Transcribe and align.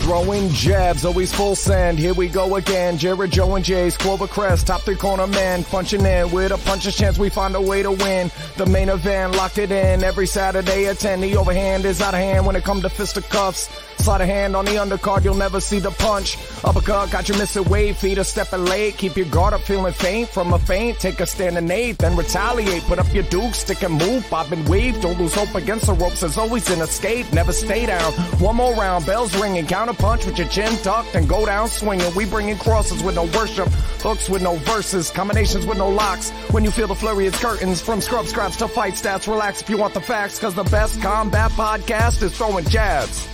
Throwing 0.07 0.51
jabs, 0.51 1.05
always 1.05 1.35
full 1.35 1.57
send. 1.57 1.99
Here 1.99 2.15
we 2.15 2.29
go 2.29 2.55
again. 2.55 2.97
Jared, 2.97 3.33
Joe, 3.33 3.57
and 3.57 3.65
Jay's 3.65 3.97
Clover 3.97 4.29
Crest, 4.29 4.69
top 4.69 4.83
three 4.83 4.95
corner 4.95 5.27
man, 5.27 5.65
punching 5.65 6.07
in 6.07 6.31
with 6.31 6.53
a 6.53 6.59
puncher's 6.59 6.97
chance. 6.97 7.19
We 7.19 7.29
find 7.29 7.57
a 7.57 7.61
way 7.61 7.83
to 7.83 7.91
win. 7.91 8.31
The 8.57 8.67
main 8.67 8.89
event, 8.89 9.35
locked 9.35 9.59
it 9.59 9.73
in 9.73 10.05
every 10.05 10.29
Saturday 10.29 10.87
at 10.87 11.01
10. 11.01 11.23
The 11.23 11.37
overhand 11.37 11.85
is 11.85 12.01
out 12.01 12.15
of 12.15 12.21
hand 12.21 12.47
when 12.47 12.55
it 12.55 12.63
comes 12.63 12.83
to 12.83 12.89
fisticuffs. 12.89 13.69
Slide 14.07 14.21
a 14.21 14.27
hand 14.27 14.55
on 14.55 14.65
the 14.65 14.77
undercard, 14.77 15.25
you'll 15.25 15.35
never 15.35 15.59
see 15.59 15.81
the 15.81 15.91
punch. 15.91 16.39
Uppercut, 16.63 17.11
got 17.11 17.29
you 17.29 17.37
missing 17.39 17.65
weight, 17.65 17.97
feet 17.97 18.19
are 18.19 18.23
stepping 18.23 18.65
late. 18.65 18.97
Keep 18.97 19.17
your 19.17 19.27
guard 19.27 19.53
up, 19.53 19.63
feeling 19.63 19.93
faint 19.93 20.29
from 20.29 20.53
a 20.53 20.61
feint. 20.61 21.01
Take 21.01 21.19
a 21.19 21.27
stand 21.27 21.59
and 21.59 21.69
eight, 21.73 21.99
then 21.99 22.17
retaliate. 22.17 22.85
Put 22.85 23.01
up 23.01 23.13
your 23.13 23.25
duke, 23.25 23.53
stick 23.53 23.83
and 23.83 23.95
move, 23.95 24.25
bob 24.31 24.53
and 24.53 24.69
weave. 24.69 25.01
Don't 25.01 25.19
lose 25.19 25.35
hope 25.35 25.53
against 25.57 25.87
the 25.87 25.93
ropes, 25.95 26.21
there's 26.21 26.39
always 26.39 26.71
an 26.71 26.83
escape. 26.83 27.33
Never 27.33 27.53
stay 27.53 27.85
down. 27.85 28.13
One 28.39 28.55
more 28.55 28.73
round, 28.77 29.07
bells 29.07 29.37
ringing, 29.41 29.67
counter 29.67 29.93
punch 29.93 30.25
with 30.25 30.39
your 30.39 30.47
chin 30.47 30.73
tucked 30.85 31.17
and 31.17 31.29
go 31.29 31.45
down 31.45 31.67
swinging. 31.67 32.15
We 32.15 32.27
bringing 32.27 32.59
crosses 32.59 33.03
with 33.03 33.17
no 33.17 33.25
worship, 33.25 33.67
hooks 34.05 34.29
with 34.29 34.41
no 34.41 34.55
verses, 34.55 35.11
combinations 35.11 35.67
with 35.67 35.79
no 35.79 35.89
locks. 35.89 36.31
When 36.53 36.63
you 36.63 36.71
feel 36.71 36.87
the 36.87 36.95
flurry, 36.95 37.27
it's 37.27 37.41
curtains. 37.41 37.81
From 37.81 38.01
scrub 38.01 38.27
scraps 38.27 38.55
to 38.59 38.69
fight 38.69 38.95
stats, 38.95 39.27
relax 39.27 39.63
if 39.63 39.69
you 39.69 39.77
want 39.79 39.95
the 39.95 40.01
facts, 40.01 40.39
cause 40.39 40.55
the 40.55 40.63
best 40.63 41.03
combat 41.03 41.51
podcast 41.51 42.23
is 42.23 42.37
throwing 42.37 42.65
jabs. 42.67 43.27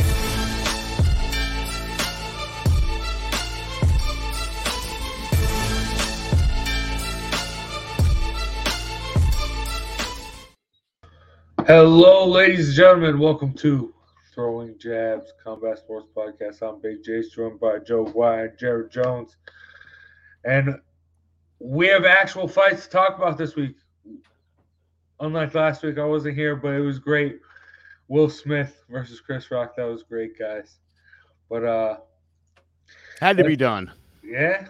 Hello, 11.67 12.27
ladies 12.27 12.69
and 12.69 12.77
gentlemen. 12.77 13.19
Welcome 13.19 13.53
to 13.55 13.95
Throwing 14.34 14.77
Jabs 14.78 15.33
Combat 15.43 15.78
Sports 15.78 16.09
Podcast. 16.15 16.61
I'm 16.61 16.81
Big 16.81 17.05
J, 17.05 17.23
joined 17.28 17.61
by 17.61 17.78
Joe 17.78 18.05
White 18.06 18.41
and 18.41 18.59
Jared 18.59 18.91
Jones. 18.91 19.37
And 20.45 20.77
we 21.61 21.87
have 21.87 22.05
actual 22.05 22.49
fights 22.49 22.84
to 22.87 22.91
talk 22.91 23.17
about 23.17 23.39
this 23.39 23.55
week. 23.55 23.77
Unlike 25.21 25.55
last 25.55 25.83
week, 25.84 25.99
I 25.99 26.05
wasn't 26.05 26.37
here, 26.37 26.56
but 26.56 26.75
it 26.75 26.81
was 26.81 26.99
great. 26.99 27.39
Will 28.09 28.28
Smith 28.28 28.83
versus 28.91 29.21
Chris 29.21 29.51
Rock. 29.51 29.77
That 29.77 29.84
was 29.84 30.03
great, 30.03 30.37
guys. 30.39 30.78
But 31.49 31.65
uh 31.65 31.97
Had 33.21 33.37
to 33.37 33.45
be 33.45 33.56
done. 33.56 33.93
yeah, 34.25 34.67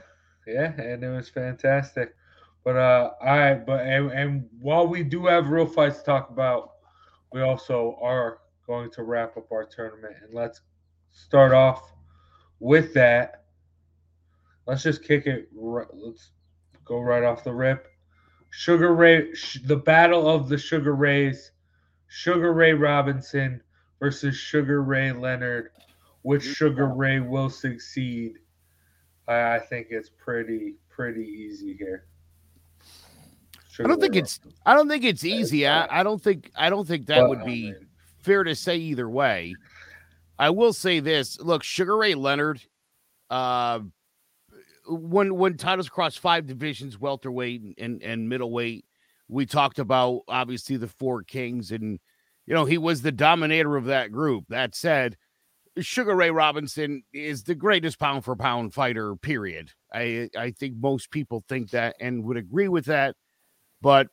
yeah, 0.46 0.72
and 0.78 1.02
it 1.02 1.08
was 1.08 1.30
fantastic. 1.30 2.14
But 2.64 2.76
uh 2.76 3.12
all 3.20 3.38
right, 3.38 3.64
but 3.64 3.80
and, 3.86 4.10
and 4.12 4.48
while 4.60 4.86
we 4.86 5.02
do 5.02 5.24
have 5.26 5.48
real 5.48 5.66
fights 5.66 5.98
to 6.00 6.04
talk 6.04 6.28
about, 6.28 6.68
we 7.32 7.40
also 7.40 7.98
are 8.00 8.38
going 8.66 8.90
to 8.92 9.02
wrap 9.02 9.36
up 9.36 9.50
our 9.52 9.64
tournament. 9.64 10.14
And 10.22 10.34
let's 10.34 10.60
start 11.10 11.52
off 11.52 11.92
with 12.60 12.94
that. 12.94 13.44
Let's 14.66 14.82
just 14.82 15.02
kick 15.02 15.26
it. 15.26 15.48
Let's 15.54 16.30
go 16.84 17.00
right 17.00 17.24
off 17.24 17.44
the 17.44 17.52
rip. 17.52 17.88
Sugar 18.50 18.94
Ray, 18.94 19.34
sh- 19.34 19.60
the 19.64 19.76
battle 19.76 20.28
of 20.28 20.48
the 20.48 20.58
Sugar 20.58 20.94
Rays. 20.94 21.52
Sugar 22.06 22.52
Ray 22.52 22.74
Robinson 22.74 23.62
versus 23.98 24.36
Sugar 24.36 24.82
Ray 24.82 25.12
Leonard. 25.12 25.70
Which 26.22 26.44
Sugar 26.44 26.88
Ray 26.88 27.20
will 27.20 27.48
succeed? 27.48 28.38
I, 29.26 29.56
I 29.56 29.58
think 29.58 29.88
it's 29.90 30.10
pretty 30.10 30.76
pretty 30.88 31.24
easy 31.24 31.74
here. 31.74 32.06
I 33.80 33.84
don't 33.84 34.00
think 34.00 34.16
it's 34.16 34.40
I 34.66 34.74
don't 34.74 34.88
think 34.88 35.04
it's 35.04 35.24
easy. 35.24 35.66
I, 35.66 36.00
I 36.00 36.02
don't 36.02 36.22
think 36.22 36.50
I 36.56 36.70
don't 36.70 36.86
think 36.86 37.06
that 37.06 37.20
But, 37.20 37.28
would 37.28 37.44
be 37.44 37.72
mean, 37.72 37.86
fair 38.22 38.44
to 38.44 38.54
say 38.54 38.76
either 38.76 39.08
way. 39.08 39.54
I 40.38 40.50
will 40.50 40.72
say 40.72 41.00
this: 41.00 41.40
look, 41.40 41.62
Sugar 41.62 41.96
Ray 41.96 42.14
Leonard, 42.14 42.60
uh, 43.30 43.80
when 44.88 45.36
when 45.36 45.56
titles 45.56 45.88
crossed 45.88 46.18
five 46.18 46.46
divisions, 46.46 46.98
welterweight 46.98 47.62
and, 47.62 47.74
and 47.78 48.02
and 48.02 48.28
middleweight, 48.28 48.84
we 49.28 49.46
talked 49.46 49.78
about 49.78 50.22
obviously 50.28 50.76
the 50.76 50.88
four 50.88 51.22
kings, 51.22 51.70
and 51.70 51.98
you 52.46 52.54
know 52.54 52.64
he 52.64 52.78
was 52.78 53.02
the 53.02 53.12
dominator 53.12 53.76
of 53.76 53.86
that 53.86 54.12
group. 54.12 54.44
That 54.48 54.74
said, 54.74 55.16
Sugar 55.80 56.14
Ray 56.14 56.30
Robinson 56.30 57.02
is 57.12 57.44
the 57.44 57.54
greatest 57.54 57.98
pound 57.98 58.24
for 58.24 58.36
pound 58.36 58.74
fighter. 58.74 59.16
Period. 59.16 59.70
I 59.92 60.28
I 60.36 60.50
think 60.50 60.76
most 60.78 61.10
people 61.10 61.44
think 61.48 61.70
that 61.70 61.96
and 62.00 62.24
would 62.24 62.36
agree 62.36 62.68
with 62.68 62.86
that, 62.86 63.14
but 63.82 64.08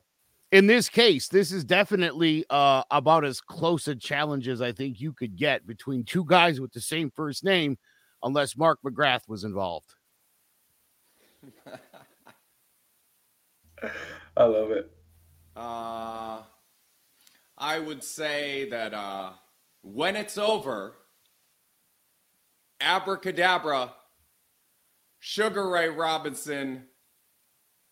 in 0.52 0.66
this 0.66 0.90
case, 0.90 1.28
this 1.28 1.52
is 1.52 1.63
definitely 1.63 2.44
uh, 2.50 2.84
about 2.90 3.24
as 3.24 3.40
close 3.40 3.88
a 3.88 3.96
challenge 3.96 4.47
as 4.47 4.62
I 4.62 4.72
think 4.72 5.00
you 5.00 5.13
could 5.13 5.38
get 5.38 5.68
between 5.68 6.04
two 6.04 6.25
guys 6.25 6.60
with 6.60 6.74
the 6.74 6.81
same 6.81 7.12
first 7.12 7.44
name, 7.44 7.77
unless 8.24 8.57
Mark 8.57 8.80
McGrath 8.83 9.30
was 9.30 9.44
involved. 9.44 9.94
I 14.36 14.44
love 14.44 14.71
it. 14.71 14.92
Uh, 15.56 16.42
I 17.57 17.80
would 17.80 18.04
say 18.04 18.68
that 18.72 18.94
uh, 18.94 19.31
when 19.83 20.15
it's 20.15 20.38
over, 20.38 20.95
abracadabra, 22.81 23.94
Sugar 25.19 25.69
Ray 25.69 25.89
Robinson, 25.89 26.86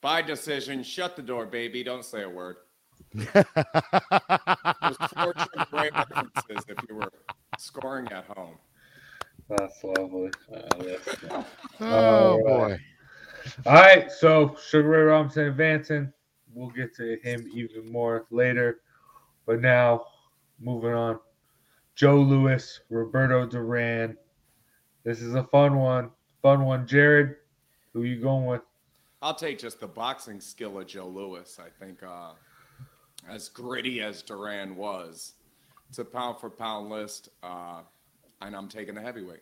by 0.02 0.22
decision, 0.22 0.84
shut 0.84 1.16
the 1.16 1.22
door, 1.22 1.46
baby. 1.46 1.84
Don't 1.84 2.06
say 2.06 2.24
a 2.24 2.30
word. 2.30 2.58
There's 3.14 3.28
four 5.14 5.34
Sugar 5.38 5.66
references 5.72 6.66
if 6.68 6.78
you 6.90 6.96
were 6.96 7.12
scoring 7.58 8.08
at 8.12 8.26
home. 8.26 8.58
That's 9.50 9.82
lovely. 9.84 10.30
Uh, 10.54 10.60
that's- 10.78 11.46
Oh 11.80 11.86
All 11.86 12.38
boy. 12.44 12.62
right. 12.72 12.80
All 13.66 13.74
right, 13.74 14.12
so 14.12 14.56
Sugar 14.68 14.90
Ray 14.90 15.02
Robinson 15.04 15.46
advancing. 15.48 16.12
We'll 16.54 16.70
get 16.70 16.94
to 16.96 17.18
him 17.24 17.48
even 17.54 17.90
more 17.92 18.26
later. 18.30 18.82
But 19.46 19.62
now, 19.62 20.06
moving 20.60 20.94
on. 20.94 21.20
Joe 21.96 22.18
Louis, 22.18 22.80
Roberto 22.90 23.46
Duran. 23.46 24.18
This 25.04 25.22
is 25.22 25.36
a 25.36 25.44
fun 25.46 25.78
one. 25.80 26.10
Fun 26.42 26.66
one. 26.66 26.86
Jared, 26.86 27.36
who 27.94 28.04
you 28.04 28.20
going 28.22 28.46
with? 28.46 28.62
I'll 29.22 29.34
take 29.34 29.60
just 29.60 29.80
the 29.80 29.88
boxing 29.88 30.40
skill 30.40 30.80
of 30.80 30.88
Joe 30.88 31.08
Louis. 31.08 31.60
I 31.60 31.70
think 31.84 32.04
uh, 32.04 32.32
as 33.30 33.50
gritty 33.50 34.02
as 34.02 34.22
Duran 34.22 34.76
was, 34.76 35.34
it's 35.90 36.00
a 36.00 36.06
pound 36.06 36.40
for 36.40 36.50
pound 36.50 36.90
list, 36.90 37.30
uh, 37.42 37.82
and 38.42 38.56
I'm 38.56 38.68
taking 38.68 38.96
the 38.96 39.02
heavyweight. 39.02 39.42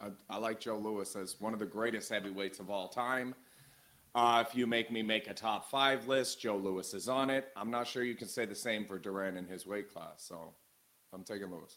I, 0.00 0.08
I, 0.28 0.36
like 0.36 0.60
Joe 0.60 0.78
Louis 0.78 1.16
as 1.16 1.40
one 1.40 1.52
of 1.52 1.58
the 1.58 1.66
greatest 1.66 2.10
heavyweights 2.10 2.60
of 2.60 2.70
all 2.70 2.88
time. 2.88 3.34
Uh, 4.14 4.44
if 4.46 4.54
you 4.54 4.66
make 4.66 4.90
me 4.90 5.02
make 5.02 5.28
a 5.28 5.34
top 5.34 5.70
five 5.70 6.06
list, 6.06 6.40
Joe 6.40 6.56
Louis 6.56 6.92
is 6.94 7.08
on 7.08 7.30
it. 7.30 7.48
I'm 7.56 7.70
not 7.70 7.86
sure 7.86 8.02
you 8.02 8.14
can 8.14 8.28
say 8.28 8.44
the 8.44 8.54
same 8.54 8.84
for 8.84 8.98
Duran 8.98 9.36
in 9.36 9.46
his 9.46 9.66
weight 9.66 9.92
class, 9.92 10.14
so 10.18 10.54
I'm 11.12 11.24
taking 11.24 11.50
Louis. 11.50 11.76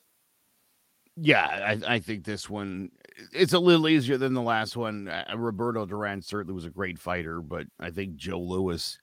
Yeah, 1.18 1.45
I, 1.45 1.95
I, 1.95 2.00
think 2.00 2.24
this 2.24 2.50
one 2.50 2.89
it's 3.34 3.54
a 3.54 3.60
little 3.60 3.88
easier 3.88 4.18
than 4.18 4.34
the 4.34 4.42
last 4.42 4.76
one. 4.76 5.08
Uh, 5.08 5.26
Roberto 5.36 5.86
Duran 5.86 6.22
certainly 6.22 6.54
was 6.54 6.66
a 6.66 6.70
great 6.70 7.00
fighter, 7.00 7.42
but 7.42 7.68
I 7.80 7.90
think 7.90 8.16
Joe 8.16 8.40
Louis, 8.40 8.98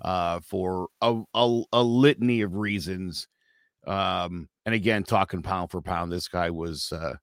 uh, 0.00 0.40
for 0.40 0.88
a, 1.00 1.22
a, 1.34 1.62
a 1.72 1.82
litany 1.82 2.42
of 2.42 2.56
reasons, 2.56 3.28
um, 3.86 4.48
and 4.66 4.74
again 4.74 5.02
talking 5.02 5.42
pound 5.42 5.70
for 5.70 5.80
pound, 5.80 6.12
this 6.12 6.28
guy 6.28 6.50
was 6.50 6.92
uh, 6.92 7.14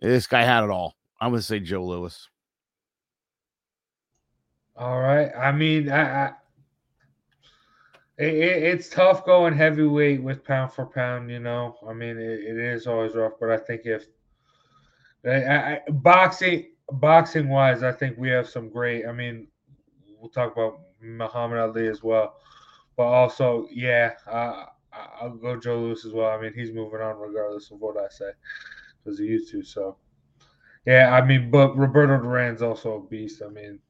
this 0.00 0.26
guy 0.26 0.42
had 0.42 0.64
it 0.64 0.70
all. 0.70 0.96
I'm 1.20 1.30
gonna 1.30 1.42
say 1.42 1.60
Joe 1.60 1.84
Louis. 1.84 2.28
All 4.76 5.00
right. 5.00 5.30
I 5.34 5.52
mean, 5.52 5.90
I, 5.90 6.26
I 6.26 6.32
it, 8.18 8.34
it's 8.34 8.88
tough 8.88 9.24
going 9.24 9.54
heavyweight 9.54 10.22
with 10.22 10.44
pound 10.44 10.72
for 10.72 10.86
pound. 10.86 11.30
You 11.30 11.40
know, 11.40 11.76
I 11.88 11.92
mean, 11.92 12.18
it, 12.18 12.40
it 12.40 12.58
is 12.58 12.86
always 12.86 13.14
rough. 13.14 13.34
But 13.40 13.50
I 13.50 13.56
think 13.56 13.82
if 13.84 14.06
I, 15.26 15.74
I, 15.74 15.80
boxing, 15.90 16.66
boxing 16.92 17.48
wise, 17.48 17.82
I 17.82 17.92
think 17.92 18.16
we 18.16 18.28
have 18.30 18.48
some 18.48 18.68
great. 18.68 19.06
I 19.06 19.12
mean, 19.12 19.48
we'll 20.18 20.30
talk 20.30 20.52
about 20.52 20.80
Muhammad 21.00 21.58
Ali 21.58 21.88
as 21.88 22.02
well, 22.02 22.36
but 22.96 23.04
also, 23.04 23.66
yeah, 23.72 24.12
uh, 24.30 24.66
I'll 25.20 25.30
go 25.30 25.58
Joe 25.58 25.78
Louis 25.80 26.04
as 26.04 26.12
well. 26.12 26.30
I 26.30 26.40
mean, 26.40 26.52
he's 26.54 26.72
moving 26.72 27.00
on 27.00 27.18
regardless 27.18 27.70
of 27.70 27.80
what 27.80 27.96
I 27.96 28.08
say 28.08 28.30
because 29.02 29.18
he 29.18 29.26
used 29.26 29.50
to. 29.52 29.62
So, 29.62 29.96
yeah, 30.86 31.14
I 31.14 31.24
mean, 31.24 31.50
but 31.50 31.76
Roberto 31.76 32.18
Duran's 32.18 32.62
also 32.62 32.96
a 32.96 33.08
beast. 33.08 33.42
I 33.44 33.48
mean, 33.48 33.80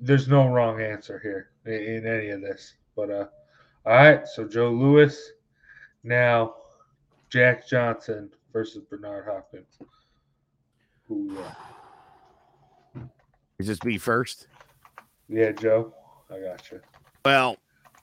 there's 0.00 0.28
no 0.28 0.48
wrong 0.48 0.80
answer 0.80 1.18
here 1.18 1.50
in, 1.66 2.04
in 2.04 2.06
any 2.06 2.30
of 2.30 2.40
this. 2.40 2.74
But 2.96 3.10
uh, 3.10 3.26
all 3.86 3.94
right, 3.94 4.26
so 4.26 4.46
Joe 4.46 4.70
Louis, 4.70 5.18
now 6.02 6.54
Jack 7.30 7.66
Johnson 7.66 8.30
versus 8.52 8.82
Bernard 8.88 9.26
Hopkins. 9.26 9.78
Who? 11.06 11.36
Uh, 11.38 13.00
Is 13.58 13.66
this 13.66 13.82
me 13.84 13.98
first? 13.98 14.46
Yeah, 15.28 15.52
Joe, 15.52 15.94
I 16.30 16.40
got 16.40 16.70
you. 16.70 16.80
Well, 17.24 17.56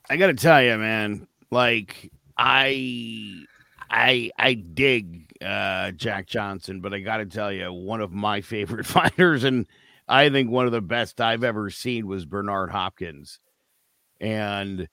I 0.10 0.18
got 0.18 0.28
to 0.28 0.34
tell 0.34 0.62
you, 0.62 0.78
man. 0.78 1.28
Like 1.52 2.12
I, 2.38 3.44
I, 3.90 4.32
I 4.38 4.54
dig 4.54 5.32
uh, 5.42 5.92
Jack 5.92 6.28
Johnson, 6.28 6.82
but 6.82 6.94
I 6.94 7.00
got 7.00 7.18
to 7.18 7.26
tell 7.26 7.52
you, 7.52 7.72
one 7.72 8.02
of 8.02 8.12
my 8.12 8.42
favorite 8.42 8.86
fighters 8.86 9.44
and 9.44 9.68
I 10.08 10.30
think 10.30 10.52
one 10.52 10.66
of 10.66 10.72
the 10.72 10.82
best 10.82 11.20
I've 11.20 11.44
ever 11.44 11.70
seen 11.70 12.08
was 12.08 12.26
Bernard 12.26 12.70
Hopkins. 12.70 13.40
And 14.22 14.88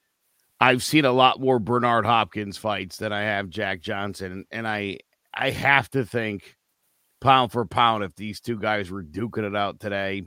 I've 0.60 0.82
seen 0.82 1.04
a 1.04 1.12
lot 1.12 1.40
more 1.40 1.58
Bernard 1.58 2.06
Hopkins 2.06 2.56
fights 2.56 2.96
than 2.96 3.12
I 3.12 3.22
have 3.22 3.50
Jack 3.50 3.80
Johnson. 3.80 4.46
And 4.50 4.66
I 4.66 4.98
I 5.34 5.50
have 5.50 5.88
to 5.90 6.04
think 6.04 6.56
pound 7.20 7.52
for 7.52 7.64
pound, 7.64 8.04
if 8.04 8.14
these 8.16 8.40
two 8.40 8.58
guys 8.58 8.90
were 8.90 9.02
duking 9.02 9.46
it 9.46 9.56
out 9.56 9.80
today, 9.80 10.22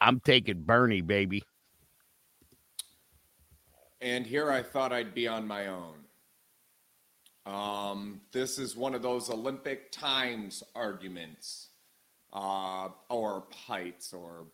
I'm 0.00 0.20
taking 0.20 0.62
Bernie, 0.62 1.00
baby. 1.00 1.42
And 4.00 4.26
here 4.26 4.50
I 4.50 4.62
thought 4.62 4.92
I'd 4.92 5.14
be 5.14 5.28
on 5.28 5.46
my 5.46 5.68
own. 5.68 5.94
Um, 7.46 8.20
this 8.32 8.58
is 8.58 8.76
one 8.76 8.94
of 8.94 9.02
those 9.02 9.30
Olympic 9.30 9.90
times 9.90 10.62
arguments 10.74 11.68
uh, 12.32 12.88
or 13.08 13.44
heights 13.66 14.12
or 14.12 14.46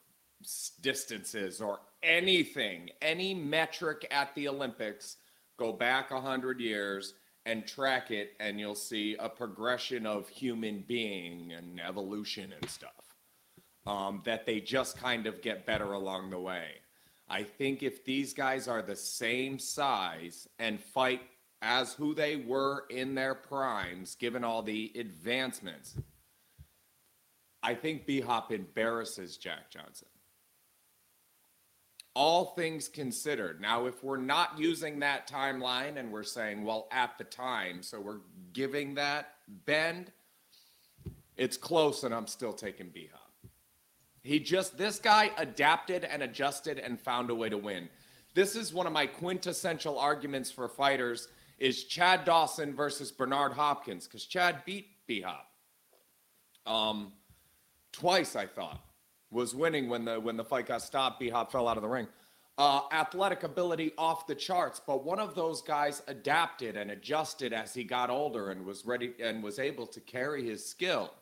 distances 0.82 1.60
or 1.60 1.80
anything, 2.02 2.90
any 3.02 3.34
metric 3.34 4.06
at 4.10 4.34
the 4.34 4.48
Olympics, 4.48 5.16
go 5.58 5.72
back 5.72 6.10
100 6.10 6.60
years 6.60 7.14
and 7.46 7.66
track 7.66 8.10
it, 8.10 8.34
and 8.40 8.60
you'll 8.60 8.74
see 8.74 9.16
a 9.18 9.28
progression 9.28 10.04
of 10.04 10.28
human 10.28 10.84
being 10.86 11.52
and 11.52 11.80
evolution 11.80 12.52
and 12.52 12.68
stuff. 12.68 12.90
Um, 13.86 14.20
that 14.24 14.44
they 14.44 14.60
just 14.60 14.98
kind 14.98 15.28
of 15.28 15.40
get 15.40 15.64
better 15.64 15.92
along 15.92 16.30
the 16.30 16.40
way. 16.40 16.66
I 17.28 17.44
think 17.44 17.84
if 17.84 18.04
these 18.04 18.34
guys 18.34 18.66
are 18.66 18.82
the 18.82 18.96
same 18.96 19.60
size 19.60 20.48
and 20.58 20.80
fight 20.80 21.22
as 21.62 21.94
who 21.94 22.12
they 22.12 22.36
were 22.36 22.84
in 22.90 23.14
their 23.14 23.34
primes, 23.34 24.16
given 24.16 24.42
all 24.42 24.62
the 24.62 24.92
advancements, 24.98 25.96
I 27.62 27.74
think 27.74 28.06
B 28.06 28.20
Hop 28.20 28.52
embarrasses 28.52 29.36
Jack 29.36 29.70
Johnson. 29.70 30.08
All 32.18 32.46
things 32.46 32.88
considered. 32.88 33.60
Now, 33.60 33.84
if 33.84 34.02
we're 34.02 34.16
not 34.16 34.58
using 34.58 35.00
that 35.00 35.28
timeline 35.28 35.98
and 35.98 36.10
we're 36.10 36.22
saying, 36.22 36.64
well, 36.64 36.88
at 36.90 37.18
the 37.18 37.24
time, 37.24 37.82
so 37.82 38.00
we're 38.00 38.20
giving 38.54 38.94
that 38.94 39.34
bend, 39.66 40.10
it's 41.36 41.58
close 41.58 42.04
and 42.04 42.14
I'm 42.14 42.26
still 42.26 42.54
taking 42.54 42.88
B. 42.88 43.10
He 44.22 44.40
just, 44.40 44.78
this 44.78 44.98
guy 44.98 45.30
adapted 45.36 46.04
and 46.04 46.22
adjusted 46.22 46.78
and 46.78 46.98
found 46.98 47.28
a 47.28 47.34
way 47.34 47.50
to 47.50 47.58
win. 47.58 47.86
This 48.34 48.56
is 48.56 48.72
one 48.72 48.86
of 48.86 48.94
my 48.94 49.04
quintessential 49.04 49.98
arguments 49.98 50.50
for 50.50 50.70
fighters 50.70 51.28
is 51.58 51.84
Chad 51.84 52.24
Dawson 52.24 52.74
versus 52.74 53.12
Bernard 53.12 53.52
Hopkins 53.52 54.06
because 54.06 54.24
Chad 54.24 54.64
beat 54.64 54.86
B 55.06 55.20
Hop. 55.20 55.50
Um, 56.66 57.12
twice, 57.92 58.36
I 58.36 58.46
thought, 58.46 58.85
was 59.30 59.54
winning 59.54 59.88
when 59.88 60.04
the 60.04 60.18
when 60.20 60.36
the 60.36 60.44
fight 60.44 60.66
got 60.66 60.82
stopped. 60.82 61.20
B 61.20 61.28
Hop 61.28 61.50
fell 61.52 61.68
out 61.68 61.76
of 61.76 61.82
the 61.82 61.88
ring. 61.88 62.08
Uh, 62.58 62.82
athletic 62.90 63.42
ability 63.42 63.92
off 63.98 64.26
the 64.26 64.34
charts, 64.34 64.80
but 64.86 65.04
one 65.04 65.18
of 65.18 65.34
those 65.34 65.60
guys 65.60 66.02
adapted 66.08 66.74
and 66.74 66.90
adjusted 66.90 67.52
as 67.52 67.74
he 67.74 67.84
got 67.84 68.08
older 68.08 68.50
and 68.50 68.64
was 68.64 68.86
ready 68.86 69.12
and 69.22 69.42
was 69.42 69.58
able 69.58 69.86
to 69.86 70.00
carry 70.00 70.42
his 70.42 70.64
skill 70.64 71.12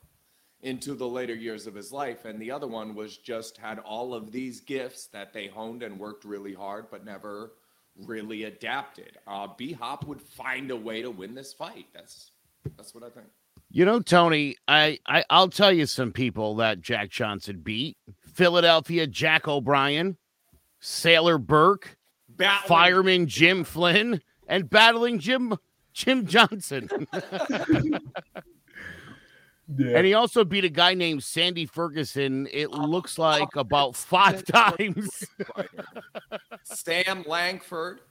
into 0.61 0.93
the 0.95 1.07
later 1.07 1.35
years 1.35 1.67
of 1.67 1.75
his 1.75 1.91
life. 1.91 2.23
And 2.23 2.41
the 2.41 2.51
other 2.51 2.67
one 2.67 2.95
was 2.95 3.17
just 3.17 3.57
had 3.57 3.79
all 3.79 4.13
of 4.13 4.31
these 4.31 4.61
gifts 4.61 5.07
that 5.07 5.33
they 5.33 5.47
honed 5.47 5.83
and 5.83 5.99
worked 5.99 6.23
really 6.23 6.53
hard, 6.53 6.85
but 6.89 7.03
never 7.03 7.51
really 7.97 8.43
adapted. 8.43 9.17
Uh, 9.27 9.47
B 9.57 9.73
Hop 9.73 10.05
would 10.07 10.21
find 10.21 10.71
a 10.71 10.75
way 10.75 11.01
to 11.01 11.11
win 11.11 11.35
this 11.35 11.51
fight. 11.51 11.87
That's 11.93 12.31
that's 12.77 12.95
what 12.95 13.03
I 13.03 13.09
think. 13.09 13.27
You 13.75 13.83
know, 13.83 13.99
Tony, 13.99 14.55
I, 14.69 14.99
I 15.05 15.25
I'll 15.29 15.49
tell 15.49 15.69
you 15.73 15.85
some 15.85 16.13
people 16.13 16.55
that 16.55 16.79
Jack 16.79 17.09
Johnson 17.09 17.59
beat: 17.59 17.97
Philadelphia 18.21 19.05
Jack 19.05 19.49
O'Brien, 19.49 20.15
Sailor 20.79 21.37
Burke, 21.37 21.97
battling. 22.29 22.69
Fireman 22.69 23.27
Jim 23.27 23.65
Flynn, 23.65 24.21
and 24.47 24.69
battling 24.69 25.19
Jim 25.19 25.57
Jim 25.93 26.25
Johnson. 26.25 26.89
Yeah. 29.79 29.97
And 29.97 30.05
he 30.05 30.13
also 30.13 30.45
beat 30.45 30.63
a 30.63 30.69
guy 30.69 30.93
named 30.93 31.23
Sandy 31.23 31.65
Ferguson. 31.65 32.47
It 32.51 32.69
looks 32.69 33.17
like 33.17 33.55
about 33.55 33.95
five 33.95 34.45
times. 34.45 35.23
Sam 36.63 37.23
Langford. 37.25 38.01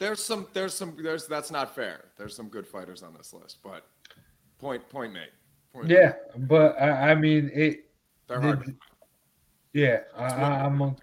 There's 0.00 0.24
some, 0.24 0.46
there's 0.54 0.72
some, 0.72 0.96
there's 0.98 1.26
that's 1.26 1.50
not 1.50 1.74
fair. 1.74 2.06
There's 2.16 2.34
some 2.34 2.48
good 2.48 2.66
fighters 2.66 3.02
on 3.02 3.12
this 3.14 3.34
list, 3.34 3.58
but 3.62 3.86
point, 4.58 4.88
point 4.88 5.12
made. 5.12 5.28
Point 5.74 5.88
yeah, 5.88 6.14
made. 6.34 6.48
but 6.48 6.80
I, 6.80 7.10
I, 7.10 7.14
mean 7.14 7.50
it. 7.52 7.84
They're 8.26 8.40
hard. 8.40 8.74
yeah, 9.74 9.98
I, 10.16 10.64
am 10.64 10.80
a, 10.80 10.96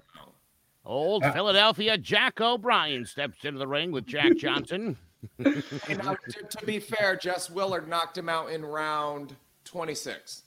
Old 0.84 1.24
uh, 1.24 1.32
Philadelphia 1.32 1.96
Jack 1.96 2.42
O'Brien 2.42 3.06
steps 3.06 3.46
into 3.46 3.60
the 3.60 3.68
ring 3.68 3.92
with 3.92 4.08
Jack 4.08 4.36
Johnson. 4.38 4.98
now, 5.38 5.51
to, 5.51 6.44
to, 6.50 6.66
be 6.66 6.80
fair, 6.80 7.16
Jess 7.16 7.51
Willard 7.51 7.88
knocked 7.88 8.18
him 8.18 8.30
out 8.30 8.51
in 8.51 8.66
round 8.66 9.36
26. 9.66 10.42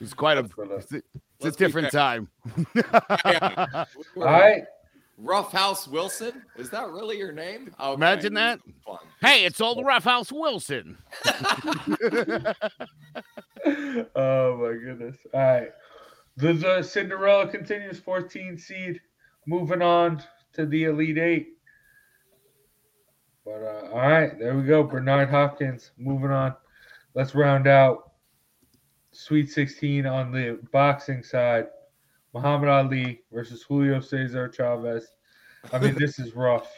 It's 0.00 0.14
quite 0.14 0.38
a, 0.38 0.48
it's 0.76 0.92
a, 0.92 1.02
it's 1.40 1.56
a 1.56 1.58
different 1.58 1.92
time. 1.92 2.30
yeah. 2.74 3.66
All 4.16 4.22
right. 4.22 4.64
Roughhouse 5.18 5.86
Wilson? 5.86 6.42
Is 6.56 6.70
that 6.70 6.88
really 6.90 7.18
your 7.18 7.32
name? 7.32 7.74
Okay. 7.78 7.92
Imagine 7.92 8.34
that. 8.34 8.60
Hey, 9.20 9.44
it's 9.44 9.60
old 9.60 9.84
Roughhouse 9.84 10.32
Wilson. 10.32 10.98
oh 14.16 14.56
my 14.56 14.72
goodness. 14.82 15.16
All 15.32 15.40
right. 15.40 15.70
The, 16.36 16.54
the 16.54 16.82
Cinderella 16.82 17.46
continues 17.48 18.00
14 18.00 18.58
seed. 18.58 19.00
Moving 19.46 19.82
on 19.82 20.22
to 20.54 20.66
the 20.66 20.84
Elite 20.84 21.18
Eight. 21.18 21.48
But 23.44 23.62
uh, 23.62 23.88
all 23.92 24.08
right, 24.08 24.38
there 24.38 24.56
we 24.56 24.62
go. 24.62 24.84
Bernard 24.84 25.28
Hopkins 25.28 25.90
moving 25.98 26.30
on. 26.30 26.54
Let's 27.14 27.34
round 27.34 27.66
out 27.66 28.12
Sweet 29.10 29.50
16 29.50 30.06
on 30.06 30.32
the 30.32 30.58
boxing 30.72 31.22
side. 31.22 31.66
Muhammad 32.32 32.68
Ali 32.68 33.20
versus 33.30 33.62
Julio 33.62 34.00
Cesar 34.00 34.48
Chavez. 34.48 35.06
I 35.72 35.78
mean, 35.78 35.94
this 35.98 36.18
is 36.18 36.34
rough. 36.34 36.70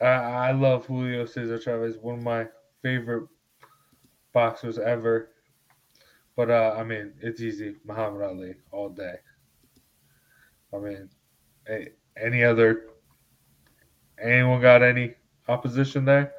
I, 0.00 0.06
I 0.06 0.52
love 0.52 0.86
Julio 0.86 1.24
Cesar 1.24 1.58
Chavez, 1.58 1.96
one 1.96 2.18
of 2.18 2.22
my 2.22 2.46
favorite 2.82 3.28
boxers 4.32 4.78
ever. 4.78 5.30
But 6.36 6.50
uh, 6.50 6.74
I 6.76 6.84
mean, 6.84 7.14
it's 7.20 7.40
easy. 7.40 7.76
Muhammad 7.84 8.22
Ali 8.22 8.54
all 8.72 8.88
day. 8.88 9.14
I 10.74 10.78
mean, 10.78 11.08
any 12.20 12.44
other? 12.44 12.86
Anyone 14.22 14.60
got 14.60 14.82
any 14.82 15.14
opposition 15.48 16.04
there? 16.04 16.32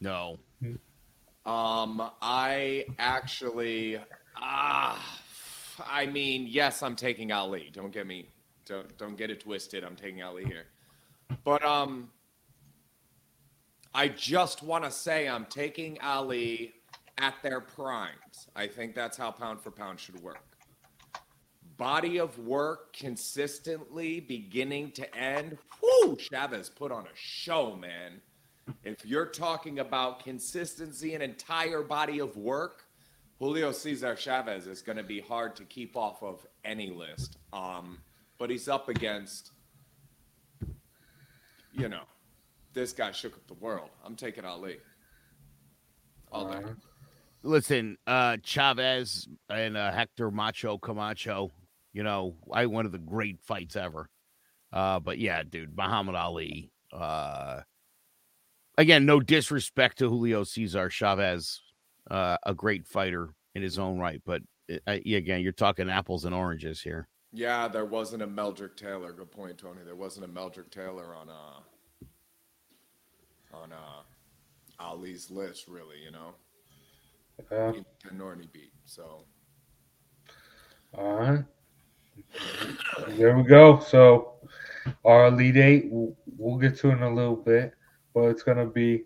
No. 0.00 0.38
Um, 1.44 2.10
I 2.20 2.86
actually, 2.98 3.98
ah, 4.36 5.21
I 5.86 6.06
mean, 6.06 6.46
yes, 6.48 6.82
I'm 6.82 6.96
taking 6.96 7.32
Ali. 7.32 7.70
Don't 7.72 7.92
get 7.92 8.06
me, 8.06 8.28
don't 8.66 8.96
don't 8.98 9.16
get 9.16 9.30
it 9.30 9.40
twisted. 9.40 9.84
I'm 9.84 9.96
taking 9.96 10.22
Ali 10.22 10.44
here, 10.44 10.66
but 11.44 11.64
um, 11.64 12.10
I 13.94 14.08
just 14.08 14.62
want 14.62 14.84
to 14.84 14.90
say 14.90 15.28
I'm 15.28 15.46
taking 15.46 16.00
Ali 16.00 16.74
at 17.18 17.34
their 17.42 17.60
primes. 17.60 18.48
I 18.56 18.66
think 18.66 18.94
that's 18.94 19.16
how 19.16 19.30
pound 19.30 19.60
for 19.60 19.70
pound 19.70 20.00
should 20.00 20.20
work. 20.22 20.56
Body 21.76 22.18
of 22.18 22.38
work 22.38 22.94
consistently, 22.94 24.20
beginning 24.20 24.92
to 24.92 25.16
end. 25.16 25.58
Whoo, 25.82 26.16
Chavez 26.16 26.68
put 26.68 26.92
on 26.92 27.04
a 27.04 27.14
show, 27.14 27.76
man. 27.76 28.20
If 28.84 29.04
you're 29.04 29.26
talking 29.26 29.80
about 29.80 30.22
consistency 30.22 31.14
and 31.14 31.22
entire 31.22 31.82
body 31.82 32.20
of 32.20 32.36
work, 32.36 32.81
Julio 33.42 33.72
Cesar 33.72 34.14
Chavez 34.14 34.68
is 34.68 34.82
going 34.82 34.98
to 34.98 35.02
be 35.02 35.18
hard 35.18 35.56
to 35.56 35.64
keep 35.64 35.96
off 35.96 36.22
of 36.22 36.46
any 36.64 36.90
list. 36.90 37.38
Um, 37.52 37.98
but 38.38 38.50
he's 38.50 38.68
up 38.68 38.88
against, 38.88 39.50
you 41.72 41.88
know, 41.88 42.04
this 42.72 42.92
guy 42.92 43.10
shook 43.10 43.34
up 43.34 43.44
the 43.48 43.54
world. 43.54 43.88
I'm 44.04 44.14
taking 44.14 44.44
Ali. 44.44 44.76
All 46.30 46.52
day. 46.52 46.60
Listen, 47.42 47.98
uh, 48.06 48.36
Chavez 48.44 49.26
and 49.50 49.76
uh, 49.76 49.90
Hector 49.90 50.30
Macho 50.30 50.78
Camacho, 50.78 51.50
you 51.92 52.04
know, 52.04 52.36
I 52.52 52.66
one 52.66 52.86
of 52.86 52.92
the 52.92 52.98
great 52.98 53.40
fights 53.42 53.74
ever. 53.74 54.08
Uh, 54.72 55.00
but 55.00 55.18
yeah, 55.18 55.42
dude, 55.42 55.76
Muhammad 55.76 56.14
Ali. 56.14 56.70
Uh, 56.92 57.62
again, 58.78 59.04
no 59.04 59.18
disrespect 59.18 59.98
to 59.98 60.08
Julio 60.08 60.44
Cesar 60.44 60.88
Chavez, 60.88 61.60
uh, 62.10 62.36
a 62.44 62.54
great 62.54 62.86
fighter 62.86 63.30
in 63.54 63.62
his 63.62 63.78
own 63.78 63.98
right, 63.98 64.20
but 64.24 64.42
it, 64.68 64.82
uh, 64.86 64.92
again, 64.92 65.40
you're 65.40 65.52
talking 65.52 65.90
apples 65.90 66.24
and 66.24 66.34
oranges 66.34 66.80
here. 66.80 67.08
Yeah, 67.32 67.66
there 67.68 67.84
wasn't 67.86 68.22
a 68.22 68.26
Meldrick 68.26 68.76
Taylor. 68.76 69.12
Good 69.12 69.30
point, 69.30 69.56
Tony. 69.58 69.80
There 69.84 69.96
wasn't 69.96 70.26
a 70.26 70.28
Meldrick 70.28 70.70
Taylor 70.70 71.14
on 71.14 71.28
uh 71.30 71.60
on 73.56 73.72
uh 73.72 74.02
Ali's 74.78 75.30
list, 75.30 75.66
really. 75.68 75.96
You 76.04 76.10
know, 76.10 76.34
Yeah. 77.50 77.72
he 77.72 77.82
nor 78.14 78.36
beat. 78.52 78.72
So 78.84 79.24
All 80.96 81.14
right. 81.14 81.44
There 83.08 83.36
we 83.36 83.44
go. 83.44 83.80
So 83.80 84.34
our 85.04 85.30
lead 85.30 85.56
eight, 85.56 85.88
we'll, 85.90 86.14
we'll 86.36 86.58
get 86.58 86.76
to 86.78 86.90
in 86.90 87.02
a 87.02 87.14
little 87.14 87.36
bit, 87.36 87.72
but 88.14 88.24
it's 88.24 88.42
gonna 88.42 88.66
be 88.66 89.04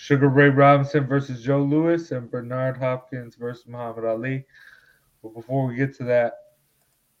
Sugar 0.00 0.28
Ray 0.28 0.48
Robinson 0.48 1.08
versus 1.08 1.42
Joe 1.42 1.60
Louis 1.60 2.12
and 2.12 2.30
Bernard 2.30 2.76
Hopkins 2.76 3.34
versus 3.34 3.66
Muhammad 3.66 4.04
Ali. 4.04 4.46
But 5.24 5.34
before 5.34 5.66
we 5.66 5.74
get 5.74 5.92
to 5.96 6.04
that, 6.04 6.34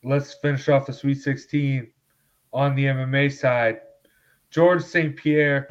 let's 0.04 0.34
finish 0.34 0.68
off 0.68 0.86
the 0.86 0.92
Sweet 0.92 1.16
16 1.16 1.90
on 2.52 2.76
the 2.76 2.84
MMA 2.84 3.32
side. 3.32 3.80
George 4.50 4.84
St. 4.84 5.16
Pierre 5.16 5.68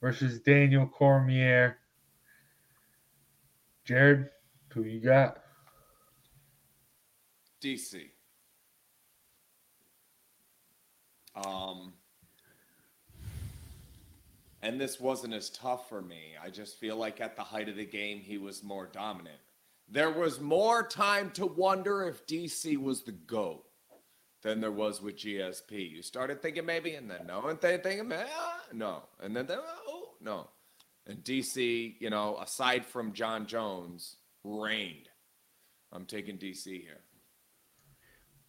versus 0.00 0.40
Daniel 0.40 0.86
Cormier. 0.86 1.76
Jared, 3.84 4.30
who 4.72 4.84
you 4.84 5.00
got? 5.00 5.42
DC. 7.62 8.08
Um, 11.44 11.92
and 14.62 14.80
this 14.80 15.00
wasn't 15.00 15.34
as 15.34 15.50
tough 15.50 15.88
for 15.88 16.02
me. 16.02 16.34
I 16.42 16.50
just 16.50 16.78
feel 16.78 16.96
like 16.96 17.20
at 17.20 17.36
the 17.36 17.42
height 17.42 17.68
of 17.68 17.76
the 17.76 17.86
game, 17.86 18.20
he 18.20 18.38
was 18.38 18.62
more 18.62 18.86
dominant. 18.86 19.38
There 19.88 20.10
was 20.10 20.40
more 20.40 20.82
time 20.82 21.30
to 21.32 21.46
wonder 21.46 22.02
if 22.02 22.26
DC 22.26 22.76
was 22.76 23.02
the 23.02 23.12
GOAT 23.12 23.64
than 24.42 24.60
there 24.60 24.72
was 24.72 25.00
with 25.00 25.16
GSP. 25.16 25.90
You 25.90 26.02
started 26.02 26.42
thinking 26.42 26.66
maybe, 26.66 26.94
and 26.94 27.10
then 27.10 27.26
no, 27.26 27.46
and 27.46 27.58
then 27.60 27.80
thinking, 27.80 28.12
ah, 28.12 28.60
no, 28.72 29.02
and 29.20 29.34
then, 29.34 29.48
oh, 29.50 30.10
no. 30.20 30.48
And 31.06 31.24
DC, 31.24 31.94
you 32.00 32.10
know, 32.10 32.36
aside 32.36 32.84
from 32.84 33.14
Jon 33.14 33.46
Jones, 33.46 34.16
reigned. 34.44 35.08
I'm 35.90 36.04
taking 36.04 36.36
DC 36.36 36.82
here. 36.82 37.00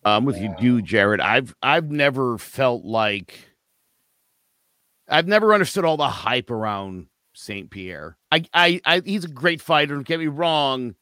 I'm 0.04 0.26
with 0.26 0.38
you, 0.38 0.54
you, 0.60 0.82
Jared. 0.82 1.22
I've 1.22 1.56
I've 1.62 1.92
never 1.92 2.38
felt 2.38 2.86
like 2.86 3.49
I've 5.10 5.28
never 5.28 5.54
understood 5.54 5.86
all 5.86 5.98
the 5.98 6.08
hype 6.08 6.52
around 6.52 7.08
Saint 7.34 7.72
Pierre. 7.72 8.18
I, 8.32 8.46
I, 8.54 8.82
I, 8.86 9.02
he's 9.04 9.26
a 9.26 9.30
great 9.30 9.62
fighter. 9.62 9.96
Don't 9.96 10.06
get 10.06 10.20
me 10.20 10.28
wrong. 10.28 10.96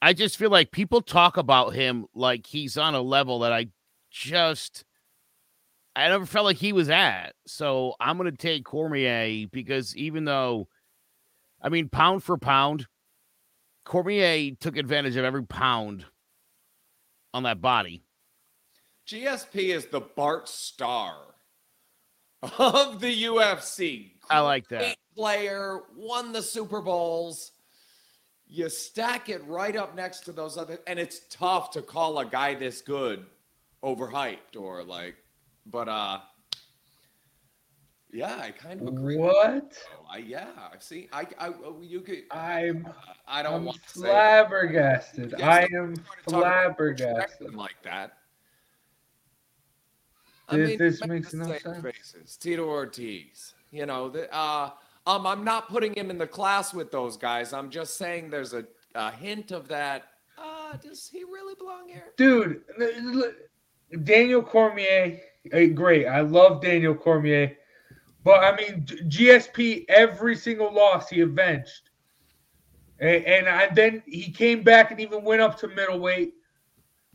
I 0.00 0.14
just 0.14 0.38
feel 0.38 0.50
like 0.50 0.70
people 0.70 1.02
talk 1.02 1.36
about 1.36 1.74
him 1.74 2.06
like 2.14 2.46
he's 2.46 2.78
on 2.78 2.94
a 2.94 3.02
level 3.02 3.40
that 3.40 3.52
I 3.52 3.68
just, 4.10 4.84
I 5.94 6.08
never 6.08 6.24
felt 6.24 6.46
like 6.46 6.56
he 6.56 6.72
was 6.72 6.88
at. 6.88 7.34
So 7.46 7.94
I'm 8.00 8.16
going 8.16 8.30
to 8.30 8.36
take 8.36 8.64
Cormier 8.64 9.46
because 9.52 9.94
even 9.96 10.24
though, 10.24 10.68
I 11.60 11.68
mean, 11.68 11.90
pound 11.90 12.22
for 12.22 12.38
pound, 12.38 12.86
Cormier 13.84 14.52
took 14.58 14.78
advantage 14.78 15.16
of 15.16 15.24
every 15.24 15.44
pound 15.44 16.06
on 17.34 17.42
that 17.42 17.60
body. 17.60 18.02
GSP 19.06 19.74
is 19.74 19.86
the 19.86 20.00
Bart 20.00 20.48
Starr 20.48 21.29
of 22.42 23.00
the 23.00 23.24
UFC. 23.24 24.12
I 24.28 24.40
like 24.40 24.68
that. 24.68 24.80
Great 24.80 24.96
player, 25.14 25.80
won 25.96 26.32
the 26.32 26.42
Super 26.42 26.80
Bowls. 26.80 27.52
You 28.46 28.68
stack 28.68 29.28
it 29.28 29.46
right 29.46 29.76
up 29.76 29.94
next 29.94 30.20
to 30.24 30.32
those 30.32 30.56
other, 30.56 30.78
and 30.86 30.98
it's 30.98 31.20
tough 31.30 31.70
to 31.72 31.82
call 31.82 32.18
a 32.18 32.26
guy 32.26 32.54
this 32.54 32.80
good 32.82 33.26
overhyped 33.82 34.56
or 34.58 34.82
like, 34.82 35.16
but 35.66 35.88
uh, 35.88 36.20
yeah, 38.12 38.40
I 38.42 38.50
kind 38.50 38.80
of 38.80 38.88
agree. 38.88 39.16
What? 39.16 39.76
I 40.10 40.18
yeah, 40.18 40.48
I 40.56 40.78
see. 40.80 41.08
I 41.12 41.26
I 41.38 41.52
you 41.80 42.00
could. 42.00 42.22
I'm. 42.30 42.88
I 43.26 43.42
don't 43.42 43.54
I'm 43.54 43.64
want 43.66 43.82
to 43.86 43.98
say 43.98 44.06
flabbergasted. 44.08 45.34
Yes, 45.38 45.42
I 45.42 45.60
I'm 45.60 45.64
am 45.64 45.70
trying 45.70 45.94
to 45.94 46.02
talk 46.02 46.28
about 46.28 46.76
flabbergasted. 46.76 47.54
like 47.54 47.76
that. 47.84 48.14
This- 50.50 50.78
this 50.78 51.00
make 51.00 51.10
makes 51.10 51.30
the 51.32 51.38
no 51.38 51.58
sense. 51.58 51.82
Faces. 51.82 52.36
Tito 52.36 52.64
Ortiz. 52.68 53.54
You 53.70 53.86
know, 53.86 54.08
the, 54.08 54.32
uh, 54.34 54.70
um, 55.06 55.26
I'm 55.26 55.44
not 55.44 55.68
putting 55.68 55.94
him 55.94 56.10
in 56.10 56.18
the 56.18 56.26
class 56.26 56.74
with 56.74 56.90
those 56.90 57.16
guys. 57.16 57.52
I'm 57.52 57.70
just 57.70 57.96
saying 57.96 58.30
there's 58.30 58.52
a, 58.52 58.64
a 58.94 59.10
hint 59.10 59.52
of 59.52 59.68
that. 59.68 60.04
Uh, 60.36 60.76
does 60.76 61.08
he 61.08 61.24
really 61.24 61.54
belong 61.54 61.88
here? 61.88 62.12
Dude, 62.16 62.62
Daniel 64.04 64.42
Cormier, 64.42 65.20
eh, 65.52 65.66
great. 65.66 66.06
I 66.06 66.20
love 66.20 66.62
Daniel 66.62 66.94
Cormier. 66.94 67.56
But 68.24 68.44
I 68.44 68.56
mean, 68.56 68.84
GSP, 68.84 69.86
every 69.88 70.36
single 70.36 70.72
loss 70.72 71.08
he 71.08 71.20
avenged. 71.20 71.90
And, 72.98 73.24
and 73.24 73.48
I, 73.48 73.68
then 73.68 74.02
he 74.06 74.30
came 74.30 74.62
back 74.62 74.90
and 74.90 75.00
even 75.00 75.24
went 75.24 75.40
up 75.40 75.58
to 75.60 75.68
middleweight 75.68 76.34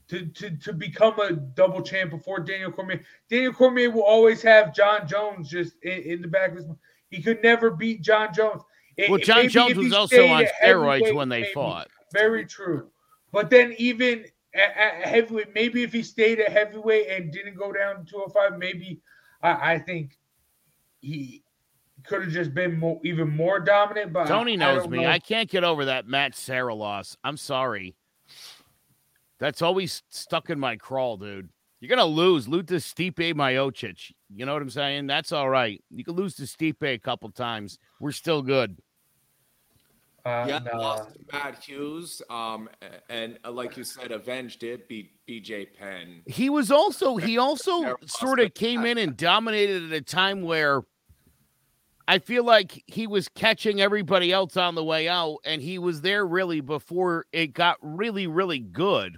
to, 0.08 0.26
to, 0.28 0.56
to 0.58 0.74
become 0.74 1.20
a 1.20 1.34
double 1.34 1.82
champ 1.82 2.12
before 2.12 2.40
Daniel 2.40 2.72
Cormier. 2.72 3.02
Daniel 3.30 3.54
Cormier 3.54 3.90
will 3.90 4.04
always 4.04 4.42
have 4.42 4.74
Jon 4.74 5.08
Jones 5.08 5.50
just 5.50 5.76
in, 5.84 5.92
in 6.04 6.22
the 6.22 6.28
back 6.28 6.52
of 6.52 6.58
his 6.58 6.68
mind. 6.68 6.78
He 7.10 7.22
could 7.22 7.42
never 7.44 7.72
beat 7.72 8.02
Jon 8.02 8.34
Jones. 8.34 8.62
It- 8.98 9.10
Well, 9.10 9.20
Jon 9.20 9.48
Jones 9.50 9.76
was 9.78 9.94
also 9.94 10.28
on 10.28 10.46
steroids 10.64 11.14
when 11.14 11.30
they 11.30 11.42
maybe. 11.42 11.54
fought. 11.54 11.88
Very 12.14 12.46
true. 12.46 12.90
But 13.32 13.50
then 13.50 13.74
even 13.78 14.26
at, 14.54 14.78
at 14.78 15.08
heavyweight, 15.08 15.54
maybe 15.54 15.84
if 15.84 15.92
he 15.92 16.04
stayed 16.04 16.40
at 16.40 16.52
heavyweight 16.52 17.08
and 17.10 17.32
didn't 17.32 17.56
go 17.58 17.72
down 17.74 18.06
to 18.06 18.12
205, 18.12 18.58
maybe 18.60 19.02
I, 19.42 19.74
I 19.74 19.80
think 19.80 20.18
he 21.02 21.44
could 22.04 22.22
have 22.24 22.32
just 22.32 22.54
been 22.54 22.78
more, 22.80 23.00
even 23.04 23.30
more 23.36 23.60
dominant. 23.60 24.14
But 24.14 24.28
Tony 24.28 24.54
I, 24.54 24.56
knows 24.58 24.84
don't 24.84 24.92
me. 24.92 25.02
know. 25.02 25.10
I 25.10 25.20
can't 25.20 25.50
get 25.50 25.64
over 25.64 25.86
that 25.86 26.08
Matt 26.08 26.36
Serra 26.36 26.74
loss. 26.74 27.18
I'm 27.24 27.38
sorry. 27.38 27.96
That's 29.39 29.62
always 29.62 30.04
stuck 30.10 30.50
in 30.50 30.60
my 30.60 30.75
crawl, 30.77 31.18
dude. 31.18 31.50
You're 31.80 31.89
gonna 31.89 32.06
lose. 32.06 32.48
Lose 32.48 32.65
to 32.68 32.75
Stipe 32.75 33.34
Miocic. 33.34 34.12
You 34.34 34.46
know 34.46 34.54
what 34.54 34.62
I'm 34.62 34.70
saying? 34.70 35.08
That's 35.08 35.32
all 35.32 35.50
right. 35.50 35.84
You 35.92 36.04
can 36.04 36.15
lose 36.15 36.36
to 36.36 36.44
Stipe 36.44 36.82
a 36.84 36.98
couple 36.98 37.30
times. 37.32 37.77
We're 38.00 38.12
still 38.12 38.42
good. 38.42 38.77
Uh, 40.25 40.46
Yeah, 40.48 40.60
nah. 40.60 40.77
lost 40.77 41.13
to 41.13 41.20
Matt 41.32 41.63
Hughes. 41.63 42.22
Um, 42.30 42.70
and 43.10 43.38
uh, 43.46 43.51
like 43.51 43.77
you 43.77 43.84
said, 43.84 44.12
avenged 44.12 44.63
it. 44.63 44.88
Beat 44.88 45.12
BJ 45.27 45.68
Penn. 45.77 46.24
He 46.25 46.50
was 46.50 46.72
also 46.72 47.18
he 47.18 47.38
also 47.38 47.98
sort 48.06 48.39
of 48.39 48.54
came 48.54 48.86
in 48.86 48.98
and 48.98 49.15
dominated 49.15 49.84
at 49.84 49.92
a 49.92 50.01
time 50.01 50.42
where 50.42 50.82
I 52.08 52.20
feel 52.20 52.44
like 52.44 52.84
he 52.88 53.06
was 53.06 53.27
catching 53.30 53.82
everybody 53.82 54.32
else 54.32 54.58
on 54.58 54.75
the 54.75 54.84
way 54.84 55.08
out, 55.08 55.38
and 55.44 55.62
he 55.62 55.77
was 55.77 56.01
there 56.01 56.25
really 56.25 56.62
before 56.62 57.25
it 57.32 57.54
got 57.54 57.77
really, 57.82 58.27
really 58.27 58.60
good. 58.60 59.18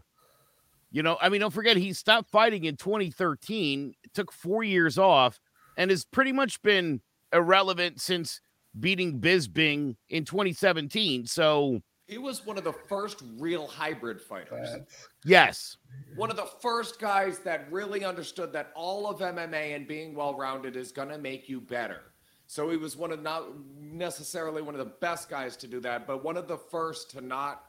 You 0.92 1.04
know, 1.04 1.18
I 1.22 1.30
mean, 1.30 1.42
don't 1.42 1.54
forget 1.54 1.78
he 1.78 1.94
stopped 1.94 2.30
fighting 2.30 2.64
in 2.64 2.78
2013, 2.78 3.94
took 4.14 4.32
four 4.32 4.64
years 4.64 4.98
off, 4.98 5.40
and 5.78 5.92
has 5.92 6.06
pretty 6.06 6.32
much 6.32 6.62
been 6.62 7.02
irrelevant 7.34 8.00
since 8.00 8.40
beating 8.80 9.20
Bisping 9.20 9.96
in 10.10 10.24
2017. 10.24 11.26
So 11.26 11.82
He 12.08 12.18
was 12.18 12.46
one 12.46 12.58
of 12.58 12.64
the 12.64 12.72
first 12.74 13.22
real 13.38 13.68
hybrid 13.68 14.22
fighters. 14.22 14.70
That's- 14.72 15.08
yes, 15.26 15.78
One 16.16 16.30
of 16.32 16.38
the 16.38 16.46
first 16.62 17.00
guys 17.00 17.40
that 17.40 17.70
really 17.72 18.06
understood 18.06 18.54
that 18.54 18.72
all 18.76 19.10
of 19.10 19.20
MMA 19.22 19.76
and 19.76 19.86
being 19.88 20.16
well-rounded 20.16 20.78
is 20.78 20.92
going 20.94 21.10
to 21.10 21.18
make 21.18 21.50
you 21.50 21.60
better. 21.60 22.14
So 22.46 22.70
he 22.70 22.78
was 22.78 22.96
one 22.96 23.12
of 23.12 23.22
not 23.22 23.50
necessarily 23.78 24.62
one 24.62 24.74
of 24.74 24.80
the 24.80 24.94
best 25.02 25.28
guys 25.30 25.58
to 25.58 25.68
do 25.68 25.82
that, 25.82 26.08
but 26.08 26.24
one 26.24 26.38
of 26.38 26.48
the 26.48 26.58
first 26.58 27.12
to 27.12 27.22
not 27.22 27.66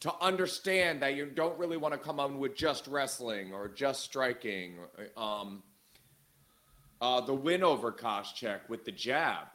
to 0.00 0.14
understand 0.20 1.02
that 1.02 1.14
you 1.14 1.26
don't 1.26 1.58
really 1.58 1.76
want 1.76 1.92
to 1.92 1.98
come 1.98 2.18
on 2.18 2.38
with 2.38 2.56
just 2.56 2.86
wrestling 2.86 3.52
or 3.52 3.68
just 3.68 4.02
striking. 4.02 4.76
Um, 5.16 5.62
uh, 7.00 7.20
the 7.20 7.34
win 7.34 7.62
over 7.62 7.92
Koscheck 7.92 8.60
with 8.68 8.84
the 8.84 8.92
jab. 8.92 9.46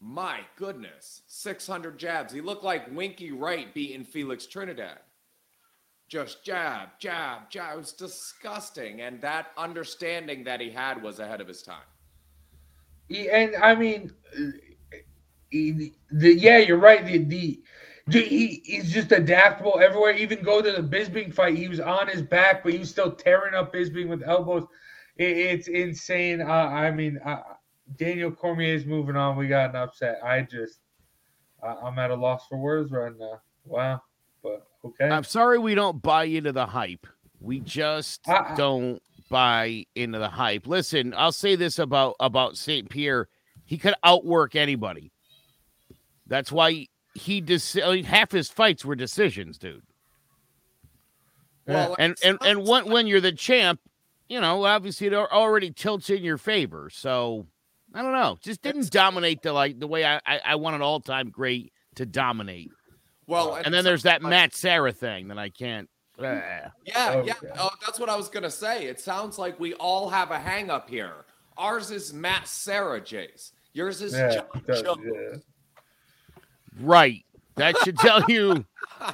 My 0.00 0.40
goodness, 0.56 1.22
600 1.26 1.98
jabs. 1.98 2.32
He 2.32 2.40
looked 2.40 2.64
like 2.64 2.94
Winky 2.94 3.32
Wright 3.32 3.72
beating 3.72 4.04
Felix 4.04 4.46
Trinidad. 4.46 4.98
Just 6.08 6.44
jab, 6.44 6.90
jab, 7.00 7.50
jab. 7.50 7.74
It 7.74 7.78
was 7.78 7.92
disgusting. 7.92 9.00
And 9.00 9.20
that 9.22 9.48
understanding 9.56 10.44
that 10.44 10.60
he 10.60 10.70
had 10.70 11.02
was 11.02 11.18
ahead 11.18 11.40
of 11.40 11.48
his 11.48 11.62
time. 11.62 11.82
He- 13.08 13.30
and 13.30 13.56
I 13.56 13.74
mean, 13.74 14.12
uh, 14.38 14.50
he, 15.50 15.94
the, 16.10 16.34
yeah, 16.34 16.58
you're 16.58 16.78
right. 16.78 17.04
The, 17.04 17.18
the, 17.18 17.24
the 17.24 17.62
he, 18.10 18.62
he's 18.64 18.92
just 18.92 19.12
adaptable 19.12 19.80
everywhere. 19.80 20.12
Even 20.12 20.42
go 20.42 20.62
to 20.62 20.72
the 20.72 20.82
Bisping 20.82 21.34
fight, 21.34 21.56
he 21.56 21.68
was 21.68 21.80
on 21.80 22.08
his 22.08 22.22
back, 22.22 22.62
but 22.62 22.72
he 22.72 22.78
was 22.78 22.90
still 22.90 23.12
tearing 23.12 23.54
up 23.54 23.72
Bisping 23.72 24.08
with 24.08 24.22
elbows. 24.22 24.64
It, 25.16 25.36
it's 25.36 25.68
insane. 25.68 26.40
Uh, 26.40 26.44
I 26.46 26.90
mean, 26.90 27.18
uh, 27.24 27.42
Daniel 27.96 28.30
Cormier 28.30 28.74
is 28.74 28.86
moving 28.86 29.16
on. 29.16 29.36
We 29.36 29.48
got 29.48 29.70
an 29.70 29.76
upset. 29.76 30.18
I 30.24 30.42
just, 30.42 30.78
uh, 31.62 31.76
I'm 31.82 31.98
at 31.98 32.10
a 32.10 32.14
loss 32.14 32.46
for 32.48 32.58
words 32.58 32.92
right 32.92 33.12
now. 33.18 33.40
Wow, 33.64 34.02
but 34.42 34.66
okay. 34.84 35.08
I'm 35.08 35.24
sorry 35.24 35.58
we 35.58 35.74
don't 35.74 36.00
buy 36.00 36.24
into 36.24 36.52
the 36.52 36.66
hype. 36.66 37.06
We 37.40 37.60
just 37.60 38.28
I- 38.28 38.54
don't 38.56 39.02
buy 39.28 39.84
into 39.96 40.18
the 40.18 40.28
hype. 40.28 40.68
Listen, 40.68 41.12
I'll 41.16 41.32
say 41.32 41.56
this 41.56 41.80
about 41.80 42.14
about 42.20 42.56
St. 42.56 42.88
Pierre. 42.88 43.28
He 43.64 43.78
could 43.78 43.94
outwork 44.04 44.54
anybody. 44.54 45.10
That's 46.28 46.52
why 46.52 46.86
he 47.16 47.40
dis- 47.40 47.76
I 47.82 47.94
mean, 47.96 48.04
half 48.04 48.30
his 48.30 48.48
fights 48.48 48.84
were 48.84 48.94
decisions, 48.94 49.58
dude. 49.58 49.82
Well, 51.66 51.96
And 51.98 52.16
and 52.22 52.38
and 52.42 52.66
when 52.66 52.86
when 52.90 53.06
you're 53.06 53.20
the 53.20 53.32
champ, 53.32 53.80
you 54.28 54.40
know, 54.40 54.64
obviously 54.64 55.08
it 55.08 55.14
already 55.14 55.70
tilts 55.72 56.10
in 56.10 56.22
your 56.22 56.38
favor. 56.38 56.90
So 56.90 57.46
I 57.94 58.02
don't 58.02 58.12
know. 58.12 58.38
Just 58.40 58.62
didn't 58.62 58.90
dominate 58.90 59.42
the 59.42 59.52
like 59.52 59.80
the 59.80 59.86
way 59.88 60.04
I 60.04 60.20
I, 60.26 60.40
I 60.44 60.54
want 60.56 60.76
an 60.76 60.82
all 60.82 61.00
time 61.00 61.30
great 61.30 61.72
to 61.96 62.06
dominate. 62.06 62.70
well, 63.26 63.54
And 63.56 63.72
then 63.74 63.82
there's 63.84 64.04
that 64.04 64.20
sometimes- 64.22 64.30
Matt 64.30 64.54
Serra 64.54 64.92
thing 64.92 65.28
that 65.28 65.38
I 65.38 65.48
can't. 65.48 65.88
ah. 66.18 66.22
Yeah, 66.22 66.70
Okay. 67.16 67.26
yeah. 67.42 67.50
Oh, 67.58 67.70
that's 67.84 67.98
what 67.98 68.08
I 68.10 68.16
was 68.16 68.28
gonna 68.28 68.50
say. 68.50 68.84
It 68.86 69.00
sounds 69.00 69.36
like 69.38 69.58
we 69.58 69.74
all 69.74 70.08
have 70.08 70.30
a 70.30 70.38
hang 70.38 70.70
up 70.70 70.88
here. 70.88 71.24
Ours 71.56 71.90
is 71.90 72.12
Matt 72.12 72.46
Serra 72.46 73.00
Jace. 73.00 73.52
Yours 73.72 74.02
is 74.02 74.12
yeah, 74.12 74.34
John 74.36 74.46
it 74.54 74.66
does, 74.66 74.82
Jones. 74.82 75.00
yeah. 75.04 75.38
Right. 76.80 77.24
That 77.56 77.76
should 77.78 77.98
tell 77.98 78.22
you 78.28 78.64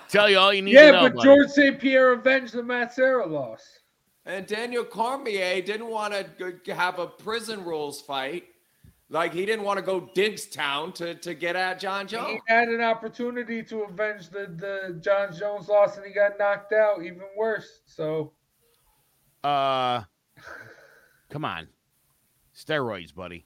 tell 0.09 0.29
you 0.29 0.39
all 0.39 0.53
you 0.53 0.63
need 0.63 0.73
Yeah, 0.73 0.87
to 0.87 0.93
know. 0.93 1.03
Yeah, 1.03 1.09
but 1.09 1.15
buddy. 1.17 1.27
George 1.27 1.49
St. 1.49 1.79
Pierre 1.79 2.13
avenged 2.13 2.55
the 2.55 2.63
Matt 2.63 2.93
Serra 2.93 3.27
loss. 3.27 3.63
And 4.25 4.47
Daniel 4.47 4.85
Cormier 4.85 5.61
didn't 5.63 5.89
want 5.89 6.15
to 6.15 6.75
have 6.75 6.99
a 6.99 7.07
prison 7.07 7.65
rules 7.65 8.01
fight. 8.01 8.45
Like 9.09 9.35
he 9.35 9.45
didn't 9.45 9.65
want 9.65 9.79
to 9.79 9.83
go 9.83 10.09
Diggstown 10.17 10.95
to, 10.95 11.15
to 11.17 11.35
get 11.35 11.55
at 11.55 11.79
Jon 11.79 12.07
Jones. 12.07 12.29
He 12.29 12.41
had 12.49 12.69
an 12.69 12.81
opportunity 12.81 13.63
to 13.65 13.83
avenge 13.83 14.31
the, 14.31 14.47
the 14.57 14.99
Jon 15.03 15.37
Jones 15.37 15.69
loss 15.69 15.99
and 15.99 16.07
he 16.07 16.13
got 16.13 16.39
knocked 16.39 16.73
out 16.73 17.03
even 17.03 17.23
worse. 17.37 17.81
So 17.85 18.33
uh 19.45 20.03
come 21.29 21.45
on. 21.45 21.69
Steroids, 22.57 23.15
buddy. 23.15 23.45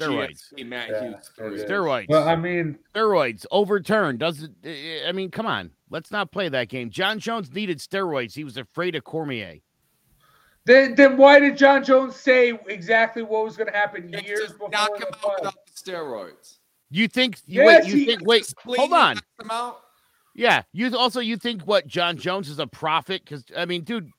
Sure. 0.00 0.10
Steroids. 0.26 0.52
GSP 0.54 0.66
Matt 0.66 0.88
Yeah, 0.90 1.02
Hughes. 1.10 1.30
it 1.38 1.68
Steroids. 1.68 2.08
Well, 2.08 2.28
I 2.28 2.36
mean, 2.36 2.78
steroids 2.94 3.46
overturned. 3.50 4.18
Doesn't 4.18 4.54
eh, 4.64 4.68
eh, 5.04 5.08
I 5.08 5.12
mean, 5.12 5.30
come 5.30 5.46
on. 5.46 5.70
Let's 5.90 6.10
not 6.10 6.30
play 6.32 6.48
that 6.48 6.68
game. 6.68 6.90
Jon 6.90 7.18
Jones 7.18 7.52
needed 7.52 7.78
steroids. 7.78 8.34
He 8.34 8.44
was 8.44 8.56
afraid 8.56 8.94
of 8.94 9.04
Cormier. 9.04 9.56
then 10.64 10.94
then 10.94 11.16
why 11.16 11.38
did 11.40 11.56
Jon 11.56 11.82
Jones 11.84 12.16
say 12.16 12.58
exactly 12.68 13.22
what 13.22 13.44
was 13.44 13.56
going 13.56 13.70
to 13.70 13.76
happen 13.76 14.10
Just 14.12 14.24
years 14.26 14.52
before 14.52 14.70
knock 14.70 14.96
him 14.96 15.08
out 15.24 15.34
without 15.40 15.54
the 15.66 15.72
steroids. 15.92 16.58
You 16.90 17.08
think 17.08 17.38
you 17.46 17.62
Yes, 17.62 17.84
wait, 17.84 17.92
you 17.92 17.98
he- 18.00 18.06
think 18.06 18.26
wait, 18.26 18.52
hold 18.66 18.92
on. 18.92 19.14
knocks 19.16 19.22
him 19.42 19.50
out. 19.50 19.80
Yeah, 20.34 20.62
you 20.72 20.96
also 20.96 21.20
you 21.20 21.36
think 21.36 21.62
what 21.62 21.86
Jon 21.86 22.16
Jones 22.16 22.48
is 22.48 22.58
a 22.60 22.66
prophet? 22.66 23.22
Because 23.24 23.44
I 23.56 23.64
mean, 23.64 23.82
dude, 23.82 24.10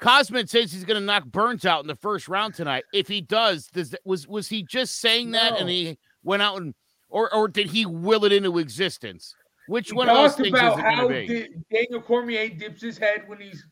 Khamzat 0.00 0.48
says 0.48 0.72
he's 0.72 0.84
going 0.84 1.00
to 1.00 1.04
knock 1.04 1.24
Burns 1.26 1.64
out 1.64 1.82
in 1.82 1.88
the 1.88 1.96
first 1.96 2.28
round 2.28 2.54
tonight. 2.54 2.84
If 2.92 3.08
he 3.08 3.20
does, 3.20 3.66
does 3.66 3.94
was 4.04 4.28
was 4.28 4.48
he 4.48 4.62
just 4.62 5.00
saying 5.00 5.32
that 5.32 5.58
and 5.58 5.68
he 5.68 5.98
went 6.22 6.42
out 6.42 6.60
and 6.60 6.74
or 7.08 7.32
or 7.34 7.48
did 7.48 7.66
he 7.68 7.84
will 7.84 8.24
it 8.24 8.32
into 8.32 8.58
existence? 8.58 9.34
Which 9.66 9.90
He 9.90 9.94
one 9.94 10.08
of 10.08 10.16
those 10.16 10.30
talked 10.30 10.42
things 10.42 10.54
is 10.56 10.60
about 10.60 10.80
how 10.80 11.02
to 11.02 11.08
be? 11.08 11.48
Daniel 11.72 12.00
Cormier 12.00 12.48
dips 12.48 12.80
his 12.80 12.96
head 12.96 13.24
when 13.26 13.40
he's 13.40 13.66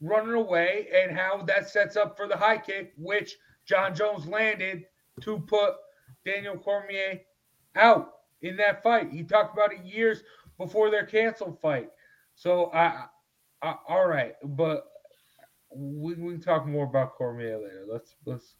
running 0.00 0.34
away 0.34 0.88
and 0.94 1.16
how 1.16 1.42
that 1.44 1.68
sets 1.68 1.96
up 1.96 2.16
for 2.16 2.28
the 2.28 2.36
high 2.36 2.58
kick, 2.58 2.92
which 2.98 3.36
Jon 3.66 3.94
Jones 3.94 4.26
landed 4.26 4.84
to 5.22 5.38
put 5.40 5.74
Daniel 6.26 6.58
Cormier 6.58 7.20
out 7.74 8.12
in 8.42 8.56
that 8.58 8.82
fight. 8.82 9.10
He 9.10 9.22
talked 9.22 9.54
about 9.54 9.72
it 9.72 9.84
years 9.84 10.22
before 10.58 10.90
their 10.90 11.06
canceled 11.06 11.58
fight. 11.60 11.88
So 12.34 12.70
I, 12.72 13.06
I 13.62 13.76
all 13.88 14.06
right, 14.06 14.34
but 14.42 14.86
we, 15.74 16.14
we 16.14 16.32
can 16.32 16.40
talk 16.40 16.66
more 16.66 16.84
about 16.84 17.14
Cormier 17.14 17.56
later. 17.58 17.84
Let's 17.90 18.14
let's 18.24 18.54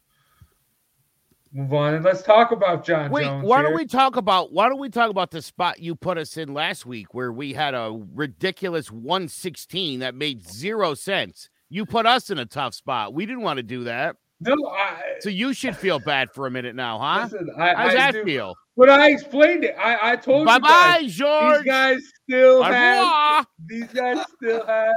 move 1.53 1.73
on 1.73 1.93
and 1.93 2.03
let's 2.03 2.21
talk 2.21 2.51
about 2.51 2.85
John 2.85 3.09
Wait, 3.11 3.23
Jones. 3.23 3.45
why 3.47 3.61
don't 3.61 3.75
we 3.75 3.85
talk 3.85 4.17
about 4.17 4.51
why 4.51 4.67
don't 4.67 4.79
we 4.79 4.89
talk 4.89 5.09
about 5.09 5.31
the 5.31 5.41
spot 5.41 5.79
you 5.79 5.95
put 5.95 6.17
us 6.17 6.35
in 6.37 6.53
last 6.53 6.85
week 6.85 7.13
where 7.13 7.31
we 7.31 7.53
had 7.53 7.73
a 7.73 7.97
ridiculous 8.13 8.91
116 8.91 9.99
that 9.99 10.15
made 10.15 10.45
zero 10.47 10.93
sense. 10.93 11.49
You 11.69 11.85
put 11.85 12.05
us 12.05 12.29
in 12.29 12.37
a 12.39 12.45
tough 12.45 12.73
spot. 12.73 13.13
We 13.13 13.25
didn't 13.25 13.41
want 13.41 13.57
to 13.57 13.63
do 13.63 13.85
that. 13.85 14.17
No, 14.41 14.53
I, 14.67 15.01
So 15.21 15.29
you 15.29 15.53
should 15.53 15.77
feel 15.77 15.97
bad 15.99 16.29
for 16.33 16.45
a 16.45 16.51
minute 16.51 16.75
now, 16.75 16.99
huh? 16.99 17.23
listen, 17.23 17.49
I, 17.57 17.73
How's 17.73 17.91
I 17.91 17.95
that 17.95 18.13
do- 18.13 18.23
feel? 18.25 18.53
But 18.77 18.89
I 18.89 19.09
explained 19.11 19.63
it. 19.63 19.73
I, 19.79 20.11
I 20.11 20.15
told 20.17 20.45
Bye 20.45 20.55
you 20.55 20.59
guys. 20.61 21.01
bye, 21.01 21.07
George. 21.07 21.55
These 21.63 21.65
guys 21.65 22.01
still 22.23 22.57
Au 22.59 22.63
have. 22.63 22.97
revoir. 22.99 23.45
These 23.67 23.87
guys 23.93 24.25
still 24.35 24.65
have 24.67 24.95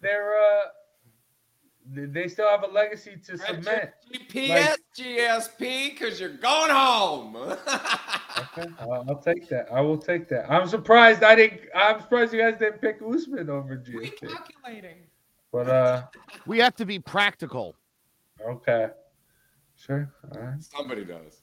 their. 0.00 0.34
uh 0.38 0.60
they- 1.92 2.06
They 2.06 2.28
still 2.28 2.48
have 2.48 2.62
a 2.62 2.66
legacy 2.66 3.16
to 3.26 3.38
cement. 3.38 3.90
GPS 4.12 4.76
GSP 4.98 5.90
because 5.90 6.20
you're 6.20 6.36
going 6.36 6.70
home. 6.70 7.36
Okay, 8.38 8.68
I'll, 8.80 9.04
I'll 9.08 9.18
take 9.22 9.48
that. 9.48 9.66
I 9.72 9.80
will 9.80 9.96
take 9.96 10.28
that. 10.28 10.50
I'm 10.52 10.68
surprised 10.68 11.22
I 11.22 11.34
didn't. 11.34 11.62
I'm 11.74 12.02
surprised 12.02 12.34
you 12.34 12.40
guys 12.42 12.58
didn't 12.58 12.82
pick 12.82 12.98
Usman 13.00 13.48
over 13.48 13.78
GSP. 13.78 14.12
Recalculating. 14.20 14.96
But 15.50 15.68
uh, 15.70 16.02
We 16.46 16.58
have 16.58 16.74
to 16.76 16.84
be 16.84 16.98
practical. 16.98 17.74
okay, 18.46 18.88
sure. 19.74 20.12
All 20.34 20.38
right. 20.42 20.62
Somebody 20.62 21.04
does. 21.06 21.40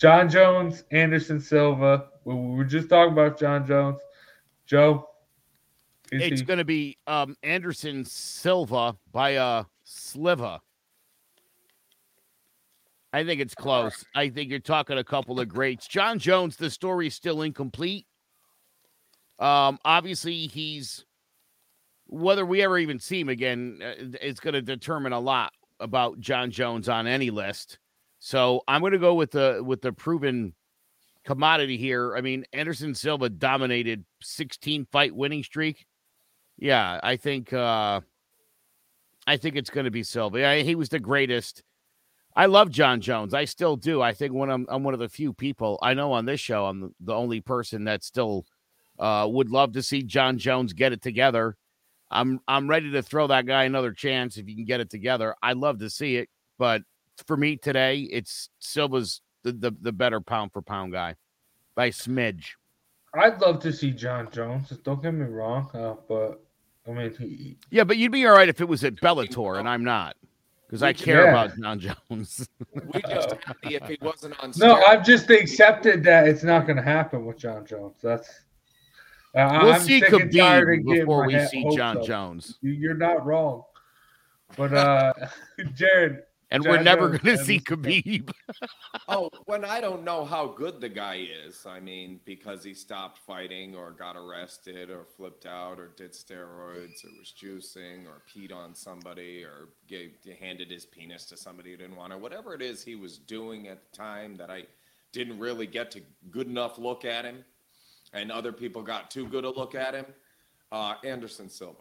Jon 0.00 0.28
Jones, 0.28 0.82
Anderson 0.90 1.38
Silva. 1.38 2.08
We, 2.24 2.34
we 2.34 2.56
were 2.56 2.64
just 2.64 2.88
talking 2.88 3.12
about 3.12 3.38
Jon 3.38 3.64
Jones. 3.64 4.00
Joe. 4.66 5.08
It's 6.10 6.40
he- 6.40 6.44
going 6.44 6.58
to 6.58 6.64
be 6.64 6.98
um, 7.06 7.36
Anderson 7.44 8.04
Silva 8.04 8.96
by 9.12 9.36
uh, 9.36 9.62
Sliva. 9.86 10.60
I 13.12 13.24
think 13.24 13.40
it's 13.40 13.54
close. 13.54 14.04
I 14.14 14.28
think 14.28 14.50
you're 14.50 14.58
talking 14.58 14.98
a 14.98 15.04
couple 15.04 15.38
of 15.38 15.48
greats. 15.48 15.86
Jon 15.86 16.18
Jones, 16.18 16.56
the 16.56 16.68
story's 16.68 17.14
still 17.14 17.42
incomplete. 17.42 18.06
Um, 19.38 19.78
obviously, 19.84 20.48
he's 20.48 21.04
whether 22.06 22.44
we 22.44 22.62
ever 22.62 22.78
even 22.78 22.98
see 22.98 23.20
him 23.20 23.28
again 23.28 23.80
uh, 23.82 24.16
is 24.20 24.40
going 24.40 24.54
to 24.54 24.62
determine 24.62 25.12
a 25.12 25.20
lot 25.20 25.52
about 25.80 26.20
Jon 26.20 26.50
Jones 26.50 26.88
on 26.88 27.06
any 27.06 27.30
list. 27.30 27.78
So 28.18 28.62
I'm 28.66 28.80
going 28.80 28.92
to 28.92 28.98
go 28.98 29.14
with 29.14 29.30
the 29.30 29.62
with 29.64 29.80
the 29.80 29.92
proven 29.92 30.54
commodity 31.24 31.76
here. 31.76 32.16
I 32.16 32.20
mean, 32.20 32.44
Anderson 32.52 32.94
Silva 32.94 33.28
dominated 33.28 34.04
16 34.22 34.86
fight 34.90 35.14
winning 35.14 35.44
streak. 35.44 35.86
Yeah, 36.58 37.00
I 37.02 37.16
think 37.16 37.52
uh 37.52 38.00
I 39.26 39.36
think 39.36 39.56
it's 39.56 39.70
going 39.70 39.84
to 39.84 39.90
be 39.90 40.02
Silva. 40.02 40.40
Yeah, 40.40 40.56
he 40.56 40.74
was 40.74 40.88
the 40.88 41.00
greatest. 41.00 41.62
I 42.36 42.46
love 42.46 42.70
Jon 42.70 43.00
Jones. 43.00 43.32
I 43.32 43.44
still 43.44 43.76
do. 43.76 44.02
I 44.02 44.12
think 44.12 44.32
when 44.32 44.50
I'm 44.50 44.66
I'm 44.68 44.82
one 44.82 44.94
of 44.94 45.00
the 45.00 45.08
few 45.08 45.32
people 45.32 45.78
I 45.82 45.94
know 45.94 46.12
on 46.12 46.24
this 46.24 46.40
show, 46.40 46.66
I'm 46.66 46.94
the, 47.00 47.14
only 47.14 47.40
person 47.40 47.84
that 47.84 48.02
still 48.02 48.44
uh 48.98 49.26
would 49.30 49.50
love 49.50 49.72
to 49.72 49.82
see 49.82 50.02
Jon 50.02 50.38
Jones 50.38 50.72
get 50.72 50.92
it 50.92 51.00
together. 51.00 51.56
I'm 52.10 52.40
I'm 52.48 52.68
ready 52.68 52.90
to 52.92 53.02
throw 53.02 53.26
that 53.28 53.46
guy 53.46 53.64
another 53.64 53.92
chance 53.92 54.36
if 54.36 54.48
you 54.48 54.56
can 54.56 54.64
get 54.64 54.80
it 54.80 54.90
together. 54.90 55.34
I'd 55.42 55.56
love 55.56 55.78
to 55.78 55.90
see 55.90 56.16
it, 56.16 56.28
but 56.58 56.82
for 57.26 57.36
me 57.36 57.56
today, 57.56 58.00
it's 58.00 58.50
Silva's 58.58 59.20
the, 59.44 59.52
the, 59.52 59.72
the 59.80 59.92
better 59.92 60.20
pound 60.20 60.52
for 60.52 60.62
pound 60.62 60.92
guy 60.92 61.14
by 61.74 61.90
smidge. 61.90 62.52
I'd 63.14 63.40
love 63.40 63.60
to 63.60 63.72
see 63.72 63.92
Jon 63.92 64.28
Jones. 64.32 64.70
Don't 64.82 65.00
get 65.00 65.14
me 65.14 65.26
wrong, 65.26 65.70
uh, 65.72 65.94
but 66.08 66.43
I 66.86 66.90
mean, 66.92 67.14
he, 67.18 67.56
Yeah, 67.70 67.84
but 67.84 67.96
you'd 67.96 68.12
be 68.12 68.26
all 68.26 68.34
right 68.34 68.48
if 68.48 68.60
it 68.60 68.68
was 68.68 68.84
at 68.84 68.96
Bellator, 68.96 69.58
and 69.58 69.68
I'm 69.68 69.84
not 69.84 70.16
because 70.66 70.82
I 70.82 70.92
care 70.92 71.24
Yeah. 71.24 71.30
about 71.44 71.58
Jon 71.58 71.80
Jones. 71.80 72.48
We 72.92 73.00
just 73.02 73.30
happy 73.44 73.74
if 73.76 73.86
he 73.88 73.96
wasn't 74.02 74.38
on. 74.42 74.52
no, 74.56 74.76
steroids. 74.76 74.82
I've 74.88 75.04
just 75.04 75.30
accepted 75.30 76.02
that 76.04 76.26
it's 76.28 76.42
not 76.42 76.66
going 76.66 76.76
to 76.76 76.82
happen 76.82 77.24
with 77.24 77.38
Jon 77.38 77.64
Jones. 77.64 77.96
That's 78.02 78.28
uh, 79.34 79.60
we'll 79.62 79.72
I'm 79.74 79.80
see 79.80 80.00
sick 80.00 80.12
and 80.12 80.32
tired 80.32 80.80
Khabib 80.84 81.00
before 81.00 81.26
we 81.26 81.38
see 81.46 81.64
John 81.74 81.98
up. 81.98 82.04
Jones, 82.04 82.58
You- 82.60 82.72
You're 82.72 82.94
not 82.94 83.24
wrong, 83.24 83.62
but 84.56 84.72
uh, 84.74 85.12
Jared, 85.74 86.22
and 86.50 86.64
we're 86.64 86.82
never 86.82 87.10
going 87.10 87.36
to 87.36 87.44
see 87.44 87.60
Khabib. 87.60 88.30
Oh, 89.08 89.28
when 89.44 89.64
I 89.64 89.80
don't 89.80 90.04
know 90.04 90.24
how 90.24 90.46
good 90.46 90.80
the 90.80 90.88
guy 90.88 91.26
is, 91.44 91.66
I 91.66 91.78
mean, 91.80 92.20
because 92.24 92.64
he 92.64 92.72
stopped 92.72 93.18
fighting 93.26 93.74
or 93.74 93.90
got 93.90 94.16
arrested 94.16 94.88
or 94.88 95.04
flipped 95.04 95.46
out 95.46 95.78
or 95.78 95.88
did 95.96 96.12
steroids 96.12 97.04
or 97.04 97.10
was 97.18 97.34
juicing 97.36 98.06
or 98.06 98.22
peed 98.32 98.54
on 98.54 98.74
somebody 98.74 99.44
or 99.44 99.68
gave 99.88 100.12
handed 100.40 100.70
his 100.70 100.86
penis 100.86 101.26
to 101.26 101.36
somebody 101.36 101.72
who 101.72 101.76
didn't 101.76 101.96
want 101.96 102.12
it, 102.12 102.20
whatever 102.20 102.54
it 102.54 102.62
is 102.62 102.82
he 102.82 102.94
was 102.94 103.18
doing 103.18 103.68
at 103.68 103.90
the 103.90 103.96
time 103.96 104.36
that 104.36 104.50
I 104.50 104.64
didn't 105.12 105.38
really 105.38 105.66
get 105.66 105.90
to 105.92 106.02
good 106.30 106.46
enough 106.46 106.78
look 106.78 107.04
at 107.04 107.24
him, 107.24 107.44
and 108.12 108.32
other 108.32 108.52
people 108.52 108.82
got 108.82 109.10
too 109.10 109.26
good 109.26 109.44
a 109.44 109.50
look 109.50 109.74
at 109.74 109.94
him. 109.94 110.06
Uh, 110.72 110.94
Anderson 111.04 111.48
Silva. 111.48 111.78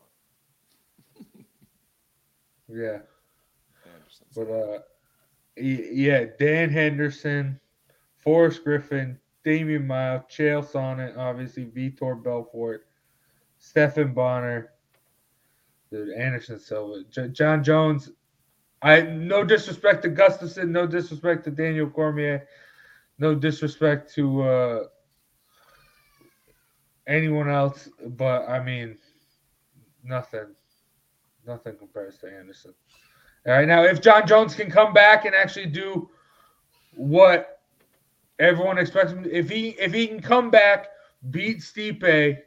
yeah, 2.68 3.00
Anderson 3.00 3.13
but 4.36 4.50
uh, 4.50 4.80
yeah, 5.56 6.26
Dan 6.40 6.70
Henderson, 6.70 7.60
Forrest 8.18 8.64
Griffin, 8.64 9.20
Demian 9.46 9.86
Maia, 9.86 10.22
Chael 10.30 10.66
Sonnen, 10.66 11.18
obviously 11.18 11.66
Vitor 11.66 12.22
Belfort, 12.22 12.88
Stephan 13.60 14.14
Bonnar, 14.14 14.72
dude, 15.92 16.14
Anderson 16.14 16.60
Silva, 16.60 17.04
J- 17.10 17.30
Jon 17.30 17.64
Jones. 17.64 18.12
I 18.82 19.02
no 19.02 19.44
disrespect 19.44 20.04
to 20.04 20.10
Gustafsson, 20.10 20.70
no 20.70 20.86
disrespect 20.86 21.46
to 21.46 21.52
Daniel 21.52 21.90
Cormier, 21.90 22.48
no 23.18 23.34
disrespect 23.34 24.14
to 24.16 24.44
uh, 24.44 24.84
anyone 27.08 27.50
else, 27.50 27.90
but 28.10 28.48
I 28.50 28.62
mean, 28.62 28.98
nothing, 30.04 30.56
nothing 31.46 31.78
compares 31.78 32.18
to 32.20 32.28
Anderson. 32.28 32.74
All 33.46 33.54
right, 33.54 33.68
now 33.68 33.84
if 33.84 34.02
Jon 34.02 34.26
Jones 34.26 34.56
can 34.56 34.72
come 34.72 34.94
back 34.94 35.26
and 35.26 35.36
actually 35.36 35.66
do 35.66 36.10
what 36.96 37.60
everyone 38.40 38.78
expects 38.78 39.12
him, 39.12 39.26
if 39.30 39.50
he 39.50 39.70
if 39.72 39.94
he 39.94 40.08
can 40.08 40.22
come 40.22 40.50
back, 40.50 40.88
beat 41.30 41.60
Stipe 41.60 42.38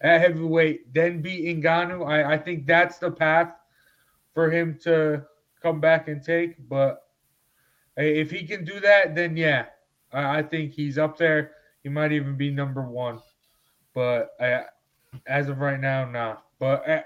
at 0.00 0.20
heavyweight, 0.20 0.92
then 0.92 1.22
beat 1.22 1.62
Ngannou, 1.62 2.06
I, 2.06 2.34
I 2.34 2.38
think 2.38 2.66
that's 2.66 2.98
the 2.98 3.10
path 3.10 3.52
for 4.34 4.50
him 4.50 4.78
to 4.82 5.24
come 5.62 5.80
back 5.80 6.08
and 6.08 6.22
take. 6.22 6.56
But 6.68 7.02
if 7.96 8.30
he 8.30 8.44
can 8.44 8.64
do 8.64 8.80
that, 8.80 9.14
then 9.14 9.36
yeah, 9.36 9.66
I, 10.12 10.38
I 10.38 10.42
think 10.42 10.72
he's 10.72 10.98
up 10.98 11.16
there. 11.16 11.52
He 11.82 11.88
might 11.88 12.12
even 12.12 12.36
be 12.36 12.50
number 12.50 12.82
one. 12.82 13.20
But 13.94 14.30
uh, 14.40 14.62
as 15.26 15.48
of 15.48 15.60
right 15.60 15.80
now, 15.80 16.10
nah. 16.10 16.36
But 16.58 16.88
uh, 16.88 17.02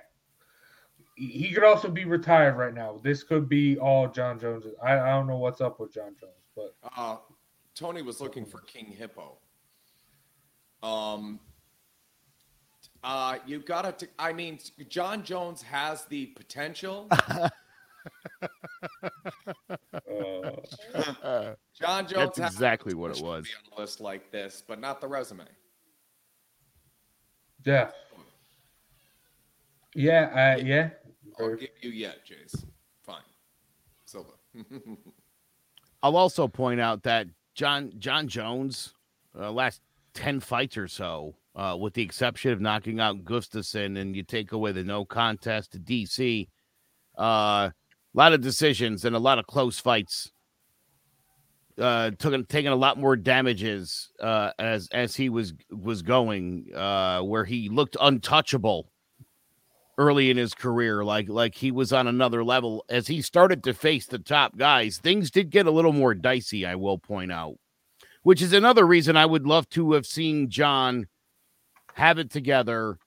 he 1.18 1.52
could 1.52 1.64
also 1.64 1.88
be 1.88 2.04
retired 2.04 2.56
right 2.56 2.72
now. 2.72 3.00
This 3.02 3.24
could 3.24 3.48
be 3.48 3.76
all 3.78 4.08
Jon 4.08 4.38
Jones. 4.38 4.64
I, 4.82 4.98
I 4.98 5.10
don't 5.10 5.26
know 5.26 5.38
what's 5.38 5.60
up 5.60 5.80
with 5.80 5.92
Jon 5.92 6.14
Jones, 6.18 6.32
but 6.54 6.74
Uh, 6.96 7.16
Tony 7.74 8.02
was 8.02 8.20
looking 8.20 8.44
for 8.44 8.60
King 8.60 8.86
Hippo. 8.86 9.38
Um, 10.82 11.40
uh, 13.02 13.38
you 13.46 13.58
gotta. 13.58 13.92
T- 13.92 14.06
I 14.18 14.32
mean, 14.32 14.60
Jon 14.88 15.24
Jones 15.24 15.60
has 15.62 16.04
the 16.06 16.26
potential. 16.26 17.08
uh, 17.10 17.50
Jon 21.74 22.06
Jones. 22.06 22.12
That's 22.14 22.38
has 22.38 22.52
exactly 22.52 22.94
what 22.94 23.16
it 23.16 23.22
was. 23.22 23.44
Be 23.44 23.50
on 23.72 23.78
a 23.78 23.80
list 23.80 24.00
like 24.00 24.30
this, 24.30 24.62
but 24.66 24.80
not 24.80 25.00
the 25.00 25.08
resume. 25.08 25.44
yeah, 27.64 27.90
yeah, 29.94 30.56
uh, 30.58 30.64
yeah. 30.64 30.90
I'll 31.38 31.56
give 31.56 31.70
you 31.80 31.90
yet, 31.90 32.18
Jace. 32.26 32.64
Fine, 33.02 33.22
Silva. 34.04 34.30
I'll 36.02 36.16
also 36.16 36.48
point 36.48 36.80
out 36.80 37.02
that 37.04 37.26
John 37.54 37.92
Jon 37.98 38.28
Jones, 38.28 38.94
uh, 39.38 39.50
last 39.50 39.80
ten 40.14 40.40
fights 40.40 40.76
or 40.76 40.88
so, 40.88 41.34
uh, 41.54 41.76
with 41.78 41.94
the 41.94 42.02
exception 42.02 42.52
of 42.52 42.60
knocking 42.60 43.00
out 43.00 43.24
Gustafsson, 43.24 43.98
and 43.98 44.14
you 44.14 44.22
take 44.22 44.52
away 44.52 44.72
the 44.72 44.84
no 44.84 45.04
contest 45.04 45.72
to 45.72 45.78
DC, 45.78 46.48
a 47.16 47.20
uh, 47.20 47.70
lot 48.14 48.32
of 48.32 48.40
decisions 48.40 49.04
and 49.04 49.16
a 49.16 49.20
lot 49.20 49.38
of 49.38 49.46
close 49.46 49.78
fights. 49.78 50.30
Uh, 51.76 52.10
took 52.18 52.48
taking 52.48 52.72
a 52.72 52.76
lot 52.76 52.98
more 52.98 53.14
damages 53.14 54.10
uh, 54.20 54.50
as 54.58 54.88
as 54.92 55.14
he 55.14 55.28
was 55.28 55.54
was 55.70 56.02
going, 56.02 56.66
uh, 56.74 57.20
where 57.20 57.44
he 57.44 57.68
looked 57.68 57.96
untouchable 58.00 58.90
early 59.98 60.30
in 60.30 60.36
his 60.36 60.54
career, 60.54 61.04
like 61.04 61.28
like 61.28 61.54
he 61.56 61.70
was 61.70 61.92
on 61.92 62.06
another 62.06 62.42
level. 62.44 62.84
As 62.88 63.06
he 63.08 63.20
started 63.20 63.62
to 63.64 63.74
face 63.74 64.06
the 64.06 64.18
top 64.18 64.56
guys, 64.56 64.98
things 64.98 65.30
did 65.30 65.50
get 65.50 65.66
a 65.66 65.70
little 65.70 65.92
more 65.92 66.14
dicey. 66.14 66.64
I 66.64 66.76
will 66.76 66.98
point 66.98 67.32
out, 67.32 67.56
which 68.22 68.40
is 68.40 68.52
another 68.52 68.86
reason 68.86 69.16
I 69.16 69.26
would 69.26 69.46
love 69.46 69.68
to 69.70 69.92
have 69.92 70.06
seen 70.06 70.48
John 70.48 71.06
have 71.94 72.18
it 72.18 72.30
together. 72.30 72.98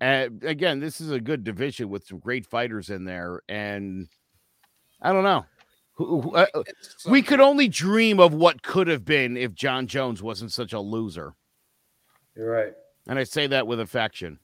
And 0.00 0.44
again, 0.44 0.78
this 0.80 1.00
is 1.00 1.10
a 1.10 1.20
good 1.20 1.42
division 1.42 1.88
with 1.88 2.06
some 2.06 2.18
great 2.18 2.46
fighters 2.46 2.90
in 2.90 3.04
there, 3.04 3.42
and 3.48 4.08
I 5.00 5.12
don't 5.12 5.24
know. 5.24 5.44
Uh, 6.00 6.46
we 7.08 7.22
could 7.22 7.40
only 7.40 7.66
dream 7.66 8.20
of 8.20 8.32
what 8.32 8.62
could 8.62 8.86
have 8.86 9.04
been 9.04 9.36
if 9.36 9.52
Jon 9.52 9.88
Jones 9.88 10.22
wasn't 10.22 10.52
such 10.52 10.72
a 10.72 10.78
loser, 10.78 11.34
You're 12.36 12.48
right. 12.48 12.72
and 13.08 13.18
I 13.18 13.24
say 13.24 13.48
that 13.48 13.66
with 13.66 13.80
affection. 13.80 14.38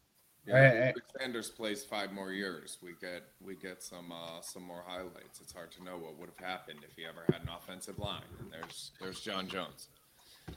Yeah, 0.46 0.92
I- 0.94 1.18
Sanders 1.18 1.48
plays 1.50 1.84
five 1.84 2.12
more 2.12 2.30
years. 2.32 2.76
We 2.82 2.90
get 3.00 3.22
we 3.40 3.54
get 3.56 3.82
some 3.82 4.12
uh, 4.12 4.40
some 4.42 4.62
more 4.62 4.84
highlights. 4.86 5.40
It's 5.40 5.52
hard 5.52 5.72
to 5.72 5.84
know 5.84 5.96
what 5.96 6.18
would 6.18 6.28
have 6.28 6.46
happened 6.46 6.80
if 6.88 6.94
he 6.96 7.04
ever 7.06 7.24
had 7.32 7.42
an 7.42 7.48
offensive 7.48 7.98
line. 7.98 8.22
And 8.40 8.50
there's 8.52 8.92
there's 9.00 9.20
Jon 9.20 9.48
Jones. 9.48 9.88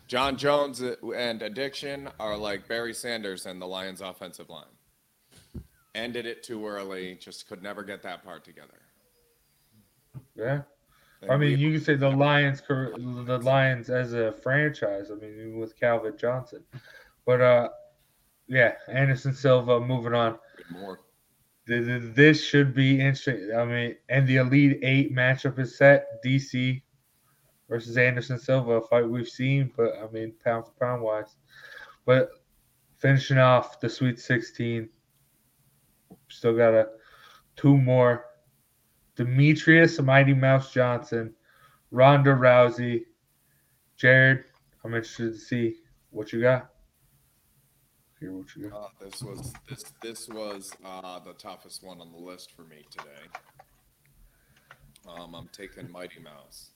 Jon 0.07 0.35
Jones 0.35 0.81
and 1.15 1.41
addiction 1.41 2.09
are 2.19 2.35
like 2.37 2.67
Barry 2.67 2.93
Sanders 2.93 3.45
and 3.45 3.61
the 3.61 3.65
Lions' 3.67 4.01
offensive 4.01 4.49
line. 4.49 4.65
Ended 5.95 6.25
it 6.25 6.43
too 6.43 6.67
early. 6.67 7.15
Just 7.15 7.47
could 7.47 7.63
never 7.63 7.83
get 7.83 8.03
that 8.03 8.25
part 8.25 8.43
together. 8.43 8.81
Yeah. 10.35 10.61
And 11.21 11.31
I 11.31 11.37
mean, 11.37 11.51
we- 11.51 11.55
you 11.55 11.71
could 11.71 11.85
say 11.85 11.95
the 11.95 12.09
Lions, 12.11 12.61
the 12.67 13.39
Lions 13.41 13.89
as 13.89 14.13
a 14.13 14.33
franchise. 14.33 15.09
I 15.11 15.15
mean, 15.15 15.31
even 15.39 15.57
with 15.59 15.79
Calvin 15.79 16.17
Johnson, 16.17 16.63
but 17.25 17.39
uh, 17.41 17.69
yeah, 18.47 18.73
Anderson 18.87 19.33
Silva. 19.33 19.79
Moving 19.79 20.13
on. 20.13 20.37
more. 20.69 20.99
Th- 21.67 21.85
th- 21.85 22.13
This 22.15 22.43
should 22.43 22.73
be 22.73 22.99
interesting. 22.99 23.51
I 23.55 23.65
mean, 23.65 23.95
and 24.09 24.27
the 24.27 24.37
Elite 24.37 24.79
Eight 24.83 25.13
matchup 25.15 25.59
is 25.59 25.77
set. 25.77 26.23
DC 26.23 26.81
versus 27.69 27.97
Anderson 27.97 28.39
Silva, 28.39 28.73
a 28.73 28.81
fight 28.87 29.07
we've 29.07 29.27
seen, 29.27 29.71
but 29.75 29.93
I 29.97 30.09
mean, 30.11 30.33
pound 30.43 30.65
for 30.65 30.71
pound 30.79 31.01
wise. 31.01 31.35
But 32.05 32.29
finishing 32.97 33.37
off 33.37 33.79
the 33.81 33.89
Sweet 33.89 34.19
16, 34.19 34.89
still 36.29 36.55
got 36.55 36.73
a 36.73 36.87
two 37.55 37.77
more. 37.77 38.25
Demetrious 39.17 40.03
Mighty 40.03 40.33
Mouse 40.35 40.71
Johnson, 40.71 41.33
Ronda 41.91 42.29
Rousey, 42.31 43.05
Jared. 43.95 44.43
I'm 44.83 44.93
interested 44.93 45.33
to 45.33 45.39
see 45.39 45.77
what 46.11 46.31
you 46.31 46.39
got. 46.41 46.69
Hear 48.19 48.33
what 48.33 48.55
you 48.55 48.69
got. 48.69 48.83
Uh, 48.83 48.87
this 48.99 49.21
was 49.21 49.53
this 49.69 49.83
this 50.01 50.27
was 50.27 50.71
uh, 50.83 51.19
the 51.19 51.33
toughest 51.33 51.83
one 51.83 52.01
on 52.01 52.11
the 52.11 52.17
list 52.17 52.51
for 52.55 52.63
me 52.63 52.83
today. 52.89 53.27
Um, 55.07 55.35
I'm 55.35 55.49
taking 55.53 55.91
Mighty 55.91 56.19
Mouse. 56.19 56.71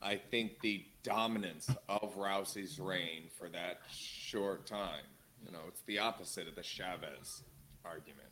I 0.00 0.16
think 0.16 0.60
the 0.62 0.84
dominance 1.02 1.68
of 1.88 2.16
Rousey's 2.16 2.78
reign 2.78 3.24
for 3.36 3.48
that 3.50 3.80
short 3.92 4.64
time, 4.66 5.04
you 5.44 5.52
know, 5.52 5.58
it's 5.68 5.82
the 5.82 5.98
opposite 5.98 6.48
of 6.48 6.54
the 6.54 6.62
Chavez 6.62 7.42
argument. 7.84 8.28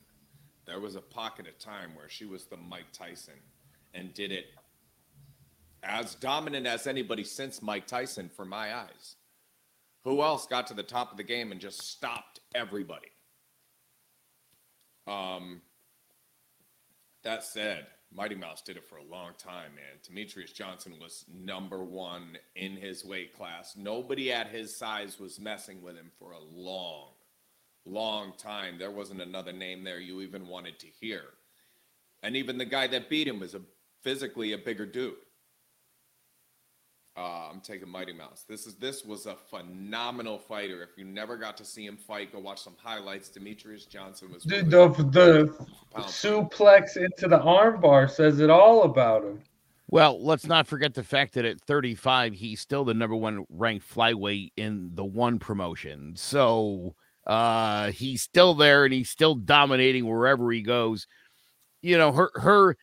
There 0.67 0.81
was 0.81 0.97
a 0.97 1.01
pocket 1.01 1.47
of 1.47 1.59
time 1.59 1.95
where 1.95 2.09
she 2.09 2.25
was 2.25 2.45
the 2.45 2.57
Mike 2.57 2.91
Tyson 2.93 3.35
and 3.93 4.15
did 4.15 4.33
it 4.33 4.47
as 5.83 6.15
dominant 6.15 6.67
as 6.67 6.87
anybody 6.87 7.25
since 7.25 7.61
Mike 7.61 7.87
Tyson, 7.87 8.31
for 8.35 8.45
my 8.45 8.75
eyes. 8.75 9.17
Who 10.09 10.23
else 10.23 10.47
got 10.47 10.67
to 10.69 10.75
the 10.75 10.83
top 10.83 11.11
of 11.11 11.19
the 11.19 11.23
game 11.23 11.53
and 11.53 11.61
just 11.61 11.83
stopped 11.83 12.41
everybody? 12.55 13.09
Um, 15.07 15.61
that 17.25 17.45
said, 17.45 17.89
Mighty 18.11 18.35
Mouse 18.35 18.63
did 18.63 18.79
it 18.79 18.89
for 18.89 18.97
a 18.97 19.05
long 19.05 19.33
time, 19.37 19.73
man. 19.75 20.01
Demetrious 20.03 20.55
Johnson 20.55 20.95
was 20.99 21.27
number 21.31 21.85
one 21.85 22.39
in 22.57 22.75
his 22.75 23.05
weight 23.05 23.37
class. 23.37 23.75
Nobody 23.77 24.33
at 24.33 24.49
his 24.49 24.75
size 24.75 25.21
was 25.21 25.39
messing 25.39 25.83
with 25.83 25.95
him 25.95 26.11
for 26.19 26.33
a 26.33 26.41
long, 26.41 27.11
long 27.85 28.33
time. 28.39 28.79
There 28.79 28.91
wasn't 28.91 29.21
another 29.21 29.53
name 29.53 29.85
there 29.85 30.01
you 30.01 30.23
even 30.23 30.49
wanted 30.49 30.79
to 30.79 30.87
hear. 30.87 31.25
And 32.23 32.35
even 32.35 32.57
the 32.57 32.65
guy 32.65 32.87
that 32.87 33.11
beat 33.11 33.29
him 33.29 33.41
was 33.41 33.55
a 33.55 33.61
physically 34.03 34.55
a 34.55 34.59
bigger 34.59 34.87
dude. 34.87 35.17
Uh, 37.19 37.49
I'm 37.51 37.61
taking 37.61 37.89
Mighty 37.89 38.13
Mouse. 38.13 38.45
This 38.49 38.65
is 38.65 38.77
this 38.77 39.05
was 39.05 39.27
a 39.27 39.35
phenomenal 39.35 40.39
fighter. 40.39 40.85
If 40.85 40.91
you 40.97 41.05
never 41.05 41.37
got 41.37 41.57
to 41.57 41.65
see 41.65 41.85
him 41.85 41.97
fight, 41.97 42.31
go 42.31 42.39
watch 42.39 42.63
some 42.63 42.77
highlights. 42.81 43.29
Demetrious 43.29 43.89
Johnson 43.89 44.31
was 44.33 44.45
the, 44.45 44.63
the, 44.63 44.89
the 45.11 46.03
suplex 46.03 46.97
into 46.97 47.27
the 47.27 47.41
armbar 47.41 48.09
says 48.09 48.39
it 48.39 48.51
all 48.51 48.85
about 48.85 49.25
him. 49.25 49.41
Well, 49.89 50.23
let's 50.23 50.47
not 50.47 50.69
forget 50.69 50.95
the 50.95 51.03
fact 51.03 51.35
that 51.35 51.45
at 51.45 51.61
35, 51.63 52.35
he's 52.35 52.61
still 52.61 52.85
the 52.85 52.95
number 52.95 53.17
one 53.17 53.45
ranked 53.49 53.93
flyweight 53.93 54.53
in 54.57 54.91
the 54.95 55.05
one 55.05 55.41
promotion. 55.41 56.13
So 56.15 56.95
uh, 57.27 57.91
he's 57.91 58.23
still 58.23 58.55
there 58.55 58.85
and 58.85 58.95
he's 58.95 59.11
still 59.11 59.35
dominating 59.35 60.07
wherever 60.07 60.53
he 60.53 60.63
goes. 60.63 61.09
You 61.83 61.99
know, 61.99 62.13
her 62.13 62.31
her 62.37 62.77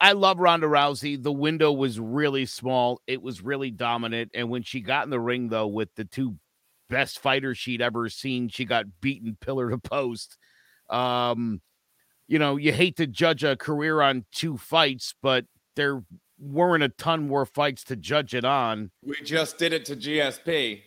I 0.00 0.12
love 0.12 0.38
Ronda 0.38 0.66
Rousey. 0.66 1.22
The 1.22 1.32
window 1.32 1.72
was 1.72 2.00
really 2.00 2.46
small. 2.46 3.00
It 3.06 3.22
was 3.22 3.42
really 3.42 3.70
dominant. 3.70 4.30
And 4.34 4.50
when 4.50 4.62
she 4.62 4.80
got 4.80 5.04
in 5.04 5.10
the 5.10 5.20
ring, 5.20 5.48
though, 5.48 5.66
with 5.66 5.94
the 5.94 6.04
two 6.04 6.36
best 6.88 7.18
fighters 7.18 7.58
she'd 7.58 7.82
ever 7.82 8.08
seen, 8.08 8.48
she 8.48 8.64
got 8.64 9.00
beaten 9.00 9.36
pillar 9.40 9.70
to 9.70 9.78
post. 9.78 10.38
Um, 10.90 11.60
you 12.28 12.38
know, 12.38 12.56
you 12.56 12.72
hate 12.72 12.96
to 12.96 13.06
judge 13.06 13.44
a 13.44 13.56
career 13.56 14.00
on 14.00 14.24
two 14.32 14.56
fights, 14.56 15.14
but 15.22 15.44
there 15.76 16.02
weren't 16.38 16.82
a 16.82 16.88
ton 16.88 17.28
more 17.28 17.46
fights 17.46 17.84
to 17.84 17.96
judge 17.96 18.34
it 18.34 18.44
on. 18.44 18.90
We 19.02 19.16
just 19.22 19.58
did 19.58 19.72
it 19.72 19.84
to 19.86 19.96
GSP. 19.96 20.82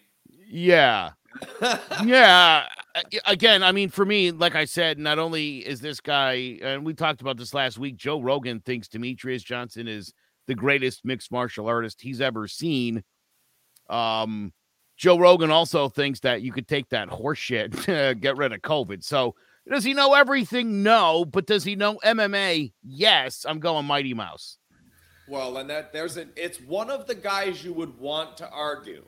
Yeah. 0.48 1.12
yeah. 2.04 2.66
Again, 3.26 3.64
I 3.64 3.72
mean, 3.72 3.90
for 3.90 4.06
me, 4.06 4.32
like 4.32 4.56
I 4.56 4.66
said, 4.66 4.98
not 4.98 5.20
only 5.20 5.58
is 5.60 5.82
this 5.82 6.00
guy, 6.00 6.60
and 6.62 6.86
we 6.86 6.94
talked 6.94 7.22
about 7.22 7.38
this 7.38 7.54
last 7.54 7.78
week, 7.78 7.98
Joe 7.98 8.22
Rogan 8.22 8.60
thinks 8.62 8.88
Demetrious 8.88 9.44
Johnson 9.44 9.88
is 9.88 10.14
the 10.48 10.56
greatest 10.56 11.06
mixed 11.06 11.32
martial 11.32 11.68
artist 11.68 12.02
he's 12.02 12.22
ever 12.22 12.48
seen. 12.48 13.04
Um, 13.90 14.54
Joe 14.98 15.18
Rogan 15.18 15.52
also 15.52 15.90
thinks 15.90 16.20
that 16.22 16.42
you 16.42 16.52
could 16.52 16.68
take 16.68 16.90
that 16.90 17.10
horse 17.10 17.38
shit, 17.38 17.72
get 17.86 18.38
rid 18.38 18.52
of 18.52 18.62
COVID. 18.62 19.04
So 19.04 19.36
does 19.70 19.84
he 19.84 19.94
know 19.94 20.14
everything? 20.14 20.84
No. 20.84 21.26
But 21.26 21.46
does 21.46 21.64
he 21.64 21.76
know 21.76 22.00
MMA? 22.04 22.74
Yes. 22.84 23.46
I'm 23.48 23.60
going 23.60 23.86
Mighty 23.86 24.14
Mouse. 24.14 24.58
Well, 25.28 25.58
and 25.58 25.70
that 25.70 25.94
there's 25.94 26.18
an 26.18 26.32
it's 26.36 26.60
one 26.60 26.90
of 26.90 27.06
the 27.06 27.14
guys 27.14 27.64
you 27.64 27.72
would 27.74 28.00
want 28.00 28.36
to 28.38 28.50
argue 28.50 29.06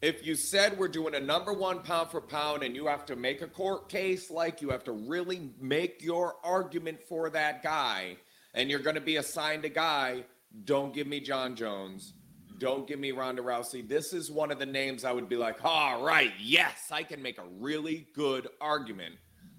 if 0.00 0.24
you 0.24 0.36
said 0.36 0.78
we're 0.78 0.88
doing 0.88 1.14
a 1.14 1.20
number 1.20 1.52
one 1.52 1.80
pound 1.80 2.10
for 2.10 2.20
pound 2.20 2.62
and 2.62 2.76
you 2.76 2.86
have 2.86 3.04
to 3.06 3.16
make 3.16 3.42
a 3.42 3.48
court 3.48 3.88
case, 3.88 4.30
like 4.30 4.62
you 4.62 4.70
have 4.70 4.84
to 4.84 4.92
really 4.92 5.50
make 5.60 6.02
your 6.02 6.36
argument 6.44 7.02
for 7.02 7.30
that 7.30 7.62
guy, 7.62 8.16
and 8.54 8.70
you're 8.70 8.78
going 8.78 8.94
to 8.94 9.00
be 9.00 9.16
assigned 9.16 9.64
a 9.64 9.68
guy, 9.68 10.24
don't 10.64 10.94
give 10.94 11.06
me 11.06 11.20
jon 11.20 11.56
Jones. 11.56 12.14
Don't 12.58 12.88
give 12.88 12.98
me 12.98 13.12
Ronda 13.12 13.40
Rousey. 13.40 13.86
This 13.86 14.12
is 14.12 14.32
one 14.32 14.50
of 14.50 14.58
the 14.58 14.66
names 14.66 15.04
I 15.04 15.12
would 15.12 15.28
be 15.28 15.36
like, 15.36 15.64
all 15.64 16.02
right, 16.02 16.32
yes, 16.40 16.88
I 16.90 17.04
can 17.04 17.22
make 17.22 17.38
a 17.38 17.44
really 17.60 18.08
good 18.14 18.48
argument 18.60 19.14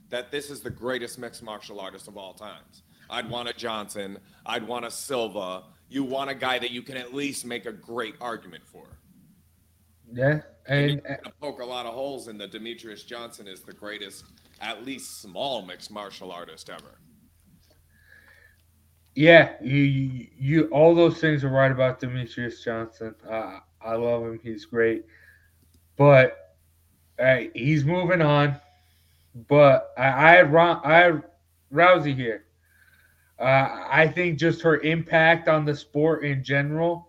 that 0.09 0.31
this 0.31 0.49
is 0.49 0.59
the 0.59 0.69
greatest 0.69 1.17
mixed 1.17 1.41
martial 1.41 1.79
artist 1.79 2.09
of 2.09 2.17
all 2.17 2.33
times. 2.33 2.83
I'd 3.09 3.29
want 3.29 3.47
a 3.47 3.53
Johnson. 3.53 4.19
I'd 4.45 4.67
want 4.67 4.85
a 4.85 4.91
Silva. 4.91 5.63
You 5.87 6.03
want 6.03 6.29
a 6.29 6.35
guy 6.35 6.59
that 6.59 6.71
you 6.71 6.81
can 6.81 6.97
at 6.97 7.13
least 7.13 7.45
make 7.45 7.65
a 7.65 7.71
great 7.71 8.15
argument 8.19 8.65
for. 8.65 8.85
Yeah, 10.11 10.41
and, 10.67 11.01
and 11.05 11.19
poke 11.41 11.61
a 11.61 11.65
lot 11.65 11.85
of 11.85 11.93
holes 11.93 12.27
in 12.27 12.37
the 12.37 12.47
Demetrious 12.47 13.05
Johnson 13.05 13.47
is 13.47 13.61
the 13.61 13.73
greatest, 13.73 14.25
at 14.61 14.85
least 14.85 15.21
small 15.21 15.61
mixed 15.63 15.91
martial 15.91 16.31
artist 16.31 16.69
ever. 16.69 16.99
Yeah, 19.15 19.53
you 19.61 20.27
you 20.37 20.67
all 20.67 20.95
those 20.95 21.19
things 21.19 21.43
are 21.43 21.49
right 21.49 21.71
about 21.71 21.99
Demetrious 21.99 22.63
Johnson. 22.63 23.15
Uh, 23.29 23.59
I 23.81 23.95
love 23.95 24.23
him; 24.23 24.39
he's 24.41 24.65
great. 24.65 25.05
But 25.97 26.55
hey, 27.17 27.51
he's 27.53 27.83
moving 27.83 28.21
on. 28.21 28.55
But 29.47 29.91
I, 29.97 30.07
I 30.07 30.31
had 30.37 30.55
I 30.55 30.97
had 30.97 31.23
Rousey 31.73 32.15
here. 32.15 32.45
Uh, 33.39 33.85
I 33.89 34.07
think 34.07 34.37
just 34.37 34.61
her 34.61 34.77
impact 34.81 35.47
on 35.47 35.65
the 35.65 35.75
sport 35.75 36.25
in 36.25 36.43
general 36.43 37.08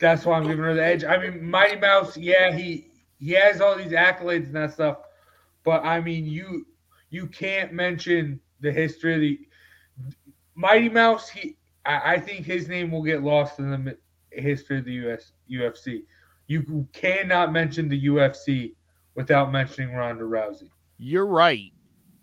that's 0.00 0.24
why 0.24 0.36
I'm 0.36 0.44
giving 0.44 0.64
her 0.64 0.74
the 0.74 0.84
edge. 0.84 1.04
I 1.04 1.18
mean, 1.18 1.48
Mighty 1.48 1.76
Mouse, 1.76 2.16
yeah, 2.16 2.56
he 2.56 2.88
he 3.18 3.32
has 3.32 3.60
all 3.60 3.76
these 3.76 3.92
accolades 3.92 4.46
and 4.46 4.56
that 4.56 4.72
stuff, 4.72 4.98
but 5.62 5.84
I 5.84 6.00
mean, 6.00 6.26
you 6.26 6.66
you 7.10 7.26
can't 7.26 7.72
mention 7.72 8.40
the 8.60 8.72
history 8.72 9.14
of 9.14 9.20
the 9.20 9.38
Mighty 10.54 10.88
Mouse. 10.88 11.28
He, 11.28 11.56
I, 11.84 12.14
I 12.14 12.18
think 12.18 12.46
his 12.46 12.66
name 12.66 12.90
will 12.90 13.02
get 13.02 13.22
lost 13.22 13.58
in 13.58 13.70
the 13.70 13.96
history 14.32 14.78
of 14.78 14.84
the 14.84 14.92
US 14.92 15.32
UFC. 15.50 16.02
You 16.46 16.88
cannot 16.92 17.52
mention 17.52 17.88
the 17.88 18.06
UFC 18.06 18.74
without 19.14 19.52
mentioning 19.52 19.94
Ronda 19.94 20.24
Rousey. 20.24 20.70
You're 20.98 21.26
right, 21.26 21.72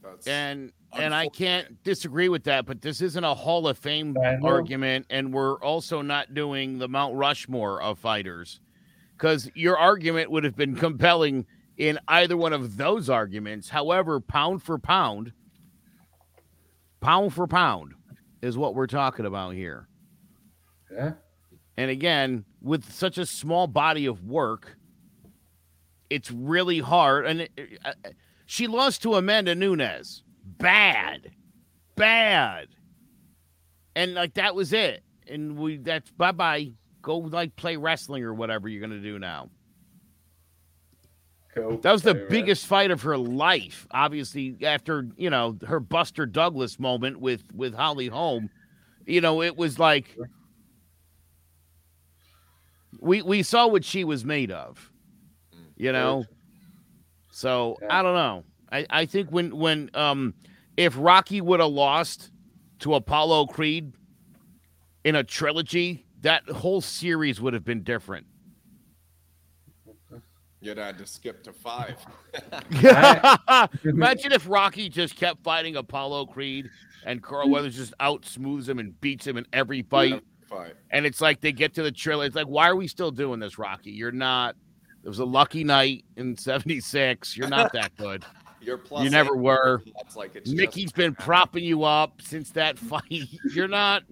That's... 0.04 0.28
and 0.28 0.72
and 0.94 1.14
I 1.14 1.28
can't 1.28 1.84
disagree 1.84 2.30
with 2.30 2.44
that, 2.46 2.66
but 2.66 2.82
this 2.82 3.02
isn't 3.02 3.24
a 3.24 3.34
Hall 3.34 3.68
of 3.68 3.78
Fame 3.78 4.16
argument, 4.44 5.06
and 5.10 5.34
we're 5.34 5.60
also 5.62 6.02
not 6.02 6.34
doing 6.34 6.80
the 6.80 6.88
Mount 6.88 7.16
Rushmore 7.16 7.82
of 7.82 8.00
fighters 8.00 8.60
because 9.14 9.50
your 9.56 9.78
argument 9.78 10.32
would 10.32 10.44
have 10.44 10.56
been 10.56 10.76
compelling 10.78 11.46
in 11.78 12.00
either 12.08 12.38
one 12.38 12.54
of 12.54 12.78
those 12.78 13.10
arguments. 13.10 13.70
However, 13.70 14.20
pound 14.20 14.64
for 14.64 14.80
pound, 14.80 15.34
pound 17.02 17.34
for 17.34 17.48
pound 17.48 17.94
is 18.42 18.58
what 18.58 18.76
we're 18.76 18.88
talking 18.88 19.26
about 19.26 19.54
here. 19.54 19.88
Yeah. 20.92 21.14
And 21.76 21.92
again, 21.92 22.46
with 22.62 22.92
such 22.92 23.18
a 23.18 23.26
small 23.26 23.68
body 23.68 24.06
of 24.08 24.24
work, 24.24 24.78
it's 26.10 26.32
really 26.32 26.80
hard. 26.80 27.28
And 27.28 27.42
it, 27.42 27.80
uh, 27.86 27.94
she 28.46 28.66
lost 28.66 29.04
to 29.04 29.16
Amanda 29.16 29.54
Nunes 29.54 30.24
bad, 30.58 31.32
bad, 31.96 32.68
and 33.96 34.14
like 34.14 34.36
that 34.36 34.56
was 34.56 34.74
it. 34.74 35.04
And 35.30 35.58
we 35.58 35.78
that's 35.78 36.12
bye 36.12 36.32
bye. 36.32 36.72
Go 37.02 37.18
like 37.18 37.56
play 37.56 37.78
wrestling 37.78 38.24
or 38.24 38.34
whatever 38.34 38.68
you're 38.68 38.82
gonna 38.82 39.02
do 39.02 39.20
now. 39.20 39.50
Go 41.56 41.78
that 41.78 41.92
was 41.92 42.04
the 42.04 42.14
biggest 42.14 42.66
fight 42.66 42.92
of 42.92 43.02
her 43.02 43.18
life. 43.18 43.88
Obviously, 43.92 44.56
after 44.64 45.08
you 45.18 45.30
know 45.30 45.58
her 45.66 45.80
Buster 45.80 46.26
Douglas 46.26 46.80
moment 46.80 47.20
with 47.20 47.44
with 47.54 47.74
Holly 47.74 48.08
Holm, 48.08 48.50
you 49.06 49.22
know 49.22 49.42
it 49.42 49.58
was 49.58 49.80
like 49.80 50.16
we 53.00 53.22
we 53.22 53.44
saw 53.44 53.68
what 53.68 53.84
she 53.84 54.04
was 54.04 54.24
made 54.24 54.52
of. 54.52 54.92
You 55.76 55.92
know, 55.92 56.26
so 57.32 57.78
I 57.88 58.02
don't 58.02 58.16
know. 58.16 58.44
I, 58.72 58.86
I 58.90 59.06
think 59.06 59.30
when 59.30 59.56
when 59.56 59.90
um 59.94 60.34
if 60.78 60.94
Rocky 60.96 61.42
would 61.42 61.60
have 61.60 61.72
lost 61.72 62.32
to 62.80 62.94
Apollo 62.94 63.48
Creed 63.48 63.94
in 65.04 65.16
a 65.16 65.24
trilogy, 65.24 66.06
that 66.22 66.48
whole 66.48 66.82
series 66.82 67.42
would 67.42 67.54
have 67.54 67.66
been 67.66 67.84
different. 67.84 68.28
You'd 70.60 70.78
had 70.78 70.98
to 70.98 71.06
skip 71.06 71.44
to 71.44 71.54
five. 71.54 71.98
Imagine 73.84 74.32
if 74.32 74.48
Rocky 74.48 74.90
just 74.90 75.16
kept 75.16 75.44
fighting 75.44 75.76
Apollo 75.76 76.28
Creed 76.28 76.70
and 77.06 77.22
Carl 77.22 77.50
Weathers 77.50 77.76
just 77.76 77.94
out 78.00 78.26
smooths 78.26 78.68
him 78.68 78.80
and 78.80 79.00
beats 79.00 79.26
him 79.26 79.38
in 79.38 79.46
every 79.54 79.84
fight. 79.84 80.24
fight. 80.50 80.74
And 80.90 81.06
it's 81.06 81.22
like 81.22 81.42
they 81.42 81.52
get 81.52 81.76
to 81.76 81.84
the 81.84 81.92
trilogy. 81.92 82.28
It's 82.28 82.36
like, 82.36 82.48
why 82.48 82.70
are 82.70 82.76
we 82.76 82.88
still 82.88 83.12
doing 83.12 83.40
this, 83.40 83.58
Rocky? 83.60 83.92
You're 83.92 84.12
not. 84.12 84.56
It 85.04 85.08
was 85.08 85.20
a 85.20 85.26
lucky 85.26 85.64
night 85.64 86.06
in 86.18 86.36
'76. 86.36 87.38
You're 87.38 87.48
not 87.48 87.72
that 87.74 87.96
good. 87.96 88.26
You're 88.62 88.78
plus. 88.78 89.04
You 89.04 89.10
never 89.10 89.36
were. 89.36 89.82
That's 89.96 90.16
like 90.16 90.36
it's 90.36 90.52
Mickey's 90.52 90.92
been 90.92 91.16
propping 91.16 91.64
you 91.64 91.84
up 91.84 92.22
since 92.22 92.52
that 92.52 92.78
fight. 92.80 93.28
You're 93.54 93.68
not. 93.68 94.04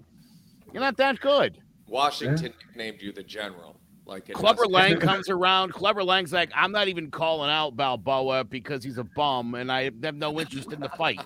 You're 0.72 0.82
not 0.82 0.96
that 0.98 1.20
good. 1.20 1.58
Washington 1.86 2.52
named 2.74 3.00
you 3.00 3.12
the 3.12 3.22
general. 3.22 3.80
Like 4.06 4.32
Clubber 4.32 4.66
Lang 4.66 5.00
comes 5.00 5.28
around. 5.28 5.72
Clubber 5.72 6.04
Lang's 6.04 6.32
like, 6.32 6.50
I'm 6.54 6.70
not 6.70 6.86
even 6.86 7.10
calling 7.10 7.50
out 7.50 7.76
Balboa 7.76 8.44
because 8.44 8.84
he's 8.84 8.98
a 8.98 9.04
bum 9.04 9.54
and 9.54 9.70
I 9.70 9.90
have 10.02 10.14
no 10.14 10.38
interest 10.38 10.72
in 10.72 10.78
the 10.80 10.88
fight. 10.90 11.20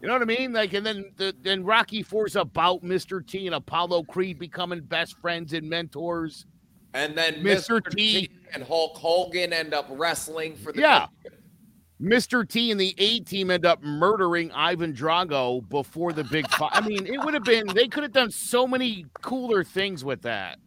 You 0.00 0.08
know 0.08 0.12
what 0.12 0.22
I 0.22 0.26
mean? 0.26 0.52
Like, 0.52 0.72
and 0.74 0.84
then 0.84 1.12
the, 1.16 1.34
then 1.40 1.64
Rocky 1.64 2.02
Four's 2.02 2.36
about 2.36 2.84
Mr. 2.84 3.26
T 3.26 3.46
and 3.46 3.54
Apollo 3.54 4.04
Creed 4.04 4.38
becoming 4.38 4.80
best 4.80 5.16
friends 5.18 5.52
and 5.52 5.68
mentors. 5.68 6.46
And 6.94 7.16
then 7.16 7.36
Mr. 7.42 7.80
Mr. 7.80 7.90
T. 7.90 8.26
T 8.26 8.30
and 8.52 8.62
Hulk 8.62 8.96
Hogan 8.98 9.52
end 9.52 9.72
up 9.72 9.86
wrestling 9.90 10.54
for 10.56 10.72
the 10.72 10.80
Yeah. 10.80 11.06
Mr. 12.02 12.48
T 12.48 12.72
and 12.72 12.80
the 12.80 12.94
A 12.98 13.20
team 13.20 13.50
end 13.50 13.64
up 13.64 13.80
murdering 13.82 14.50
Ivan 14.50 14.92
Drago 14.92 15.66
before 15.68 16.12
the 16.12 16.24
big 16.24 16.48
fight. 16.48 16.70
I 16.72 16.80
mean, 16.80 17.06
it 17.06 17.24
would 17.24 17.34
have 17.34 17.44
been, 17.44 17.66
they 17.68 17.86
could 17.86 18.02
have 18.02 18.12
done 18.12 18.30
so 18.30 18.66
many 18.66 19.06
cooler 19.20 19.62
things 19.62 20.04
with 20.04 20.22
that. 20.22 20.58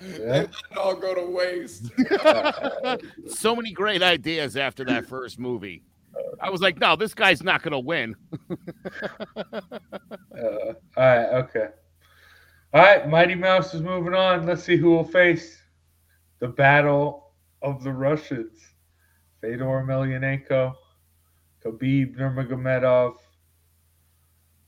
Yeah. 0.00 0.42
It 0.42 0.50
all 0.76 0.94
go 0.94 1.14
to 1.14 1.26
waste. 1.30 1.90
so 3.34 3.56
many 3.56 3.72
great 3.72 4.02
ideas 4.02 4.56
after 4.56 4.84
that 4.84 5.06
first 5.06 5.38
movie. 5.38 5.82
I 6.40 6.50
was 6.50 6.60
like, 6.60 6.78
no, 6.78 6.94
this 6.94 7.14
guy's 7.14 7.42
not 7.42 7.62
going 7.62 7.72
to 7.72 7.78
win. 7.78 8.14
Uh, 10.38 10.72
all 10.96 11.04
right, 11.04 11.26
okay. 11.32 11.66
All 12.72 12.80
right, 12.80 13.08
Mighty 13.08 13.34
Mouse 13.34 13.74
is 13.74 13.80
moving 13.80 14.14
on. 14.14 14.46
Let's 14.46 14.62
see 14.62 14.76
who 14.76 14.90
will 14.90 15.02
face 15.02 15.60
the 16.38 16.46
battle 16.46 17.32
of 17.60 17.82
the 17.82 17.90
Russians. 17.90 18.67
Fedor 19.40 19.84
Emelianenko, 19.86 20.74
Khabib 21.64 22.16
Nurmagomedov. 22.16 23.14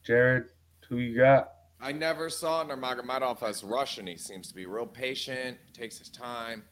Jared, 0.02 0.44
who 0.88 0.98
you 0.98 1.16
got? 1.16 1.52
I 1.80 1.92
never 1.92 2.30
saw 2.30 2.64
Nurmagomedov 2.64 3.42
as 3.42 3.64
Russian. 3.64 4.06
He 4.06 4.16
seems 4.16 4.48
to 4.48 4.54
be 4.54 4.66
real 4.66 4.86
patient, 4.86 5.58
takes 5.72 5.98
his 5.98 6.08
time. 6.08 6.62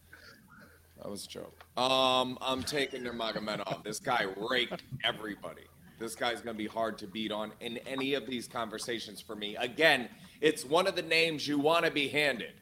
That 0.99 1.09
was 1.09 1.25
a 1.25 1.29
joke. 1.29 1.65
Um, 1.77 2.39
I'm 2.41 2.63
taking 2.63 3.03
Nurmagomedov. 3.03 3.85
This 3.85 4.01
guy 4.01 4.27
raked 4.51 4.83
everybody. 5.05 5.63
This 5.99 6.15
guy's 6.15 6.41
going 6.41 6.55
to 6.57 6.59
be 6.59 6.67
hard 6.67 6.99
to 6.99 7.07
beat 7.07 7.33
on 7.33 7.53
in 7.61 7.79
any 7.79 8.15
of 8.15 8.27
these 8.27 8.47
conversations 8.47 9.21
for 9.21 9.35
me. 9.35 9.57
Again, 9.57 10.09
it's 10.41 10.65
one 10.65 10.87
of 10.87 10.95
the 10.95 11.03
names 11.03 11.47
you 11.47 11.59
want 11.59 11.85
to 11.85 11.91
be 11.91 12.09
handed. 12.09 12.53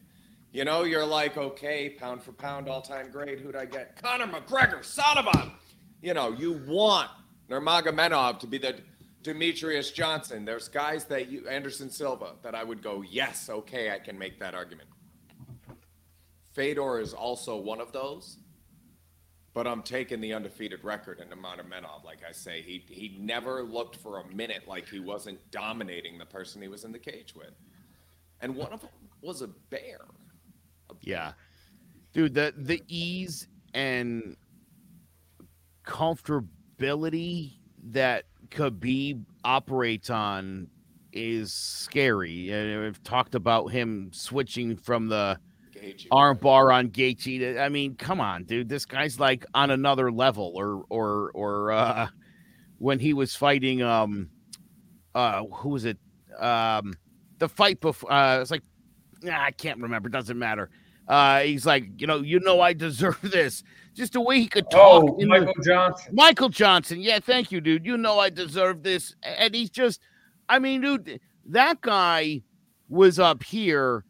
You 0.57 0.65
know, 0.65 0.85
you're 0.85 1.05
like, 1.05 1.37
okay, 1.37 1.91
pound 1.91 2.23
for 2.23 2.33
pound, 2.33 2.67
all 2.67 2.81
time 2.81 3.11
great. 3.11 3.41
Who'd 3.41 3.55
I 3.55 3.67
get? 3.67 4.03
Conor 4.03 4.27
McGregor, 4.27 4.83
son 4.83 5.19
of 5.19 5.27
a. 5.27 5.53
You 6.01 6.15
know, 6.15 6.33
you 6.33 6.63
want 6.67 7.11
Nurmagomedov 7.51 8.39
to 8.39 8.47
be 8.47 8.57
the 8.57 8.77
Demetrious 9.23 9.93
Johnson. 9.93 10.47
There's 10.47 10.69
guys 10.69 11.05
that 11.09 11.29
you, 11.29 11.47
Anderson 11.47 11.91
Silva, 11.91 12.37
that 12.43 12.55
I 12.55 12.65
would 12.65 12.83
go, 12.83 13.03
yes, 13.03 13.51
okay, 13.51 13.91
I 13.91 13.99
can 13.99 14.19
make 14.19 14.41
that 14.41 14.55
argument. 14.55 14.89
Fedor 16.55 17.01
is 17.01 17.13
also 17.13 17.59
one 17.59 17.83
of 17.83 17.93
those, 17.93 18.39
but 19.53 19.67
I'm 19.67 19.83
taking 19.83 20.23
the 20.23 20.33
undefeated 20.33 20.83
record 20.83 21.21
in 21.21 21.29
Nurmagomedov. 21.29 22.03
Like 22.03 22.21
I 22.27 22.33
say, 22.33 22.63
he 22.63 22.83
he 22.89 23.19
never 23.21 23.63
looked 23.63 23.97
for 23.97 24.21
a 24.21 24.27
minute 24.35 24.67
like 24.67 24.89
he 24.89 25.01
wasn't 25.01 25.39
dominating 25.51 26.17
the 26.17 26.25
person 26.25 26.63
he 26.63 26.69
was 26.69 26.85
in 26.85 26.93
the 26.93 26.99
cage 26.99 27.35
with, 27.37 27.53
and 28.41 28.57
one 28.57 28.73
of 28.73 28.81
them 28.81 28.89
was 29.21 29.43
a 29.43 29.49
bear. 29.49 30.01
Yeah. 31.03 31.33
Dude, 32.13 32.35
the 32.35 32.55
the 32.57 32.83
ease 32.89 33.49
and 33.75 34.37
comfortability 35.87 37.53
that 37.91 38.25
Khabib 38.51 39.25
operates 39.45 40.11
on 40.11 40.69
is 41.13 41.53
scary. 41.53 42.51
And 42.51 42.83
we've 42.83 43.03
talked 43.03 43.35
about 43.35 43.67
him 43.69 44.11
switching 44.13 44.77
from 44.77 45.09
the 45.09 45.39
Gaethje. 45.75 46.07
arm 46.11 46.39
bar 46.39 46.73
on 46.73 46.89
Gaethje. 46.89 47.39
to- 47.39 47.61
I 47.61 47.69
mean, 47.69 47.95
come 47.97 48.21
on, 48.21 48.45
dude. 48.45 48.69
This 48.69 48.85
guy's 48.87 49.19
like 49.21 49.45
on 49.55 49.71
another 49.71 50.11
level. 50.11 50.53
Or 50.55 50.85
or 50.91 51.31
or 51.35 51.73
uh 51.73 52.09
when 52.79 52.99
he 52.99 53.15
was 53.15 53.35
fighting 53.35 53.83
um 53.83 54.31
uh 55.15 55.43
who 55.45 55.71
was 55.71 55.85
it? 55.85 55.99
Um 56.39 56.95
the 57.39 57.49
fight 57.49 57.81
before 57.81 58.13
uh 58.13 58.41
it's 58.41 58.51
like 58.51 58.63
nah, 59.27 59.43
I 59.45 59.51
can't 59.51 59.81
remember, 59.81 60.09
doesn't 60.09 60.39
matter. 60.39 60.71
Uh 61.09 61.41
he's 61.41 61.67
like, 61.67 61.85
you 62.01 62.07
know, 62.07 62.19
you 62.19 62.41
know 62.41 62.61
I 62.61 62.73
deserve 62.73 63.19
this. 63.23 63.63
Just 63.95 64.13
the 64.15 64.21
way 64.21 64.41
he 64.41 64.49
could 64.49 64.71
talk 64.71 65.05
Oh, 65.05 65.17
in 65.19 65.29
the- 65.29 65.39
Michael 65.41 65.63
Johnson. 65.65 66.15
Michael 66.15 66.49
Johnson. 66.49 67.01
Yeah, 67.01 67.19
thank 67.21 67.51
you, 67.53 67.61
dude. 67.61 67.87
You 67.87 67.97
know 67.97 68.19
I 68.19 68.29
deserve 68.31 68.83
this. 68.83 69.15
And 69.23 69.55
he's 69.55 69.71
just, 69.71 70.01
I 70.49 70.59
mean, 70.59 70.81
dude, 70.83 71.21
that 71.47 71.81
guy 71.81 72.43
was 72.89 73.19
up 73.19 73.43
here 73.43 74.05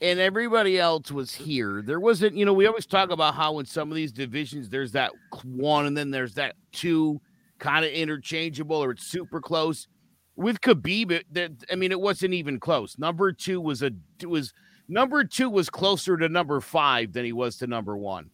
and 0.00 0.20
everybody 0.20 0.78
else 0.78 1.10
was 1.10 1.34
here. 1.34 1.82
There 1.84 1.98
wasn't, 2.00 2.36
you 2.36 2.44
know, 2.44 2.52
we 2.52 2.66
always 2.66 2.86
talk 2.86 3.10
about 3.10 3.34
how 3.34 3.58
in 3.58 3.64
some 3.66 3.90
of 3.90 3.96
these 3.96 4.12
divisions 4.12 4.68
there's 4.68 4.92
that 4.92 5.10
one 5.42 5.86
and 5.86 5.96
then 5.96 6.10
there's 6.10 6.34
that 6.34 6.54
two 6.72 7.20
kind 7.58 7.84
of 7.84 7.90
interchangeable 7.90 8.76
or 8.76 8.90
it's 8.92 9.06
super 9.06 9.40
close. 9.40 9.88
With 10.36 10.60
Khabib, 10.60 11.10
it, 11.10 11.26
that, 11.32 11.52
I 11.72 11.76
mean, 11.76 11.90
it 11.90 12.00
wasn't 12.00 12.34
even 12.34 12.60
close. 12.60 12.98
Number 12.98 13.32
two 13.32 13.60
was 13.60 13.82
a 13.82 13.90
was 14.26 14.52
number 14.86 15.24
two 15.24 15.48
was 15.48 15.70
closer 15.70 16.16
to 16.16 16.28
number 16.28 16.60
five 16.60 17.12
than 17.12 17.24
he 17.24 17.32
was 17.32 17.56
to 17.58 17.66
number 17.66 17.96
one. 17.96 18.30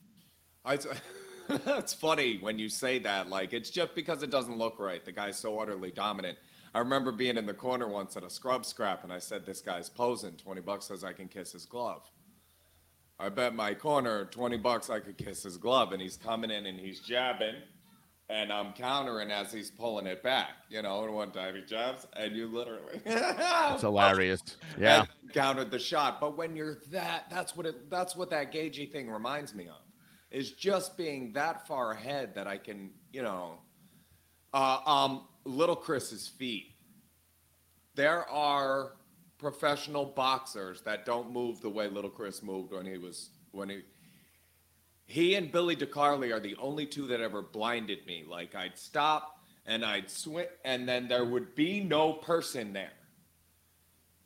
I, 0.64 0.78
it's 1.48 1.94
funny 1.94 2.38
when 2.40 2.58
you 2.58 2.68
say 2.68 2.98
that. 3.00 3.28
Like, 3.28 3.52
it's 3.52 3.70
just 3.70 3.94
because 3.94 4.22
it 4.22 4.30
doesn't 4.30 4.58
look 4.58 4.78
right. 4.78 5.04
The 5.04 5.12
guy's 5.12 5.38
so 5.38 5.58
utterly 5.60 5.90
dominant. 5.90 6.38
I 6.74 6.78
remember 6.78 7.12
being 7.12 7.36
in 7.36 7.46
the 7.46 7.54
corner 7.54 7.86
once 7.86 8.16
at 8.16 8.24
a 8.24 8.30
scrub 8.30 8.64
scrap, 8.64 9.04
and 9.04 9.12
I 9.12 9.18
said, 9.18 9.44
"This 9.44 9.60
guy's 9.60 9.88
posing. 9.88 10.32
Twenty 10.32 10.60
bucks 10.60 10.86
says 10.86 11.04
I 11.04 11.12
can 11.12 11.28
kiss 11.28 11.52
his 11.52 11.66
glove." 11.66 12.10
I 13.18 13.28
bet 13.28 13.54
my 13.54 13.74
corner 13.74 14.24
twenty 14.24 14.56
bucks 14.56 14.88
I 14.88 15.00
could 15.00 15.18
kiss 15.18 15.42
his 15.42 15.58
glove, 15.58 15.92
and 15.92 16.00
he's 16.00 16.16
coming 16.16 16.50
in 16.50 16.66
and 16.66 16.80
he's 16.80 17.00
jabbing, 17.00 17.56
and 18.28 18.52
I'm 18.52 18.72
countering 18.72 19.30
as 19.30 19.52
he's 19.52 19.70
pulling 19.70 20.06
it 20.06 20.22
back. 20.22 20.50
You 20.68 20.82
know, 20.82 21.04
and 21.04 21.14
one 21.14 21.30
time 21.32 21.54
he 21.54 21.62
jabs, 21.62 22.06
and 22.14 22.35
you 22.35 22.46
literally. 22.46 23.00
It's 23.06 23.82
hilarious. 23.82 24.42
Yeah. 24.78 25.04
countered 25.32 25.70
the 25.70 25.78
shot. 25.78 26.20
But 26.20 26.37
when 26.37 26.56
you're 26.56 26.78
that, 26.90 27.26
that's 27.30 27.56
what 27.56 27.66
it. 27.66 27.90
That's 27.90 28.16
what 28.16 28.30
that 28.30 28.52
Gaethje 28.52 28.90
thing 28.92 29.11
reminds 29.11 29.54
me 29.54 29.68
of, 29.68 29.80
is 30.30 30.52
just 30.52 30.96
being 30.96 31.32
that 31.35 31.66
far 31.66 31.92
ahead 31.92 32.35
that 32.35 32.46
I 32.46 32.58
can, 32.58 32.90
you 33.12 33.22
know, 33.22 33.58
uh, 34.52 34.78
um, 34.87 35.26
little 35.44 35.76
Chris's 35.76 36.28
feet. 36.28 36.74
There 37.94 38.28
are 38.30 38.92
professional 39.38 40.06
boxers 40.06 40.80
that 40.82 41.04
don't 41.04 41.30
move 41.32 41.61
the 41.61 41.68
way 41.68 41.88
little 41.88 42.11
Chris 42.11 42.42
moved 42.42 42.72
when 42.72 42.87
he 42.87 42.96
was 42.98 43.30
when 43.50 43.68
he. 43.68 43.82
He 45.12 45.35
and 45.35 45.53
Billy 45.53 45.77
DeCarly 45.77 46.35
are 46.35 46.40
the 46.40 46.57
only 46.57 46.87
two 46.87 47.07
that 47.09 47.20
ever 47.20 47.42
blinded 47.42 48.07
me. 48.07 48.25
Like 48.29 48.55
I'd 48.55 48.79
stop 48.79 49.38
and 49.66 49.85
I'd 49.85 50.11
swing, 50.11 50.46
and 50.64 50.88
then 50.88 51.07
there 51.07 51.25
would 51.25 51.55
be 51.55 51.81
no 51.81 52.14
person 52.14 52.72
there 52.72 52.92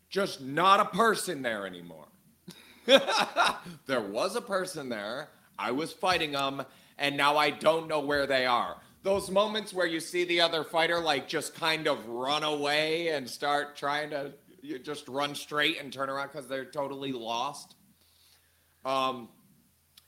just 0.09 0.41
not 0.41 0.81
a 0.81 0.85
person 0.85 1.43
there 1.43 1.67
anymore. 1.67 2.07
there 2.87 4.01
was 4.01 4.37
a 4.37 4.41
person 4.41 4.89
there. 4.89 5.29
I 5.59 5.73
was 5.73 5.93
fighting 5.93 6.33
them, 6.33 6.65
and 6.99 7.17
now 7.17 7.37
I 7.37 7.51
don't 7.51 7.89
know 7.89 8.01
where 8.01 8.27
they 8.27 8.47
are. 8.47 8.77
Those 9.03 9.31
moments 9.31 9.73
where 9.73 9.87
you 9.87 10.01
see 10.01 10.25
the 10.25 10.41
other 10.41 10.65
fighter 10.65 11.01
like 11.01 11.29
just 11.29 11.55
kind 11.55 11.87
of 11.87 12.07
run 12.09 12.45
away 12.45 13.09
and 13.09 13.29
start 13.29 13.77
trying 13.77 14.11
to 14.11 14.33
you 14.63 14.79
just 14.79 15.07
run 15.07 15.35
straight 15.35 15.81
and 15.81 15.93
turn 15.93 16.09
around 16.09 16.29
because 16.29 16.49
they're 16.49 16.65
totally 16.65 17.13
lost. 17.13 17.77
Um, 18.85 19.29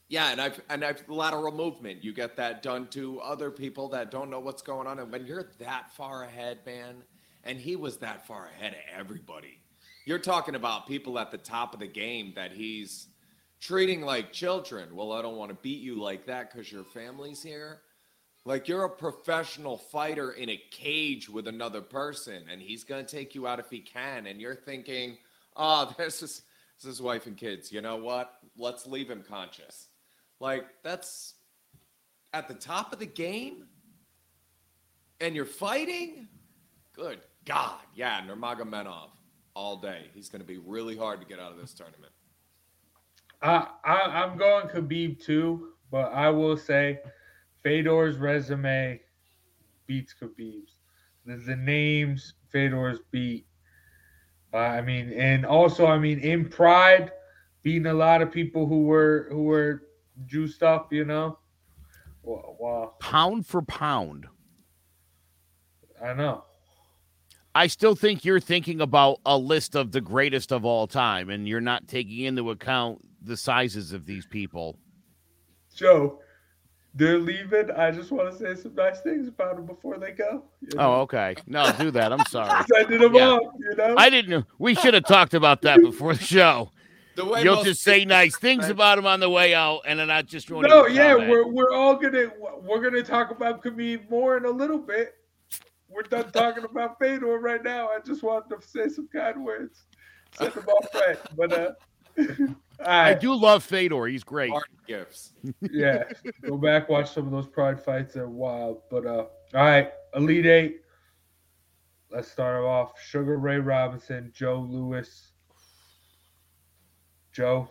yeah, 0.09 0.31
and 0.31 0.41
I've 0.41 0.61
and 0.71 0.85
I've 0.85 1.07
lateral 1.09 1.53
movement. 1.53 2.03
You 2.03 2.15
get 2.15 2.37
that 2.37 2.63
done 2.63 2.89
to 2.89 3.21
other 3.21 3.51
people 3.51 3.89
that 3.91 4.11
don't 4.11 4.31
know 4.31 4.41
what's 4.41 4.63
going 4.63 4.87
on, 4.87 4.99
and 4.99 5.13
when 5.13 5.27
you're 5.27 5.51
that 5.59 5.93
far 5.93 6.25
ahead, 6.25 6.61
man, 6.65 7.03
and 7.45 7.59
he 7.59 7.77
was 7.77 7.99
that 7.99 8.27
far 8.27 8.47
ahead 8.47 8.73
of 8.73 8.99
everybody. 8.99 9.59
You're 10.07 10.19
talking 10.19 10.55
about 10.55 10.87
people 10.87 11.19
at 11.19 11.31
the 11.31 11.37
top 11.37 11.75
of 11.75 11.81
the 11.81 11.87
game 11.87 12.33
that 12.37 12.53
he's 12.53 13.09
treating 13.61 14.01
like 14.01 14.33
children. 14.33 14.97
Well, 14.97 15.13
I 15.13 15.21
don't 15.21 15.37
want 15.37 15.51
to 15.51 15.59
beat 15.61 15.83
you 15.83 16.01
like 16.01 16.25
that 16.25 16.51
because 16.51 16.73
your 16.73 16.85
family's 16.85 17.43
here. 17.43 17.83
Like 18.47 18.67
you're 18.67 18.85
a 18.85 18.91
professional 18.91 19.77
fighter 19.77 20.33
in 20.33 20.49
a 20.49 20.63
cage 20.71 21.29
with 21.29 21.49
another 21.49 21.83
person, 21.83 22.45
and 22.51 22.63
he's 22.63 22.83
gonna 22.83 23.05
take 23.05 23.35
you 23.35 23.47
out 23.47 23.61
if 23.61 23.69
he 23.69 23.81
can. 23.81 24.27
And 24.27 24.41
you're 24.41 24.55
thinking, 24.55 25.19
oh, 25.55 25.95
this 25.99 26.23
is 26.23 26.41
his 26.83 27.03
wife 27.03 27.27
and 27.27 27.37
kids. 27.37 27.71
You 27.71 27.83
know 27.83 27.97
what? 27.97 28.33
Let's 28.57 28.87
leave 28.87 29.11
him 29.11 29.23
conscious. 29.29 29.88
Like 30.41 30.67
that's 30.85 31.35
at 32.33 32.49
the 32.49 32.55
top 32.55 32.93
of 32.93 32.99
the 32.99 33.07
game, 33.07 33.67
and 35.21 35.35
you're 35.35 35.45
fighting. 35.47 36.29
Good 36.95 37.21
God, 37.45 37.81
yeah, 37.95 38.21
Nurmagomedov 38.27 39.11
all 39.55 39.77
day. 39.77 40.07
He's 40.15 40.29
going 40.29 40.43
to 40.43 40.47
be 40.47 40.59
really 40.59 40.97
hard 40.97 41.21
to 41.21 41.27
get 41.27 41.41
out 41.41 41.53
of 41.53 41.59
this 41.59 41.73
tournament. 41.75 42.13
I, 43.43 43.69
I 43.85 43.95
I'm 44.25 44.39
going 44.39 44.69
Khabib 44.69 45.23
too, 45.23 45.71
but 45.91 46.13
I 46.13 46.31
will 46.31 46.57
say 46.57 47.01
Fedor's 47.63 48.17
resume 48.19 49.01
beats 49.87 50.15
Khabib's. 50.21 50.75
The, 51.27 51.37
the 51.37 51.57
names 51.57 52.35
Fedor's 52.51 53.01
beat 53.11 53.47
Uh, 54.53 54.59
I 54.59 54.81
mean, 54.83 55.13
and 55.13 55.45
also, 55.45 55.87
I 55.87 55.99
mean, 55.99 56.21
in 56.21 56.49
Pride, 56.49 57.13
beating 57.63 57.87
a 57.87 57.95
lot 57.95 58.23
of 58.23 58.33
people 58.33 58.67
who 58.67 58.85
were 58.85 59.29
who 59.31 59.45
were 59.45 59.88
juiced 60.27 60.63
up, 60.63 60.93
you 60.93 61.05
know. 61.05 61.39
Wow. 62.23 62.95
Pound 63.01 63.47
for 63.47 63.63
pound. 63.63 64.27
I 66.03 66.13
know. 66.15 66.45
I 67.55 67.67
still 67.67 67.95
think 67.97 68.25
you're 68.25 68.41
thinking 68.41 68.81
about 68.81 69.21
a 69.27 69.37
list 69.37 69.75
of 69.75 69.91
the 69.93 70.01
greatest 70.01 70.53
of 70.53 70.65
all 70.65 70.87
time, 70.87 71.31
and 71.31 71.49
you're 71.49 71.61
not 71.61 71.89
taking 71.89 72.21
into 72.21 72.51
account 72.51 73.01
the 73.23 73.37
sizes 73.37 73.93
of 73.93 74.07
these 74.07 74.27
people. 74.27 74.79
Joe, 75.75 76.21
they're 76.95 77.19
leaving. 77.19 77.71
I 77.71 77.91
just 77.91 78.11
want 78.11 78.31
to 78.31 78.39
say 78.39 78.61
some 78.61 78.75
nice 78.75 79.01
things 79.01 79.29
about 79.29 79.57
them 79.57 79.67
before 79.67 79.99
they 79.99 80.13
go. 80.13 80.45
you 80.61 80.69
oh, 80.75 80.77
know? 80.77 80.93
Oh, 80.95 81.01
okay. 81.03 81.35
No, 81.47 81.73
do 81.73 81.91
that. 81.93 82.13
I'm 82.13 82.25
sorry. 82.31 82.65
Sending 82.75 83.01
them 83.01 83.15
Yeah. 83.15 83.31
off, 83.31 83.55
you 83.59 83.77
know. 83.77 83.95
I 83.97 84.11
didn't 84.11 84.31
know. 84.31 84.45
We 84.59 84.75
should 84.75 84.95
have 84.95 85.05
talked 85.05 85.35
about 85.35 85.63
that 85.63 85.81
before 85.81 86.15
the 86.15 86.23
show. 86.25 86.71
The 87.19 87.25
way 87.25 87.43
You'll 87.43 87.65
just 87.65 87.83
say 87.83 88.05
nice 88.05 88.39
things 88.39 88.69
about 88.69 88.97
him 88.97 89.05
on 89.05 89.19
the 89.19 89.29
way 89.29 89.53
out, 89.53 89.81
and 89.85 89.99
then 89.99 90.09
I 90.09 90.23
just 90.23 90.53
won't 90.53 90.69
no, 90.69 90.87
yeah, 90.87 91.15
comment. 91.15 91.29
we're 91.29 91.49
we're 91.49 91.75
all 91.75 91.97
gonna 91.97 92.31
we're 92.63 92.81
gonna 92.81 93.03
talk 93.03 93.33
about 93.33 93.61
Khabib 93.61 94.09
more 94.09 94.37
in 94.37 94.45
a 94.45 94.51
little 94.51 94.79
bit. 94.79 95.17
We're 95.89 96.03
done 96.03 96.31
talking 96.33 96.63
about 96.63 96.97
Fedor 97.01 97.41
right 97.41 97.61
now. 97.65 97.89
I 97.89 97.99
just 98.07 98.23
wanted 98.23 98.55
to 98.55 98.65
say 98.65 98.89
some 98.89 99.09
kind 99.09 99.45
words. 99.45 99.83
Send 100.37 100.53
them 100.53 100.65
off 100.69 100.95
right, 100.95 101.19
but 101.37 101.53
uh, 101.53 101.71
all 102.21 102.87
I 102.87 103.15
do 103.15 103.35
love 103.35 103.65
Fedor. 103.65 104.07
He's 104.07 104.23
great. 104.23 104.53
Party 104.53 104.71
gifts. 104.87 105.33
yeah. 105.73 106.05
Go 106.43 106.57
back, 106.57 106.89
watch 106.89 107.11
some 107.13 107.27
of 107.27 107.33
those 107.33 107.49
Pride 107.49 107.83
fights. 107.83 108.15
They're 108.15 108.29
wild. 108.29 108.83
But 108.93 109.07
uh, 109.07 109.11
all 109.11 109.29
right, 109.55 109.91
Elite 110.15 110.47
Eight. 110.47 110.83
Let's 112.13 112.31
start 112.31 112.63
off. 112.63 112.93
Sugar 113.01 113.39
Ray 113.39 113.59
Robinson, 113.59 114.31
Joe 114.33 114.61
Louis. 114.61 115.28
Joe, 117.39 117.69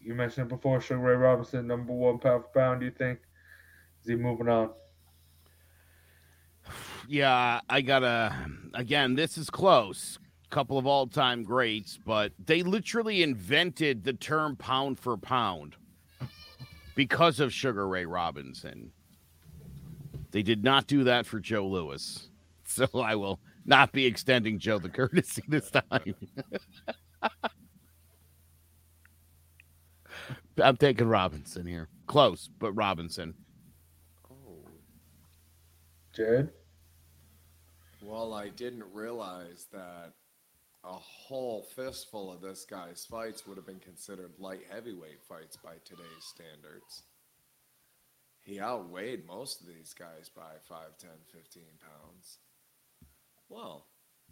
you 0.00 0.14
mentioned 0.14 0.48
before. 0.48 0.80
Sugar 0.80 1.00
Ray 1.00 1.16
Robinson, 1.16 1.66
number 1.66 1.92
one 1.92 2.20
pound 2.20 2.44
for 2.44 2.60
pound. 2.60 2.78
Do 2.78 2.86
you 2.86 2.92
think 2.92 3.18
is 4.00 4.08
he 4.08 4.14
moving 4.14 4.48
on? 4.48 4.70
Yeah, 7.08 7.60
I 7.68 7.80
gotta. 7.80 8.32
Again, 8.74 9.16
this 9.16 9.36
is 9.36 9.50
close. 9.50 10.20
Couple 10.50 10.78
of 10.78 10.86
all-time 10.86 11.42
greats, 11.42 11.98
but 12.06 12.30
they 12.38 12.62
literally 12.62 13.24
invented 13.24 14.04
the 14.04 14.12
term 14.12 14.54
"pound 14.54 14.96
for 14.96 15.16
pound" 15.16 15.74
because 16.94 17.40
of 17.40 17.52
Sugar 17.52 17.88
Ray 17.88 18.06
Robinson. 18.06 18.92
They 20.30 20.44
did 20.44 20.62
not 20.62 20.86
do 20.86 21.02
that 21.02 21.26
for 21.26 21.40
Joe 21.40 21.66
Louis, 21.66 22.28
so 22.64 22.86
I 22.94 23.16
will 23.16 23.40
not 23.64 23.90
be 23.90 24.06
extending 24.06 24.60
Joe 24.60 24.78
the 24.78 24.88
courtesy 24.88 25.42
this 25.48 25.68
time. 25.68 26.14
I'm 30.60 30.76
taking 30.76 31.08
Robinson 31.08 31.66
here. 31.66 31.88
Close, 32.06 32.48
but 32.58 32.72
Robinson. 32.72 33.34
Oh, 34.30 34.66
Jared. 36.14 36.50
well, 38.02 38.34
I 38.34 38.48
didn't 38.48 38.84
realize 38.92 39.66
that 39.72 40.12
a 40.84 40.92
whole 40.92 41.62
fistful 41.62 42.32
of 42.32 42.40
this 42.40 42.64
guy's 42.64 43.04
fights 43.04 43.46
would 43.46 43.56
have 43.56 43.66
been 43.66 43.78
considered 43.78 44.32
light 44.38 44.62
heavyweight 44.70 45.22
fights 45.28 45.56
by 45.56 45.74
today's 45.84 46.24
standards. 46.24 47.04
He 48.44 48.60
outweighed 48.60 49.24
most 49.26 49.60
of 49.60 49.68
these 49.68 49.94
guys 49.94 50.28
by 50.34 50.54
5, 50.68 50.98
10, 50.98 51.10
15 51.32 51.62
pounds. 51.80 52.38
Well, 53.48 53.86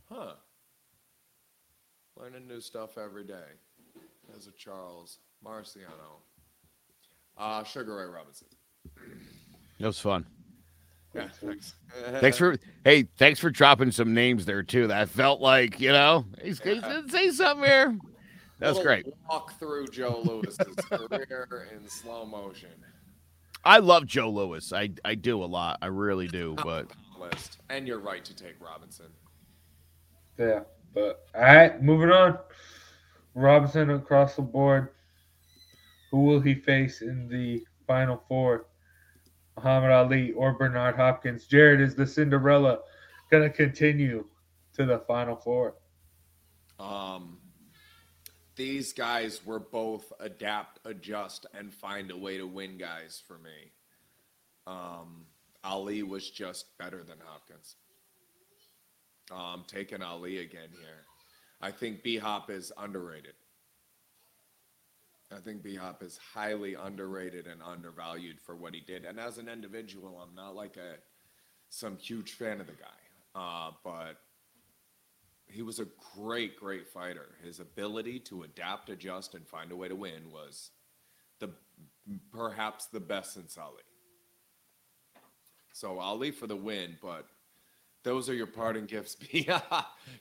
huh. 0.09 0.35
Learning 2.17 2.49
new 2.49 2.61
stuff 2.61 2.99
every 2.99 3.25
day. 3.25 3.55
Ezzard 4.37 4.57
Charles 4.57 5.19
Marciano. 5.45 6.21
Uh, 7.37 7.65
Sugar 7.65 7.97
Ray 7.97 8.07
Robinson. 8.07 8.49
It 9.79 9.87
was 9.87 9.99
fun. 9.99 10.27
Yeah, 11.15 11.29
thanks. 11.29 11.75
Thanks 12.21 12.39
for 12.39 12.57
hey, 12.85 13.09
thanks 13.17 13.41
for 13.41 13.51
dropping 13.51 13.91
some 13.91 14.15
names 14.15 14.47
there 14.47 14.63
too. 14.63 14.87
That 14.87 15.09
felt 15.09 15.41
like 15.41 15.81
you 15.81 15.91
know 15.91 16.25
he's, 16.41 16.61
he's 16.61 16.81
gonna 16.81 17.09
say 17.09 17.31
something 17.31 17.65
here. 17.69 17.99
That's 18.61 18.77
Little 18.77 18.83
great. 18.85 19.07
Walk 19.29 19.59
through 19.59 19.89
Joe 19.89 20.21
Louis's 20.23 20.75
career 20.89 21.69
in 21.75 21.89
slow 21.89 22.27
motion. 22.27 22.71
I 23.65 23.79
love 23.79 24.07
Joe 24.07 24.31
Louis. 24.31 24.73
I 24.73 24.91
I 25.05 25.17
do 25.17 25.43
a 25.43 25.47
lot. 25.47 25.79
I 25.83 25.87
really 25.87 26.29
do. 26.29 26.55
But 26.63 26.87
List. 27.19 27.59
And 27.69 27.87
you're 27.87 27.99
right 27.99 28.25
to 28.25 28.35
take 28.35 28.55
Robinson. 28.61 29.07
Yeah, 30.39 30.61
but 30.95 31.27
all 31.35 31.43
right, 31.43 31.83
moving 31.83 32.11
on. 32.11 32.39
Robinson 33.35 33.91
across 33.91 34.37
the 34.37 34.43
board. 34.43 34.91
Who 36.11 36.25
will 36.25 36.41
he 36.41 36.55
face 36.55 37.03
in 37.03 37.29
the 37.29 37.65
final 37.87 38.23
four? 38.29 38.67
Muhammad 39.57 39.91
Ali 39.91 40.33
or 40.33 40.53
Bernard 40.55 40.97
Hopkins? 40.97 41.47
Jared 41.47 41.81
is 41.81 41.95
the 41.95 42.07
Cinderella 42.07 42.79
going 43.31 43.43
to 43.43 43.51
continue 43.51 44.25
to 44.75 44.87
the 44.87 44.99
final 45.01 45.37
four. 45.37 45.75
Um, 46.79 47.39
these 48.57 48.93
guys 48.93 49.45
were 49.45 49.59
both 49.59 50.13
adapt, 50.19 50.81
adjust, 50.85 51.47
and 51.55 51.73
find 51.73 52.11
a 52.11 52.17
way 52.17 52.39
to 52.39 52.47
win 52.47 52.79
guys 52.79 53.23
for 53.27 53.39
me. 53.39 53.73
Um, 54.67 55.27
Ali 55.63 56.03
was 56.03 56.31
just 56.31 56.77
better 56.79 57.03
than 57.03 57.19
Hopkins. 57.25 57.77
Um, 59.31 59.65
taking 59.67 60.03
Ali 60.03 60.39
again 60.39 60.71
here. 60.71 61.05
I 61.61 61.71
think 61.71 62.03
B 62.03 62.17
Hop 62.17 62.51
is 62.51 62.73
underrated. 62.79 63.35
I 65.33 65.39
think 65.39 65.63
B 65.63 65.77
Hop 65.77 66.03
is 66.03 66.19
highly 66.35 66.75
underrated 66.75 67.47
and 67.47 67.63
undervalued 67.63 68.41
for 68.41 68.57
what 68.57 68.75
he 68.75 68.81
did. 68.81 69.05
And 69.05 69.19
as 69.21 69.39
an 69.39 69.49
individual, 69.49 70.21
I'm 70.21 70.35
not 70.35 70.57
like 70.57 70.77
a 70.77 70.97
some 71.69 71.97
huge 71.97 72.33
fan 72.33 72.61
of 72.61 72.67
the 72.67 72.73
guy, 72.73 73.41
uh, 73.41 73.71
but 73.85 74.17
he 75.47 75.63
was 75.63 75.79
a 75.79 75.87
great, 76.17 76.59
great 76.59 76.89
fighter. 76.89 77.37
His 77.45 77.61
ability 77.61 78.19
to 78.21 78.43
adapt, 78.43 78.91
adjust, 78.91 79.35
and 79.35 79.47
find 79.47 79.71
a 79.71 79.77
way 79.77 79.89
to 79.89 79.95
win 79.95 80.31
was 80.33 80.71
the 81.39 81.51
perhaps 82.33 82.87
the 82.87 83.01
best 83.01 83.35
since 83.35 83.57
Ali. 83.57 83.83
So 85.73 85.99
Ali 85.99 86.33
for 86.33 86.49
the 86.49 86.57
win, 86.57 86.97
but 87.01 87.27
those 88.03 88.29
are 88.29 88.35
your 88.35 88.47
parting 88.47 88.87
gifts. 88.87 89.15
Bia. 89.33 89.63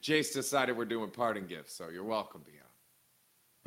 Jace 0.04 0.34
decided 0.34 0.78
we're 0.78 0.86
doing 0.86 1.10
parting 1.10 1.48
gifts, 1.48 1.74
so 1.76 1.90
you're 1.90 2.04
welcome, 2.04 2.42
Bia. 2.46 2.69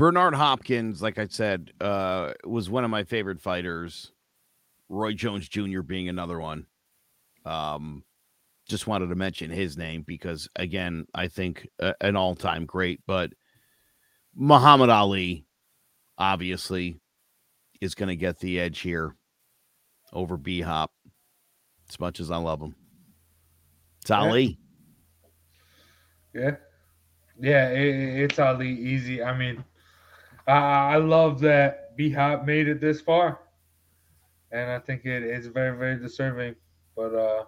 Bernard 0.03 0.35
Hopkins, 0.35 1.01
like 1.01 1.17
I 1.17 1.29
said, 1.29 1.71
uh, 1.81 2.33
was 2.43 2.69
one 2.69 2.83
of 2.83 2.91
my 2.91 3.05
favorite 3.05 3.41
fighters. 3.41 4.11
Roy 4.89 5.13
Jones 5.13 5.49
Jr. 5.49 5.83
being 5.83 6.09
another 6.09 6.41
one. 6.41 6.67
Um, 7.45 8.03
just 8.69 8.89
wanted 8.89 9.11
to 9.11 9.15
mention 9.15 9.49
his 9.49 9.77
name 9.77 10.03
because, 10.03 10.49
again, 10.57 11.07
I 11.15 11.29
think 11.29 11.69
uh, 11.79 11.93
an 12.01 12.17
all-time 12.17 12.67
great. 12.67 12.99
But 13.07 13.31
Muhammad 14.35 14.91
Ali, 14.91 15.47
obviously, 16.19 17.01
is 17.81 17.95
going 17.95 18.09
to 18.09 18.17
get 18.17 18.41
the 18.41 18.59
edge 18.59 18.81
here 18.81 19.15
over 20.13 20.37
B 20.37 20.63
Hop. 20.63 20.91
As 21.89 22.01
much 22.01 22.19
as 22.19 22.33
I 22.33 22.39
love 22.39 22.61
him, 22.61 22.75
it's 24.01 24.11
Ali. 24.11 24.59
Yeah, 26.35 26.57
yeah, 27.41 27.69
it, 27.69 28.25
it's 28.25 28.41
Ali 28.41 28.73
easy. 28.73 29.23
I 29.23 29.39
mean, 29.39 29.63
I, 30.53 30.95
I 30.95 30.97
love 30.97 31.41
that 31.41 31.97
B 31.97 32.11
Hop 32.11 32.45
made 32.45 32.69
it 32.69 32.81
this 32.81 33.01
far, 33.01 33.41
and 34.51 34.71
I 34.71 34.79
think 34.79 35.07
it 35.07 35.23
is 35.23 35.47
very, 35.47 35.77
very 35.77 35.99
deserving. 35.99 36.57
But 36.95 37.15
uh, 37.15 37.45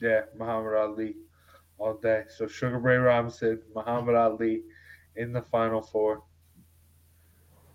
yeah, 0.00 0.22
Muhammad 0.36 0.74
Ali 0.74 1.16
all 1.78 1.94
day. 1.94 2.24
So 2.28 2.46
Sugar 2.46 2.78
Ray 2.78 2.96
Robinson, 2.96 3.60
Muhammad 3.74 4.14
Ali 4.14 4.62
in 5.16 5.32
the 5.32 5.42
final 5.42 5.82
four. 5.82 6.22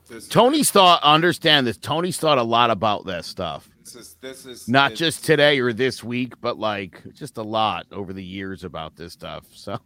This, 0.08 0.28
Tony's 0.28 0.72
thought. 0.72 1.02
Understand 1.04 1.68
this. 1.68 1.78
Tony's 1.78 2.18
thought 2.18 2.38
a 2.38 2.44
lot 2.44 2.72
about 2.72 3.06
that 3.06 3.26
stuff. 3.26 3.70
This 3.84 3.96
is 3.96 4.16
this 4.22 4.46
is 4.46 4.68
not 4.68 4.96
just 4.96 5.24
today 5.24 5.60
or 5.60 5.72
this 5.72 6.04
week, 6.04 6.34
but 6.42 6.58
like 6.58 7.02
just 7.14 7.38
a 7.38 7.44
lot 7.44 7.86
over 7.92 8.12
the 8.12 8.24
years 8.24 8.64
about 8.64 8.96
this 8.96 9.14
stuff. 9.14 9.46
So 9.54 9.80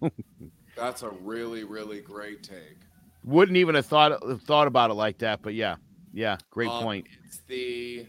That's 0.78 1.02
a 1.02 1.10
really, 1.10 1.64
really 1.64 2.02
great 2.02 2.44
take. 2.44 2.78
Wouldn't 3.28 3.58
even 3.58 3.76
have 3.76 3.86
thought 3.86 4.20
thought 4.42 4.68
about 4.68 4.90
it 4.90 4.96
like 4.96 5.18
that. 5.20 5.42
But 5.42 5.54
yeah, 5.54 5.76
yeah, 6.14 6.38
great 6.50 6.70
Um, 6.70 6.84
point. 6.84 7.08
It's 7.26 7.40
the 7.48 8.08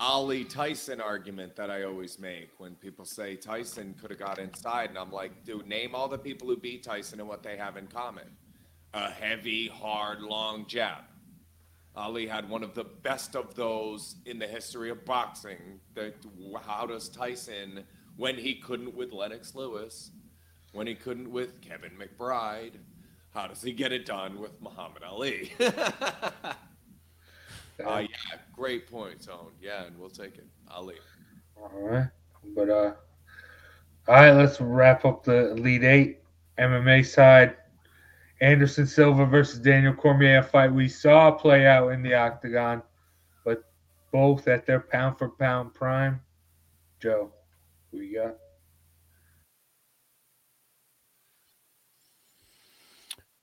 Ali 0.00 0.44
Tyson 0.44 1.00
argument 1.00 1.56
that 1.56 1.70
I 1.70 1.82
always 1.82 2.18
make 2.18 2.50
when 2.58 2.74
people 2.76 3.04
say 3.04 3.36
Tyson 3.36 3.94
could 4.00 4.10
have 4.10 4.18
got 4.18 4.38
inside, 4.38 4.90
and 4.90 4.98
I'm 4.98 5.10
like, 5.12 5.44
dude, 5.44 5.66
name 5.66 5.94
all 5.94 6.08
the 6.08 6.18
people 6.18 6.48
who 6.48 6.56
beat 6.56 6.82
Tyson 6.82 7.20
and 7.20 7.28
what 7.28 7.42
they 7.42 7.56
have 7.56 7.76
in 7.76 7.88
common: 7.88 8.36
a 8.94 9.10
heavy, 9.10 9.68
hard, 9.68 10.22
long 10.22 10.66
jab. 10.66 11.04
Ali 11.94 12.26
had 12.26 12.48
one 12.48 12.62
of 12.62 12.74
the 12.74 12.84
best 12.84 13.36
of 13.36 13.54
those 13.54 14.16
in 14.24 14.38
the 14.38 14.46
history 14.46 14.88
of 14.90 15.04
boxing. 15.04 15.80
That 15.94 16.14
how 16.64 16.86
does 16.86 17.08
Tyson, 17.08 17.84
when 18.16 18.36
he 18.36 18.54
couldn't 18.54 18.94
with 18.94 19.12
Lennox 19.12 19.54
Lewis, 19.54 20.10
when 20.72 20.86
he 20.86 20.94
couldn't 20.94 21.30
with 21.30 21.60
Kevin 21.60 21.92
McBride, 21.98 22.76
How 23.34 23.46
does 23.46 23.62
he 23.62 23.72
get 23.72 23.92
it 23.92 24.04
done 24.04 24.38
with 24.38 24.60
Muhammad 24.60 25.02
Ali? 25.02 25.52
uh, 25.60 25.72
yeah, 27.80 28.06
great 28.54 28.90
point, 28.90 29.24
Tone. 29.24 29.52
Yeah, 29.60 29.84
and 29.84 29.98
we'll 29.98 30.10
take 30.10 30.36
it. 30.36 30.46
Ali. 30.70 30.96
All 31.56 31.70
right. 31.72 32.08
But 32.54 32.68
uh 32.68 32.92
all 34.08 34.16
right, 34.16 34.32
let's 34.32 34.60
wrap 34.60 35.04
up 35.04 35.22
the 35.22 35.52
Elite 35.52 35.84
Eight 35.84 36.20
MMA 36.58 37.06
side. 37.06 37.56
Anderson 38.40 38.84
Silva 38.84 39.24
versus 39.24 39.60
Daniel 39.60 39.94
Cormier, 39.94 40.38
a 40.38 40.42
fight 40.42 40.72
we 40.72 40.88
saw 40.88 41.30
play 41.30 41.66
out 41.68 41.90
in 41.90 42.02
the 42.02 42.12
octagon, 42.12 42.82
but 43.44 43.62
both 44.10 44.48
at 44.48 44.66
their 44.66 44.80
pound 44.80 45.18
for 45.18 45.28
pound 45.28 45.72
prime. 45.72 46.20
Joe, 46.98 47.30
who 47.92 48.00
you 48.00 48.18
got? 48.18 48.34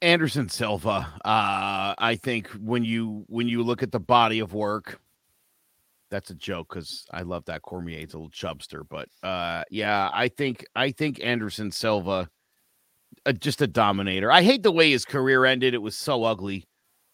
Anderson 0.02 0.50
Silva. 0.50 1.08
Uh, 1.26 1.94
I 1.98 2.18
think 2.22 2.48
when 2.52 2.84
you 2.84 3.26
when 3.28 3.48
you 3.48 3.64
look 3.64 3.84
at 3.84 3.92
the 3.92 4.00
body 4.00 4.40
of 4.40 4.54
work, 4.54 5.00
that's 6.10 6.30
a 6.30 6.36
joke 6.36 6.70
because 6.70 7.06
I 7.12 7.22
love 7.24 7.46
that 7.46 7.62
Cormier's 7.62 8.14
a 8.14 8.18
little 8.18 8.32
chubster, 8.32 8.84
but 8.88 9.10
uh, 9.24 9.64
yeah, 9.70 10.10
I 10.14 10.30
think 10.30 10.66
I 10.76 10.92
think 10.92 11.20
Anderson 11.24 11.72
Silva, 11.72 12.30
uh, 13.26 13.34
just 13.34 13.62
a 13.62 13.68
dominator. 13.68 14.32
I 14.32 14.42
hate 14.42 14.64
the 14.64 14.72
way 14.72 14.92
his 14.92 15.06
career 15.06 15.46
ended; 15.46 15.74
it 15.74 15.82
was 15.82 15.98
so 15.98 16.24
ugly, 16.24 16.66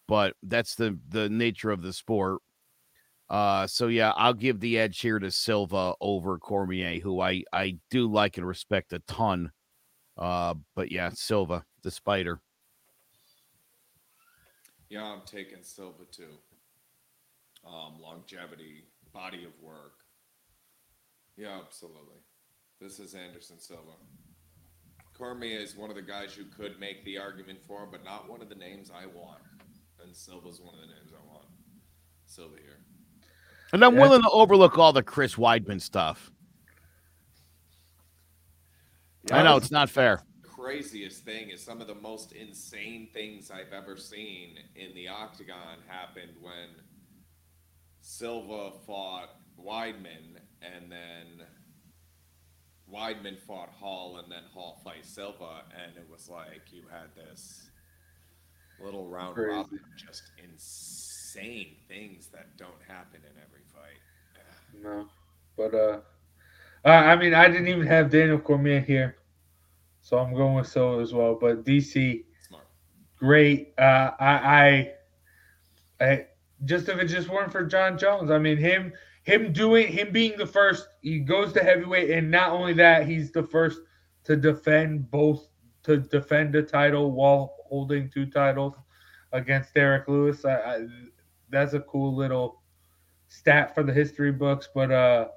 but 0.06 0.34
that's 0.42 0.76
the 0.76 0.98
the 1.08 1.28
nature 1.28 1.70
of 1.70 1.82
the 1.82 1.92
sport. 1.92 2.40
Uh, 3.28 3.66
so 3.66 3.88
yeah, 3.88 4.12
I'll 4.16 4.34
give 4.34 4.60
the 4.60 4.78
edge 4.78 5.00
here 5.00 5.18
to 5.18 5.30
Silva 5.32 5.94
over 6.00 6.38
Cormier, 6.38 7.00
who 7.00 7.20
I 7.20 7.42
I 7.52 7.78
do 7.90 8.10
like 8.10 8.38
and 8.38 8.46
respect 8.46 8.92
a 8.92 9.00
ton. 9.00 9.50
Uh, 10.16 10.54
but 10.76 10.92
yeah, 10.92 11.10
Silva, 11.12 11.64
the 11.82 11.90
spider. 11.90 12.40
Yeah, 14.88 15.02
I'm 15.02 15.22
taking 15.26 15.62
Silva 15.62 16.04
too. 16.10 16.38
Um, 17.66 18.00
longevity, 18.00 18.84
body 19.12 19.44
of 19.44 19.52
work. 19.60 20.04
Yeah, 21.36 21.58
absolutely. 21.64 22.20
This 22.80 23.00
is 23.00 23.14
Anderson 23.14 23.58
Silva. 23.58 23.92
Cormier 25.18 25.58
is 25.58 25.76
one 25.76 25.90
of 25.90 25.96
the 25.96 26.02
guys 26.02 26.36
you 26.36 26.44
could 26.44 26.78
make 26.78 27.04
the 27.04 27.18
argument 27.18 27.58
for, 27.66 27.86
but 27.90 28.04
not 28.04 28.28
one 28.28 28.42
of 28.42 28.48
the 28.48 28.54
names 28.54 28.90
I 28.90 29.06
want. 29.06 29.40
And 30.02 30.14
Silva's 30.14 30.60
one 30.60 30.74
of 30.74 30.80
the 30.80 30.86
names 30.86 31.12
I 31.12 31.26
want. 31.26 31.46
Silva 32.26 32.56
here. 32.62 32.78
And 33.72 33.84
I'm 33.84 33.94
yeah. 33.94 34.02
willing 34.02 34.22
to 34.22 34.30
overlook 34.30 34.78
all 34.78 34.92
the 34.92 35.02
Chris 35.02 35.34
Weidman 35.34 35.80
stuff. 35.80 36.30
Yeah, 39.28 39.38
I 39.38 39.42
know 39.42 39.56
it's 39.56 39.72
not 39.72 39.90
fair 39.90 40.22
craziest 40.56 41.24
thing 41.24 41.50
is 41.50 41.62
some 41.62 41.80
of 41.80 41.86
the 41.86 41.94
most 41.94 42.32
insane 42.32 43.08
things 43.12 43.50
I've 43.50 43.72
ever 43.72 43.96
seen 43.96 44.56
in 44.74 44.94
the 44.94 45.08
octagon 45.08 45.78
happened 45.86 46.32
when 46.40 46.82
Silva 48.00 48.70
fought 48.86 49.30
Weidman 49.62 50.38
and 50.62 50.90
then 50.90 51.46
Weidman 52.92 53.38
fought 53.38 53.68
Hall 53.68 54.18
and 54.22 54.30
then 54.32 54.44
Hall 54.52 54.80
fight 54.82 55.04
Silva 55.04 55.62
and 55.74 55.96
it 55.96 56.06
was 56.10 56.28
like 56.28 56.62
you 56.72 56.82
had 56.90 57.14
this 57.14 57.70
little 58.82 59.06
round 59.08 59.34
Crazy. 59.34 59.50
robin 59.50 59.80
just 59.96 60.22
insane 60.42 61.76
things 61.88 62.28
that 62.28 62.56
don't 62.56 62.82
happen 62.86 63.20
in 63.22 63.42
every 63.42 63.62
fight. 63.74 64.00
No. 64.82 65.08
But 65.56 65.74
uh 65.74 66.00
I 66.88 67.16
mean 67.16 67.34
I 67.34 67.48
didn't 67.48 67.68
even 67.68 67.86
have 67.86 68.10
Daniel 68.10 68.38
Cormier 68.38 68.80
here. 68.80 69.16
So 70.06 70.18
I'm 70.18 70.32
going 70.34 70.54
with 70.54 70.68
Silva 70.68 71.02
as 71.02 71.12
well. 71.12 71.34
But 71.34 71.64
DC, 71.64 72.22
Smart. 72.46 72.62
great. 73.18 73.72
Uh, 73.76 74.12
I, 74.20 74.92
I, 76.00 76.04
I, 76.04 76.26
just 76.64 76.88
if 76.88 77.00
it 77.00 77.06
just 77.06 77.28
weren't 77.28 77.50
for 77.50 77.64
Jon 77.64 77.98
Jones, 77.98 78.30
I 78.30 78.38
mean 78.38 78.56
him, 78.56 78.92
him 79.24 79.52
doing, 79.52 79.88
him 79.88 80.12
being 80.12 80.38
the 80.38 80.46
first. 80.46 80.86
He 81.00 81.18
goes 81.18 81.52
to 81.54 81.60
heavyweight, 81.60 82.10
and 82.10 82.30
not 82.30 82.52
only 82.52 82.72
that, 82.74 83.08
he's 83.08 83.32
the 83.32 83.42
first 83.42 83.80
to 84.22 84.36
defend 84.36 85.10
both 85.10 85.48
to 85.82 85.96
defend 85.96 86.54
a 86.54 86.62
title 86.62 87.10
while 87.10 87.56
holding 87.68 88.08
two 88.08 88.26
titles 88.26 88.74
against 89.32 89.74
Derrick 89.74 90.06
Lewis. 90.06 90.44
I, 90.44 90.54
I, 90.54 90.86
that's 91.50 91.74
a 91.74 91.80
cool 91.80 92.14
little 92.14 92.62
stat 93.26 93.74
for 93.74 93.82
the 93.82 93.92
history 93.92 94.30
books. 94.30 94.68
But 94.72 94.92
uh, 94.92 95.28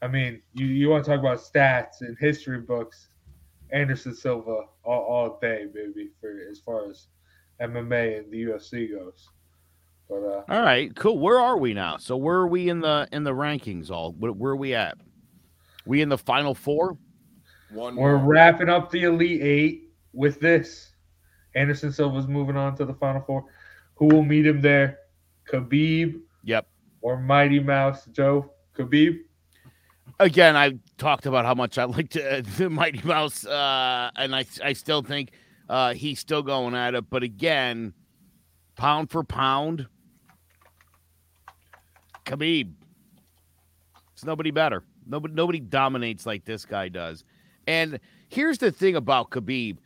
I 0.00 0.08
mean, 0.08 0.40
you, 0.54 0.64
you 0.64 0.88
want 0.88 1.04
to 1.04 1.10
talk 1.10 1.20
about 1.20 1.36
stats 1.36 2.00
and 2.00 2.16
history 2.18 2.62
books? 2.62 3.08
Anderson 3.76 4.14
Silva 4.14 4.62
all, 4.84 5.02
all 5.02 5.38
day, 5.40 5.66
baby, 5.72 6.08
for 6.20 6.34
as 6.50 6.60
far 6.60 6.88
as 6.88 7.08
MMA 7.60 8.18
and 8.18 8.32
the 8.32 8.44
UFC 8.44 8.90
goes. 8.90 9.28
But 10.08 10.22
uh, 10.22 10.42
all 10.48 10.62
right, 10.62 10.94
cool. 10.96 11.18
Where 11.18 11.38
are 11.38 11.58
we 11.58 11.74
now? 11.74 11.98
So 11.98 12.16
where 12.16 12.36
are 12.36 12.48
we 12.48 12.68
in 12.68 12.80
the 12.80 13.08
in 13.12 13.24
the 13.24 13.32
rankings? 13.32 13.90
All 13.90 14.12
where, 14.12 14.32
where 14.32 14.52
are 14.52 14.56
we 14.56 14.74
at? 14.74 14.96
We 15.84 16.00
in 16.00 16.08
the 16.08 16.18
final 16.18 16.54
four? 16.54 16.96
One. 17.70 17.96
We're 17.96 18.16
more. 18.16 18.32
wrapping 18.32 18.68
up 18.68 18.90
the 18.90 19.04
elite 19.04 19.42
eight 19.42 19.90
with 20.12 20.40
this. 20.40 20.92
Anderson 21.54 21.92
Silva's 21.92 22.28
moving 22.28 22.56
on 22.56 22.76
to 22.76 22.84
the 22.84 22.94
final 22.94 23.22
four. 23.22 23.44
Who 23.96 24.06
will 24.06 24.22
meet 24.22 24.46
him 24.46 24.60
there? 24.60 25.00
Khabib. 25.50 26.20
Yep. 26.44 26.66
Or 27.00 27.20
Mighty 27.20 27.60
Mouse 27.60 28.06
Joe 28.06 28.52
Khabib 28.76 29.18
again, 30.18 30.56
I 30.56 30.78
talked 30.98 31.26
about 31.26 31.44
how 31.44 31.54
much 31.54 31.78
I 31.78 31.84
liked 31.84 32.16
uh, 32.16 32.42
the 32.56 32.70
Mighty 32.70 33.02
Mouse, 33.06 33.46
uh, 33.46 34.10
and 34.16 34.34
I 34.34 34.44
I 34.62 34.72
still 34.72 35.02
think 35.02 35.32
uh, 35.68 35.94
he's 35.94 36.20
still 36.20 36.42
going 36.42 36.74
at 36.74 36.94
it. 36.94 37.08
But 37.10 37.22
again, 37.22 37.94
pound 38.76 39.10
for 39.10 39.24
pound, 39.24 39.86
Khabib. 42.24 42.72
It's 44.12 44.24
nobody 44.24 44.50
better. 44.50 44.82
Nobody 45.06 45.34
nobody 45.34 45.60
dominates 45.60 46.26
like 46.26 46.44
this 46.44 46.64
guy 46.64 46.88
does. 46.88 47.24
And 47.66 48.00
here's 48.28 48.58
the 48.58 48.70
thing 48.70 48.96
about 48.96 49.30
Khabib. 49.30 49.78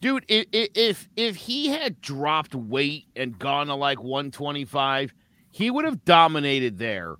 Dude, 0.00 0.24
if 0.28 0.46
if 0.52 1.08
if 1.16 1.36
he 1.36 1.68
had 1.68 2.00
dropped 2.00 2.54
weight 2.54 3.06
and 3.16 3.38
gone 3.38 3.68
to 3.68 3.74
like 3.74 4.02
125, 4.02 5.14
he 5.50 5.70
would 5.70 5.84
have 5.84 6.04
dominated 6.04 6.78
there. 6.78 7.16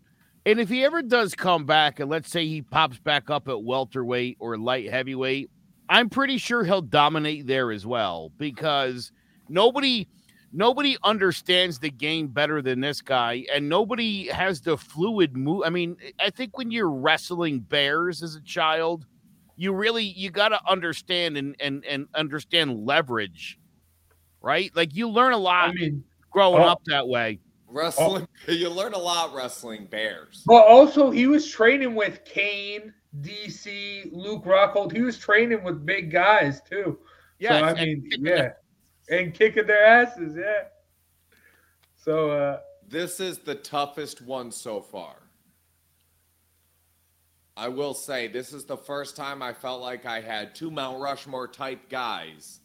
And 0.46 0.60
if 0.60 0.68
he 0.68 0.84
ever 0.84 1.02
does 1.02 1.34
come 1.34 1.64
back, 1.64 2.00
and 2.00 2.10
let's 2.10 2.30
say 2.30 2.46
he 2.46 2.62
pops 2.62 2.98
back 2.98 3.30
up 3.30 3.48
at 3.48 3.62
welterweight 3.62 4.36
or 4.40 4.58
light 4.58 4.90
heavyweight, 4.90 5.50
I'm 5.88 6.10
pretty 6.10 6.38
sure 6.38 6.64
he'll 6.64 6.82
dominate 6.82 7.46
there 7.46 7.70
as 7.70 7.86
well 7.86 8.30
because 8.38 9.12
nobody 9.48 10.08
nobody 10.52 10.96
understands 11.02 11.78
the 11.78 11.90
game 11.90 12.28
better 12.28 12.62
than 12.62 12.80
this 12.80 13.00
guy 13.02 13.44
and 13.52 13.68
nobody 13.68 14.28
has 14.28 14.60
the 14.60 14.78
fluid 14.78 15.36
move 15.36 15.62
i 15.66 15.68
mean 15.68 15.96
i 16.20 16.30
think 16.30 16.56
when 16.56 16.70
you're 16.70 16.88
wrestling 16.88 17.58
bears 17.58 18.22
as 18.22 18.36
a 18.36 18.40
child 18.42 19.04
you 19.56 19.72
really 19.72 20.04
you 20.04 20.30
got 20.30 20.50
to 20.50 20.60
understand 20.68 21.36
and, 21.36 21.56
and 21.58 21.84
and 21.84 22.06
understand 22.14 22.86
leverage 22.86 23.58
right? 24.44 24.70
Like 24.76 24.94
you 24.94 25.08
learn 25.08 25.32
a 25.32 25.38
lot 25.38 25.70
I 25.70 25.72
mean, 25.72 26.04
growing 26.30 26.62
oh, 26.62 26.66
up 26.66 26.82
that 26.86 27.08
way 27.08 27.40
Wrestling, 27.74 28.28
oh. 28.48 28.52
you 28.52 28.70
learn 28.70 28.94
a 28.94 28.98
lot 28.98 29.34
wrestling 29.34 29.86
bears. 29.86 30.44
But 30.46 30.64
also, 30.66 31.10
he 31.10 31.26
was 31.26 31.50
training 31.50 31.94
with 31.94 32.24
Cain, 32.24 32.94
DC, 33.20 34.10
Luke 34.12 34.44
Rockhold. 34.44 34.92
He 34.92 35.02
was 35.02 35.18
training 35.18 35.64
with 35.64 35.84
big 35.84 36.10
guys 36.10 36.62
too. 36.62 36.98
Yeah, 37.38 37.58
so, 37.58 37.64
I 37.64 37.74
mean, 37.74 38.08
yeah, 38.20 38.50
and 39.10 39.34
kicking 39.34 39.66
their 39.66 39.84
asses. 39.84 40.36
Yeah. 40.36 40.68
So 41.96 42.30
uh 42.30 42.60
this 42.86 43.18
is 43.18 43.38
the 43.38 43.54
toughest 43.54 44.22
one 44.22 44.52
so 44.52 44.80
far. 44.80 45.16
I 47.56 47.68
will 47.68 47.94
say 47.94 48.28
this 48.28 48.52
is 48.52 48.64
the 48.64 48.76
first 48.76 49.16
time 49.16 49.42
I 49.42 49.52
felt 49.52 49.80
like 49.80 50.06
I 50.06 50.20
had 50.20 50.54
two 50.54 50.70
Mount 50.70 51.00
Rushmore 51.00 51.48
type 51.48 51.88
guys 51.88 52.60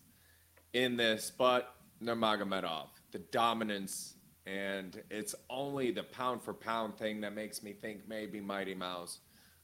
in 0.74 0.98
this, 0.98 1.32
but 1.36 1.74
Nurmagomedov, 2.04 2.88
the 3.12 3.20
dominance 3.20 4.16
and 4.50 5.02
it's 5.12 5.36
only 5.50 5.92
the 5.92 6.04
pound 6.04 6.42
for 6.42 6.54
pound 6.54 6.98
thing 6.98 7.22
that 7.22 7.36
makes 7.36 7.62
me 7.62 7.74
think 7.74 8.02
maybe 8.08 8.40
Mighty 8.40 8.74
Mouse. 8.74 9.20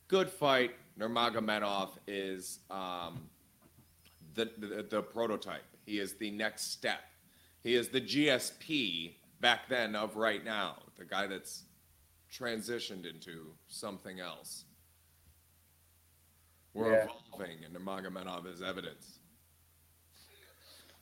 Good 0.08 0.30
fight. 0.30 0.72
Nurmagomedov 1.00 1.92
is 2.08 2.60
um, 2.70 3.22
the, 4.36 4.52
the, 4.58 4.86
the 4.90 5.02
prototype. 5.02 5.64
He 5.86 6.00
is 6.00 6.14
the 6.14 6.30
next 6.32 6.72
step. 6.72 7.00
He 7.64 7.74
is 7.74 7.90
the 7.90 8.02
GSP 8.02 9.16
back 9.42 9.68
then 9.70 9.96
of 9.96 10.16
right 10.16 10.46
now, 10.46 10.78
the 10.98 11.06
guy 11.06 11.26
that's 11.26 11.64
transitioned 12.32 13.10
into 13.10 13.54
something 13.68 14.20
else. 14.20 14.66
We're 16.74 16.92
yeah. 16.92 17.06
evolving, 17.06 17.64
and 17.66 17.76
Nurmagomedov 17.76 18.52
is 18.54 18.62
evidence. 18.62 19.20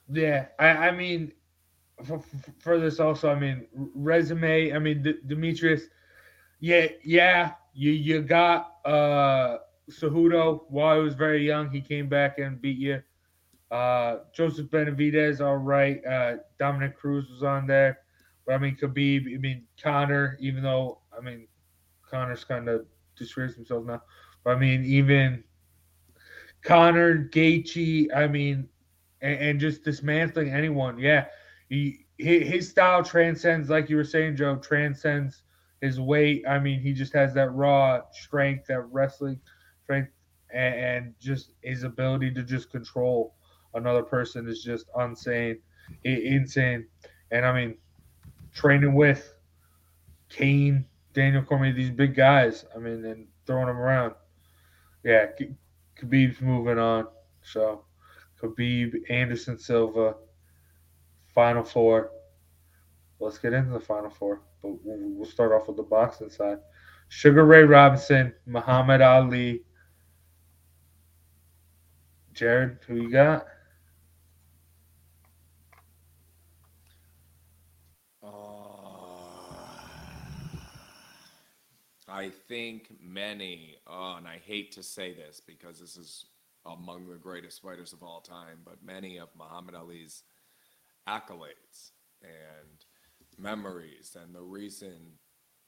Yeah, 0.10 0.46
I, 0.60 0.68
I 0.68 0.92
mean, 0.92 1.34
for, 2.04 2.22
for 2.60 2.80
this 2.80 3.00
also, 3.00 3.30
I 3.30 3.40
mean, 3.40 3.68
resume. 3.74 4.74
I 4.74 4.80
mean, 4.80 5.04
D- 5.04 5.20
Demetrious. 5.28 5.84
Yeah, 6.60 6.88
yeah. 7.04 7.54
You 7.74 7.92
you 7.92 8.22
got 8.22 8.78
uh 8.86 9.58
Cejudo 9.90 10.66
while 10.70 10.98
he 10.98 11.04
was 11.04 11.16
very 11.16 11.46
young. 11.46 11.70
He 11.72 11.82
came 11.82 12.08
back 12.10 12.38
and 12.40 12.62
beat 12.62 12.78
you. 12.78 13.02
Uh, 13.72 14.20
Joseph 14.34 14.70
Benavidez, 14.70 15.42
all 15.42 15.58
right. 15.58 16.06
Uh, 16.06 16.38
Dominick 16.60 16.96
Cruz 16.98 17.28
was 17.30 17.44
on 17.44 17.66
there. 17.68 18.00
But 18.46 18.56
I 18.56 18.58
mean, 18.60 18.78
Khabib, 18.80 19.34
I 19.34 19.38
mean, 19.38 19.66
Conor. 19.82 20.38
even 20.40 20.62
though, 20.64 21.00
I 21.18 21.22
mean, 21.22 21.48
Conor's 22.10 22.44
kind 22.44 22.70
of 22.70 22.86
disgraced 23.16 23.56
himself 23.56 23.86
now. 23.86 24.02
But 24.44 24.58
I 24.58 24.60
mean, 24.60 24.84
even 24.84 25.44
Conor 26.64 27.30
Gaethje, 27.30 28.08
I 28.16 28.28
mean, 28.28 28.68
and, 29.22 29.40
and 29.40 29.60
just 29.60 29.84
dismantling 29.84 30.50
anyone. 30.50 30.98
Yeah. 31.00 31.26
He, 31.70 32.06
his 32.18 32.70
style 32.70 33.04
transcends, 33.04 33.70
like 33.70 33.90
you 33.90 33.96
were 33.96 34.04
saying, 34.04 34.36
Joe, 34.36 34.56
transcends 34.58 35.44
his 35.82 36.00
weight. 36.00 36.46
I 36.48 36.60
mean, 36.60 36.80
he 36.80 36.94
just 36.94 37.14
has 37.14 37.34
that 37.34 37.54
raw 37.54 38.02
strength, 38.12 38.68
that 38.68 38.82
wrestling 38.92 39.40
strength, 39.84 40.12
and, 40.54 40.76
and 40.76 41.14
just 41.20 41.52
his 41.62 41.84
ability 41.84 42.32
to 42.32 42.44
just 42.44 42.70
control 42.72 43.36
another 43.74 44.04
person 44.04 44.48
is 44.48 44.64
just 44.64 44.86
insane, 45.00 45.60
insane. 46.04 46.88
And 47.32 47.46
I 47.46 47.54
mean, 47.54 47.78
training 48.54 48.94
with 48.94 49.34
Cain, 50.30 50.86
Daniel 51.14 51.44
Cormier, 51.44 51.74
these 51.74 51.90
big 51.90 52.16
guys. 52.16 52.66
I 52.76 52.80
mean, 52.80 53.04
and 53.06 53.28
throwing 53.46 53.68
them 53.68 53.78
around. 53.78 54.14
Yeah, 55.04 55.28
Khabib's 56.00 56.42
moving 56.42 56.80
on. 56.80 57.08
So, 57.42 57.86
Khabib, 58.42 58.94
Anderson 59.10 59.58
Silva, 59.58 60.16
Final 61.34 61.64
Four. 61.64 62.12
Let's 63.20 63.38
get 63.38 63.54
into 63.54 63.72
the 63.72 63.80
Final 63.80 64.10
Four, 64.10 64.42
but 64.62 64.74
we'll 64.84 65.26
start 65.26 65.52
off 65.52 65.68
with 65.68 65.78
the 65.78 65.84
boxing 65.84 66.30
side. 66.30 66.60
Sugar 67.10 67.46
Ray 67.46 67.64
Robinson, 67.64 68.34
Muhammad 68.46 69.02
Ali. 69.02 69.64
Jared, 72.34 72.80
who 72.88 72.96
you 72.96 73.12
got? 73.12 73.46
Uh, 78.24 78.28
I 82.08 82.32
think 82.48 82.90
many, 83.00 83.76
oh, 83.86 84.16
and 84.18 84.28
I 84.28 84.40
hate 84.44 84.72
to 84.74 84.84
say 84.84 85.14
this 85.14 85.40
because 85.46 85.80
this 85.80 85.96
is 85.96 86.26
among 86.66 87.08
the 87.08 87.18
greatest 87.18 87.62
fighters 87.62 87.94
of 87.94 88.02
all 88.02 88.22
time, 88.22 88.60
but 88.66 88.84
many 88.84 89.20
of 89.20 89.30
Muhammad 89.38 89.76
Ali's 89.76 90.24
accolades 91.08 91.92
and 92.22 92.86
memories 93.38 94.16
and 94.22 94.34
the 94.34 94.42
reason 94.42 95.18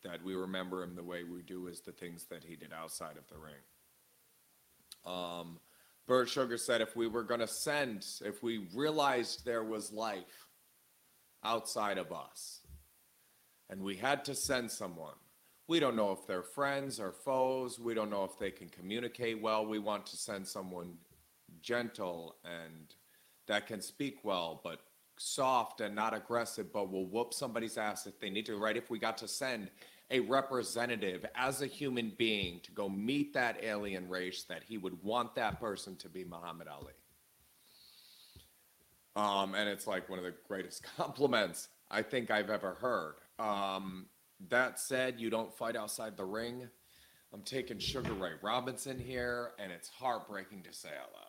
that 0.03 0.23
we 0.23 0.35
remember 0.35 0.83
him 0.83 0.95
the 0.95 1.03
way 1.03 1.23
we 1.23 1.41
do 1.41 1.67
is 1.67 1.81
the 1.81 1.91
things 1.91 2.25
that 2.29 2.43
he 2.43 2.55
did 2.55 2.71
outside 2.71 3.17
of 3.17 3.27
the 3.27 3.37
ring. 3.37 3.53
Um, 5.05 5.59
Bert 6.07 6.29
Sugar 6.29 6.57
said 6.57 6.81
if 6.81 6.95
we 6.95 7.07
were 7.07 7.23
going 7.23 7.39
to 7.39 7.47
send, 7.47 8.05
if 8.23 8.43
we 8.43 8.67
realized 8.73 9.43
there 9.43 9.63
was 9.63 9.91
life 9.91 10.47
outside 11.43 11.97
of 11.97 12.11
us 12.11 12.61
and 13.69 13.81
we 13.81 13.95
had 13.95 14.23
to 14.25 14.35
send 14.35 14.71
someone, 14.71 15.15
we 15.67 15.79
don't 15.79 15.95
know 15.95 16.11
if 16.11 16.27
they're 16.27 16.43
friends 16.43 16.99
or 16.99 17.11
foes. 17.11 17.79
We 17.79 17.95
don't 17.95 18.11
know 18.11 18.23
if 18.23 18.37
they 18.37 18.51
can 18.51 18.69
communicate 18.69 19.41
well. 19.41 19.65
We 19.65 19.79
want 19.79 20.05
to 20.07 20.17
send 20.17 20.47
someone 20.47 20.93
gentle 21.61 22.35
and 22.43 22.93
that 23.47 23.65
can 23.65 23.81
speak 23.81 24.19
well, 24.23 24.61
but 24.63 24.81
soft 25.17 25.81
and 25.81 25.95
not 25.95 26.13
aggressive, 26.13 26.71
but 26.71 26.91
will 26.91 27.05
whoop 27.05 27.33
somebody's 27.33 27.77
ass 27.77 28.05
if 28.05 28.19
they 28.19 28.29
need 28.29 28.45
to, 28.45 28.57
right? 28.57 28.77
If 28.77 28.89
we 28.89 28.99
got 28.99 29.17
to 29.19 29.27
send 29.27 29.69
a 30.11 30.19
representative 30.19 31.25
as 31.35 31.61
a 31.61 31.67
human 31.67 32.13
being 32.17 32.59
to 32.61 32.71
go 32.71 32.87
meet 32.87 33.33
that 33.33 33.63
alien 33.63 34.07
race, 34.07 34.43
that 34.43 34.61
he 34.63 34.77
would 34.77 35.01
want 35.03 35.35
that 35.35 35.59
person 35.59 35.95
to 35.97 36.09
be 36.09 36.23
Muhammad 36.23 36.67
Ali. 36.67 36.93
Um, 39.15 39.55
and 39.55 39.69
it's 39.69 39.87
like 39.87 40.09
one 40.09 40.19
of 40.19 40.25
the 40.25 40.33
greatest 40.47 40.85
compliments 40.97 41.69
I 41.89 42.01
think 42.01 42.29
I've 42.29 42.49
ever 42.49 42.73
heard. 42.73 43.15
Um, 43.39 44.07
that 44.49 44.79
said, 44.79 45.19
you 45.19 45.29
don't 45.29 45.53
fight 45.53 45.75
outside 45.75 46.17
the 46.17 46.25
ring. 46.25 46.67
I'm 47.33 47.41
taking 47.41 47.79
Sugar 47.79 48.13
Ray 48.13 48.31
Robinson 48.41 48.99
here, 48.99 49.51
and 49.59 49.71
it's 49.71 49.89
heartbreaking 49.89 50.63
to 50.63 50.73
say 50.73 50.89
loud. 50.89 51.24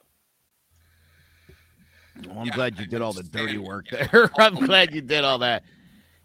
Well, 2.26 2.38
I'm 2.38 2.46
yeah, 2.46 2.54
glad 2.54 2.78
you 2.78 2.86
did 2.86 3.02
all 3.02 3.12
the 3.12 3.22
dirty 3.22 3.58
work 3.58 3.86
there. 3.90 4.30
I'm 4.38 4.54
glad 4.54 4.94
you 4.94 5.00
did 5.00 5.24
all 5.24 5.38
that. 5.38 5.64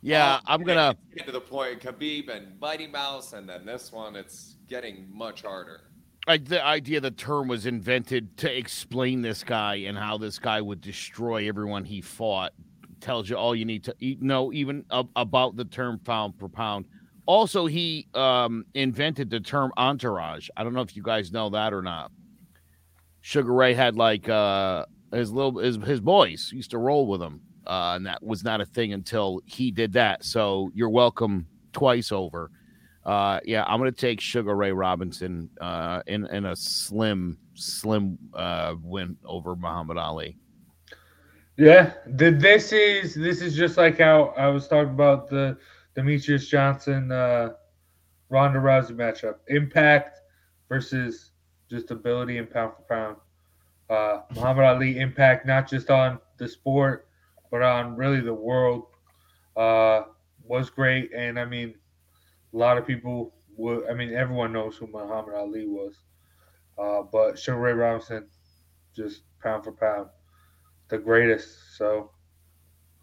Yeah, 0.02 0.40
I'm 0.48 0.64
gonna 0.64 0.96
get 1.16 1.26
to 1.28 1.32
the 1.32 1.42
point. 1.42 1.82
Khabib 1.82 2.30
and 2.30 2.60
Mighty 2.60 2.88
Mouse, 2.88 3.34
and 3.34 3.48
then 3.48 3.66
this 3.66 3.92
one, 3.92 4.16
it's 4.16 4.56
getting 4.68 5.08
much 5.12 5.44
harder. 5.44 5.82
I, 6.28 6.38
the 6.38 6.64
idea 6.64 7.00
the 7.00 7.12
term 7.12 7.48
was 7.48 7.66
invented 7.66 8.38
to 8.38 8.58
explain 8.58 9.22
this 9.22 9.44
guy 9.44 9.76
and 9.76 9.98
how 9.98 10.18
this 10.18 10.40
guy 10.40 10.62
would 10.62 10.82
destroy 10.82 11.48
everyone 11.48 11.84
he 11.84 12.02
fought 12.02 12.54
tells 13.02 13.30
you 13.30 13.36
all 13.36 13.56
you 13.56 13.66
need 13.66 13.84
to 13.84 13.96
know 14.20 14.54
even 14.54 14.86
about 14.92 15.56
the 15.56 15.66
term 15.66 16.00
pound 16.00 16.38
per 16.38 16.48
pound. 16.48 16.86
Also, 17.26 17.66
he 17.66 18.08
um, 18.14 18.66
invented 18.74 19.30
the 19.30 19.40
term 19.40 19.72
entourage. 19.78 20.50
I 20.56 20.64
don't 20.64 20.74
know 20.74 20.82
if 20.82 20.96
you 20.96 21.04
guys 21.04 21.32
know 21.32 21.50
that 21.50 21.74
or 21.74 21.82
not. 21.82 22.12
Sugar 23.22 23.54
Ray 23.54 23.74
had 23.74 23.96
like 23.96 24.30
uh, 24.30 24.86
his 25.12 25.32
little 25.32 25.58
his, 25.60 25.78
his 25.78 26.00
boys 26.00 26.52
used 26.54 26.72
to 26.72 26.78
roll 26.78 27.08
with 27.08 27.22
him, 27.22 27.42
uh, 27.68 27.94
and 27.96 28.06
that 28.06 28.22
was 28.24 28.44
not 28.44 28.62
a 28.62 28.66
thing 28.66 28.94
until 28.94 29.42
he 29.46 29.72
did 29.72 29.94
that. 29.94 30.24
So 30.24 30.72
you're 30.74 30.90
welcome 30.90 31.48
twice 31.74 32.12
over. 32.12 32.52
Uh, 33.06 33.40
yeah, 33.46 33.64
I'm 33.66 33.80
gonna 33.80 33.92
take 33.92 34.22
Sugar 34.22 34.56
Ray 34.56 34.72
Robinson 34.72 35.50
uh, 35.60 36.02
in 36.08 36.26
in 36.28 36.46
a 36.46 36.56
slim 36.56 37.38
slim 37.56 38.18
uh, 38.34 38.76
win 38.82 39.18
over 39.26 39.56
Muhammad 39.56 39.98
Ali. 39.98 40.38
Yeah, 41.58 41.94
the, 42.08 42.32
this 42.32 42.72
is 42.72 43.16
this 43.16 43.42
is 43.42 43.56
just 43.56 43.78
like 43.78 44.00
how 44.00 44.34
I 44.38 44.48
was 44.48 44.68
talking 44.68 44.94
about 44.94 45.30
the 45.30 45.58
Demetrious 45.96 46.48
Johnson 46.48 47.12
uh, 47.12 47.50
Ronda 48.30 48.60
Rousey 48.60 48.92
matchup. 48.92 49.36
Impact 49.48 50.20
versus 50.70 51.32
just 51.70 51.92
ability 51.92 52.38
and 52.38 52.50
pound 52.50 52.74
for 52.76 52.84
pound. 52.84 53.18
Uh, 53.92 54.22
Muhammad 54.36 54.64
Ali 54.64 55.00
impact 55.00 55.46
not 55.46 55.68
just 55.68 55.90
on 55.90 56.18
the 56.38 56.48
sport 56.48 57.10
but 57.52 57.62
on 57.62 57.98
really 57.98 58.22
the 58.22 58.34
world 58.34 58.86
uh, 59.58 60.04
was 60.46 60.70
great, 60.70 61.12
and 61.14 61.38
I 61.38 61.46
mean 61.46 61.76
a 62.54 62.58
lot 62.58 62.78
of 62.78 62.88
people 62.88 63.34
would. 63.58 63.88
I 63.90 63.94
mean 63.94 64.14
everyone 64.14 64.54
knows 64.54 64.78
who 64.78 64.88
Muhammad 64.88 65.36
Ali 65.36 65.68
was, 65.68 65.96
uh, 66.80 67.02
but 67.04 67.38
Sugar 67.38 67.60
Ray 67.60 67.74
Robinson 67.74 68.28
just 68.96 69.24
pound 69.44 69.66
for 69.66 69.74
pound 69.74 70.08
the 70.88 70.98
greatest. 70.98 71.78
So, 71.78 72.12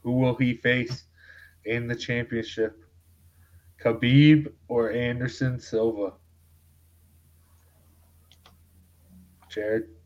who 0.03 0.13
will 0.13 0.37
he 0.37 0.55
face 0.55 1.05
in 1.65 1.87
the 1.87 1.97
championship? 1.97 2.79
Khabib 3.83 4.53
or 4.69 4.91
Anderson 4.91 5.61
Silva? 5.61 6.15
Jared. 9.51 9.98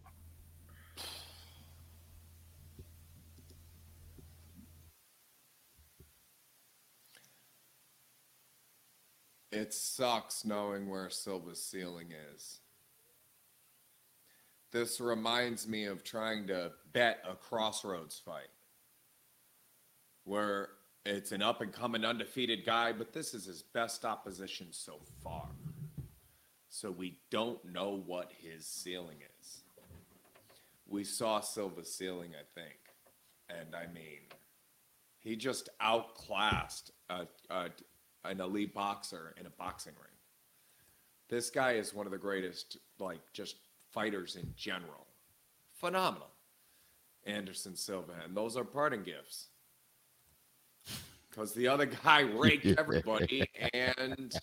It 9.53 9.75
sucks 9.75 10.47
knowing 10.47 10.89
where 10.89 11.11
Silva's 11.11 11.63
ceiling 11.63 12.09
is. 12.35 12.61
This 14.73 14.99
reminds 14.99 15.69
me 15.69 15.85
of 15.85 16.03
trying 16.03 16.47
to 16.47 16.73
bet 16.95 17.23
a 17.29 17.35
crossroads 17.35 18.19
fight 18.19 18.49
where 20.25 20.71
it's 21.05 21.33
an 21.33 21.43
up 21.43 21.61
and 21.61 21.71
coming 21.71 22.05
undefeated 22.05 22.65
guy, 22.65 22.93
but 22.93 23.13
this 23.13 23.35
is 23.35 23.45
his 23.45 23.63
best 23.63 24.07
opposition 24.07 24.69
so 24.71 25.01
far. 25.23 25.49
So 26.71 26.91
we 26.91 27.19
don't 27.31 27.63
know 27.71 28.03
what 28.07 28.33
his 28.39 28.65
ceiling 28.65 29.19
is. 29.41 29.63
We 30.87 31.05
saw 31.05 31.41
Silva's 31.41 31.93
ceiling, 31.93 32.31
I 32.35 32.45
think. 32.59 32.79
And 33.51 33.75
I 33.75 33.93
mean, 33.93 34.21
he 35.19 35.37
just 35.37 35.69
outclassed 35.81 36.93
a, 37.11 37.27
a, 37.51 37.69
an 38.25 38.41
elite 38.41 38.75
boxer 38.75 39.35
in 39.39 39.47
a 39.47 39.51
boxing 39.51 39.95
ring. 39.95 40.13
This 41.29 41.51
guy 41.51 41.73
is 41.73 41.95
one 41.95 42.07
of 42.07 42.13
the 42.13 42.19
greatest, 42.19 42.77
like, 42.99 43.21
just 43.33 43.57
fighters 43.91 44.37
in 44.37 44.53
general. 44.57 45.07
Phenomenal. 45.75 46.29
Anderson 47.25 47.77
Silva. 47.77 48.13
And 48.25 48.37
those 48.37 48.57
are 48.57 48.65
parting 48.65 49.03
gifts. 49.03 49.49
Because 51.31 51.55
the 51.55 51.69
other 51.69 51.87
guy 51.87 52.21
raked 52.35 52.67
everybody, 52.79 53.49
and 53.73 54.35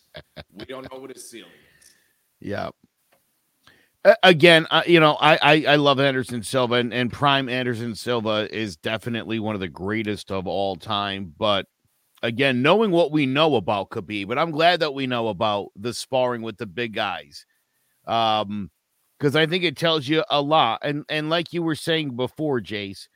we 0.53 0.65
don't 0.65 0.91
know 0.91 0.99
what 0.99 1.11
his 1.11 1.29
ceiling 1.29 1.51
is. 1.79 1.91
Yeah. 2.39 2.69
Again, 4.23 4.65
uh, 4.71 4.81
you 4.87 4.99
know, 4.99 5.17
I, 5.19 5.37
I, 5.41 5.65
I 5.73 5.75
love 5.75 5.99
Anderson 5.99 6.41
Silva, 6.41 6.75
and, 6.75 6.93
and 6.93 7.11
prime 7.11 7.49
Anderson 7.49 7.93
Silva 7.93 8.47
is 8.51 8.77
definitely 8.77 9.39
one 9.39 9.55
of 9.55 9.61
the 9.61 9.67
greatest 9.67 10.31
of 10.31 10.47
all 10.47 10.75
time. 10.77 11.33
But 11.37 11.67
again, 12.21 12.61
knowing 12.61 12.91
what 12.91 13.11
we 13.11 13.25
know 13.25 13.55
about 13.55 13.89
Khabib, 13.89 14.27
but 14.27 14.37
I'm 14.37 14.51
glad 14.51 14.79
that 14.81 14.93
we 14.93 15.07
know 15.07 15.27
about 15.27 15.69
the 15.75 15.93
sparring 15.93 16.41
with 16.41 16.57
the 16.57 16.65
big 16.65 16.93
guys. 16.93 17.45
Um, 18.07 18.71
because 19.19 19.35
I 19.35 19.45
think 19.45 19.63
it 19.63 19.75
tells 19.75 20.07
you 20.07 20.23
a 20.29 20.41
lot. 20.41 20.79
And 20.81 21.03
and 21.09 21.29
like 21.29 21.51
you 21.51 21.61
were 21.61 21.75
saying 21.75 22.15
before, 22.15 22.61
Jace, 22.61 23.07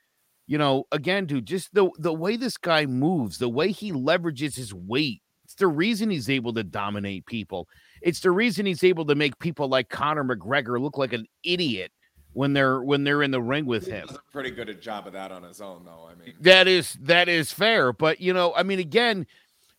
you 0.47 0.57
know, 0.57 0.83
again, 0.91 1.25
dude, 1.25 1.45
just 1.45 1.73
the 1.73 1.89
the 1.97 2.13
way 2.13 2.35
this 2.35 2.57
guy 2.57 2.85
moves, 2.85 3.37
the 3.37 3.49
way 3.49 3.71
he 3.71 3.91
leverages 3.91 4.55
his 4.55 4.73
weight, 4.73 5.21
it's 5.45 5.55
the 5.55 5.67
reason 5.67 6.09
he's 6.09 6.29
able 6.29 6.53
to 6.53 6.63
dominate 6.63 7.25
people. 7.25 7.67
It's 8.01 8.19
the 8.19 8.31
reason 8.31 8.65
he's 8.65 8.83
able 8.83 9.05
to 9.05 9.15
make 9.15 9.39
people 9.39 9.69
like 9.69 9.89
Conor 9.89 10.23
McGregor 10.25 10.79
look 10.79 10.97
like 10.97 11.13
an 11.13 11.25
idiot 11.43 11.91
when 12.34 12.53
they're 12.53 12.81
when 12.81 13.03
they're 13.03 13.23
in 13.23 13.31
the 13.31 13.41
ring 13.41 13.65
with 13.65 13.86
He 13.86 13.91
him. 13.91 14.07
does 14.07 14.17
a 14.17 14.31
pretty 14.31 14.51
good 14.51 14.69
a 14.69 14.73
job 14.73 15.07
of 15.07 15.13
that 15.13 15.31
on 15.31 15.43
his 15.43 15.61
own, 15.61 15.84
though. 15.86 16.07
I 16.09 16.15
mean, 16.15 16.34
That 16.41 16.67
is 16.67 16.93
that 17.01 17.29
is 17.29 17.51
fair, 17.51 17.93
but 17.93 18.19
you 18.19 18.34
know, 18.34 18.53
I 18.55 18.63
mean, 18.63 18.79
again, 18.79 19.25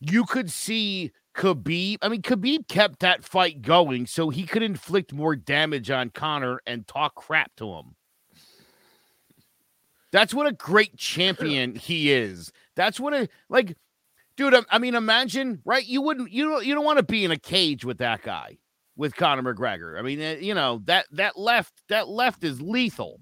you 0.01 0.25
could 0.25 0.51
see 0.51 1.13
Khabib. 1.35 1.99
I 2.03 2.09
mean, 2.09 2.23
Khabib 2.23 2.69
kept 2.69 3.01
that 3.01 3.25
fight 3.25 3.63
going 3.63 4.07
so 4.07 4.31
he 4.31 4.45
could 4.45 4.63
inflict 4.63 5.13
more 5.13 5.35
damage 5.37 5.91
on 5.91 6.11
Conor 6.11 6.61
and 6.67 6.87
talk 6.87 7.15
crap 7.17 7.55
to 7.57 7.73
him. 7.75 7.97
That's 10.13 10.33
what 10.33 10.47
a 10.47 10.53
great 10.53 10.97
champion 10.97 11.75
he 11.77 12.13
is. 12.13 12.53
That's 12.77 13.01
what 13.01 13.15
a 13.15 13.29
like, 13.49 13.77
dude. 14.37 14.55
I, 14.55 14.61
I 14.71 14.79
mean, 14.79 14.95
imagine, 14.95 15.61
right? 15.65 15.85
You 15.85 16.03
wouldn't, 16.03 16.31
you 16.31 16.49
don't, 16.49 16.65
you 16.65 16.75
don't 16.75 16.85
want 16.85 16.99
to 16.99 17.05
be 17.05 17.25
in 17.25 17.31
a 17.33 17.37
cage 17.39 17.85
with 17.85 17.99
that 17.99 18.23
guy, 18.23 18.59
with 18.97 19.17
Conor 19.17 19.55
McGregor. 19.55 19.99
I 19.99 20.03
mean, 20.03 20.21
uh, 20.21 20.37
you 20.41 20.55
know 20.55 20.83
that 20.85 21.07
that 21.13 21.39
left, 21.39 21.83
that 21.89 22.09
left 22.09 22.45
is 22.45 22.61
lethal. 22.61 23.21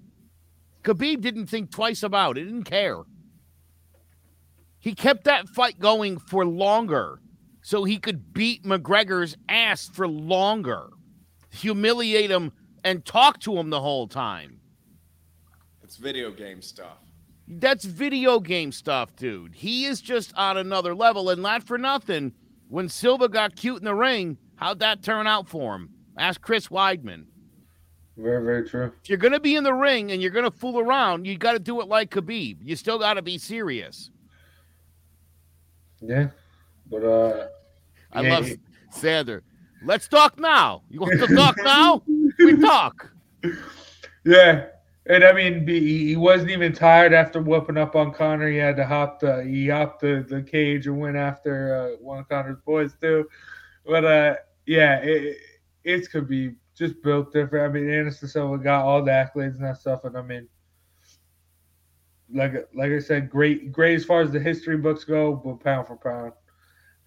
Khabib 0.83 1.21
didn't 1.21 1.47
think 1.47 1.71
twice 1.71 2.03
about 2.03 2.37
it. 2.37 2.45
Didn't 2.45 2.65
care. 2.65 3.03
He 4.79 4.93
kept 4.93 5.23
that 5.23 5.47
fight 5.47 5.79
going 5.79 6.19
for 6.19 6.45
longer 6.45 7.19
so 7.61 7.85
he 7.85 7.97
could 7.97 8.33
beat 8.33 8.63
McGregor's 8.63 9.37
ass 9.47 9.87
for 9.87 10.07
longer, 10.07 10.89
humiliate 11.49 12.29
him, 12.29 12.51
and 12.83 13.05
talk 13.05 13.39
to 13.39 13.57
him 13.57 13.69
the 13.69 13.79
whole 13.79 14.07
time. 14.07 14.59
it's 15.81 15.95
video 15.95 16.31
game 16.31 16.61
stuff. 16.61 16.97
That's 17.47 17.85
video 17.85 18.39
game 18.39 18.71
stuff, 18.71 19.15
dude. 19.15 19.55
He 19.55 19.85
is 19.85 20.01
just 20.01 20.33
on 20.35 20.57
another 20.57 20.93
level, 20.93 21.29
and 21.29 21.41
not 21.41 21.63
for 21.63 21.77
nothing. 21.77 22.33
When 22.67 22.89
Silva 22.89 23.29
got 23.29 23.55
cute 23.55 23.79
in 23.79 23.85
the 23.85 23.95
ring, 23.95 24.37
how'd 24.55 24.79
that 24.79 25.03
turn 25.03 25.27
out 25.27 25.47
for 25.47 25.75
him? 25.75 25.89
Ask 26.17 26.41
Chris 26.41 26.67
Weidman. 26.67 27.25
Very, 28.17 28.43
very 28.45 28.69
true. 28.69 28.91
If 29.01 29.09
you're 29.09 29.17
gonna 29.17 29.39
be 29.39 29.55
in 29.55 29.63
the 29.63 29.73
ring 29.73 30.11
and 30.11 30.21
you're 30.21 30.31
gonna 30.31 30.51
fool 30.51 30.79
around, 30.79 31.25
you 31.25 31.37
got 31.37 31.53
to 31.53 31.59
do 31.59 31.81
it 31.81 31.87
like 31.87 32.11
Khabib. 32.11 32.57
You 32.61 32.75
still 32.75 32.99
got 32.99 33.15
to 33.15 33.21
be 33.23 33.37
serious. 33.39 34.11
Yeah. 36.01 36.27
But 36.89 37.03
uh 37.03 37.47
I 38.11 38.21
Yeah, 38.21 38.33
love 38.33 38.47
yeah. 38.49 38.55
Sander. 38.91 39.43
Let's 39.83 40.07
talk 40.07 40.39
now. 40.39 40.83
You 40.89 41.01
want 41.01 41.19
to 41.19 41.35
talk 41.35 41.55
now? 41.63 42.03
We 42.37 42.57
talk. 42.57 43.11
Yeah, 44.25 44.67
and 45.07 45.25
I 45.25 45.33
mean, 45.33 45.67
he 45.67 46.15
wasn't 46.15 46.51
even 46.51 46.71
tired 46.71 47.13
after 47.13 47.41
whooping 47.41 47.77
up 47.77 47.93
on 47.93 48.13
Conor. 48.13 48.49
He 48.49 48.55
had 48.55 48.77
to 48.77 48.85
hop 48.85 49.19
the 49.19 49.43
he 49.43 49.67
hopped 49.67 49.99
the, 49.99 50.25
the 50.29 50.41
cage 50.41 50.87
and 50.87 50.97
went 50.97 51.17
after 51.17 51.75
uh, 51.75 52.01
one 52.01 52.19
of 52.19 52.29
Conor's 52.29 52.59
boys 52.65 52.93
too. 53.01 53.27
But 53.85 54.05
uh, 54.05 54.35
yeah, 54.65 54.99
it, 54.99 55.37
it's 55.83 56.07
could 56.07 56.27
be 56.27 56.55
just 56.75 57.01
built 57.03 57.31
different. 57.33 57.69
I 57.69 57.79
mean, 57.79 57.89
Anderson 57.89 58.27
Silva 58.27 58.57
got 58.57 58.85
all 58.85 59.03
the 59.03 59.11
accolades 59.11 59.55
and 59.55 59.65
that 59.65 59.77
stuff, 59.77 60.05
and 60.05 60.17
I 60.17 60.21
mean, 60.21 60.47
like 62.33 62.53
like 62.73 62.91
I 62.91 62.99
said, 62.99 63.29
great 63.29 63.71
great 63.71 63.95
as 63.95 64.05
far 64.05 64.21
as 64.21 64.31
the 64.31 64.39
history 64.39 64.77
books 64.77 65.03
go, 65.03 65.35
but 65.35 65.59
pound 65.59 65.87
for 65.87 65.97
pound, 65.97 66.33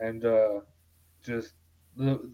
and 0.01 0.25
uh, 0.25 0.61
just 1.23 1.55
the 1.97 2.31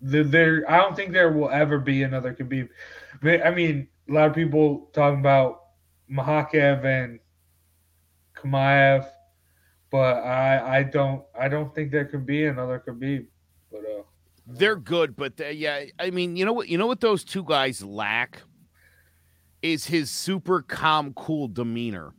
the, 0.00 0.22
there 0.22 0.64
I 0.70 0.78
don't 0.78 0.96
think 0.96 1.12
there 1.12 1.32
will 1.32 1.50
ever 1.50 1.78
be 1.78 2.02
another 2.02 2.34
Khabib. 2.34 2.68
I 3.22 3.50
mean, 3.50 3.88
a 4.08 4.12
lot 4.12 4.28
of 4.28 4.34
people 4.34 4.90
talking 4.92 5.20
about 5.20 5.60
Makhachev 6.10 6.84
and 6.84 7.20
Chimaev, 8.36 9.06
but 9.90 10.24
I 10.24 10.78
I 10.78 10.82
don't 10.84 11.24
I 11.38 11.48
don't 11.48 11.74
think 11.74 11.90
there 11.90 12.06
could 12.06 12.24
be 12.24 12.46
another 12.46 12.82
Khabib. 12.86 13.26
They're 14.52 14.76
good, 14.76 15.16
but 15.16 15.36
they, 15.36 15.52
yeah, 15.52 15.84
I 15.98 16.10
mean, 16.10 16.36
you 16.36 16.44
know 16.44 16.52
what? 16.52 16.68
You 16.68 16.78
know 16.78 16.86
what 16.86 17.00
those 17.00 17.24
two 17.24 17.44
guys 17.44 17.82
lack 17.82 18.42
is 19.62 19.86
his 19.86 20.10
super 20.10 20.62
calm, 20.62 21.12
cool 21.14 21.48
demeanor. 21.48 22.12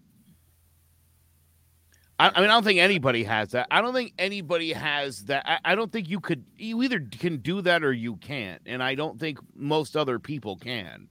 I, 2.20 2.32
I 2.36 2.42
mean, 2.42 2.50
I 2.50 2.54
don't 2.54 2.64
think 2.64 2.80
anybody 2.80 3.24
has 3.24 3.52
that. 3.52 3.68
I 3.72 3.82
don't 3.82 3.94
think 3.94 4.14
anybody 4.20 4.74
has 4.74 5.26
that. 5.26 5.44
I, 5.48 5.72
I 5.72 5.76
don't 5.76 5.92
think 5.92 6.08
you 6.08 6.20
could. 6.20 6.46
You 6.56 6.84
either 6.84 7.00
can 7.00 7.38
do 7.38 7.62
that 7.62 7.84
or 7.84 7.92
you 7.92 8.16
can't, 8.18 8.62
and 8.66 8.82
I 8.84 8.96
don't 8.96 9.20
think 9.20 9.40
most 9.56 9.98
other 9.98 10.20
people 10.20 10.56
can. 10.56 11.08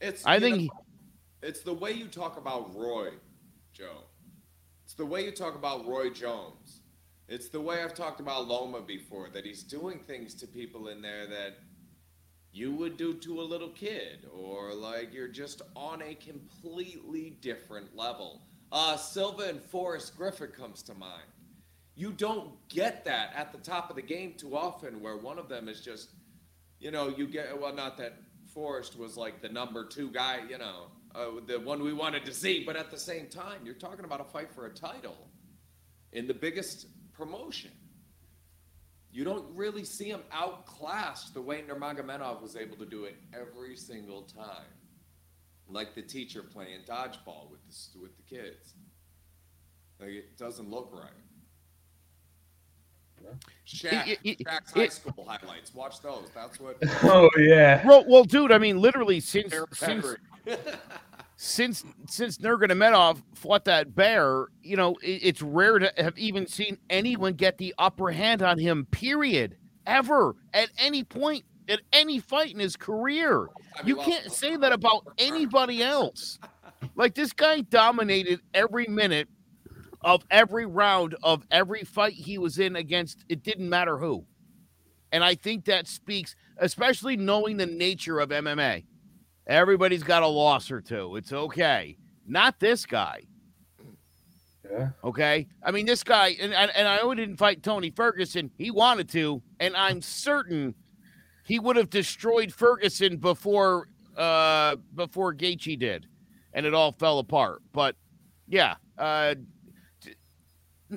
It's 0.00 0.24
I 0.26 0.38
think 0.38 0.70
know, 0.70 0.84
it's 1.42 1.60
the 1.60 1.72
way 1.72 1.92
you 1.92 2.06
talk 2.06 2.36
about 2.36 2.76
Roy, 2.76 3.08
Joe. 3.72 4.04
It's 4.84 4.94
the 4.94 5.06
way 5.06 5.24
you 5.24 5.30
talk 5.30 5.54
about 5.54 5.86
Roy 5.86 6.10
Jones. 6.10 6.82
It's 7.28 7.48
the 7.48 7.60
way 7.60 7.82
I've 7.82 7.94
talked 7.94 8.20
about 8.20 8.46
Loma 8.46 8.80
before. 8.80 9.28
That 9.30 9.44
he's 9.44 9.62
doing 9.62 10.00
things 10.00 10.34
to 10.34 10.46
people 10.46 10.88
in 10.88 11.00
there 11.00 11.26
that 11.26 11.58
you 12.52 12.72
would 12.72 12.96
do 12.96 13.14
to 13.14 13.40
a 13.40 13.42
little 13.42 13.70
kid, 13.70 14.26
or 14.32 14.74
like 14.74 15.12
you're 15.12 15.28
just 15.28 15.62
on 15.74 16.02
a 16.02 16.14
completely 16.14 17.38
different 17.40 17.96
level. 17.96 18.42
Uh, 18.70 18.96
Silva 18.96 19.44
and 19.44 19.62
Forrest 19.62 20.16
Griffin 20.16 20.50
comes 20.50 20.82
to 20.82 20.94
mind. 20.94 21.24
You 21.96 22.10
don't 22.12 22.50
get 22.68 23.04
that 23.04 23.32
at 23.36 23.52
the 23.52 23.58
top 23.58 23.88
of 23.88 23.96
the 23.96 24.02
game 24.02 24.34
too 24.36 24.56
often, 24.56 25.00
where 25.00 25.16
one 25.16 25.38
of 25.38 25.48
them 25.48 25.68
is 25.68 25.80
just 25.80 26.10
you 26.84 26.90
know, 26.90 27.08
you 27.08 27.26
get 27.26 27.58
well, 27.58 27.74
not 27.74 27.96
that 27.96 28.14
Forrest 28.52 28.98
was 28.98 29.16
like 29.16 29.40
the 29.40 29.48
number 29.48 29.86
two 29.86 30.10
guy, 30.10 30.40
you 30.48 30.58
know, 30.58 30.88
uh, 31.14 31.40
the 31.46 31.58
one 31.58 31.82
we 31.82 31.94
wanted 31.94 32.24
to 32.26 32.34
see, 32.34 32.62
but 32.64 32.76
at 32.76 32.90
the 32.90 32.98
same 32.98 33.28
time, 33.28 33.60
you're 33.64 33.74
talking 33.74 34.04
about 34.04 34.20
a 34.20 34.24
fight 34.24 34.52
for 34.52 34.66
a 34.66 34.70
title 34.70 35.16
in 36.12 36.26
the 36.26 36.34
biggest 36.34 36.86
promotion. 37.16 37.70
You 39.12 39.22
don't 39.24 39.44
really 39.54 39.84
see 39.84 40.06
him 40.08 40.22
outclassed 40.32 41.34
the 41.34 41.40
way 41.40 41.62
Nurmagomedov 41.62 42.42
was 42.42 42.56
able 42.56 42.76
to 42.78 42.86
do 42.86 43.04
it 43.04 43.14
every 43.32 43.76
single 43.76 44.22
time, 44.22 44.66
like 45.68 45.94
the 45.94 46.02
teacher 46.02 46.42
playing 46.42 46.80
dodgeball 46.88 47.48
with 47.50 47.60
the 47.68 48.00
with 48.00 48.16
the 48.16 48.22
kids. 48.24 48.74
Like 50.00 50.10
it 50.10 50.36
doesn't 50.36 50.68
look 50.68 50.90
right. 50.92 51.10
Shaq, 53.66 54.06
It- 54.08 54.18
it- 54.24 54.38
Shaq's 54.40 54.72
it- 54.72 54.78
high 54.78 54.88
school 54.88 55.24
highlights. 55.26 55.72
Watch 55.72 56.00
those. 56.02 56.28
That's 56.34 56.58
what. 56.60 56.76
oh 57.04 57.30
yeah, 57.38 57.86
Well, 57.86 58.04
well, 58.06 58.24
dude. 58.24 58.52
I 58.52 58.58
mean, 58.58 58.80
literally 58.80 59.20
since 59.20 59.54
since 59.72 59.80
Henry. 59.80 60.16
since 61.44 61.84
since 62.08 62.38
Nurmagomedov 62.38 63.22
fought 63.34 63.66
that 63.66 63.94
bear, 63.94 64.46
you 64.62 64.76
know, 64.76 64.96
it, 65.02 65.20
it's 65.22 65.42
rare 65.42 65.78
to 65.78 65.92
have 65.98 66.16
even 66.18 66.46
seen 66.46 66.78
anyone 66.88 67.34
get 67.34 67.58
the 67.58 67.74
upper 67.78 68.10
hand 68.10 68.40
on 68.40 68.58
him. 68.58 68.86
Period. 68.90 69.56
Ever 69.86 70.36
at 70.54 70.70
any 70.78 71.04
point 71.04 71.44
at 71.68 71.80
any 71.92 72.18
fight 72.18 72.52
in 72.52 72.60
his 72.60 72.76
career. 72.76 73.48
You 73.84 73.96
can't 73.96 74.32
say 74.32 74.56
that 74.56 74.72
about 74.72 75.06
anybody 75.18 75.82
else. 75.82 76.38
Like 76.96 77.14
this 77.14 77.32
guy 77.32 77.60
dominated 77.60 78.40
every 78.54 78.86
minute 78.86 79.28
of 80.00 80.24
every 80.30 80.64
round 80.64 81.14
of 81.22 81.46
every 81.50 81.84
fight 81.84 82.14
he 82.14 82.38
was 82.38 82.58
in 82.58 82.76
against. 82.76 83.24
It 83.28 83.42
didn't 83.42 83.68
matter 83.68 83.98
who. 83.98 84.24
And 85.12 85.22
I 85.22 85.34
think 85.34 85.66
that 85.66 85.88
speaks, 85.88 86.36
especially 86.56 87.16
knowing 87.16 87.58
the 87.58 87.66
nature 87.66 88.18
of 88.18 88.30
MMA. 88.30 88.84
Everybody's 89.46 90.02
got 90.02 90.22
a 90.22 90.26
loss 90.26 90.70
or 90.70 90.80
two. 90.80 91.16
It's 91.16 91.32
okay. 91.32 91.96
Not 92.26 92.58
this 92.58 92.86
guy. 92.86 93.22
yeah. 94.70 94.90
Okay. 95.02 95.46
I 95.62 95.70
mean, 95.70 95.86
this 95.86 96.02
guy, 96.02 96.36
and, 96.40 96.54
and, 96.54 96.70
and 96.74 96.88
I 96.88 97.06
he 97.06 97.14
didn't 97.14 97.36
fight 97.36 97.62
Tony 97.62 97.90
Ferguson. 97.90 98.50
He 98.56 98.70
wanted 98.70 99.08
to, 99.10 99.42
and 99.60 99.76
I'm 99.76 100.00
certain 100.00 100.74
he 101.44 101.58
would 101.58 101.76
have 101.76 101.90
destroyed 101.90 102.52
Ferguson 102.52 103.18
before 103.18 103.88
uh 104.16 104.76
before 104.94 105.34
Gaethje 105.34 105.78
did, 105.78 106.06
and 106.52 106.64
it 106.64 106.72
all 106.72 106.92
fell 106.92 107.18
apart. 107.18 107.60
But 107.72 107.96
yeah, 108.48 108.76
uh 108.96 109.34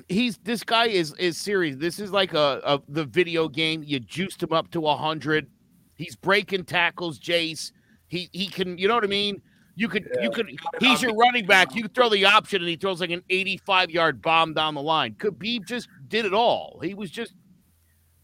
he's 0.08 0.38
this 0.38 0.62
guy 0.64 0.86
is 0.86 1.12
is 1.14 1.36
serious. 1.36 1.76
This 1.76 1.98
is 1.98 2.12
like 2.12 2.32
a, 2.32 2.60
a 2.64 2.80
the 2.88 3.04
video 3.04 3.48
game. 3.48 3.82
You 3.84 4.00
juiced 4.00 4.42
him 4.42 4.52
up 4.52 4.70
to 4.70 4.86
a 4.86 4.96
hundred. 4.96 5.48
He's 5.96 6.16
breaking 6.16 6.64
tackles, 6.64 7.18
Jace. 7.18 7.72
He 8.08 8.28
he 8.32 8.48
can, 8.48 8.78
you 8.78 8.88
know 8.88 8.94
what 8.94 9.04
I 9.04 9.08
mean? 9.08 9.40
You 9.76 9.88
could 9.88 10.08
you 10.20 10.30
could 10.30 10.50
he's 10.80 11.02
your 11.02 11.14
running 11.14 11.46
back. 11.46 11.74
You 11.74 11.82
could 11.82 11.94
throw 11.94 12.08
the 12.08 12.24
option 12.24 12.60
and 12.60 12.68
he 12.68 12.76
throws 12.76 13.00
like 13.00 13.10
an 13.10 13.22
85 13.30 13.90
yard 13.90 14.20
bomb 14.20 14.54
down 14.54 14.74
the 14.74 14.82
line. 14.82 15.14
Khabib 15.14 15.66
just 15.66 15.88
did 16.08 16.24
it 16.24 16.34
all. 16.34 16.80
He 16.82 16.94
was 16.94 17.10
just 17.10 17.34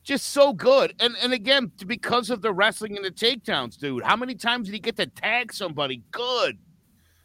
just 0.02 0.30
so 0.30 0.52
good. 0.52 0.94
And 0.98 1.14
and 1.22 1.32
again, 1.32 1.70
because 1.86 2.30
of 2.30 2.42
the 2.42 2.52
wrestling 2.52 2.96
and 2.96 3.04
the 3.04 3.10
takedowns, 3.10 3.78
dude. 3.78 4.02
How 4.02 4.16
many 4.16 4.34
times 4.34 4.66
did 4.66 4.74
he 4.74 4.80
get 4.80 4.96
to 4.96 5.06
tag 5.06 5.52
somebody? 5.52 6.02
Good. 6.10 6.58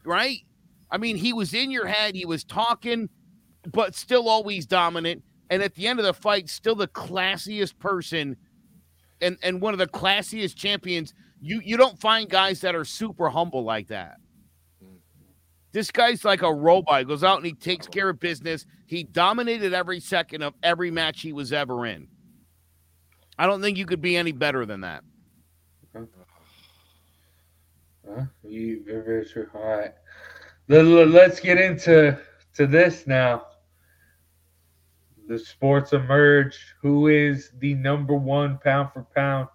Right? 0.06 0.40
I 0.92 0.98
mean, 0.98 1.16
he 1.16 1.34
was 1.34 1.54
in 1.54 1.72
your 1.72 1.88
head, 1.88 2.16
he 2.16 2.26
was 2.26 2.44
talking, 2.44 3.10
but 3.72 3.96
still 3.96 4.28
always 4.30 4.66
dominant. 4.66 5.24
And 5.50 5.64
at 5.64 5.76
the 5.76 5.88
end 5.88 6.00
of 6.00 6.06
the 6.06 6.14
fight, 6.14 6.50
still 6.50 6.76
the 6.76 6.88
classiest 6.88 7.80
person 7.80 8.38
and, 9.22 9.38
and 9.44 9.62
one 9.62 9.74
of 9.74 9.80
the 9.80 9.88
classiest 9.88 10.56
champions 10.56 11.14
You 11.42 11.62
you 11.64 11.78
don't 11.78 12.00
find 12.00 12.30
guys 12.30 12.62
that 12.62 12.76
are 12.76 12.86
super 12.86 13.30
humble 13.30 13.64
like 13.64 13.88
that. 13.88 14.18
This 15.72 15.92
guy's 15.92 16.26
like 16.26 16.42
a 16.42 16.54
robot. 16.54 17.00
He 17.00 17.06
goes 17.06 17.24
out 17.24 17.38
and 17.38 17.46
he 17.46 17.54
takes 17.54 17.88
care 17.88 18.10
of 18.10 18.20
business. 18.20 18.66
He 18.88 19.04
dominated 19.04 19.74
every 19.74 20.00
second 20.00 20.42
of 20.42 20.56
every 20.64 20.90
match 20.90 21.22
he 21.22 21.32
was 21.32 21.54
ever 21.54 21.86
in. 21.86 22.08
I 23.38 23.46
don't 23.46 23.62
think 23.62 23.78
you 23.78 23.86
could 23.86 24.02
be 24.02 24.18
any 24.18 24.32
better 24.32 24.66
than 24.66 24.82
that. 24.82 25.04
You 28.44 28.84
very, 28.86 29.26
true. 29.26 29.48
All 29.54 29.78
right. 29.78 29.94
Let, 30.68 30.84
let's 30.84 31.40
get 31.40 31.60
into 31.60 32.20
to 32.56 32.68
this 32.68 33.06
now. 33.06 33.46
The 35.28 35.38
sports 35.38 35.94
emerge. 35.94 36.58
Who 36.82 37.08
is 37.08 37.52
the 37.60 37.76
number 37.76 38.16
one 38.16 38.58
pound 38.64 38.90
for 38.92 39.06
pound 39.16 39.48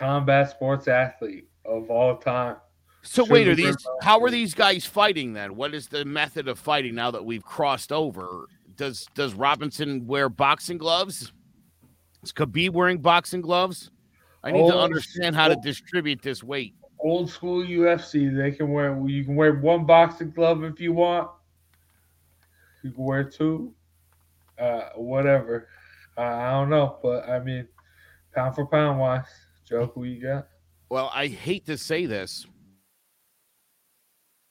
combat 0.00 0.50
sports 0.50 0.88
athlete 0.88 1.46
of 1.66 1.90
all 1.90 2.16
time? 2.16 2.56
So 3.02 3.24
Sure, 3.24 3.32
wait, 3.34 3.48
are 3.48 3.54
these 3.54 3.76
how 4.02 4.20
are 4.20 4.30
these 4.30 4.54
guys 4.54 4.84
fighting 4.84 5.34
then? 5.34 5.54
What 5.56 5.74
is 5.74 5.88
the 5.88 6.04
method 6.04 6.48
of 6.48 6.58
fighting 6.58 6.94
now 6.94 7.10
that 7.10 7.24
we've 7.24 7.44
crossed 7.44 7.92
over? 7.92 8.46
Does 8.76 9.06
does 9.14 9.34
Robinson 9.34 10.06
wear 10.06 10.28
boxing 10.28 10.78
gloves? 10.78 11.32
Is 12.22 12.32
Khabib 12.32 12.70
wearing 12.70 12.98
boxing 12.98 13.40
gloves? 13.42 13.90
I 14.42 14.50
need 14.50 14.66
to 14.68 14.74
Oh, 14.74 14.80
understand 14.80 15.36
how 15.36 15.48
to 15.48 15.56
distribute 15.62 16.22
this 16.22 16.42
weight. 16.42 16.74
Old 16.98 17.30
school 17.30 17.62
UFC. 17.62 18.34
They 18.34 18.52
can 18.52 18.70
wear. 18.72 18.98
You 19.06 19.24
can 19.24 19.36
wear 19.36 19.54
one 19.54 19.84
boxing 19.84 20.30
glove 20.30 20.64
if 20.64 20.80
you 20.80 20.92
want. 20.94 21.30
You 22.82 22.90
can 22.90 23.04
wear 23.04 23.24
two. 23.24 23.74
Uh, 24.58 24.90
whatever. 24.96 25.68
Uh, 26.16 26.22
I 26.22 26.50
don't 26.50 26.68
know, 26.70 26.98
but 27.02 27.26
I 27.28 27.38
mean, 27.40 27.66
pound 28.34 28.54
for 28.54 28.66
pound 28.66 28.98
wise, 28.98 29.24
Joe, 29.70 29.92
who 29.94 30.04
you 30.04 30.20
got? 30.20 30.48
Well, 30.90 31.10
I 31.14 31.28
hate 31.28 31.66
to 31.66 31.78
say 31.78 32.06
this, 32.06 32.46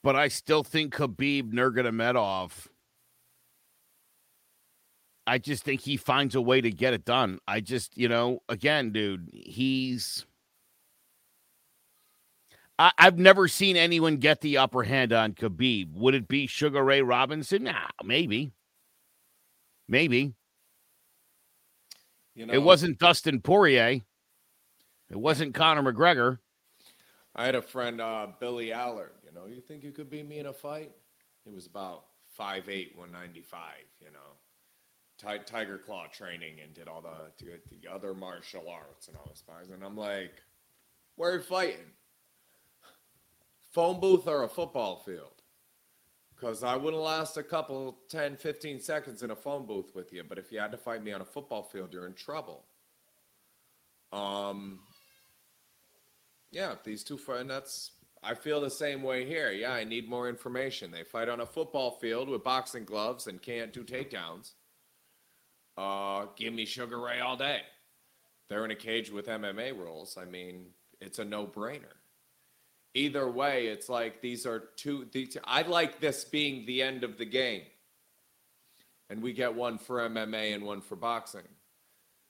but 0.01 0.15
I 0.15 0.30
still 0.30 0.63
think 0.63 0.95
Khabib 0.95 1.51
Nurmagomedov. 1.51 2.67
I 5.28 5.38
just 5.38 5.63
think 5.63 5.82
he 5.82 5.97
finds 5.97 6.34
a 6.36 6.41
way 6.41 6.61
to 6.61 6.72
get 6.72 6.93
it 6.93 7.05
done. 7.05 7.39
I 7.47 7.59
just, 7.59 7.97
you 7.97 8.07
know, 8.07 8.41
again, 8.47 8.91
dude, 8.91 9.30
he's. 9.34 10.26
I, 12.80 12.91
I've 12.97 13.20
never 13.20 13.47
seen 13.49 13.76
anyone 13.76 14.17
get 14.17 14.39
the 14.39 14.57
upper 14.57 14.84
hand 14.84 15.11
on 15.11 15.34
Khabib. 15.34 15.93
Would 15.93 16.15
it 16.15 16.28
be 16.30 16.47
Sugar 16.47 16.84
Ray 16.84 17.01
Robinson? 17.01 17.63
Nah, 17.65 17.89
maybe. 18.03 18.53
Maybe. 19.89 20.34
You 22.36 22.45
know, 22.45 22.53
It 22.53 22.63
wasn't 22.63 22.99
Dustin 22.99 23.41
Poirier. 23.41 23.99
It 25.10 25.18
wasn't 25.18 25.55
Conor 25.55 25.91
McGregor. 25.91 26.39
I 27.36 27.45
had 27.45 27.55
a 27.55 27.62
friend, 27.62 28.01
uh, 28.01 28.28
Billy 28.39 28.72
Allard. 28.72 29.12
You 29.24 29.32
know, 29.32 29.45
you 29.47 29.62
think 29.62 29.84
you 29.84 29.91
could 29.91 30.10
beat 30.10 30.28
me 30.28 30.39
in 30.39 30.47
a 30.47 30.53
fight? 30.53 30.91
He 31.45 31.51
was 31.51 31.66
about 31.68 32.05
5'8", 32.39 32.95
195, 32.95 33.62
You 34.01 34.07
know, 34.12 34.20
Ti- 35.18 35.43
Tiger 35.45 35.78
Claw 35.78 36.07
training 36.07 36.60
and 36.64 36.74
did 36.74 36.88
all 36.88 37.01
the, 37.01 37.32
the 37.43 37.60
the 37.82 37.91
other 37.91 38.14
martial 38.14 38.70
arts 38.70 39.07
and 39.07 39.18
all 39.18 39.28
this. 39.30 39.43
And 39.72 39.84
I'm 39.84 39.97
like, 39.97 40.41
where 41.16 41.32
are 41.32 41.38
you 41.38 41.41
fighting? 41.41 41.91
Phone 43.72 43.99
booth 43.99 44.28
or 44.28 44.43
a 44.43 44.49
football 44.49 45.03
field? 45.05 45.41
Because 46.36 46.64
I 46.64 46.78
wouldn't 46.78 47.03
last 47.03 47.36
a 47.36 47.43
couple, 47.43 47.99
10, 48.10 48.38
15 48.38 48.80
seconds 48.80 49.24
in 49.24 49.32
a 49.32 49.36
phone 49.36 49.66
booth 49.66 49.93
with 49.93 50.14
you. 50.14 50.24
But 50.28 50.38
if 50.38 50.51
you 50.51 50.60
had 50.60 50.72
to 50.72 50.78
fight 50.78 51.03
me 51.03 51.12
on 51.12 51.20
a 51.20 51.26
football 51.26 51.64
field, 51.64 51.93
you're 51.93 52.07
in 52.07 52.14
trouble. 52.14 52.64
Um, 54.14 54.80
yeah, 56.52 56.76
these 56.84 57.04
two 57.04 57.18
fight, 57.18 57.41
and 57.41 57.50
that's 57.50 57.91
I 58.22 58.34
feel 58.34 58.60
the 58.60 58.70
same 58.70 59.02
way 59.02 59.26
here. 59.26 59.52
Yeah, 59.52 59.72
I 59.72 59.84
need 59.84 60.10
more 60.10 60.28
information. 60.28 60.91
They 60.91 61.04
fight 61.04 61.30
on 61.30 61.39
a 61.39 61.45
football 61.45 61.91
field 61.91 62.28
with 62.28 62.43
boxing 62.43 62.84
gloves 62.84 63.28
and 63.28 63.41
can't 63.41 63.72
do 63.72 63.84
takedowns. 63.84 64.52
Uh, 65.78 66.26
give 66.36 66.54
me 66.54 66.66
Sugar 66.66 67.00
Ray 67.00 67.22
all 67.22 67.38
day. 67.38 67.62
They're 68.50 68.66
in 68.66 68.72
a 68.72 68.76
cage 68.76 69.12
with 69.12 69.28
MMA 69.28 69.78
rules. 69.78 70.18
I 70.18 70.26
mean, 70.26 70.66
it's 71.00 71.20
a 71.20 71.26
no-brainer. 71.26 71.93
Either 72.95 73.30
way, 73.30 73.68
it's 73.68 73.88
like 73.88 74.20
these 74.22 74.45
are 74.45 74.64
two. 74.76 75.06
These, 75.12 75.38
I 75.45 75.62
like 75.62 76.00
this 76.00 76.26
being 76.26 76.66
the 76.66 76.82
end 76.82 77.04
of 77.04 77.18
the 77.18 77.26
game, 77.26 77.62
and 79.10 79.22
we 79.22 79.32
get 79.32 79.54
one 79.54 79.78
for 79.78 80.00
MMA 80.10 80.56
and 80.56 80.64
one 80.64 80.82
for 80.82 80.95
boxing, 80.95 81.47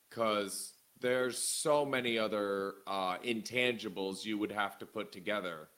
because 0.09 0.73
there's 1.01 1.37
so 1.37 1.85
many 1.85 2.17
other 2.17 2.75
uh, 2.87 3.17
intangibles 3.19 4.25
you 4.25 4.37
would 4.37 4.51
have 4.51 4.77
to 4.79 4.85
put 4.85 5.11
together. 5.11 5.69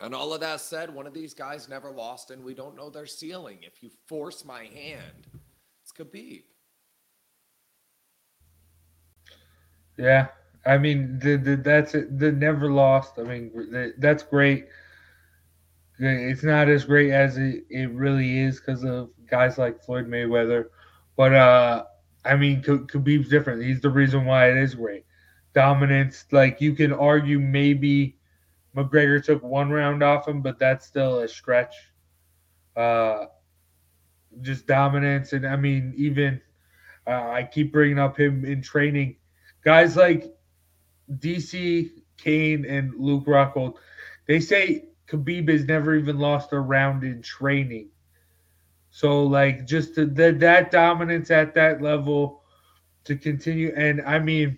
And 0.00 0.14
all 0.14 0.34
of 0.34 0.40
that 0.40 0.60
said, 0.60 0.92
one 0.92 1.06
of 1.06 1.14
these 1.14 1.34
guys 1.34 1.68
never 1.68 1.90
lost, 1.90 2.30
and 2.30 2.44
we 2.44 2.52
don't 2.52 2.76
know 2.76 2.90
their 2.90 3.06
ceiling. 3.06 3.58
If 3.62 3.82
you 3.82 3.90
force 4.06 4.44
my 4.44 4.64
hand, 4.64 5.28
it's 5.82 5.92
Khabib. 5.92 6.42
Yeah, 9.96 10.26
I 10.66 10.78
mean, 10.78 11.20
the, 11.20 11.36
the, 11.36 11.56
that's 11.56 11.94
it. 11.94 12.18
The 12.18 12.32
never 12.32 12.72
lost. 12.72 13.18
I 13.18 13.22
mean, 13.22 13.52
the, 13.54 13.94
that's 13.98 14.24
great. 14.24 14.66
It's 16.00 16.42
not 16.42 16.68
as 16.68 16.84
great 16.84 17.12
as 17.12 17.36
it, 17.36 17.64
it 17.70 17.88
really 17.92 18.40
is 18.40 18.58
because 18.58 18.82
of 18.84 19.10
guys 19.30 19.58
like 19.58 19.80
Floyd 19.84 20.08
Mayweather. 20.08 20.66
But, 21.16 21.34
uh, 21.34 21.84
I 22.24 22.36
mean, 22.36 22.62
Khabib's 22.62 23.28
different. 23.28 23.62
He's 23.62 23.80
the 23.80 23.90
reason 23.90 24.24
why 24.24 24.50
it 24.50 24.56
is 24.56 24.74
great. 24.74 25.04
Dominance, 25.54 26.26
like, 26.32 26.60
you 26.60 26.74
can 26.74 26.92
argue 26.92 27.38
maybe 27.38 28.16
McGregor 28.76 29.22
took 29.22 29.42
one 29.42 29.70
round 29.70 30.02
off 30.02 30.26
him, 30.26 30.42
but 30.42 30.58
that's 30.58 30.86
still 30.86 31.20
a 31.20 31.28
stretch. 31.28 31.74
Uh, 32.76 33.26
just 34.40 34.66
dominance. 34.66 35.32
And, 35.32 35.46
I 35.46 35.56
mean, 35.56 35.92
even 35.96 36.40
uh, 37.06 37.10
I 37.10 37.48
keep 37.50 37.72
bringing 37.72 37.98
up 37.98 38.18
him 38.18 38.44
in 38.44 38.62
training 38.62 39.16
guys 39.64 39.96
like 39.96 40.32
DC, 41.10 41.90
Cain, 42.18 42.64
and 42.64 42.94
Luke 42.96 43.24
Rockhold, 43.24 43.74
they 44.28 44.40
say 44.40 44.84
Khabib 45.08 45.48
has 45.48 45.64
never 45.64 45.94
even 45.96 46.18
lost 46.18 46.52
a 46.52 46.60
round 46.60 47.02
in 47.02 47.22
training. 47.22 47.88
So, 48.94 49.24
like, 49.24 49.66
just 49.66 49.96
the, 49.96 50.06
the, 50.06 50.30
that 50.38 50.70
dominance 50.70 51.32
at 51.32 51.52
that 51.54 51.82
level 51.82 52.44
to 53.02 53.16
continue. 53.16 53.72
And 53.76 54.00
I 54.02 54.20
mean, 54.20 54.56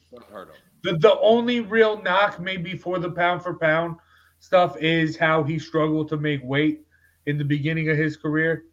the, 0.83 0.99
the 0.99 1.19
only 1.21 1.61
real 1.61 2.03
knock, 2.03 2.39
maybe 2.39 2.77
for 2.77 2.99
the 2.99 3.11
pound 3.11 3.43
for 3.43 3.55
pound 3.55 3.97
stuff, 4.39 4.77
is 4.77 5.17
how 5.17 5.43
he 5.43 5.59
struggled 5.59 6.11
to 6.11 6.19
make 6.19 6.43
weight 6.45 6.83
in 7.25 7.39
the 7.39 7.45
beginning 7.45 7.89
of 7.89 7.97
his 7.97 8.19
career. 8.19 8.65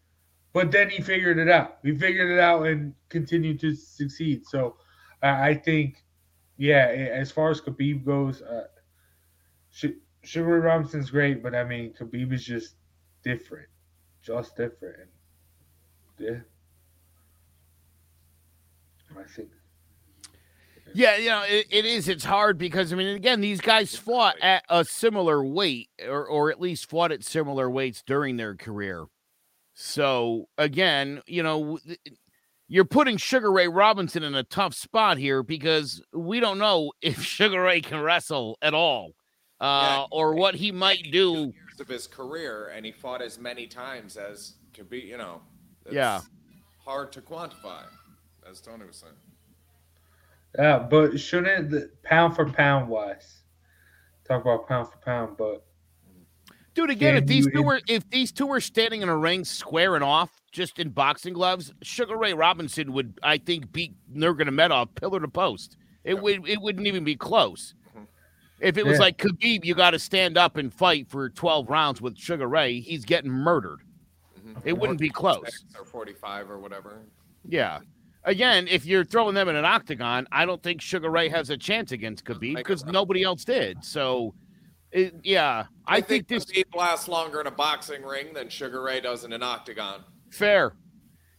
But 0.51 0.69
then 0.69 0.89
he 0.89 1.01
figured 1.01 1.39
it 1.39 1.49
out. 1.49 1.77
He 1.81 1.95
figured 1.97 2.31
it 2.31 2.41
out 2.41 2.67
and 2.67 2.93
continued 3.07 3.61
to 3.61 3.73
succeed. 3.73 4.45
So, 4.45 4.75
I 5.21 5.51
I 5.51 5.53
think 5.55 6.03
yeah, 6.57 6.87
as 6.87 7.31
far 7.31 7.51
as 7.51 7.61
Khabib 7.61 8.03
goes, 8.05 8.41
uh, 8.41 8.67
Sh- 9.71 10.35
Robinson's 10.35 11.09
great, 11.09 11.41
but 11.41 11.55
I 11.55 11.63
mean, 11.63 11.93
Khabib 11.93 12.33
is 12.33 12.43
just 12.43 12.75
different, 13.23 13.69
just 14.21 14.57
different. 14.57 15.12
Yeah, 16.19 16.39
I 19.17 19.23
think. 19.35 19.49
Yeah, 20.95 21.17
you 21.17 21.29
know, 21.29 21.43
it, 21.47 21.67
it 21.71 21.85
is. 21.85 22.07
It's 22.07 22.23
hard 22.23 22.57
because 22.57 22.93
I 22.93 22.95
mean, 22.95 23.15
again, 23.15 23.41
these 23.41 23.61
guys 23.61 23.95
fought 23.95 24.35
at 24.41 24.63
a 24.69 24.85
similar 24.85 25.43
weight, 25.43 25.89
or 26.07 26.25
or 26.27 26.51
at 26.51 26.61
least 26.61 26.89
fought 26.89 27.11
at 27.11 27.23
similar 27.23 27.69
weights 27.69 28.03
during 28.05 28.37
their 28.37 28.55
career. 28.55 29.05
So 29.73 30.49
again, 30.57 31.21
you 31.25 31.41
know, 31.41 31.79
you're 32.67 32.85
putting 32.85 33.17
Sugar 33.17 33.51
Ray 33.51 33.67
Robinson 33.67 34.23
in 34.23 34.35
a 34.35 34.43
tough 34.43 34.73
spot 34.75 35.17
here 35.17 35.41
because 35.41 36.01
we 36.13 36.39
don't 36.39 36.59
know 36.59 36.91
if 37.01 37.23
Sugar 37.23 37.63
Ray 37.63 37.81
can 37.81 37.99
wrestle 37.99 38.57
at 38.61 38.73
all, 38.73 39.13
uh, 39.59 39.63
Yeah, 39.65 40.05
or 40.11 40.35
what 40.35 40.55
he 40.55 40.71
might 40.71 41.11
do. 41.11 41.33
Years 41.33 41.79
of 41.79 41.87
his 41.87 42.05
career, 42.05 42.67
and 42.67 42.85
he 42.85 42.91
fought 42.91 43.21
as 43.21 43.39
many 43.39 43.65
times 43.65 44.15
as 44.15 44.53
could 44.75 44.89
be, 44.89 44.99
You 44.99 45.17
know, 45.17 45.41
it's 45.85 45.93
Yeah. 45.95 46.21
hard 46.83 47.11
to 47.13 47.21
quantify, 47.21 47.83
as 48.49 48.61
Tony 48.61 48.85
was 48.85 48.97
saying. 48.97 49.13
Yeah, 50.57 50.79
but 50.79 51.19
shouldn't 51.19 51.71
the 51.71 51.91
pound 52.03 52.35
for 52.35 52.49
pound 52.49 52.87
wise 52.87 53.41
talk 54.25 54.41
about 54.41 54.67
pound 54.67 54.87
for 54.89 54.97
pound? 54.97 55.35
But 55.37 55.65
Dude, 56.75 56.89
again, 56.91 57.15
if 57.15 57.25
these 57.25 57.45
two 57.47 57.59
in- 57.59 57.65
were 57.65 57.81
if 57.87 58.07
these 58.09 58.31
two 58.31 58.45
were 58.47 58.61
standing 58.61 59.01
in 59.01 59.09
a 59.09 59.17
ring 59.17 59.43
squaring 59.45 60.03
off 60.03 60.29
just 60.51 60.77
in 60.79 60.89
boxing 60.89 61.33
gloves, 61.33 61.73
Sugar 61.81 62.15
Ray 62.17 62.33
Robinson 62.33 62.93
would, 62.93 63.17
I 63.23 63.37
think, 63.39 63.71
beat 63.71 63.95
Nurmagomedov 64.13 64.93
pillar 64.95 65.19
to 65.19 65.27
post. 65.27 65.77
It 66.03 66.21
would 66.21 66.47
it 66.47 66.61
wouldn't 66.61 66.85
even 66.87 67.03
be 67.03 67.15
close. 67.15 67.73
Mm-hmm. 67.89 68.03
If 68.59 68.77
it 68.77 68.85
was 68.85 68.95
Yeah. 68.95 69.05
like 69.05 69.17
Khabib, 69.17 69.65
you 69.65 69.73
got 69.73 69.91
to 69.91 69.99
stand 69.99 70.37
up 70.37 70.57
and 70.57 70.71
fight 70.73 71.09
for 71.09 71.29
twelve 71.29 71.69
rounds 71.69 71.99
with 72.01 72.17
Sugar 72.17 72.47
Ray. 72.47 72.79
He's 72.79 73.05
getting 73.05 73.31
murdered. 73.31 73.79
It 74.63 74.73
wouldn't 74.73 74.99
be 74.99 75.09
close. 75.09 75.63
Or 75.77 75.85
forty-five 75.85 76.49
or 76.49 76.59
whatever. 76.59 77.01
Yeah. 77.47 77.79
Again, 78.25 78.67
if 78.69 78.85
you're 78.85 79.03
throwing 79.03 79.35
them 79.35 79.49
in 79.49 79.55
an 79.57 79.65
octagon, 79.65 80.27
I 80.31 80.45
don't 80.45 80.63
think 80.63 80.81
Sugar 80.81 81.09
Ray 81.09 81.27
has 81.27 81.49
a 81.49 81.57
chance 81.57 81.91
against 81.91 82.23
Khabib 82.23 82.55
because 82.55 82.85
nobody 82.85 83.21
else 83.21 83.43
did. 83.43 83.83
So, 83.83 84.33
it, 84.93 85.13
yeah, 85.23 85.65
I, 85.85 85.97
I 85.97 86.01
think, 86.01 86.29
think, 86.29 86.45
this 86.45 86.45
Khabib 86.45 86.73
lasts 86.73 87.09
longer 87.09 87.41
in 87.41 87.47
a 87.47 87.51
boxing 87.51 88.01
ring 88.01 88.33
than 88.33 88.47
Sugar 88.47 88.81
Ray 88.81 89.01
does 89.01 89.25
in 89.25 89.33
an 89.33 89.43
octagon. 89.43 90.05
fair. 90.29 90.73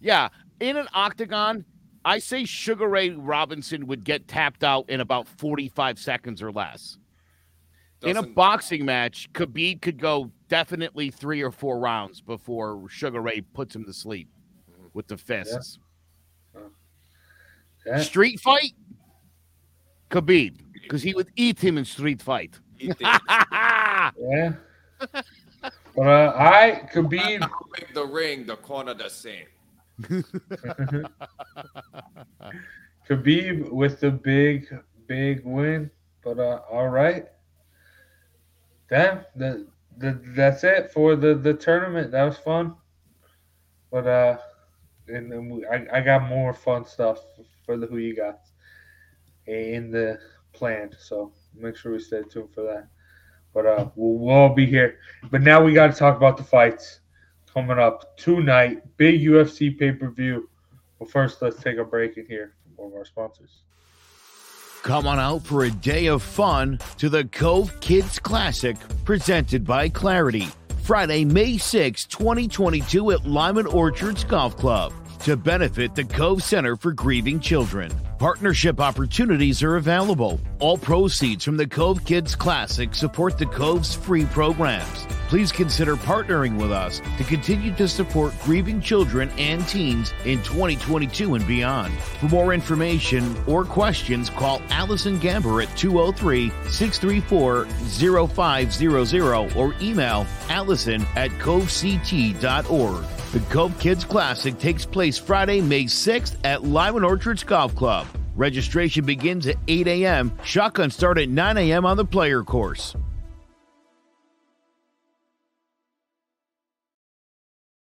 Yeah, 0.01 0.29
in 0.61 0.77
an 0.77 0.89
octagon, 0.93 1.65
I 2.05 2.19
say 2.19 2.45
Sugar 2.45 2.89
Ray 2.89 3.11
Robinson 3.11 3.87
would 3.87 4.05
get 4.05 4.29
tapped 4.29 4.63
out 4.63 4.91
in 4.91 5.01
about 5.01 5.27
45 5.27 5.99
seconds 5.99 6.43
or 6.43 6.53
less. 6.53 6.99
in 8.03 8.19
a 8.19 8.23
boxing 8.23 8.85
match, 8.85 9.33
Khabib 9.33 9.81
could 9.81 9.99
go 9.99 10.31
definitely 10.49 11.11
three 11.11 11.43
or 11.43 11.51
four 11.51 11.79
rounds 11.79 12.21
before 12.21 12.89
Sugar 12.89 13.21
Ray 13.21 13.41
puts 13.41 13.75
him 13.75 13.85
to 13.85 13.93
sleep 13.93 14.29
with 14.93 15.07
the 15.09 15.17
fists. 15.17 15.79
Yeah. 17.87 18.01
Street 18.01 18.41
fight, 18.41 18.73
Khabib, 20.11 20.57
because 20.73 21.03
he 21.03 21.13
would 21.15 21.29
eat 21.37 21.63
him 21.63 21.77
in 21.79 21.85
street 21.85 22.23
fight. 22.23 22.59
Yeah. 24.19 24.53
but 25.97 26.07
uh, 26.07 26.35
I 26.37 26.89
Khabib. 26.93 27.41
how 27.41 27.49
big 27.75 27.95
the 27.95 28.05
ring, 28.05 28.45
the 28.47 28.57
corner 28.57 28.93
the 28.95 29.09
same. 29.09 29.47
Khabib 33.09 33.71
with 33.71 34.01
the 34.01 34.11
big, 34.11 34.69
big 35.07 35.45
win. 35.45 35.91
But 36.23 36.39
uh, 36.39 36.61
all 36.71 36.89
right. 36.89 37.27
Damn, 38.89 39.25
the, 39.37 39.67
the 39.99 40.21
that's 40.37 40.65
it 40.65 40.91
for 40.93 41.17
the 41.17 41.35
the 41.35 41.55
tournament. 41.55 42.11
That 42.11 42.25
was 42.25 42.39
fun. 42.39 42.75
But 43.91 44.07
uh, 44.07 44.39
and 45.09 45.51
we, 45.51 45.67
I 45.67 45.87
I 45.93 46.01
got 46.01 46.29
more 46.29 46.53
fun 46.53 46.85
stuff 46.85 47.19
for 47.65 47.77
the 47.77 47.87
who 47.87 47.99
you 47.99 48.17
got 48.17 48.41
in 49.47 49.91
the 49.91 50.19
plan. 50.53 50.91
So 50.99 51.33
make 51.55 51.77
sure 51.77 51.93
we 51.93 52.01
stay 52.01 52.23
tuned 52.23 52.53
for 52.53 52.63
that. 52.63 52.89
But 53.53 53.67
uh, 53.67 53.89
we'll, 53.95 54.19
we'll 54.19 54.35
all 54.35 54.55
be 54.55 54.67
here. 54.67 54.99
But 55.31 55.43
now 55.43 55.63
we 55.63 55.73
got 55.73 55.93
to 55.93 55.99
talk 55.99 56.17
about 56.17 56.37
the 56.37 56.43
fights 56.43 57.01
coming 57.53 57.79
up 57.79 58.17
tonight. 58.17 58.83
Big 58.97 59.21
UFC 59.21 59.79
pay 59.79 59.93
per 59.93 60.11
view. 60.11 60.49
But 60.99 61.11
first, 61.11 61.41
let's 61.43 61.63
take 61.63 61.79
a 61.79 61.85
break 61.85 62.17
in 62.17 62.27
here 62.27 62.55
from 62.65 62.85
one 62.85 62.93
of 62.93 62.99
our 62.99 63.05
sponsors. 63.05 63.63
Come 64.85 65.07
on 65.07 65.19
out 65.19 65.43
for 65.43 65.65
a 65.65 65.71
day 65.71 66.09
of 66.09 66.23
fun 66.23 66.79
to 66.99 67.09
the 67.09 67.25
Cove 67.25 67.81
Kids 67.81 68.19
Classic 68.19 68.77
presented 69.07 69.65
by 69.65 69.89
Clarity. 69.89 70.47
Friday, 70.83 71.25
May 71.25 71.57
6, 71.57 72.05
2022 72.05 73.13
at 73.13 73.25
Lyman 73.25 73.65
Orchards 73.65 74.25
Golf 74.25 74.59
Club 74.59 74.93
to 75.21 75.39
benefit 75.39 75.95
the 75.95 76.05
Cove 76.05 76.43
Center 76.43 76.77
for 76.77 76.93
Grieving 76.93 77.41
Children. 77.41 77.91
Partnership 78.25 78.81
opportunities 78.81 79.63
are 79.63 79.77
available. 79.77 80.41
All 80.59 80.79
proceeds 80.79 81.45
from 81.45 81.59
the 81.59 81.67
Cove 81.67 82.07
Kids 82.07 82.35
Classic 82.35 82.95
support 82.95 83.37
the 83.37 83.45
Cove's 83.45 83.95
free 83.95 84.25
programs. 84.25 85.05
Please 85.29 85.53
consider 85.53 85.95
partnering 85.95 86.57
with 86.57 86.73
us 86.73 87.03
to 87.19 87.25
continue 87.25 87.75
to 87.75 87.87
support 87.87 88.33
grieving 88.41 88.81
children 88.81 89.31
and 89.37 89.69
teens 89.69 90.15
in 90.25 90.43
2022 90.43 91.35
and 91.35 91.47
beyond. 91.47 91.93
For 91.99 92.31
more 92.31 92.55
information 92.55 93.37
or 93.47 93.63
questions, 93.63 94.31
call 94.31 94.63
Allison 94.71 95.21
Gamber 95.21 95.63
at 95.63 95.77
203 95.77 96.51
634 96.71 97.67
0500 98.27 99.55
or 99.55 99.75
email 99.83 100.27
allison 100.49 101.05
at 101.15 101.31
covect.org. 101.41 103.05
The 103.35 103.41
Cove 103.51 103.77
Kids 103.81 104.05
Classic 104.05 104.57
takes 104.61 104.87
place 104.87 105.19
Friday, 105.19 105.61
May 105.61 105.87
6th 105.87 106.37
at 106.45 106.63
Lyman 106.63 107.03
Orchards 107.03 107.43
Golf 107.43 107.75
Club. 107.75 108.07
Registration 108.37 109.05
begins 109.05 109.49
at 109.49 109.57
8 109.67 109.89
a.m. 109.89 110.31
Shotgun 110.45 110.89
start 110.89 111.19
at 111.19 111.29
9 111.29 111.59
a.m. 111.59 111.85
on 111.85 111.97
the 111.97 112.05
player 112.05 112.45
course. 112.45 112.95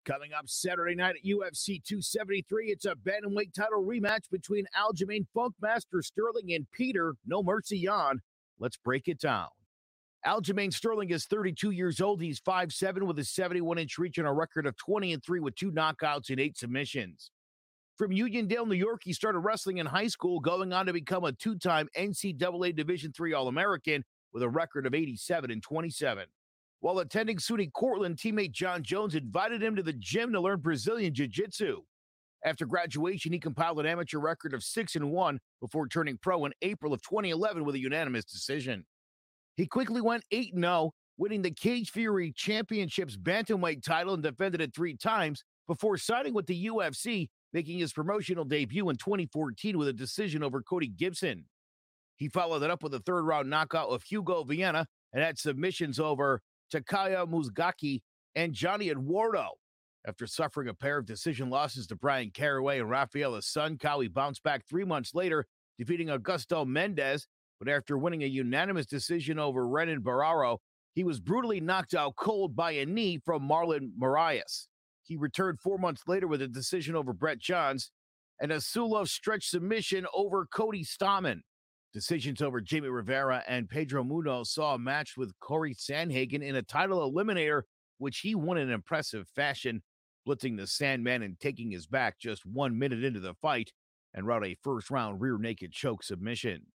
Coming 0.04 0.32
up 0.32 0.48
Saturday 0.48 0.96
night 0.96 1.14
at 1.14 1.24
UFC 1.24 1.80
273, 1.80 2.72
it's 2.72 2.84
a 2.84 2.96
bantamweight 2.96 3.54
title 3.54 3.84
rematch 3.84 4.28
between 4.32 4.66
Aljamain 4.76 5.26
Funkmaster 5.32 6.02
Sterling 6.02 6.54
and 6.54 6.66
Peter 6.72 7.14
No 7.24 7.44
Mercy 7.44 7.78
Yan. 7.78 8.20
Let's 8.58 8.78
break 8.78 9.06
it 9.06 9.20
down. 9.20 9.50
Aljamain 10.24 10.72
Sterling 10.72 11.10
is 11.10 11.26
32 11.26 11.70
years 11.70 12.00
old. 12.00 12.20
He's 12.20 12.40
5'7 12.40 13.02
with 13.02 13.18
a 13.18 13.24
71 13.24 13.78
inch 13.78 13.98
reach 13.98 14.18
and 14.18 14.26
a 14.26 14.32
record 14.32 14.66
of 14.66 14.76
20 14.76 15.12
and 15.12 15.22
3 15.22 15.40
with 15.40 15.54
two 15.54 15.70
knockouts 15.70 16.30
and 16.30 16.40
eight 16.40 16.56
submissions. 16.56 17.30
From 17.96 18.10
Uniondale, 18.10 18.66
New 18.66 18.74
York, 18.74 19.02
he 19.04 19.12
started 19.12 19.38
wrestling 19.38 19.78
in 19.78 19.86
high 19.86 20.08
school, 20.08 20.38
going 20.38 20.72
on 20.72 20.86
to 20.86 20.92
become 20.92 21.24
a 21.24 21.32
two 21.32 21.56
time 21.56 21.88
NCAA 21.96 22.76
Division 22.76 23.12
III 23.18 23.34
All 23.34 23.48
American 23.48 24.04
with 24.32 24.42
a 24.42 24.48
record 24.48 24.86
of 24.86 24.94
87 24.94 25.50
and 25.50 25.62
27. 25.62 26.26
While 26.80 26.98
attending 26.98 27.38
SUNY 27.38 27.72
Cortland, 27.72 28.18
teammate 28.18 28.52
Jon 28.52 28.82
Jones 28.82 29.14
invited 29.14 29.62
him 29.62 29.76
to 29.76 29.82
the 29.82 29.94
gym 29.94 30.32
to 30.32 30.40
learn 30.40 30.60
Brazilian 30.60 31.14
Jiu 31.14 31.26
Jitsu. 31.26 31.82
After 32.44 32.66
graduation, 32.66 33.32
he 33.32 33.38
compiled 33.38 33.80
an 33.80 33.86
amateur 33.86 34.18
record 34.18 34.52
of 34.52 34.62
6 34.62 34.94
and 34.94 35.10
1 35.10 35.40
before 35.60 35.88
turning 35.88 36.18
pro 36.18 36.44
in 36.44 36.52
April 36.60 36.92
of 36.92 37.00
2011 37.02 37.64
with 37.64 37.76
a 37.76 37.80
unanimous 37.80 38.24
decision. 38.24 38.84
He 39.56 39.66
quickly 39.66 40.00
went 40.00 40.24
8 40.30 40.54
0, 40.54 40.92
winning 41.16 41.42
the 41.42 41.50
Cage 41.50 41.90
Fury 41.90 42.32
Championships 42.32 43.16
bantamweight 43.16 43.82
title 43.82 44.14
and 44.14 44.22
defended 44.22 44.60
it 44.60 44.74
three 44.74 44.96
times 44.96 45.42
before 45.66 45.96
signing 45.96 46.34
with 46.34 46.46
the 46.46 46.66
UFC, 46.66 47.28
making 47.52 47.78
his 47.78 47.92
promotional 47.92 48.44
debut 48.44 48.88
in 48.90 48.96
2014 48.96 49.78
with 49.78 49.88
a 49.88 49.92
decision 49.92 50.42
over 50.42 50.62
Cody 50.62 50.88
Gibson. 50.88 51.46
He 52.16 52.28
followed 52.28 52.62
it 52.62 52.70
up 52.70 52.82
with 52.82 52.94
a 52.94 53.00
third 53.00 53.22
round 53.22 53.50
knockout 53.50 53.88
of 53.88 54.02
Hugo 54.02 54.44
Viana 54.44 54.86
and 55.12 55.22
had 55.22 55.38
submissions 55.38 55.98
over 55.98 56.40
Takeya 56.72 57.26
Mizugaki 57.26 58.00
and 58.34 58.52
Johnny 58.52 58.90
Eduardo. 58.90 59.50
After 60.06 60.26
suffering 60.26 60.68
a 60.68 60.74
pair 60.74 60.98
of 60.98 61.06
decision 61.06 61.50
losses 61.50 61.86
to 61.88 61.96
Bryan 61.96 62.30
Caraway 62.32 62.78
and 62.78 62.88
Rafael 62.88 63.40
Sun, 63.42 63.78
Cowie 63.78 64.08
bounced 64.08 64.42
back 64.44 64.64
three 64.64 64.84
months 64.84 65.14
later, 65.14 65.46
defeating 65.78 66.08
Augusto 66.08 66.64
Mendes. 66.64 67.26
But 67.58 67.68
after 67.68 67.96
winning 67.96 68.22
a 68.22 68.26
unanimous 68.26 68.86
decision 68.86 69.38
over 69.38 69.66
Renan 69.66 70.02
Barão, 70.02 70.58
he 70.94 71.04
was 71.04 71.20
brutally 71.20 71.60
knocked 71.60 71.94
out 71.94 72.16
cold 72.16 72.56
by 72.56 72.72
a 72.72 72.86
knee 72.86 73.18
from 73.24 73.48
Marlon 73.48 73.90
Moraes. 74.00 74.66
He 75.02 75.16
returned 75.16 75.60
four 75.60 75.78
months 75.78 76.02
later 76.06 76.26
with 76.26 76.42
a 76.42 76.48
decision 76.48 76.96
over 76.96 77.12
Brett 77.12 77.38
Johns 77.38 77.90
and 78.40 78.50
a 78.50 78.56
Suloev 78.56 79.08
stretch 79.08 79.48
submission 79.48 80.06
over 80.14 80.46
Cody 80.46 80.84
Stamann. 80.84 81.40
Decisions 81.94 82.42
over 82.42 82.60
Jamie 82.60 82.88
Rivera 82.88 83.42
and 83.46 83.68
Pedro 83.68 84.04
Munhoz 84.04 84.48
saw 84.48 84.74
a 84.74 84.78
match 84.78 85.14
with 85.16 85.38
Corey 85.40 85.74
Sandhagen 85.74 86.42
in 86.42 86.56
a 86.56 86.62
title 86.62 87.10
eliminator, 87.10 87.62
which 87.98 88.18
he 88.18 88.34
won 88.34 88.58
in 88.58 88.70
impressive 88.70 89.28
fashion, 89.28 89.82
blitzing 90.28 90.58
the 90.58 90.66
Sandman 90.66 91.22
and 91.22 91.40
taking 91.40 91.70
his 91.70 91.86
back 91.86 92.18
just 92.18 92.44
one 92.44 92.78
minute 92.78 93.04
into 93.04 93.20
the 93.20 93.34
fight 93.34 93.72
and 94.12 94.26
route 94.26 94.44
a 94.44 94.56
first 94.62 94.90
round 94.90 95.20
rear 95.20 95.38
naked 95.38 95.72
choke 95.72 96.02
submission. 96.02 96.66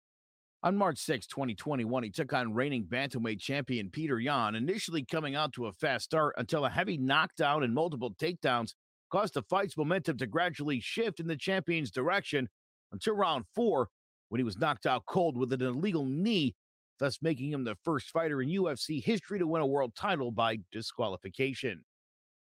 On 0.64 0.78
March 0.78 1.00
6, 1.00 1.26
2021, 1.26 2.04
he 2.04 2.12
took 2.12 2.34
on 2.34 2.54
reigning 2.54 2.86
bantamweight 2.86 3.40
champion 3.40 3.90
Peter 3.90 4.20
Yan, 4.20 4.54
initially 4.54 5.04
coming 5.04 5.34
out 5.34 5.54
to 5.54 5.66
a 5.66 5.74
fast 5.74 6.06
start 6.06 6.36
until 6.38 6.66
a 6.66 6.70
heavy 6.70 7.00
knockdown 7.00 7.64
and 7.64 7.74
multiple 7.74 8.14
takedowns 8.14 8.76
caused 9.12 9.34
the 9.34 9.42
fight's 9.42 9.76
momentum 9.76 10.18
to 10.20 10.28
gradually 10.28 10.80
shift 10.80 11.20
in 11.20 11.26
the 11.26 11.36
champion's 11.36 11.90
direction 11.90 12.48
until 12.92 13.16
round 13.16 13.46
four, 13.56 13.88
when 14.30 14.38
he 14.38 14.44
was 14.44 14.60
knocked 14.60 14.86
out 14.86 15.08
cold 15.08 15.36
with 15.36 15.52
an 15.52 15.64
illegal 15.64 16.06
knee, 16.06 16.56
thus 17.00 17.24
making 17.24 17.52
him 17.52 17.64
the 17.64 17.76
first 17.84 18.12
fighter 18.12 18.40
in 18.40 18.50
UFC 18.50 19.04
history 19.04 19.40
to 19.40 19.48
win 19.48 19.64
a 19.64 19.66
world 19.66 19.96
title 19.96 20.30
by 20.30 20.60
disqualification. 20.72 21.84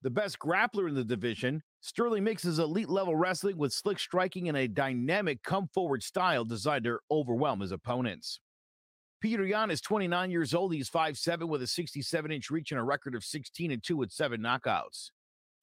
The 0.03 0.09
best 0.11 0.37
grappler 0.37 0.87
in 0.87 0.93
the 0.93 1.03
division, 1.03 1.63
Sterling 1.81 2.23
mixes 2.23 2.59
elite 2.59 2.89
level 2.89 3.15
wrestling 3.15 3.57
with 3.57 3.73
slick 3.73 3.97
striking 3.97 4.47
and 4.47 4.55
a 4.55 4.67
dynamic 4.67 5.41
come 5.41 5.67
forward 5.73 6.03
style 6.03 6.45
designed 6.45 6.83
to 6.83 6.99
overwhelm 7.09 7.61
his 7.61 7.71
opponents. 7.71 8.39
Peter 9.21 9.43
Yan 9.43 9.71
is 9.71 9.81
29 9.81 10.29
years 10.29 10.53
old. 10.53 10.73
He's 10.73 10.89
5'7 10.89 11.47
with 11.47 11.63
a 11.63 11.67
67 11.67 12.31
inch 12.31 12.51
reach 12.51 12.71
and 12.71 12.79
a 12.79 12.83
record 12.83 13.15
of 13.15 13.23
16 13.23 13.71
and 13.71 13.83
2 13.83 13.97
with 13.97 14.11
seven 14.11 14.41
knockouts. 14.41 15.09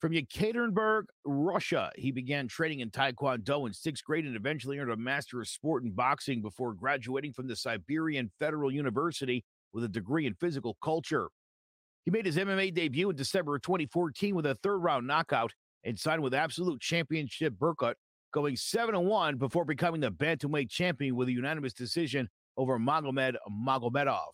From 0.00 0.12
Yekaterinburg, 0.12 1.04
Russia, 1.24 1.92
he 1.96 2.10
began 2.10 2.48
training 2.48 2.80
in 2.80 2.90
Taekwondo 2.90 3.66
in 3.66 3.72
sixth 3.72 4.04
grade 4.04 4.26
and 4.26 4.34
eventually 4.34 4.78
earned 4.78 4.90
a 4.90 4.96
Master 4.96 5.40
of 5.40 5.48
Sport 5.48 5.84
in 5.84 5.92
Boxing 5.92 6.42
before 6.42 6.74
graduating 6.74 7.32
from 7.32 7.46
the 7.46 7.56
Siberian 7.56 8.30
Federal 8.40 8.72
University 8.72 9.44
with 9.72 9.84
a 9.84 9.88
degree 9.88 10.26
in 10.26 10.34
physical 10.34 10.76
culture. 10.82 11.28
He 12.04 12.10
made 12.10 12.26
his 12.26 12.36
MMA 12.36 12.74
debut 12.74 13.08
in 13.10 13.16
December 13.16 13.56
of 13.56 13.62
2014 13.62 14.34
with 14.34 14.46
a 14.46 14.56
third 14.56 14.78
round 14.78 15.06
knockout 15.06 15.52
and 15.84 15.98
signed 15.98 16.22
with 16.22 16.34
Absolute 16.34 16.80
Championship 16.80 17.54
Berkut, 17.54 17.94
going 18.32 18.56
7 18.56 18.98
1 18.98 19.36
before 19.38 19.64
becoming 19.64 20.00
the 20.00 20.10
Bantamweight 20.10 20.70
champion 20.70 21.16
with 21.16 21.28
a 21.28 21.32
unanimous 21.32 21.72
decision 21.72 22.28
over 22.56 22.78
Magomed 22.78 23.36
Magomedov. 23.50 24.32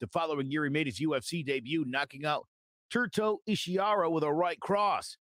The 0.00 0.08
following 0.08 0.50
year, 0.50 0.64
he 0.64 0.70
made 0.70 0.86
his 0.86 1.00
UFC 1.00 1.44
debut, 1.44 1.84
knocking 1.86 2.26
out 2.26 2.46
Teruto 2.92 3.38
Ishihara 3.48 4.10
with 4.10 4.24
a 4.24 4.32
right 4.32 4.60
cross. 4.60 5.16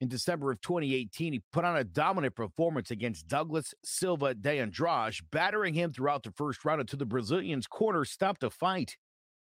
In 0.00 0.08
December 0.08 0.52
of 0.52 0.60
2018, 0.60 1.32
he 1.32 1.42
put 1.52 1.64
on 1.64 1.76
a 1.76 1.82
dominant 1.82 2.36
performance 2.36 2.90
against 2.90 3.26
Douglas 3.26 3.74
Silva 3.84 4.34
de 4.34 4.60
Andrade, 4.60 5.14
battering 5.32 5.74
him 5.74 5.92
throughout 5.92 6.22
the 6.22 6.30
first 6.32 6.64
round 6.64 6.80
until 6.80 6.98
the 6.98 7.06
Brazilian's 7.06 7.66
corner 7.66 8.04
stopped 8.04 8.42
the 8.42 8.50
fight. 8.50 8.96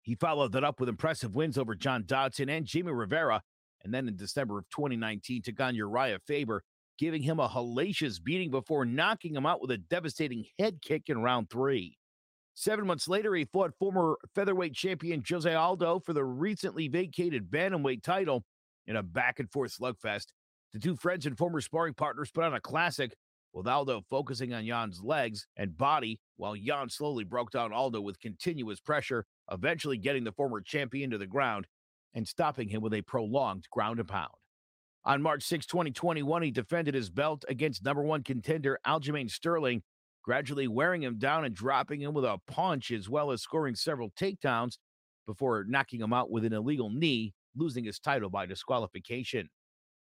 He 0.03 0.17
followed 0.17 0.53
that 0.53 0.65
up 0.65 0.81
with 0.81 0.89
impressive 0.89 1.35
wins 1.35 1.57
over 1.57 1.75
John 1.75 2.05
Dodson 2.05 2.49
and 2.49 2.67
Jimmy 2.67 2.93
Rivera, 2.93 3.43
and 3.85 3.95
then 3.95 4.09
in 4.09 4.17
December 4.17 4.59
of 4.59 4.69
2019 4.71 5.43
took 5.43 5.61
on 5.61 5.77
Urijah 5.77 6.19
Faber, 6.27 6.65
giving 6.99 7.23
him 7.23 7.39
a 7.39 7.49
hellacious 7.49 8.23
beating 8.23 8.51
before 8.51 8.85
knocking 8.85 9.35
him 9.35 9.47
out 9.47 9.61
with 9.61 9.71
a 9.71 9.79
devastating 9.79 10.45
head 10.59 10.83
kick 10.83 11.05
in 11.09 11.23
round 11.23 11.51
three. 11.51 11.97
Seven 12.55 12.87
months 12.87 13.09
later, 13.09 13.35
he 13.35 13.45
fought 13.47 13.79
former 13.79 14.19
featherweight 14.35 14.75
champion 14.75 15.23
Jose 15.27 15.53
Aldo 15.53 16.01
for 16.01 16.13
the 16.13 16.25
recently 16.25 16.89
vacated 16.89 17.51
bantamweight 17.51 18.03
title 18.03 18.45
in 18.87 18.97
a 18.97 19.03
back 19.03 19.39
and 19.39 19.51
forth 19.51 19.77
slugfest. 19.79 20.27
The 20.73 20.81
two 20.81 20.97
friends 20.97 21.27
and 21.27 21.39
former 21.39 21.61
sparring 21.61 21.95
partners 21.95 22.31
put 22.31 22.45
on 22.45 22.55
a 22.55 22.61
classic, 22.61 23.15
with 23.53 23.69
Aldo 23.69 24.03
focusing 24.09 24.55
on 24.55 24.65
Yan's 24.65 25.03
legs 25.03 25.47
and 25.57 25.77
body, 25.77 26.21
while 26.37 26.57
Yan 26.57 26.89
slowly 26.89 27.25
broke 27.25 27.51
down 27.51 27.73
Aldo 27.73 28.01
with 28.01 28.21
continuous 28.21 28.81
pressure, 28.81 29.27
eventually 29.53 29.99
getting 29.99 30.25
the 30.25 30.33
former 30.33 30.61
champion 30.61 31.11
to 31.11 31.19
the 31.19 31.27
ground 31.27 31.67
and 32.15 32.27
stopping 32.27 32.69
him 32.69 32.83
with 32.83 32.95
a 32.95 33.03
prolonged 33.03 33.67
ground 33.71 33.99
and 33.99 34.09
pound. 34.09 34.33
On 35.05 35.21
March 35.21 35.43
6, 35.45 35.67
2021, 35.67 36.43
he 36.43 36.51
defended 36.51 36.95
his 36.95 37.11
belt 37.11 37.45
against 37.49 37.85
number 37.85 38.03
one 38.03 38.23
contender 38.23 38.79
Aljamain 38.87 39.31
Sterling, 39.31 39.83
gradually 40.23 40.69
wearing 40.69 41.03
him 41.03 41.19
down 41.19 41.45
and 41.45 41.55
dropping 41.55 42.01
him 42.01 42.15
with 42.15 42.25
a 42.25 42.39
punch, 42.47 42.91
as 42.93 43.09
well 43.09 43.33
as 43.33 43.43
scoring 43.43 43.75
several 43.75 44.11
takedowns 44.11 44.79
before 45.27 45.65
knocking 45.67 46.01
him 46.01 46.13
out 46.13 46.31
with 46.31 46.45
an 46.45 46.53
illegal 46.53 46.91
knee, 46.91 47.35
losing 47.57 47.85
his 47.85 47.99
title 47.99 48.31
by 48.31 48.47
disqualification. 48.47 49.49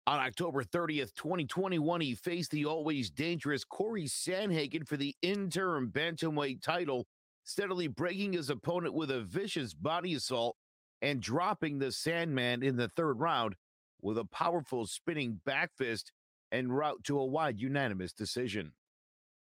On 0.07 0.19
October 0.19 0.63
30th, 0.63 1.13
2021, 1.13 2.01
he 2.01 2.15
faced 2.15 2.49
the 2.49 2.65
always 2.65 3.11
dangerous 3.11 3.63
Corey 3.63 4.05
Sandhagen 4.05 4.87
for 4.87 4.97
the 4.97 5.15
interim 5.21 5.91
bantamweight 5.91 6.63
title, 6.63 7.05
steadily 7.43 7.87
breaking 7.87 8.33
his 8.33 8.49
opponent 8.49 8.93
with 8.93 9.11
a 9.11 9.21
vicious 9.21 9.73
body 9.73 10.13
assault 10.13 10.55
and 11.01 11.21
dropping 11.21 11.79
the 11.79 11.91
Sandman 11.91 12.63
in 12.63 12.75
the 12.75 12.89
third 12.89 13.19
round 13.19 13.55
with 14.01 14.17
a 14.17 14.25
powerful 14.25 14.85
spinning 14.85 15.39
back 15.45 15.71
fist 15.77 16.11
en 16.51 16.71
route 16.71 17.03
to 17.03 17.19
a 17.19 17.25
wide 17.25 17.59
unanimous 17.59 18.13
decision. 18.13 18.71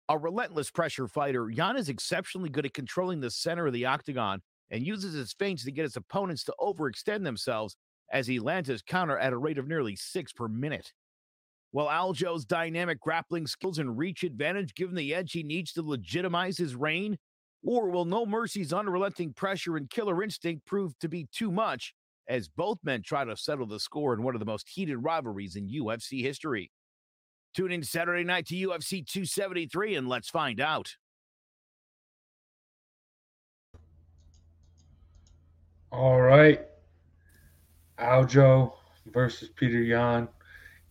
A 0.08 0.18
relentless 0.18 0.70
pressure 0.70 1.08
fighter, 1.08 1.50
Yan 1.50 1.76
is 1.76 1.88
exceptionally 1.88 2.50
good 2.50 2.66
at 2.66 2.74
controlling 2.74 3.20
the 3.20 3.30
center 3.30 3.66
of 3.66 3.72
the 3.72 3.86
octagon 3.86 4.42
and 4.70 4.84
uses 4.86 5.14
his 5.14 5.32
feints 5.32 5.64
to 5.64 5.72
get 5.72 5.84
his 5.84 5.96
opponents 5.96 6.44
to 6.44 6.54
overextend 6.60 7.22
themselves 7.24 7.76
as 8.10 8.26
he 8.26 8.38
lands 8.38 8.68
his 8.68 8.82
counter 8.82 9.18
at 9.18 9.32
a 9.32 9.38
rate 9.38 9.58
of 9.58 9.68
nearly 9.68 9.96
six 9.96 10.32
per 10.32 10.48
minute. 10.48 10.92
While 11.70 11.88
Aljo's 11.88 12.44
dynamic 12.44 13.00
grappling 13.00 13.46
skills 13.46 13.78
and 13.78 13.96
reach 13.96 14.24
advantage 14.24 14.74
give 14.74 14.90
him 14.90 14.94
the 14.94 15.14
edge 15.14 15.32
he 15.32 15.42
needs 15.42 15.72
to 15.72 15.82
legitimize 15.82 16.58
his 16.58 16.74
reign? 16.74 17.18
Or 17.64 17.90
will 17.90 18.04
No 18.04 18.26
Mercy's 18.26 18.72
unrelenting 18.72 19.32
pressure 19.32 19.76
and 19.76 19.88
killer 19.88 20.22
instinct 20.22 20.66
prove 20.66 20.98
to 20.98 21.08
be 21.08 21.28
too 21.32 21.52
much 21.52 21.94
as 22.28 22.48
both 22.48 22.78
men 22.82 23.02
try 23.02 23.24
to 23.24 23.36
settle 23.36 23.66
the 23.66 23.80
score 23.80 24.14
in 24.14 24.22
one 24.22 24.34
of 24.34 24.40
the 24.40 24.46
most 24.46 24.68
heated 24.68 24.98
rivalries 24.98 25.56
in 25.56 25.68
UFC 25.68 26.22
history? 26.22 26.70
Tune 27.54 27.70
in 27.70 27.82
Saturday 27.82 28.24
night 28.24 28.46
to 28.46 28.54
UFC 28.54 29.06
273 29.06 29.96
and 29.96 30.08
let's 30.08 30.30
find 30.30 30.60
out. 30.60 30.96
All 35.92 36.20
right. 36.20 36.62
Aljo 37.98 38.72
versus 39.12 39.50
Peter 39.54 39.82
Yan. 39.82 40.26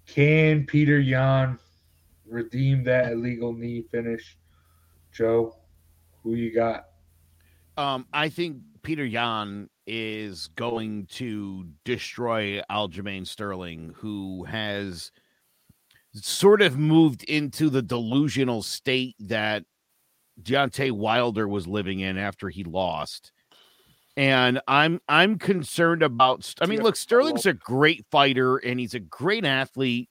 Can 0.05 0.65
Peter 0.65 0.99
Yan 0.99 1.57
redeem 2.27 2.83
that 2.83 3.11
illegal 3.11 3.51
knee 3.51 3.83
finish? 3.91 4.37
Joe, 5.11 5.55
who 6.23 6.35
you 6.35 6.53
got? 6.53 6.87
Um, 7.77 8.07
I 8.13 8.29
think 8.29 8.57
Peter 8.83 9.05
Yan 9.05 9.69
is 9.87 10.47
going 10.47 11.07
to 11.07 11.65
destroy 11.83 12.61
Aljamain 12.69 13.25
Sterling, 13.25 13.93
who 13.97 14.43
has 14.45 15.11
sort 16.13 16.61
of 16.61 16.77
moved 16.77 17.23
into 17.23 17.69
the 17.69 17.81
delusional 17.81 18.61
state 18.61 19.15
that 19.19 19.63
Deontay 20.41 20.91
Wilder 20.91 21.47
was 21.47 21.67
living 21.67 21.99
in 21.99 22.17
after 22.17 22.49
he 22.49 22.63
lost 22.63 23.31
and 24.17 24.59
I'm 24.67 24.99
I'm 25.07 25.37
concerned 25.37 26.03
about. 26.03 26.53
I 26.61 26.65
mean, 26.65 26.81
look, 26.81 26.95
Sterling's 26.95 27.45
a 27.45 27.53
great 27.53 28.05
fighter 28.11 28.57
and 28.57 28.79
he's 28.79 28.93
a 28.93 28.99
great 28.99 29.45
athlete, 29.45 30.09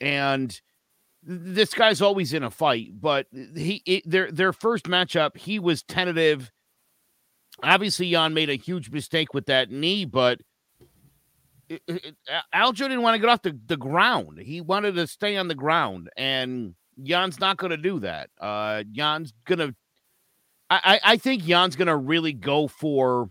and 0.00 0.58
this 1.22 1.74
guy's 1.74 2.02
always 2.02 2.32
in 2.32 2.42
a 2.42 2.50
fight. 2.50 3.00
But 3.00 3.26
he 3.32 3.82
it, 3.86 4.10
their 4.10 4.30
their 4.30 4.52
first 4.52 4.84
matchup, 4.84 5.36
he 5.36 5.58
was 5.58 5.82
tentative. 5.82 6.50
Obviously, 7.62 8.06
Yan 8.06 8.34
made 8.34 8.50
a 8.50 8.54
huge 8.54 8.90
mistake 8.90 9.34
with 9.34 9.46
that 9.46 9.70
knee, 9.70 10.04
but 10.04 10.40
Aljo 11.70 12.76
didn't 12.76 13.02
want 13.02 13.14
to 13.14 13.20
get 13.20 13.28
off 13.28 13.42
the, 13.42 13.58
the 13.66 13.76
ground. 13.76 14.38
He 14.38 14.60
wanted 14.60 14.94
to 14.96 15.06
stay 15.06 15.36
on 15.36 15.48
the 15.48 15.54
ground, 15.54 16.10
and 16.16 16.74
Yan's 16.96 17.38
not 17.38 17.58
going 17.58 17.70
to 17.70 17.76
do 17.76 18.00
that. 18.00 18.30
Uh, 18.40 18.82
Yan's 18.90 19.32
going 19.46 19.58
to 19.58 19.74
I, 20.72 21.00
I 21.04 21.16
think 21.18 21.46
Yan's 21.46 21.76
gonna 21.76 21.96
really 21.96 22.32
go 22.32 22.66
for 22.66 23.28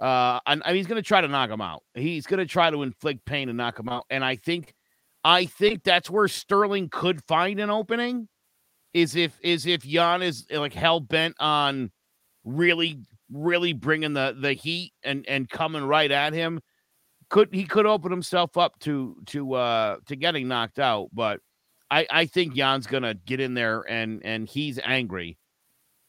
uh 0.00 0.40
I 0.46 0.60
he's 0.72 0.86
gonna 0.86 1.02
try 1.02 1.20
to 1.20 1.28
knock 1.28 1.50
him 1.50 1.60
out. 1.60 1.82
He's 1.94 2.26
gonna 2.26 2.46
try 2.46 2.70
to 2.70 2.82
inflict 2.82 3.24
pain 3.24 3.48
and 3.48 3.58
knock 3.58 3.78
him 3.78 3.88
out. 3.88 4.04
And 4.08 4.24
I 4.24 4.36
think 4.36 4.74
I 5.24 5.46
think 5.46 5.84
that's 5.84 6.10
where 6.10 6.28
Sterling 6.28 6.88
could 6.88 7.22
find 7.24 7.60
an 7.60 7.70
opening 7.70 8.28
is 8.92 9.16
if 9.16 9.38
is 9.42 9.66
if 9.66 9.84
Yan 9.84 10.22
is 10.22 10.46
like 10.50 10.74
hell 10.74 11.00
bent 11.00 11.36
on 11.40 11.90
really 12.44 12.98
really 13.30 13.72
bringing 13.72 14.12
the 14.12 14.36
the 14.38 14.52
heat 14.52 14.92
and 15.02 15.26
and 15.28 15.48
coming 15.48 15.84
right 15.84 16.10
at 16.10 16.32
him 16.32 16.60
could 17.30 17.48
he 17.52 17.64
could 17.64 17.86
open 17.86 18.10
himself 18.10 18.58
up 18.58 18.78
to 18.80 19.16
to 19.26 19.54
uh 19.54 19.96
to 20.06 20.16
getting 20.16 20.48
knocked 20.48 20.78
out 20.78 21.08
but 21.14 21.40
I 21.90 22.06
I 22.10 22.26
think 22.26 22.56
Yan's 22.56 22.86
gonna 22.86 23.14
get 23.14 23.40
in 23.40 23.54
there 23.54 23.82
and 23.88 24.20
and 24.24 24.46
he's 24.46 24.78
angry 24.84 25.38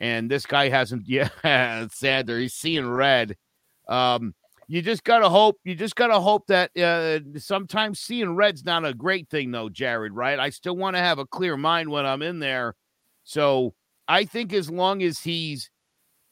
and 0.03 0.29
this 0.29 0.45
guy 0.45 0.69
hasn't. 0.69 1.07
Yeah, 1.07 1.87
sad 1.91 2.27
there. 2.27 2.39
He's 2.39 2.53
seeing 2.53 2.87
red. 2.87 3.35
Um, 3.87 4.35
you 4.73 4.81
just 4.81 5.03
gotta 5.03 5.29
hope. 5.29 5.59
You 5.63 5.75
just 5.75 5.95
gotta 5.95 6.19
hope 6.19 6.47
that 6.47 6.75
uh, 6.75 7.19
sometimes 7.37 7.99
seeing 7.99 8.35
red's 8.35 8.65
not 8.65 8.83
a 8.83 8.91
great 8.91 9.29
thing, 9.29 9.51
though, 9.51 9.69
Jared. 9.69 10.13
Right? 10.13 10.39
I 10.39 10.49
still 10.49 10.75
want 10.75 10.95
to 10.95 10.99
have 10.99 11.19
a 11.19 11.27
clear 11.27 11.55
mind 11.55 11.89
when 11.89 12.07
I'm 12.07 12.23
in 12.23 12.39
there. 12.39 12.73
So 13.23 13.75
I 14.07 14.25
think 14.25 14.51
as 14.51 14.71
long 14.71 15.03
as 15.03 15.19
he's 15.19 15.69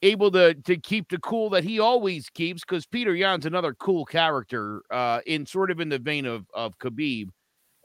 able 0.02 0.32
to 0.32 0.54
to 0.54 0.76
keep 0.76 1.08
the 1.08 1.18
cool 1.18 1.50
that 1.50 1.62
he 1.62 1.78
always 1.78 2.30
keeps, 2.30 2.62
because 2.64 2.84
Peter 2.84 3.14
Yan's 3.14 3.46
another 3.46 3.74
cool 3.74 4.04
character, 4.04 4.82
uh, 4.90 5.20
in 5.24 5.46
sort 5.46 5.70
of 5.70 5.78
in 5.78 5.88
the 5.88 6.00
vein 6.00 6.26
of 6.26 6.46
of 6.52 6.76
Khabib. 6.80 7.28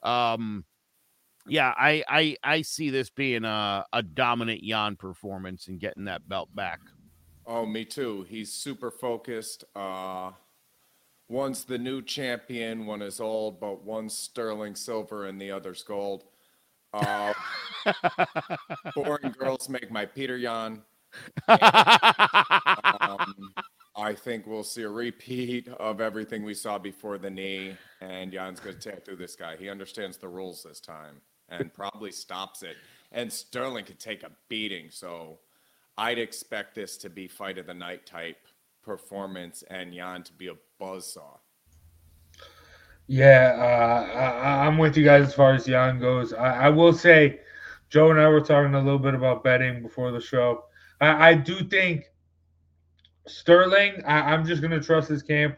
Um, 0.02 0.66
yeah, 1.46 1.72
I 1.78 2.04
I 2.10 2.36
I 2.44 2.62
see 2.64 2.90
this 2.90 3.12
being 3.12 3.46
a, 3.46 3.86
a 3.94 4.02
dominant 4.02 4.64
Yan 4.64 4.96
performance 4.96 5.68
and 5.68 5.80
getting 5.80 6.06
that 6.06 6.28
belt 6.28 6.50
back. 6.56 6.80
Oh, 7.46 7.68
me 7.68 7.86
too. 7.86 8.26
He's 8.28 8.52
super 8.52 8.90
focused. 8.90 9.64
Uh 9.76 10.32
one's 11.30 11.66
the 11.66 11.78
new 11.78 12.02
champion, 12.02 12.86
one 12.86 13.02
is 13.02 13.20
old, 13.20 13.60
but 13.60 13.84
one's 13.84 14.16
sterling 14.16 14.76
silver 14.76 15.26
and 15.26 15.40
the 15.40 15.52
other's 15.52 15.84
gold. 15.84 16.24
Uh 16.94 17.34
boring 18.96 19.34
girls 19.38 19.70
make 19.70 19.92
my 19.92 20.06
Peter 20.06 20.38
Yan. 20.38 20.82
um, 21.48 21.58
I 23.96 24.14
think 24.14 24.46
we'll 24.46 24.64
see 24.64 24.84
a 24.84 24.90
repeat 24.90 25.68
of 25.68 26.02
everything 26.02 26.44
we 26.44 26.54
saw 26.54 26.78
before 26.78 27.18
the 27.18 27.30
knee, 27.30 27.76
and 28.02 28.32
Yan's 28.32 28.60
going 28.60 28.78
to 28.78 28.92
take 28.92 29.04
through 29.04 29.16
this 29.16 29.36
guy. 29.36 29.56
He 29.58 29.70
understands 29.70 30.18
the 30.18 30.28
rules 30.28 30.64
this 30.64 30.80
time 30.80 31.22
and 31.50 31.74
probably 31.74 32.12
stops 32.12 32.64
it. 32.64 32.76
And 33.12 33.32
Sterling 33.32 33.86
could 33.86 34.00
take 34.00 34.24
a 34.24 34.32
beating. 34.50 34.90
So 34.92 35.40
I'd 35.98 36.20
expect 36.20 36.76
this 36.76 36.98
to 36.98 37.10
be 37.10 37.28
fight 37.28 37.58
of 37.58 37.66
the 37.66 37.74
night 37.74 38.06
type 38.06 38.48
performance 38.88 39.66
and 39.70 39.94
Yan 39.94 40.24
to 40.24 40.34
be 40.34 40.48
a 40.48 40.56
buzzsaw. 40.82 41.38
Yeah, 43.06 43.54
uh, 43.58 44.18
I, 44.18 44.66
am 44.66 44.78
with 44.78 44.98
you 44.98 45.04
guys 45.04 45.28
as 45.28 45.34
far 45.34 45.54
as 45.54 45.68
Yan 45.68 46.00
goes. 46.00 46.34
I, 46.34 46.66
I, 46.66 46.70
will 46.70 46.94
say, 46.94 47.42
Joe 47.90 48.12
and 48.12 48.20
I 48.20 48.28
were 48.30 48.42
talking 48.42 48.74
a 48.74 48.82
little 48.82 49.00
bit 49.00 49.14
about 49.14 49.44
betting 49.44 49.82
before 49.82 50.12
the 50.12 50.22
show. 50.22 50.66
I, 51.00 51.30
I 51.30 51.34
do 51.36 51.64
think 51.64 52.06
Sterling, 53.28 54.04
I, 54.06 54.34
am 54.34 54.46
just 54.46 54.62
going 54.62 54.72
to 54.72 54.82
trust 54.82 55.10
his 55.10 55.22
camp 55.22 55.58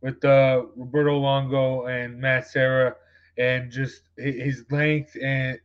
with 0.00 0.24
uh, 0.24 0.62
Roberto 0.76 1.18
Longo 1.18 1.86
and 1.86 2.20
Matt 2.20 2.48
Serra 2.48 2.94
and 3.36 3.70
just 3.70 4.02
his 4.16 4.64
length 4.70 5.16
and 5.20 5.58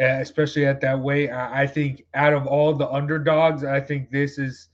uh, 0.00 0.20
especially 0.20 0.66
at 0.66 0.80
that 0.82 0.98
weight. 0.98 1.30
I 1.30 1.66
think 1.66 2.04
out 2.14 2.32
of 2.32 2.46
all 2.46 2.74
the 2.74 2.88
underdogs, 2.88 3.64
I 3.64 3.80
think 3.80 4.10
this 4.10 4.38
is 4.38 4.68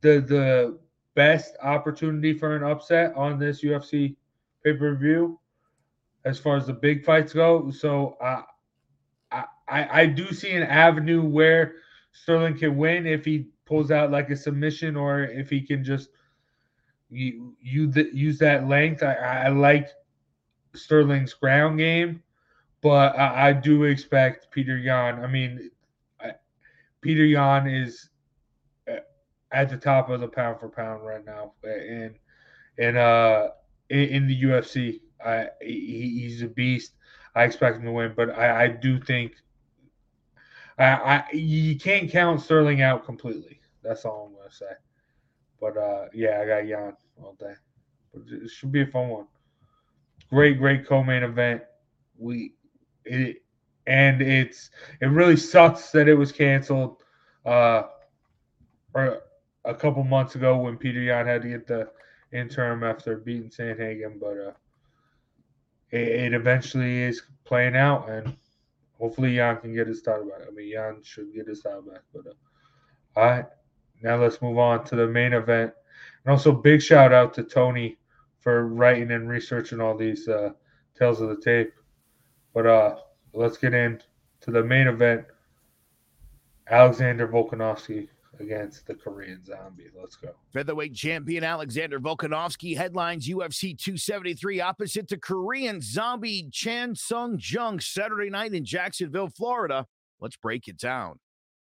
the 0.00 0.20
the 0.20 0.78
best 1.14 1.56
opportunity 1.62 2.32
for 2.34 2.56
an 2.56 2.62
upset 2.62 3.14
on 3.16 3.38
this 3.38 3.62
UFC 3.62 4.16
pay 4.64 4.74
per 4.74 4.94
view. 4.96 5.38
as 6.24 6.38
far 6.38 6.56
as 6.56 6.66
the 6.66 6.72
big 6.72 7.04
fights 7.04 7.32
go. 7.32 7.70
So 7.70 8.16
I, 8.20 8.42
I 9.68 10.02
I 10.02 10.06
do 10.06 10.32
see 10.32 10.52
an 10.52 10.62
avenue 10.62 11.22
where 11.22 11.76
Sterling 12.12 12.56
can 12.58 12.76
win 12.76 13.06
if 13.06 13.24
he 13.24 13.48
pulls 13.64 13.90
out 13.90 14.10
like 14.10 14.30
a 14.30 14.36
submission 14.36 14.96
or 14.96 15.24
if 15.24 15.50
he 15.50 15.60
can 15.60 15.84
just 15.84 16.10
you, 17.10 17.56
you 17.60 17.92
use 18.12 18.38
that 18.38 18.68
length. 18.68 19.02
I, 19.02 19.14
I 19.14 19.48
like 19.48 19.90
Sterling's 20.74 21.34
ground 21.34 21.78
game, 21.78 22.22
but 22.82 23.18
I, 23.18 23.48
I 23.48 23.52
do 23.52 23.84
expect 23.84 24.50
Peter 24.50 24.76
Yan. 24.78 25.22
I 25.22 25.26
mean, 25.26 25.70
Peter 27.00 27.24
Yan 27.24 27.66
is 27.68 28.10
at 29.56 29.70
the 29.70 29.76
top 29.76 30.10
of 30.10 30.20
the 30.20 30.28
pound 30.28 30.60
for 30.60 30.68
pound 30.68 31.04
right 31.04 31.24
now, 31.24 31.54
and 31.64 32.14
and 32.78 32.96
uh 32.98 33.48
in, 33.88 34.26
the 34.26 34.42
UFC, 34.42 35.00
I 35.24 35.48
he, 35.62 36.20
he's 36.20 36.42
a 36.42 36.46
beast. 36.46 36.92
I 37.34 37.44
expect 37.44 37.78
him 37.78 37.84
to 37.84 37.92
win, 37.92 38.12
but 38.14 38.36
I, 38.36 38.64
I 38.64 38.68
do 38.68 39.00
think 39.00 39.32
I, 40.78 40.84
I 40.84 41.24
you 41.32 41.78
can't 41.78 42.10
count 42.10 42.42
Sterling 42.42 42.82
out 42.82 43.06
completely. 43.06 43.60
That's 43.82 44.04
all 44.04 44.26
I'm 44.28 44.36
gonna 44.36 44.50
say. 44.50 44.76
But 45.58 45.78
uh, 45.78 46.06
yeah, 46.12 46.40
I 46.42 46.46
got 46.46 46.66
Yan 46.66 46.94
all 47.22 47.34
day. 47.40 47.54
But 48.12 48.24
it 48.30 48.50
should 48.50 48.72
be 48.72 48.82
a 48.82 48.86
fun 48.86 49.08
one. 49.08 49.26
Great, 50.28 50.58
great 50.58 50.86
co-main 50.86 51.22
event. 51.22 51.62
We 52.18 52.54
it 53.06 53.42
and 53.86 54.20
it's 54.20 54.70
it 55.00 55.06
really 55.06 55.36
sucks 55.36 55.90
that 55.92 56.08
it 56.08 56.14
was 56.14 56.32
canceled 56.32 56.96
uh 57.44 57.84
or 58.94 59.22
a 59.66 59.74
couple 59.74 60.02
months 60.04 60.36
ago 60.36 60.56
when 60.56 60.76
Peter 60.76 61.00
Yan 61.00 61.26
had 61.26 61.42
to 61.42 61.48
get 61.48 61.66
the 61.66 61.88
interim 62.32 62.82
after 62.82 63.16
beating 63.16 63.50
Sandhagen, 63.50 64.18
but 64.20 64.38
uh 64.38 64.52
it, 65.90 66.08
it 66.08 66.34
eventually 66.34 67.02
is 67.02 67.22
playing 67.44 67.76
out 67.76 68.08
and 68.08 68.36
hopefully 68.98 69.36
Yan 69.36 69.58
can 69.58 69.74
get 69.74 69.86
his 69.86 70.02
title 70.02 70.26
back. 70.26 70.46
I 70.46 70.50
mean 70.50 70.68
Yan 70.68 71.02
should 71.02 71.34
get 71.34 71.46
his 71.46 71.62
title 71.62 71.82
back, 71.82 72.02
but 72.14 72.26
uh, 72.26 73.20
all 73.20 73.26
right. 73.26 73.46
Now 74.02 74.16
let's 74.16 74.42
move 74.42 74.58
on 74.58 74.84
to 74.84 74.96
the 74.96 75.06
main 75.06 75.32
event. 75.32 75.72
And 76.24 76.32
also 76.32 76.52
big 76.52 76.82
shout 76.82 77.12
out 77.12 77.32
to 77.34 77.42
Tony 77.42 77.96
for 78.40 78.66
writing 78.66 79.10
and 79.12 79.28
researching 79.28 79.80
all 79.80 79.96
these 79.96 80.28
uh, 80.28 80.50
tales 80.98 81.20
of 81.20 81.28
the 81.28 81.40
tape. 81.40 81.72
But 82.52 82.66
uh, 82.66 82.96
let's 83.32 83.56
get 83.56 83.74
into 83.74 84.04
the 84.46 84.62
main 84.62 84.86
event. 84.86 85.24
Alexander 86.68 87.28
Volkanovski 87.28 88.08
against 88.40 88.86
the 88.86 88.94
Korean 88.94 89.44
Zombie. 89.44 89.86
Let's 89.98 90.16
go. 90.16 90.30
Featherweight 90.52 90.94
champion 90.94 91.44
Alexander 91.44 92.00
Volkanovski 92.00 92.76
headlines 92.76 93.28
UFC 93.28 93.78
273 93.78 94.60
opposite 94.60 95.08
the 95.08 95.16
Korean 95.16 95.80
Zombie 95.80 96.48
Chan 96.52 96.96
Sung 96.96 97.38
Jung 97.40 97.80
Saturday 97.80 98.30
night 98.30 98.54
in 98.54 98.64
Jacksonville, 98.64 99.28
Florida. 99.28 99.86
Let's 100.20 100.36
break 100.36 100.68
it 100.68 100.78
down. 100.78 101.18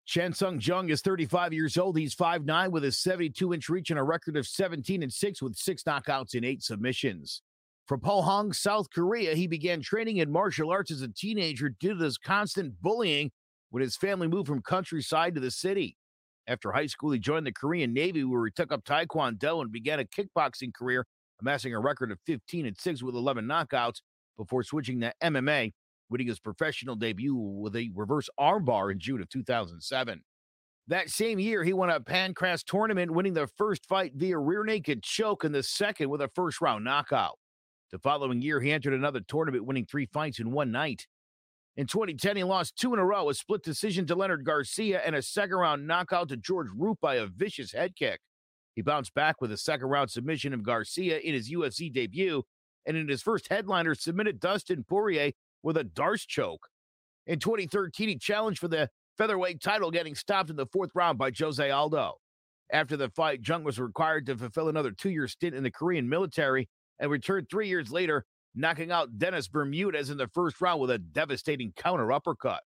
Chan 0.05 0.35
Sung 0.35 0.61
Jung 0.61 0.91
is 0.91 1.01
35 1.01 1.53
years 1.53 1.79
old. 1.79 1.97
He's 1.97 2.15
5'9 2.15 2.71
with 2.71 2.85
a 2.85 2.93
72 2.93 3.55
inch 3.55 3.69
reach 3.69 3.91
and 3.91 3.99
a 3.99 4.03
record 4.03 4.37
of 4.37 4.47
17 4.47 5.03
and 5.03 5.13
6 5.13 5.43
with 5.43 5.57
six 5.57 5.85
knockouts 5.85 6.35
and 6.35 6.45
eight 6.45 6.63
submissions. 6.63 7.43
From 7.87 8.01
Pohang, 8.01 8.55
South 8.55 8.89
Korea, 8.91 9.35
he 9.35 9.47
began 9.47 9.81
training 9.81 10.19
in 10.19 10.31
martial 10.31 10.71
arts 10.71 10.91
as 10.91 11.03
a 11.03 11.09
teenager 11.09 11.69
due 11.69 11.95
to 11.95 12.05
his 12.05 12.19
constant 12.19 12.81
bullying 12.81 13.31
when 13.71 13.83
his 13.83 13.97
family 13.97 14.29
moved 14.29 14.49
from 14.49 14.63
countryside 14.63 15.35
to 15.35 15.41
the 15.41 15.51
city. 15.51 15.97
After 16.47 16.73
high 16.73 16.87
school, 16.87 17.13
he 17.13 17.19
joined 17.19 17.47
the 17.47 17.53
Korean 17.53 17.93
Navy, 17.93 18.25
where 18.25 18.45
he 18.45 18.51
took 18.51 18.73
up 18.73 18.85
Taekwondo 18.85 19.61
and 19.61 19.71
began 19.71 20.01
a 20.01 20.05
kickboxing 20.05 20.75
career, 20.75 21.07
amassing 21.41 21.75
a 21.75 21.81
record 21.81 22.11
of 22.11 22.19
15 22.27 22.67
and 22.67 22.77
6 22.79 23.03
with 23.03 23.15
11 23.15 23.47
knockouts 23.47 24.01
before 24.37 24.63
switching 24.63 25.01
to 25.01 25.13
MMA 25.23 25.73
winning 26.13 26.29
his 26.29 26.39
professional 26.39 26.95
debut 26.95 27.35
with 27.35 27.75
a 27.75 27.91
reverse 27.95 28.29
armbar 28.39 28.93
in 28.93 29.01
June 29.01 29.21
of 29.21 29.29
2007. 29.31 30.23
That 30.89 31.09
same 31.09 31.39
year, 31.39 31.65
he 31.65 31.73
won 31.73 31.91
a 31.91 32.01
Pancras 32.01 32.63
tournament, 32.63 33.13
winning 33.13 33.35
the 33.35 33.49
first 33.57 33.87
fight 33.87 34.13
via 34.15 34.39
rear 34.39 34.65
naked 34.65 35.03
choke 35.03 35.43
and 35.43 35.55
the 35.55 35.63
second 35.63 36.11
with 36.11 36.21
a 36.21 36.29
first 36.35 36.61
round 36.61 36.85
knockout. 36.85 37.39
The 37.91 37.99
following 37.99 38.43
year, 38.43 38.61
he 38.61 38.73
entered 38.73 38.93
another 38.93 39.21
tournament, 39.21 39.65
winning 39.65 39.87
three 39.87 40.07
fights 40.07 40.39
in 40.39 40.53
one 40.53 40.71
night. 40.71 41.07
In 41.77 41.87
2010, 41.87 42.37
he 42.37 42.45
lost 42.45 42.77
two 42.77 42.93
in 42.93 43.01
a 43.01 43.05
row, 43.05 43.31
a 43.31 43.35
split 43.35 43.63
decision 43.63 44.07
to 44.07 44.15
Leonard 44.15 44.45
Garcia 44.45 45.01
and 45.05 45.17
a 45.17 45.23
second 45.23 45.57
round 45.57 45.87
knockout 45.87 46.29
to 46.29 46.37
George 46.37 46.69
Roop 46.77 46.99
by 47.01 47.15
a 47.15 47.27
vicious 47.27 47.73
head 47.73 47.97
kick. 47.97 48.21
He 48.75 48.83
bounced 48.83 49.15
back 49.15 49.41
with 49.41 49.53
a 49.53 49.57
second 49.57 49.89
round 49.89 50.11
submission 50.11 50.53
of 50.53 50.63
Garcia 50.63 51.19
in 51.19 51.33
his 51.33 51.51
UFC 51.51 51.93
debut, 51.93 52.43
and 52.87 52.97
in 52.97 53.09
his 53.09 53.23
first 53.23 53.49
headliner, 53.49 53.95
submitted 53.95 54.39
Dustin 54.39 54.85
Poirier 54.85 55.33
with 55.63 55.77
a 55.77 55.85
D'Arce 55.85 56.27
choke. 56.27 56.69
In 57.27 57.39
2013, 57.39 58.09
he 58.09 58.19
challenged 58.19 58.61
for 58.61 58.69
the 58.69 58.91
featherweight 59.17 59.63
title, 59.63 59.91
getting 59.91 60.15
stopped 60.15 60.51
in 60.51 60.57
the 60.57 60.67
fourth 60.67 60.91
round 60.95 61.17
by 61.17 61.31
Jose 61.39 61.71
Aldo. 61.71 62.15
After 62.71 62.97
the 62.97 63.11
fight, 63.11 63.47
Jung 63.47 63.65
was 63.65 63.79
required 63.79 64.27
to 64.27 64.37
fulfill 64.37 64.69
another 64.69 64.91
two 64.91 65.11
year 65.11 65.29
stint 65.29 65.55
in 65.55 65.63
the 65.63 65.71
Korean 65.71 66.09
military 66.09 66.69
and 66.99 67.11
returned 67.11 67.49
three 67.51 67.69
years 67.69 67.91
later, 67.91 68.25
knocking 68.55 68.91
out 68.91 69.19
Dennis 69.19 69.49
Bermudez 69.49 70.11
in 70.11 70.19
the 70.19 70.29
first 70.29 70.61
round 70.61 70.81
with 70.81 70.91
a 70.91 70.99
devastating 70.99 71.73
counter 71.77 72.13
uppercut. 72.13 72.63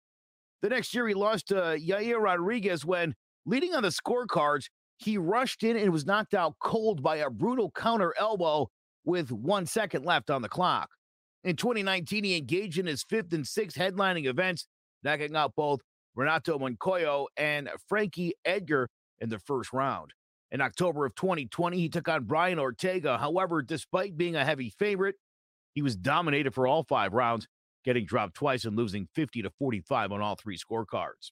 The 0.62 0.70
next 0.70 0.94
year, 0.94 1.08
he 1.08 1.14
lost 1.14 1.48
to 1.50 1.62
uh, 1.62 1.76
Yair 1.76 2.20
Rodriguez 2.20 2.84
when, 2.84 3.14
leading 3.46 3.76
on 3.76 3.84
the 3.84 3.90
scorecards, 3.90 4.66
he 4.98 5.18
rushed 5.18 5.64
in 5.64 5.78
and 5.78 5.92
was 5.92 6.06
knocked 6.06 6.34
out 6.34 6.56
cold 6.60 7.04
by 7.04 7.18
a 7.18 7.30
brutal 7.30 7.72
counter 7.72 8.14
elbow 8.18 8.70
with 9.04 9.32
one 9.32 9.66
second 9.66 10.06
left 10.06 10.30
on 10.30 10.42
the 10.42 10.50
clock. 10.50 10.90
In 11.44 11.56
2019, 11.56 12.24
he 12.24 12.38
engaged 12.38 12.80
in 12.80 12.88
his 12.88 13.04
fifth 13.04 13.32
and 13.34 13.46
sixth 13.46 13.78
headlining 13.78 14.26
events, 14.26 14.68
knocking 15.04 15.36
out 15.36 15.54
both 15.56 15.82
Renato 16.16 16.58
Montgomery 16.58 17.28
and 17.38 17.70
Frankie 17.88 18.34
Edgar 18.46 18.90
in 19.20 19.30
the 19.30 19.40
first 19.40 19.72
round. 19.72 20.12
In 20.52 20.62
October 20.62 21.06
of 21.06 21.16
2020, 21.16 21.78
he 21.78 21.90
took 21.90 22.08
on 22.08 22.24
Brian 22.24 22.58
Ortega. 22.58 23.18
However, 23.18 23.62
despite 23.62 24.18
being 24.18 24.36
a 24.36 24.46
heavy 24.46 24.72
favorite, 24.80 25.16
he 25.76 25.82
was 25.82 25.96
dominated 25.96 26.54
for 26.54 26.66
all 26.66 26.84
five 26.84 27.14
rounds, 27.14 27.48
getting 27.84 28.06
dropped 28.06 28.34
twice 28.34 28.66
and 28.66 28.76
losing 28.76 29.08
50 29.14 29.44
to 29.44 29.52
45 29.60 30.12
on 30.14 30.22
all 30.22 30.36
three 30.36 30.58
scorecards. 30.58 31.32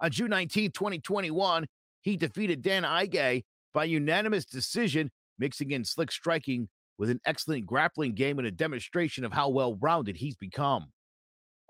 On 0.00 0.10
June 0.10 0.30
19, 0.30 0.72
2021, 0.72 1.66
he 2.02 2.16
defeated 2.16 2.60
Dan 2.60 2.82
Ige 2.82 3.42
by 3.72 3.84
unanimous 3.84 4.44
decision, 4.44 5.10
mixing 5.38 5.70
in 5.70 5.84
slick 5.84 6.10
striking 6.10 6.68
with 6.98 7.08
an 7.08 7.20
excellent 7.24 7.64
grappling 7.64 8.14
game 8.14 8.38
and 8.38 8.46
a 8.46 8.50
demonstration 8.50 9.24
of 9.24 9.32
how 9.32 9.48
well 9.48 9.76
rounded 9.80 10.16
he's 10.16 10.36
become. 10.36 10.86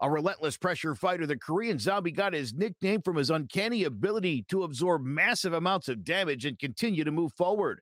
A 0.01 0.11
relentless 0.11 0.57
pressure 0.57 0.95
fighter, 0.95 1.27
the 1.27 1.39
Korean 1.39 1.79
zombie 1.79 2.11
got 2.11 2.33
his 2.33 2.55
nickname 2.55 3.03
from 3.03 3.17
his 3.17 3.31
uncanny 3.31 3.85
ability 3.85 4.45
to 4.49 4.65
absorb 4.65 5.05
massive 5.05 5.53
amounts 5.53 5.89
of 5.89 6.03
damage 6.03 6.45
and 6.45 6.59
continue 6.59 7.05
to 7.05 7.13
move 7.13 7.33
forward. 7.35 7.81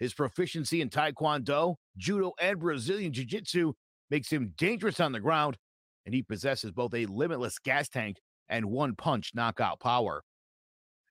His 0.00 0.14
proficiency 0.14 0.80
in 0.80 0.88
Taekwondo, 0.88 1.76
Judo, 1.96 2.32
and 2.40 2.58
Brazilian 2.58 3.12
Jiu 3.12 3.24
Jitsu 3.24 3.74
makes 4.10 4.32
him 4.32 4.54
dangerous 4.56 4.98
on 4.98 5.12
the 5.12 5.20
ground, 5.20 5.58
and 6.06 6.14
he 6.14 6.22
possesses 6.22 6.72
both 6.72 6.94
a 6.94 7.06
limitless 7.06 7.58
gas 7.58 7.88
tank 7.88 8.16
and 8.48 8.64
one 8.66 8.96
punch 8.96 9.32
knockout 9.34 9.78
power. 9.78 10.22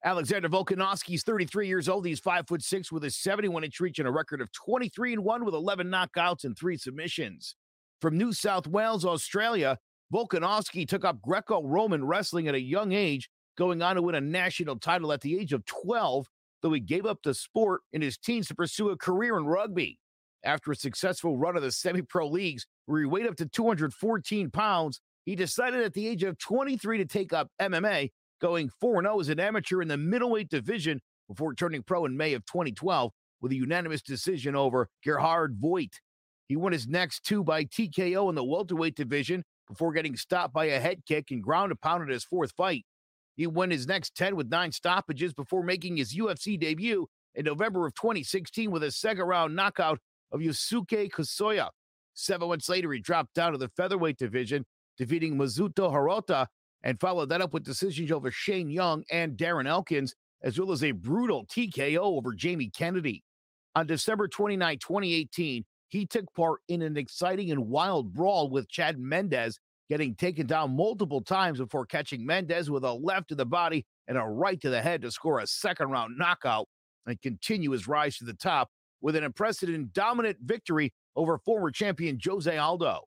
Alexander 0.03 0.49
Volkanovski 0.49 1.15
is 1.15 1.23
33 1.23 1.67
years 1.67 1.87
old. 1.87 2.05
He's 2.05 2.19
five 2.19 2.47
foot 2.47 2.63
six 2.63 2.91
with 2.91 3.03
a 3.03 3.11
71 3.11 3.63
inch 3.63 3.79
reach 3.79 3.99
and 3.99 4.07
a 4.07 4.11
record 4.11 4.41
of 4.41 4.51
23 4.53 5.13
and 5.13 5.23
one 5.23 5.45
with 5.45 5.53
11 5.53 5.87
knockouts 5.87 6.43
and 6.43 6.57
three 6.57 6.77
submissions. 6.77 7.55
From 8.01 8.17
New 8.17 8.31
South 8.31 8.65
Wales, 8.65 9.05
Australia, 9.05 9.77
Volkanovski 10.13 10.87
took 10.87 11.03
up 11.03 11.21
Greco 11.21 11.61
Roman 11.61 12.05
wrestling 12.05 12.47
at 12.47 12.55
a 12.55 12.61
young 12.61 12.93
age, 12.93 13.29
going 13.57 13.81
on 13.81 13.97
to 13.97 14.01
win 14.01 14.15
a 14.15 14.21
national 14.21 14.79
title 14.79 15.11
at 15.11 15.21
the 15.21 15.37
age 15.37 15.51
of 15.51 15.65
12, 15.65 16.27
though 16.61 16.73
he 16.73 16.79
gave 16.79 17.05
up 17.05 17.19
the 17.23 17.33
sport 17.33 17.81
in 17.93 18.01
his 18.01 18.17
teens 18.17 18.47
to 18.47 18.55
pursue 18.55 18.89
a 18.89 18.97
career 18.97 19.37
in 19.37 19.45
rugby. 19.45 19.99
After 20.43 20.71
a 20.71 20.75
successful 20.75 21.37
run 21.37 21.57
of 21.57 21.63
the 21.63 21.71
semi 21.71 22.01
pro 22.01 22.27
leagues, 22.27 22.65
where 22.85 23.01
he 23.01 23.05
weighed 23.05 23.27
up 23.27 23.35
to 23.37 23.45
214 23.45 24.51
pounds, 24.51 25.01
he 25.25 25.35
decided 25.35 25.81
at 25.81 25.93
the 25.93 26.07
age 26.07 26.23
of 26.23 26.37
23 26.37 26.97
to 26.97 27.05
take 27.05 27.33
up 27.33 27.49
MMA 27.61 28.11
going 28.41 28.69
4 28.79 29.01
0 29.01 29.19
as 29.19 29.29
an 29.29 29.39
amateur 29.39 29.81
in 29.81 29.87
the 29.87 29.97
middleweight 29.97 30.49
division 30.49 31.01
before 31.27 31.53
turning 31.53 31.83
pro 31.83 32.05
in 32.05 32.15
May 32.15 32.33
of 32.33 32.45
2012 32.45 33.11
with 33.41 33.51
a 33.51 33.55
unanimous 33.55 34.01
decision 34.01 34.55
over 34.55 34.89
Gerhard 35.03 35.57
Voigt. 35.59 35.99
He 36.47 36.55
won 36.55 36.71
his 36.71 36.87
next 36.87 37.23
two 37.23 37.43
by 37.43 37.65
TKO 37.65 38.29
in 38.29 38.35
the 38.35 38.43
welterweight 38.43 38.95
division 38.95 39.43
before 39.67 39.93
getting 39.93 40.15
stopped 40.15 40.53
by 40.53 40.65
a 40.65 40.79
head 40.79 41.03
kick 41.07 41.31
and 41.31 41.43
ground 41.43 41.71
and 41.71 41.79
pound 41.79 42.03
in 42.03 42.09
his 42.09 42.23
fourth 42.23 42.53
fight. 42.53 42.85
He 43.39 43.47
won 43.47 43.71
his 43.71 43.87
next 43.87 44.15
10 44.15 44.35
with 44.35 44.51
nine 44.51 44.73
stoppages 44.73 45.33
before 45.33 45.63
making 45.63 45.95
his 45.95 46.13
UFC 46.13 46.59
debut 46.59 47.07
in 47.35 47.45
November 47.45 47.85
of 47.87 47.95
2016 47.95 48.69
with 48.69 48.83
a 48.83 48.91
second 48.91 49.23
round 49.23 49.55
knockout 49.55 49.97
of 50.33 50.41
Yusuke 50.41 51.09
Kasuya. 51.09 51.69
Seven 52.15 52.49
months 52.49 52.67
later, 52.67 52.91
he 52.91 52.99
dropped 52.99 53.33
down 53.35 53.53
to 53.53 53.57
the 53.57 53.69
featherweight 53.77 54.17
division, 54.17 54.65
defeating 54.97 55.37
Mizuto 55.37 55.89
Hirota 55.89 56.47
and 56.83 56.99
followed 56.99 57.29
that 57.29 57.39
up 57.39 57.53
with 57.53 57.63
decisions 57.63 58.11
over 58.11 58.29
Shane 58.29 58.69
Young 58.69 59.05
and 59.09 59.37
Darren 59.37 59.69
Elkins, 59.69 60.15
as 60.43 60.59
well 60.59 60.73
as 60.73 60.83
a 60.83 60.91
brutal 60.91 61.45
TKO 61.45 61.99
over 61.99 62.33
Jamie 62.33 62.69
Kennedy. 62.69 63.23
On 63.73 63.87
December 63.87 64.27
29, 64.27 64.79
2018, 64.79 65.63
he 65.87 66.05
took 66.05 66.25
part 66.33 66.59
in 66.67 66.81
an 66.81 66.97
exciting 66.97 67.51
and 67.51 67.69
wild 67.69 68.13
brawl 68.13 68.49
with 68.49 68.67
Chad 68.67 68.99
Mendes, 68.99 69.61
getting 69.89 70.15
taken 70.15 70.45
down 70.45 70.75
multiple 70.75 71.21
times 71.21 71.59
before 71.59 71.85
catching 71.85 72.25
Mendes 72.25 72.69
with 72.69 72.83
a 72.83 72.93
left 72.93 73.29
to 73.29 73.35
the 73.35 73.45
body 73.45 73.85
and 74.07 74.17
a 74.17 74.23
right 74.23 74.59
to 74.61 74.69
the 74.69 74.81
head 74.81 75.01
to 75.01 75.11
score 75.11 75.39
a 75.39 75.47
second 75.47 75.89
round 75.89 76.17
knockout 76.17 76.67
and 77.05 77.21
continue 77.21 77.71
his 77.71 77.87
rise 77.87 78.17
to 78.17 78.25
the 78.25 78.33
top 78.33 78.69
with 79.01 79.15
an 79.15 79.23
and 79.23 79.93
dominant 79.93 80.37
victory 80.43 80.93
over 81.15 81.37
former 81.39 81.71
champion 81.71 82.19
Jose 82.23 82.55
Aldo. 82.55 83.01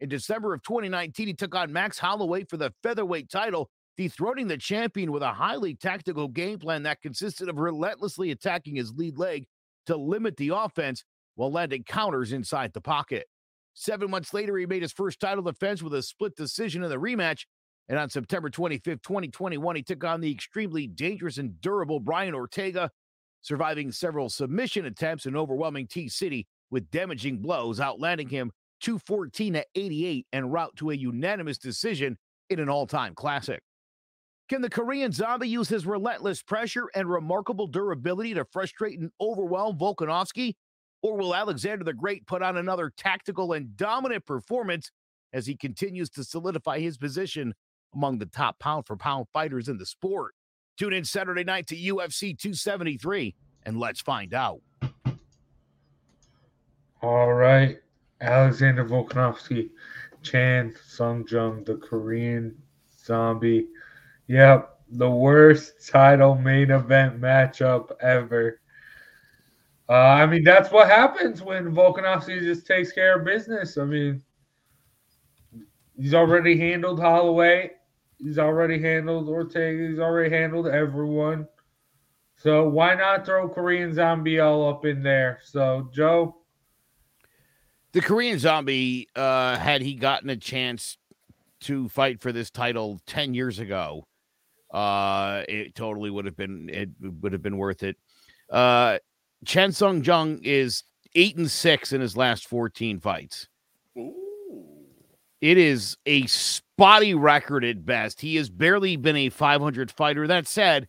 In 0.00 0.08
December 0.08 0.54
of 0.54 0.62
2019, 0.62 1.26
he 1.26 1.34
took 1.34 1.54
on 1.54 1.72
Max 1.72 1.98
Holloway 1.98 2.44
for 2.44 2.56
the 2.56 2.72
featherweight 2.82 3.30
title, 3.30 3.70
dethroning 3.96 4.48
the 4.48 4.56
champion 4.56 5.12
with 5.12 5.22
a 5.22 5.32
highly 5.32 5.74
tactical 5.74 6.28
game 6.28 6.58
plan 6.58 6.82
that 6.84 7.02
consisted 7.02 7.48
of 7.48 7.58
relentlessly 7.58 8.30
attacking 8.30 8.76
his 8.76 8.92
lead 8.92 9.18
leg 9.18 9.46
to 9.86 9.96
limit 9.96 10.36
the 10.36 10.50
offense 10.54 11.04
while 11.34 11.52
landing 11.52 11.84
counters 11.84 12.32
inside 12.32 12.72
the 12.72 12.80
pocket. 12.80 13.26
Seven 13.74 14.10
months 14.10 14.34
later, 14.34 14.56
he 14.56 14.66
made 14.66 14.82
his 14.82 14.92
first 14.92 15.20
title 15.20 15.44
defense 15.44 15.82
with 15.82 15.94
a 15.94 16.02
split 16.02 16.36
decision 16.36 16.82
in 16.82 16.90
the 16.90 16.96
rematch. 16.96 17.44
And 17.88 17.98
on 17.98 18.08
September 18.08 18.50
25th, 18.50 19.02
2021, 19.02 19.76
he 19.76 19.82
took 19.82 20.04
on 20.04 20.20
the 20.20 20.30
extremely 20.30 20.86
dangerous 20.86 21.38
and 21.38 21.60
durable 21.60 21.98
Brian 21.98 22.34
Ortega, 22.34 22.90
surviving 23.42 23.90
several 23.90 24.28
submission 24.28 24.86
attempts 24.86 25.26
and 25.26 25.36
overwhelming 25.36 25.86
T 25.86 26.08
City 26.08 26.46
with 26.70 26.90
damaging 26.90 27.38
blows, 27.38 27.80
outlanding 27.80 28.28
him 28.28 28.52
214 28.80 29.54
to 29.54 29.66
88 29.74 30.26
en 30.32 30.50
route 30.50 30.76
to 30.76 30.90
a 30.90 30.94
unanimous 30.94 31.58
decision 31.58 32.16
in 32.48 32.60
an 32.60 32.68
all 32.68 32.86
time 32.86 33.14
classic. 33.14 33.60
Can 34.48 34.62
the 34.62 34.70
Korean 34.70 35.12
zombie 35.12 35.48
use 35.48 35.68
his 35.68 35.86
relentless 35.86 36.42
pressure 36.42 36.88
and 36.94 37.08
remarkable 37.08 37.68
durability 37.68 38.34
to 38.34 38.44
frustrate 38.44 38.98
and 38.98 39.10
overwhelm 39.20 39.78
Volkanovski? 39.78 40.54
Or 41.02 41.16
will 41.16 41.34
Alexander 41.34 41.84
the 41.84 41.92
Great 41.92 42.26
put 42.26 42.42
on 42.42 42.56
another 42.56 42.92
tactical 42.94 43.52
and 43.52 43.76
dominant 43.76 44.26
performance 44.26 44.90
as 45.32 45.46
he 45.46 45.56
continues 45.56 46.10
to 46.10 46.24
solidify 46.24 46.80
his 46.80 46.98
position 46.98 47.54
among 47.94 48.18
the 48.18 48.26
top 48.26 48.58
pound 48.58 48.86
for 48.86 48.96
pound 48.96 49.26
fighters 49.32 49.68
in 49.68 49.78
the 49.78 49.86
sport? 49.86 50.34
Tune 50.76 50.92
in 50.92 51.04
Saturday 51.04 51.44
night 51.44 51.66
to 51.68 51.76
UFC 51.76 52.38
273 52.38 53.34
and 53.64 53.78
let's 53.78 54.00
find 54.00 54.34
out. 54.34 54.60
All 57.02 57.32
right. 57.32 57.78
Alexander 58.20 58.84
Volkanovski, 58.84 59.70
Chan 60.22 60.74
Sung 60.86 61.26
Jung, 61.30 61.64
the 61.64 61.76
Korean 61.76 62.54
zombie. 63.02 63.68
Yep, 64.26 64.78
the 64.92 65.10
worst 65.10 65.88
title 65.88 66.34
main 66.34 66.70
event 66.70 67.20
matchup 67.20 67.90
ever. 68.00 68.60
Uh, 69.90 69.94
I 69.94 70.24
mean, 70.24 70.44
that's 70.44 70.70
what 70.70 70.88
happens 70.88 71.42
when 71.42 71.74
Volkanovski 71.74 72.40
just 72.42 72.64
takes 72.64 72.92
care 72.92 73.18
of 73.18 73.24
business. 73.24 73.76
I 73.76 73.84
mean, 73.84 74.22
he's 75.98 76.14
already 76.14 76.56
handled 76.56 77.00
Holloway. 77.00 77.72
He's 78.16 78.38
already 78.38 78.80
handled 78.80 79.28
Ortega. 79.28 79.88
He's 79.88 79.98
already 79.98 80.32
handled 80.32 80.68
everyone. 80.68 81.48
So 82.36 82.68
why 82.68 82.94
not 82.94 83.26
throw 83.26 83.48
Korean 83.48 83.92
Zombie 83.92 84.38
all 84.38 84.68
up 84.68 84.84
in 84.84 85.02
there? 85.02 85.40
So 85.42 85.90
Joe, 85.92 86.36
the 87.92 88.00
Korean 88.00 88.38
Zombie, 88.38 89.08
uh, 89.16 89.58
had 89.58 89.82
he 89.82 89.94
gotten 89.94 90.30
a 90.30 90.36
chance 90.36 90.98
to 91.62 91.88
fight 91.88 92.20
for 92.20 92.30
this 92.30 92.48
title 92.48 93.00
ten 93.06 93.34
years 93.34 93.58
ago, 93.58 94.06
uh, 94.70 95.42
it 95.48 95.74
totally 95.74 96.10
would 96.10 96.26
have 96.26 96.36
been 96.36 96.70
it 96.72 96.90
would 97.00 97.32
have 97.32 97.42
been 97.42 97.58
worth 97.58 97.82
it. 97.82 97.96
Uh, 98.48 98.98
Chan 99.44 99.72
Sung 99.72 100.04
Jung 100.04 100.40
is 100.42 100.84
eight 101.14 101.36
and 101.36 101.50
six 101.50 101.92
in 101.92 102.00
his 102.00 102.16
last 102.16 102.46
14 102.46 103.00
fights. 103.00 103.48
Ooh. 103.98 104.14
It 105.40 105.56
is 105.56 105.96
a 106.04 106.26
spotty 106.26 107.14
record 107.14 107.64
at 107.64 107.84
best. 107.84 108.20
He 108.20 108.36
has 108.36 108.50
barely 108.50 108.96
been 108.96 109.16
a 109.16 109.30
500 109.30 109.90
fighter. 109.90 110.26
That 110.26 110.46
said, 110.46 110.88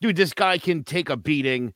dude, 0.00 0.16
this 0.16 0.32
guy 0.32 0.58
can 0.58 0.84
take 0.84 1.10
a 1.10 1.16
beating. 1.16 1.74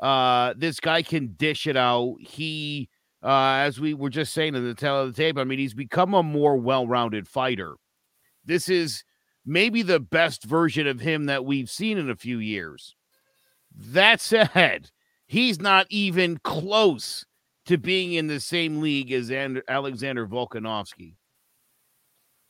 Uh, 0.00 0.54
this 0.56 0.78
guy 0.78 1.02
can 1.02 1.34
dish 1.36 1.66
it 1.66 1.76
out. 1.76 2.16
He, 2.20 2.88
uh, 3.22 3.58
as 3.58 3.80
we 3.80 3.94
were 3.94 4.10
just 4.10 4.32
saying 4.32 4.54
in 4.54 4.64
the 4.64 4.74
tail 4.74 5.00
of 5.00 5.14
the 5.14 5.20
tape, 5.20 5.36
I 5.36 5.44
mean, 5.44 5.58
he's 5.58 5.74
become 5.74 6.14
a 6.14 6.22
more 6.22 6.56
well-rounded 6.56 7.26
fighter. 7.26 7.74
This 8.44 8.68
is 8.68 9.02
maybe 9.44 9.82
the 9.82 9.98
best 9.98 10.44
version 10.44 10.86
of 10.86 11.00
him 11.00 11.26
that 11.26 11.44
we've 11.44 11.70
seen 11.70 11.98
in 11.98 12.08
a 12.08 12.16
few 12.16 12.38
years. 12.38 12.94
That 13.74 14.20
said, 14.20 14.90
he's 15.28 15.60
not 15.60 15.86
even 15.88 16.38
close 16.38 17.24
to 17.66 17.78
being 17.78 18.14
in 18.14 18.26
the 18.26 18.40
same 18.40 18.80
league 18.80 19.12
as 19.12 19.30
Alexander 19.30 20.26
Volkanovski. 20.26 21.14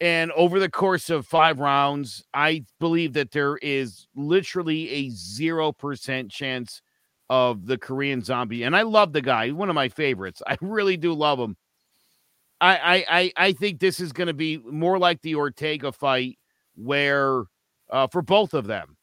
And 0.00 0.30
over 0.32 0.60
the 0.60 0.70
course 0.70 1.10
of 1.10 1.26
five 1.26 1.58
rounds, 1.58 2.24
I 2.32 2.64
believe 2.78 3.14
that 3.14 3.32
there 3.32 3.56
is 3.56 4.06
literally 4.14 4.88
a 4.90 5.10
0% 5.10 6.30
chance 6.30 6.82
of 7.28 7.66
the 7.66 7.76
Korean 7.76 8.22
zombie. 8.22 8.62
And 8.62 8.76
I 8.76 8.82
love 8.82 9.12
the 9.12 9.20
guy. 9.20 9.46
He's 9.46 9.54
one 9.54 9.68
of 9.68 9.74
my 9.74 9.88
favorites. 9.88 10.40
I 10.46 10.56
really 10.60 10.96
do 10.96 11.12
love 11.12 11.38
him. 11.38 11.56
I 12.60 13.04
I 13.08 13.32
I 13.36 13.52
think 13.52 13.78
this 13.78 14.00
is 14.00 14.12
going 14.12 14.26
to 14.26 14.34
be 14.34 14.58
more 14.58 14.98
like 14.98 15.22
the 15.22 15.36
Ortega 15.36 15.92
fight 15.92 16.38
where 16.74 17.44
uh, 17.88 18.08
for 18.08 18.20
both 18.20 18.52
of 18.52 18.66
them 18.66 18.96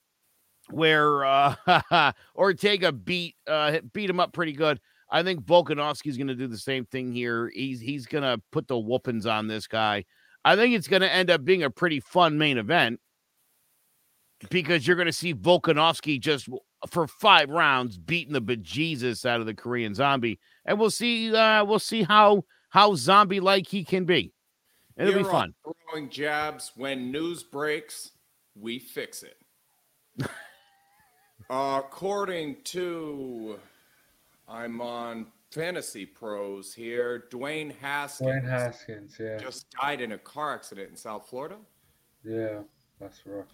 where 0.70 1.26
uh, 1.26 2.12
Ortega 2.36 2.92
beat 2.92 3.36
uh, 3.48 3.80
beat 3.94 4.10
him 4.10 4.20
up 4.20 4.34
pretty 4.34 4.54
good. 4.54 4.80
I 5.10 5.24
think 5.24 5.46
Volkanovski's 5.46 6.18
going 6.18 6.28
to 6.28 6.36
do 6.36 6.48
the 6.48 6.58
same 6.58 6.86
thing 6.86 7.12
here. 7.12 7.52
He's 7.54 7.80
he's 7.80 8.06
going 8.06 8.24
to 8.24 8.42
put 8.52 8.68
the 8.68 8.78
whoopings 8.78 9.26
on 9.26 9.48
this 9.48 9.68
guy. 9.68 10.06
I 10.44 10.56
think 10.56 10.76
it's 10.76 10.88
going 10.88 11.02
to 11.02 11.12
end 11.12 11.30
up 11.30 11.44
being 11.44 11.64
a 11.64 11.70
pretty 11.70 12.00
fun 12.00 12.38
main 12.38 12.58
event 12.58 13.00
because 14.50 14.86
you're 14.86 14.96
going 14.96 15.08
to 15.08 15.14
see 15.14 15.34
Volkanovski 15.34 16.20
just 16.20 16.50
for 16.90 17.08
five 17.08 17.50
rounds 17.50 17.98
beating 17.98 18.34
the 18.34 18.42
bejesus 18.42 19.26
out 19.26 19.40
of 19.40 19.46
the 19.46 19.54
Korean 19.54 19.94
Zombie, 19.94 20.40
and 20.66 20.80
we'll 20.80 20.92
see 20.92 21.36
uh, 21.36 21.64
we'll 21.66 21.80
see 21.80 22.04
how 22.04 22.44
how 22.70 22.96
zombie 22.96 23.40
like 23.40 23.68
he 23.68 23.84
can 23.84 24.06
be. 24.06 24.34
It'll 24.98 25.14
You're 25.14 25.24
be 25.24 25.30
fun. 25.30 25.54
Throwing 25.90 26.10
jabs 26.10 26.72
when 26.76 27.12
news 27.12 27.44
breaks, 27.44 28.12
we 28.56 28.80
fix 28.80 29.24
it. 29.24 29.38
According 31.50 32.58
to, 32.66 33.60
I'm 34.48 34.82
on 34.82 35.28
Fantasy 35.52 36.06
Pros 36.06 36.74
here. 36.74 37.26
Dwayne 37.32 37.76
Haskins. 37.80 38.30
Dwayne 38.30 38.50
Haskins, 38.50 39.16
yeah, 39.20 39.38
just 39.38 39.68
died 39.82 40.02
in 40.02 40.14
a 40.14 40.18
car 40.18 40.54
accident 40.54 40.90
in 40.90 40.96
South 40.96 41.28
Florida. 41.30 41.58
Yeah, 42.24 42.62
that's 43.00 43.22
rough. 43.26 43.46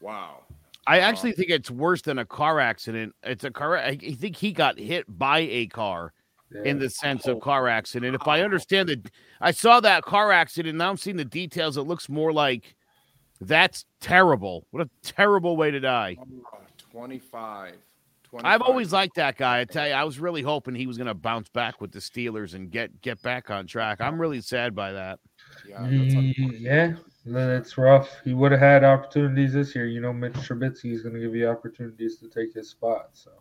Wow. 0.00 0.40
I 0.86 0.98
actually 0.98 1.32
think 1.32 1.50
it's 1.50 1.70
worse 1.70 2.02
than 2.02 2.18
a 2.18 2.24
car 2.24 2.58
accident. 2.58 3.14
It's 3.22 3.44
a 3.44 3.50
car. 3.50 3.78
I 3.78 3.96
think 3.96 4.36
he 4.36 4.52
got 4.52 4.78
hit 4.78 5.06
by 5.16 5.40
a 5.40 5.68
car 5.68 6.12
yeah. 6.52 6.62
in 6.64 6.78
the 6.78 6.90
sense 6.90 7.26
of 7.26 7.36
oh. 7.36 7.40
car 7.40 7.68
accident. 7.68 8.16
If 8.16 8.26
I 8.26 8.42
understand 8.42 8.88
that, 8.88 9.10
I 9.40 9.52
saw 9.52 9.78
that 9.80 10.02
car 10.02 10.32
accident. 10.32 10.76
Now 10.76 10.90
I'm 10.90 10.96
seeing 10.96 11.16
the 11.16 11.24
details. 11.24 11.76
It 11.76 11.82
looks 11.82 12.08
more 12.08 12.32
like 12.32 12.74
that's 13.40 13.84
terrible. 14.00 14.66
What 14.72 14.82
a 14.82 14.90
terrible 15.02 15.56
way 15.56 15.70
to 15.70 15.80
die. 15.80 16.16
25. 16.92 17.74
25. 18.24 18.50
I've 18.50 18.62
always 18.62 18.92
liked 18.92 19.16
that 19.16 19.36
guy. 19.36 19.60
I 19.60 19.64
tell 19.64 19.86
you, 19.86 19.94
I 19.94 20.04
was 20.04 20.18
really 20.18 20.42
hoping 20.42 20.74
he 20.74 20.86
was 20.86 20.96
going 20.96 21.06
to 21.06 21.14
bounce 21.14 21.48
back 21.48 21.80
with 21.80 21.92
the 21.92 21.98
Steelers 21.98 22.54
and 22.54 22.70
get 22.70 23.00
get 23.02 23.20
back 23.22 23.50
on 23.50 23.66
track. 23.66 24.00
I'm 24.00 24.20
really 24.20 24.40
sad 24.40 24.74
by 24.74 24.92
that. 24.92 25.18
Yeah, 25.68 25.86
that's 25.86 26.14
yeah, 26.60 26.94
that's 27.24 27.76
rough. 27.76 28.08
He 28.24 28.32
would 28.34 28.52
have 28.52 28.60
had 28.60 28.84
opportunities 28.84 29.52
this 29.52 29.74
year. 29.74 29.86
You 29.86 30.00
know, 30.00 30.12
Mitch 30.12 30.34
Trubisky 30.34 30.92
is 30.92 31.02
going 31.02 31.14
to 31.14 31.20
give 31.20 31.34
you 31.34 31.48
opportunities 31.48 32.18
to 32.18 32.28
take 32.28 32.54
his 32.54 32.70
spot. 32.70 33.10
So. 33.12 33.32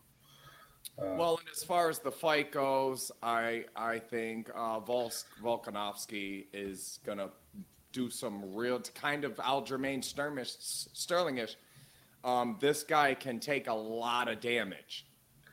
Uh, 1.00 1.16
well, 1.18 1.38
and 1.38 1.48
as 1.56 1.64
far 1.64 1.90
as 1.90 2.00
the 2.00 2.12
fight 2.12 2.52
goes, 2.52 3.12
I 3.24 3.66
I 3.76 4.00
think 4.00 4.50
uh, 4.54 4.80
Vol- 4.80 5.12
Volkanovski 5.42 6.48
is 6.54 7.00
gonna 7.06 7.30
do 7.92 8.10
some 8.10 8.54
real 8.54 8.80
kind 8.94 9.24
of 9.24 9.36
Aljamain 9.36 10.00
Sterlingish 10.00 11.56
um, 12.24 12.58
this 12.60 12.84
guy 12.84 13.14
can 13.14 13.40
take 13.40 13.68
a 13.68 13.74
lot 13.74 14.28
of 14.28 14.40
damage, 14.40 15.08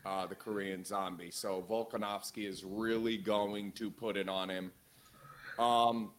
uh, 0.04 0.26
the 0.26 0.34
Korean 0.34 0.84
zombie. 0.84 1.30
So 1.30 1.64
Volkanovski 1.68 2.46
is 2.46 2.64
really 2.64 3.16
going 3.16 3.72
to 3.72 3.90
put 3.90 4.16
it 4.16 4.28
on 4.28 4.50
him. 4.50 4.72
Um, 5.58 6.12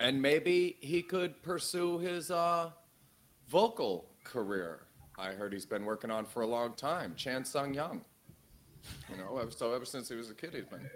and 0.00 0.20
maybe 0.20 0.76
he 0.80 1.02
could 1.02 1.42
pursue 1.42 1.98
his 1.98 2.30
uh, 2.30 2.70
vocal 3.48 4.10
career. 4.24 4.86
I 5.18 5.32
heard 5.32 5.52
he's 5.52 5.66
been 5.66 5.84
working 5.84 6.10
on 6.10 6.24
for 6.24 6.42
a 6.42 6.46
long 6.46 6.74
time. 6.74 7.14
Chan 7.16 7.44
Sung 7.44 7.74
Young. 7.74 8.04
You 9.08 9.16
know, 9.18 9.48
so 9.50 9.72
ever 9.74 9.84
since 9.84 10.08
he 10.08 10.16
was 10.16 10.30
a 10.30 10.34
kid, 10.34 10.54
he's 10.54 10.64
been 10.64 10.88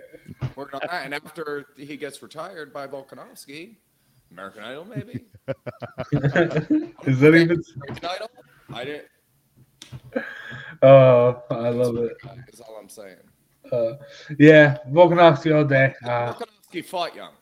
working 0.57 0.81
on 0.81 0.89
that. 0.91 1.05
And 1.05 1.15
after 1.15 1.67
he 1.77 1.97
gets 1.97 2.21
retired 2.21 2.73
by 2.73 2.89
Volkanovski, 2.89 3.77
American 4.33 4.65
Idol, 4.65 4.87
maybe. 4.87 5.25
Is 7.07 7.21
that 7.21 7.35
even 7.35 7.63
Idol? 8.03 8.31
I 8.73 8.85
didn't. 8.85 9.07
Oh, 10.83 11.43
I 11.51 11.69
love 11.71 11.97
it. 11.97 12.17
Is 12.53 12.61
all 12.61 12.77
I'm 12.81 12.89
saying. 12.89 13.17
Uh, 13.73 13.95
yeah, 14.39 14.79
Volkanovski 14.91 15.55
all 15.55 15.65
day. 15.65 15.95
Uh, 16.05 16.35
Volkanovski 16.35 16.85
fought 16.85 17.15
young, 17.15 17.33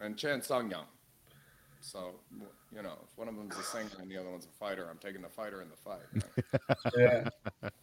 and 0.00 0.16
Chan 0.16 0.42
Sung 0.42 0.70
young. 0.70 0.86
So 1.80 2.14
you 2.74 2.82
know, 2.82 2.94
if 3.04 3.16
one 3.16 3.28
of 3.28 3.36
them's 3.36 3.56
a 3.58 3.62
singer 3.62 3.90
and 4.00 4.10
the 4.10 4.16
other 4.16 4.30
one's 4.30 4.46
a 4.46 4.58
fighter, 4.58 4.88
I'm 4.90 4.98
taking 4.98 5.22
the 5.22 5.28
fighter 5.28 5.62
in 5.62 5.68
the 5.68 5.76
fight. 5.76 6.92
yeah, 6.98 7.28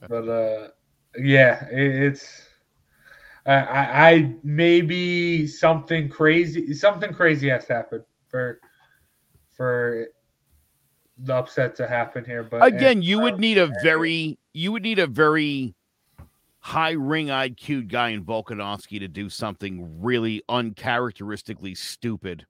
but 0.07 0.27
uh, 0.27 0.67
yeah, 1.17 1.65
it, 1.69 2.03
it's. 2.03 2.43
I, 3.45 3.53
I, 3.53 4.09
I 4.09 4.35
maybe 4.43 5.47
something 5.47 6.09
crazy, 6.09 6.73
something 6.73 7.13
crazy 7.13 7.49
has 7.49 7.65
to 7.65 7.73
happen 7.73 8.03
for 8.27 8.59
for 9.55 10.07
the 11.20 11.36
upset 11.36 11.76
to 11.76 11.88
happen 11.88 12.24
here. 12.24 12.44
But 12.44 12.66
again, 12.66 13.02
you 13.02 13.20
would 13.20 13.40
need 13.40 13.58
a 13.58 13.72
very, 13.84 14.38
you 14.54 14.72
would 14.72 14.84
need 14.84 15.00
a 15.00 15.08
very 15.08 15.76
high 16.60 16.91
ring 16.91 17.32
eyed 17.32 17.58
IQ 17.58 17.88
guy 17.88 18.10
in 18.10 18.24
Volkanovski 18.24 19.00
to 19.00 19.08
do 19.08 19.30
something 19.30 20.02
really 20.02 20.44
uncharacteristically 20.50 21.76
stupid 21.76 22.46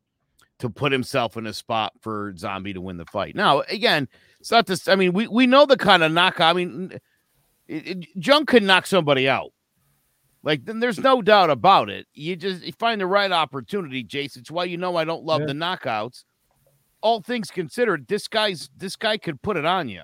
to 0.59 0.69
put 0.69 0.91
himself 0.91 1.37
in 1.37 1.47
a 1.47 1.53
spot 1.53 1.93
for 2.01 2.33
Zombie 2.37 2.73
to 2.73 2.81
win 2.81 2.97
the 2.97 3.05
fight. 3.05 3.35
Now, 3.35 3.61
again, 3.69 4.07
it's 4.39 4.51
not 4.51 4.65
this. 4.65 4.87
I 4.87 4.95
mean, 4.95 5.13
we 5.13 5.27
we 5.27 5.47
know 5.47 5.65
the 5.65 5.77
kind 5.77 6.03
of 6.03 6.11
knock. 6.11 6.39
I 6.39 6.53
mean, 6.53 6.99
it, 7.67 7.87
it, 7.87 8.07
Jung 8.15 8.45
can 8.45 8.65
knock 8.65 8.85
somebody 8.85 9.27
out. 9.29 9.51
Like, 10.41 10.63
then 10.63 10.79
there's 10.79 10.99
no 10.99 11.21
doubt 11.21 11.49
about 11.49 11.89
it. 11.89 12.07
You 12.13 12.35
just 12.35 12.63
you 12.63 12.71
find 12.73 13.01
the 13.01 13.05
right 13.05 13.31
opportunity, 13.31 14.03
Jason. 14.03 14.41
It's 14.41 14.51
why 14.51 14.65
you 14.65 14.77
know 14.77 14.95
I 14.95 15.03
don't 15.03 15.25
love 15.25 15.41
yeah. 15.41 15.47
the 15.47 15.53
knockouts. 15.53 16.23
All 17.01 17.21
things 17.21 17.49
considered, 17.49 18.07
this 18.07 18.27
guy's 18.27 18.69
this 18.75 18.95
guy 18.95 19.17
could 19.17 19.41
put 19.41 19.57
it 19.57 19.65
on 19.65 19.89
you. 19.89 20.03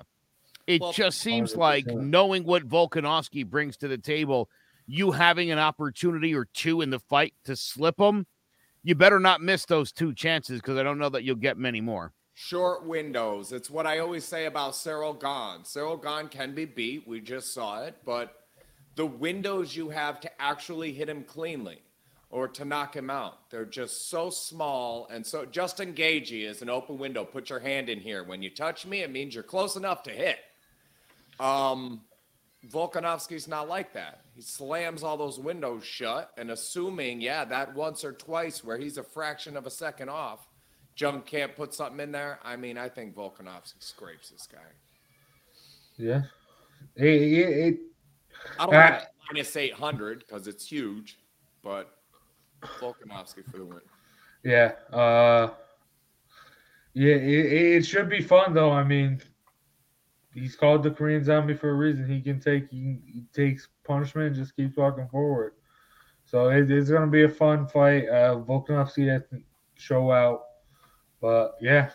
It 0.68 0.82
well, 0.82 0.94
just 0.94 1.20
seems 1.20 1.54
100%. 1.54 1.58
like 1.58 1.86
knowing 1.88 2.44
what 2.44 2.68
Volkanovski 2.68 3.46
brings 3.46 3.78
to 3.78 3.88
the 3.88 3.98
table, 3.98 4.50
you 4.88 5.12
having 5.12 5.52
an 5.52 5.60
opportunity 5.60 6.34
or 6.34 6.46
two 6.46 6.82
in 6.82 6.90
the 6.90 7.00
fight 7.00 7.34
to 7.44 7.56
slip 7.56 8.00
him 8.00 8.26
you 8.86 8.94
better 8.94 9.20
not 9.20 9.42
miss 9.42 9.66
those 9.66 9.92
two 9.92 10.14
chances 10.14 10.62
because 10.62 10.78
I 10.78 10.84
don't 10.84 11.00
know 11.00 11.10
that 11.10 11.24
you'll 11.24 11.38
get 11.38 11.58
many 11.58 11.82
more. 11.82 12.14
Short 12.36 12.86
windows. 12.86 13.52
It's 13.52 13.70
what 13.70 13.88
I 13.88 13.98
always 13.98 14.24
say 14.24 14.46
about 14.46 14.74
Ciryl 14.74 15.20
Gane. 15.20 15.64
Ciryl 15.64 16.02
Gane 16.02 16.30
can 16.30 16.54
be 16.54 16.66
beat. 16.66 17.08
We 17.08 17.20
just 17.20 17.52
saw 17.52 17.82
it. 17.82 17.96
But 18.06 18.36
the 18.96 19.08
windows 19.08 19.76
you 19.76 19.90
have 19.90 20.20
to 20.20 20.42
actually 20.42 20.94
hit 20.94 21.10
him 21.10 21.24
cleanly 21.24 21.82
or 22.30 22.48
to 22.48 22.66
knock 22.66 22.96
him 22.96 23.10
out, 23.10 23.50
they're 23.50 23.66
just 23.66 24.10
so 24.10 24.30
small. 24.30 25.08
And 25.12 25.26
so 25.26 25.46
Justin 25.46 25.94
Gaethje 25.94 26.46
is 26.46 26.62
an 26.62 26.70
open 26.70 26.98
window. 26.98 27.24
Put 27.24 27.50
your 27.50 27.60
hand 27.60 27.90
in 27.90 28.00
here. 28.00 28.24
When 28.24 28.42
you 28.42 28.50
touch 28.50 28.86
me, 28.86 29.02
it 29.02 29.12
means 29.12 29.34
you're 29.34 29.44
close 29.44 29.76
enough 29.76 30.04
to 30.04 30.12
hit. 30.12 30.38
Um, 31.40 32.02
Volkanovski's 32.70 33.48
not 33.48 33.70
like 33.70 33.94
that. 33.94 34.22
He 34.34 34.42
slams 34.42 35.04
all 35.04 35.18
those 35.18 35.40
windows 35.40 35.84
shut 35.86 36.32
and 36.38 36.52
assuming, 36.52 37.22
yeah, 37.22 37.46
that 37.46 37.74
once 37.76 38.04
or 38.04 38.12
twice 38.12 38.64
where 38.64 38.78
he's 38.78 38.98
a 38.98 39.04
fraction 39.04 39.56
of 39.56 39.66
a 39.66 39.72
second 39.72 40.10
off, 40.10 40.48
Jung 40.98 41.22
can't 41.22 41.56
put 41.56 41.74
something 41.74 42.00
in 42.00 42.12
there. 42.12 42.40
I 42.44 42.56
mean, 42.56 42.78
I 42.78 42.90
think 42.90 43.16
Volkanovski 43.16 43.82
scrapes 43.82 44.30
this 44.30 44.48
guy. 44.52 44.60
Yeah. 45.98 46.24
It, 46.96 47.06
it, 47.06 47.58
it 47.68 47.80
I 48.60 48.66
don't 48.66 48.76
uh, 48.76 49.02
minus 49.32 49.56
800 49.56 50.20
because 50.20 50.48
it's 50.48 50.66
huge, 50.68 51.18
but 51.64 51.95
Volkanovski 52.80 53.50
for 53.50 53.58
the 53.58 53.66
win. 53.66 53.82
Yeah. 54.44 54.74
Uh, 54.92 55.50
yeah, 56.94 57.16
it, 57.16 57.54
it 57.78 57.86
should 57.86 58.10
be 58.10 58.22
fun, 58.22 58.54
though. 58.54 58.72
I 58.72 58.84
mean, 58.84 59.22
he's 60.34 60.56
called 60.56 60.84
the 60.84 60.92
Korean 60.92 61.24
Zombie 61.24 61.56
for 61.56 61.70
a 61.70 61.74
reason. 61.74 62.08
He 62.08 62.22
can 62.22 62.40
take 62.40 62.70
he, 62.70 63.00
he 63.06 63.24
takes 63.34 63.68
punishment 63.84 64.28
and 64.28 64.36
just 64.36 64.56
keeps 64.56 64.78
walking 64.78 65.08
forward. 65.08 65.54
So 66.26 66.50
it, 66.50 66.70
it's 66.70 66.90
going 66.90 67.02
to 67.02 67.12
be 67.12 67.24
a 67.24 67.30
fun 67.30 67.68
fight. 67.68 68.08
Uh, 68.08 68.36
Volkanovski 68.38 69.08
to 69.30 69.42
show 69.76 70.12
out, 70.12 70.44
but 71.22 71.56
yeah, 71.62 71.90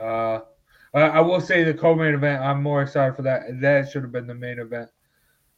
uh, 0.00 0.40
I, 0.94 1.00
I, 1.00 1.20
will 1.20 1.40
say 1.40 1.64
the 1.64 1.74
co-main 1.74 2.14
event. 2.14 2.42
I'm 2.42 2.62
more 2.62 2.82
excited 2.82 3.16
for 3.16 3.22
that. 3.22 3.60
That 3.60 3.90
should 3.90 4.02
have 4.02 4.12
been 4.12 4.26
the 4.26 4.34
main 4.34 4.58
event. 4.58 4.90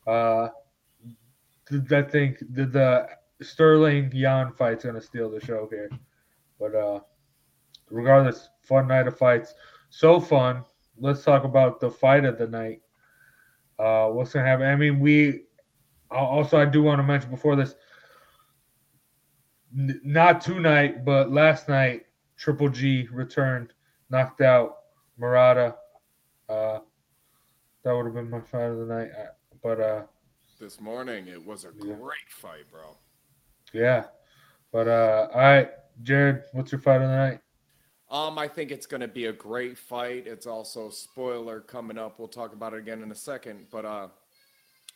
Uh, 0.06 0.48
I 1.70 2.02
think 2.02 2.38
the, 2.52 2.66
the 2.66 3.08
Sterling 3.42 4.10
Yan 4.14 4.52
fight's 4.52 4.84
to 4.84 5.00
steal 5.00 5.30
the 5.30 5.40
show 5.40 5.68
here, 5.70 5.90
but 6.58 6.74
uh, 6.74 7.00
regardless, 7.90 8.48
fun 8.62 8.88
night 8.88 9.06
of 9.06 9.16
fights. 9.16 9.54
So 9.90 10.20
fun 10.20 10.64
let's 10.98 11.22
talk 11.22 11.44
about 11.44 11.80
the 11.80 11.90
fight 11.90 12.24
of 12.24 12.38
the 12.38 12.46
night. 12.46 12.82
Uh, 13.78 14.08
what's 14.08 14.32
gonna 14.32 14.46
happen? 14.46 14.66
I 14.66 14.76
mean, 14.76 15.00
we 15.00 15.44
also 16.10 16.58
I 16.58 16.64
do 16.64 16.82
want 16.82 16.98
to 16.98 17.02
mention 17.02 17.30
before 17.30 17.56
this, 17.56 17.74
n- 19.76 20.00
not 20.04 20.40
tonight, 20.40 21.04
but 21.04 21.30
last 21.30 21.68
night, 21.68 22.02
Triple 22.36 22.68
G 22.68 23.08
returned, 23.12 23.72
knocked 24.10 24.40
out 24.40 24.76
Murata. 25.18 25.76
Uh, 26.48 26.78
that 27.82 27.94
would 27.94 28.06
have 28.06 28.14
been 28.14 28.30
my 28.30 28.40
fight 28.40 28.70
of 28.70 28.78
the 28.78 28.86
night, 28.86 29.10
uh, 29.18 29.26
but 29.62 29.80
uh, 29.80 30.02
this 30.58 30.80
morning 30.80 31.28
it 31.28 31.44
was 31.44 31.64
a 31.64 31.70
yeah. 31.84 31.94
great 31.94 32.30
fight, 32.30 32.64
bro. 32.70 32.96
Yeah, 33.76 34.04
but 34.72 34.88
uh, 34.88 35.28
all 35.34 35.40
right, 35.40 35.70
Jared, 36.02 36.44
what's 36.52 36.72
your 36.72 36.80
fight 36.80 37.02
of 37.02 37.08
the 37.08 37.16
night? 37.16 37.40
Um, 38.10 38.38
I 38.38 38.48
think 38.48 38.70
it's 38.70 38.86
going 38.86 39.00
to 39.00 39.08
be 39.08 39.26
a 39.26 39.32
great 39.32 39.76
fight. 39.76 40.26
It's 40.26 40.46
also 40.46 40.90
spoiler 40.90 41.60
coming 41.60 41.98
up. 41.98 42.18
We'll 42.18 42.28
talk 42.28 42.52
about 42.52 42.72
it 42.72 42.78
again 42.78 43.02
in 43.02 43.10
a 43.10 43.16
second. 43.16 43.66
But 43.70 43.84
uh, 43.84 44.08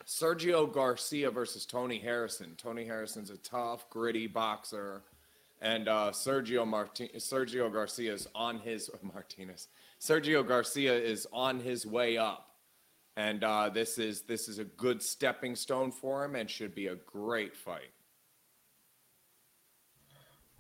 Sergio 0.07 0.73
Garcia 0.73 1.31
versus 1.31 1.67
Tony 1.67 1.99
Harrison. 1.99 2.55
Tony 2.57 2.87
Harrison's 2.87 3.31
a 3.31 3.37
tough, 3.39 3.91
gritty 3.91 4.27
boxer, 4.27 5.03
and 5.61 5.89
uh, 5.89 6.11
Sergio 6.13 6.67
Martin 6.67 7.09
Sergio 7.17 7.71
Garcia 7.71 8.15
is 8.15 8.29
on 8.35 8.61
his 8.61 8.91
Martinez. 9.03 9.69
Sergio 10.01 10.47
Garcia 10.47 10.95
is 10.95 11.27
on 11.33 11.61
his 11.61 11.85
way 11.85 12.17
up, 12.17 12.51
and 13.17 13.45
uh, 13.45 13.69
this 13.69 13.99
is 13.99 14.23
this 14.23 14.49
is 14.49 14.59
a 14.59 14.65
good 14.65 15.03
stepping 15.03 15.55
stone 15.55 15.93
for 15.93 16.25
him, 16.25 16.37
and 16.37 16.49
should 16.49 16.75
be 16.75 16.87
a 16.87 16.95
great 16.95 17.55
fight. 17.55 17.91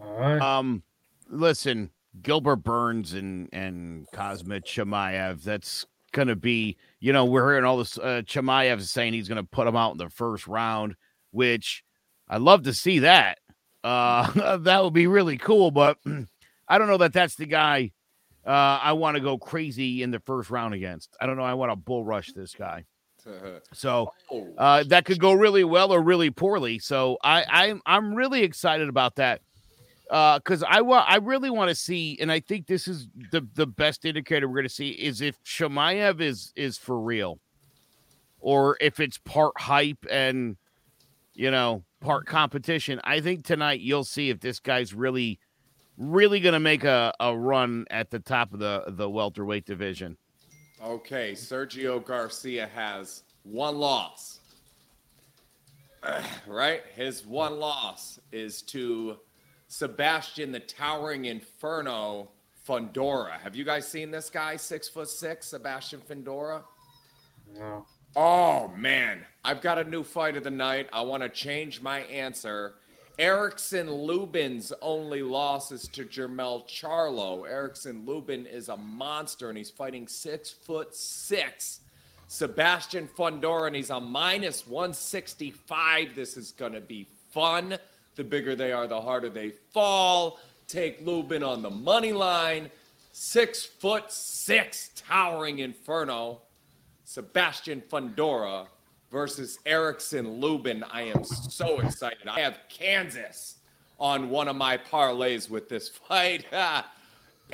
All 0.00 0.14
right. 0.14 0.40
Um, 0.40 0.82
listen 1.28 1.90
Gilbert 2.22 2.56
Burns 2.56 3.14
and 3.14 3.48
and 3.52 4.06
Khamzat 4.12 4.64
Chimaev. 4.64 5.42
That's 5.42 5.86
gonna 6.12 6.36
be, 6.36 6.76
you 6.98 7.12
know, 7.12 7.24
we're 7.24 7.48
hearing 7.50 7.64
all 7.64 7.78
this. 7.78 7.98
Uh, 7.98 8.22
Chimaev 8.24 8.78
is 8.78 8.90
saying 8.90 9.12
he's 9.12 9.28
gonna 9.28 9.44
put 9.44 9.66
him 9.66 9.76
out 9.76 9.92
in 9.92 9.98
the 9.98 10.10
first 10.10 10.46
round, 10.46 10.96
which 11.30 11.84
I 12.28 12.38
love 12.38 12.64
to 12.64 12.74
see 12.74 13.00
that. 13.00 13.38
Uh, 13.84 14.56
that 14.58 14.82
would 14.82 14.94
be 14.94 15.06
really 15.06 15.38
cool, 15.38 15.70
but 15.70 15.98
I 16.68 16.78
don't 16.78 16.88
know 16.88 16.98
that 16.98 17.12
that's 17.12 17.36
the 17.36 17.46
guy 17.46 17.92
uh, 18.46 18.80
I 18.82 18.92
want 18.92 19.16
to 19.16 19.20
go 19.20 19.38
crazy 19.38 20.02
in 20.02 20.10
the 20.10 20.20
first 20.20 20.50
round 20.50 20.74
against. 20.74 21.16
I 21.20 21.26
don't 21.26 21.36
know. 21.36 21.42
I 21.42 21.54
want 21.54 21.72
to 21.72 21.76
bull 21.76 22.04
rush 22.04 22.32
this 22.32 22.54
guy. 22.54 22.84
So 23.74 24.14
oh, 24.32 24.48
uh, 24.56 24.82
that 24.84 25.04
could 25.04 25.20
go 25.20 25.34
really 25.34 25.62
well 25.62 25.92
or 25.92 26.00
really 26.00 26.30
poorly. 26.30 26.78
So 26.78 27.18
I, 27.22 27.44
I'm 27.50 27.82
I'm 27.84 28.14
really 28.14 28.42
excited 28.42 28.88
about 28.88 29.16
that 29.16 29.42
because 30.10 30.64
uh, 30.64 30.68
I 30.68 30.80
want 30.80 31.08
I 31.08 31.16
really 31.18 31.50
want 31.50 31.68
to 31.68 31.74
see, 31.74 32.18
and 32.20 32.32
I 32.32 32.40
think 32.40 32.66
this 32.66 32.88
is 32.88 33.06
the 33.30 33.46
the 33.54 33.66
best 33.66 34.04
indicator 34.04 34.48
we're 34.48 34.56
going 34.56 34.64
to 34.64 34.68
see 34.68 34.90
is 34.90 35.20
if 35.20 35.40
Chimaev 35.44 36.20
is 36.20 36.52
is 36.56 36.76
for 36.76 37.00
real, 37.00 37.38
or 38.40 38.76
if 38.80 38.98
it's 38.98 39.18
part 39.18 39.52
hype 39.60 40.04
and 40.10 40.56
you 41.34 41.52
know 41.52 41.84
part 42.00 42.26
competition. 42.26 43.00
I 43.04 43.20
think 43.20 43.44
tonight 43.44 43.80
you'll 43.80 44.02
see 44.02 44.30
if 44.30 44.40
this 44.40 44.58
guy's 44.58 44.92
really 44.92 45.38
really 45.96 46.40
going 46.40 46.54
to 46.54 46.60
make 46.60 46.82
a, 46.82 47.12
a 47.20 47.36
run 47.36 47.84
at 47.90 48.10
the 48.10 48.18
top 48.18 48.52
of 48.52 48.58
the 48.58 48.84
the 48.88 49.08
welterweight 49.08 49.64
division. 49.64 50.16
Okay, 50.82 51.32
Sergio 51.32 52.04
Garcia 52.04 52.68
has 52.74 53.22
one 53.44 53.76
loss. 53.76 54.40
right, 56.48 56.82
his 56.96 57.24
one 57.24 57.60
loss 57.60 58.18
is 58.32 58.62
to 58.62 59.18
Sebastian 59.70 60.50
the 60.50 60.58
Towering 60.58 61.26
Inferno 61.26 62.28
Fundora. 62.68 63.38
Have 63.38 63.54
you 63.54 63.64
guys 63.64 63.86
seen 63.86 64.10
this 64.10 64.28
guy? 64.28 64.56
Six 64.56 64.88
foot 64.88 65.08
six, 65.08 65.46
Sebastian 65.46 66.00
Fundora. 66.00 66.64
No. 67.56 67.86
Oh 68.16 68.66
man, 68.76 69.24
I've 69.44 69.60
got 69.60 69.78
a 69.78 69.84
new 69.84 70.02
fight 70.02 70.36
of 70.36 70.42
the 70.42 70.50
night. 70.50 70.88
I 70.92 71.02
want 71.02 71.22
to 71.22 71.28
change 71.28 71.80
my 71.80 72.00
answer. 72.00 72.74
Erickson 73.16 73.88
Lubin's 73.88 74.72
only 74.82 75.22
loss 75.22 75.70
is 75.70 75.86
to 75.88 76.04
Jermell 76.04 76.68
Charlo. 76.68 77.48
Erickson 77.48 78.04
Lubin 78.04 78.46
is 78.46 78.70
a 78.70 78.76
monster 78.76 79.50
and 79.50 79.56
he's 79.56 79.70
fighting 79.70 80.08
six 80.08 80.50
foot 80.50 80.96
six. 80.96 81.80
Sebastian 82.26 83.08
Fundora 83.16 83.68
and 83.68 83.76
he's 83.76 83.90
a 83.90 84.00
minus 84.00 84.66
165. 84.66 86.16
This 86.16 86.36
is 86.36 86.50
going 86.50 86.72
to 86.72 86.80
be 86.80 87.06
fun. 87.30 87.78
The 88.20 88.24
bigger 88.24 88.54
they 88.54 88.70
are, 88.70 88.86
the 88.86 89.00
harder 89.00 89.30
they 89.30 89.48
fall. 89.72 90.40
Take 90.68 91.00
Lubin 91.06 91.42
on 91.42 91.62
the 91.62 91.70
money 91.70 92.12
line. 92.12 92.70
Six 93.12 93.64
foot 93.64 94.12
six, 94.12 94.90
towering 94.94 95.60
inferno. 95.60 96.42
Sebastian 97.04 97.80
Fundora 97.80 98.66
versus 99.10 99.58
Erickson 99.64 100.38
Lubin. 100.38 100.84
I 100.92 101.04
am 101.04 101.24
so 101.24 101.80
excited. 101.80 102.28
I 102.28 102.40
have 102.40 102.58
Kansas 102.68 103.56
on 103.98 104.28
one 104.28 104.48
of 104.48 104.56
my 104.56 104.76
parlays 104.76 105.48
with 105.48 105.70
this 105.70 105.88
fight. 105.88 106.44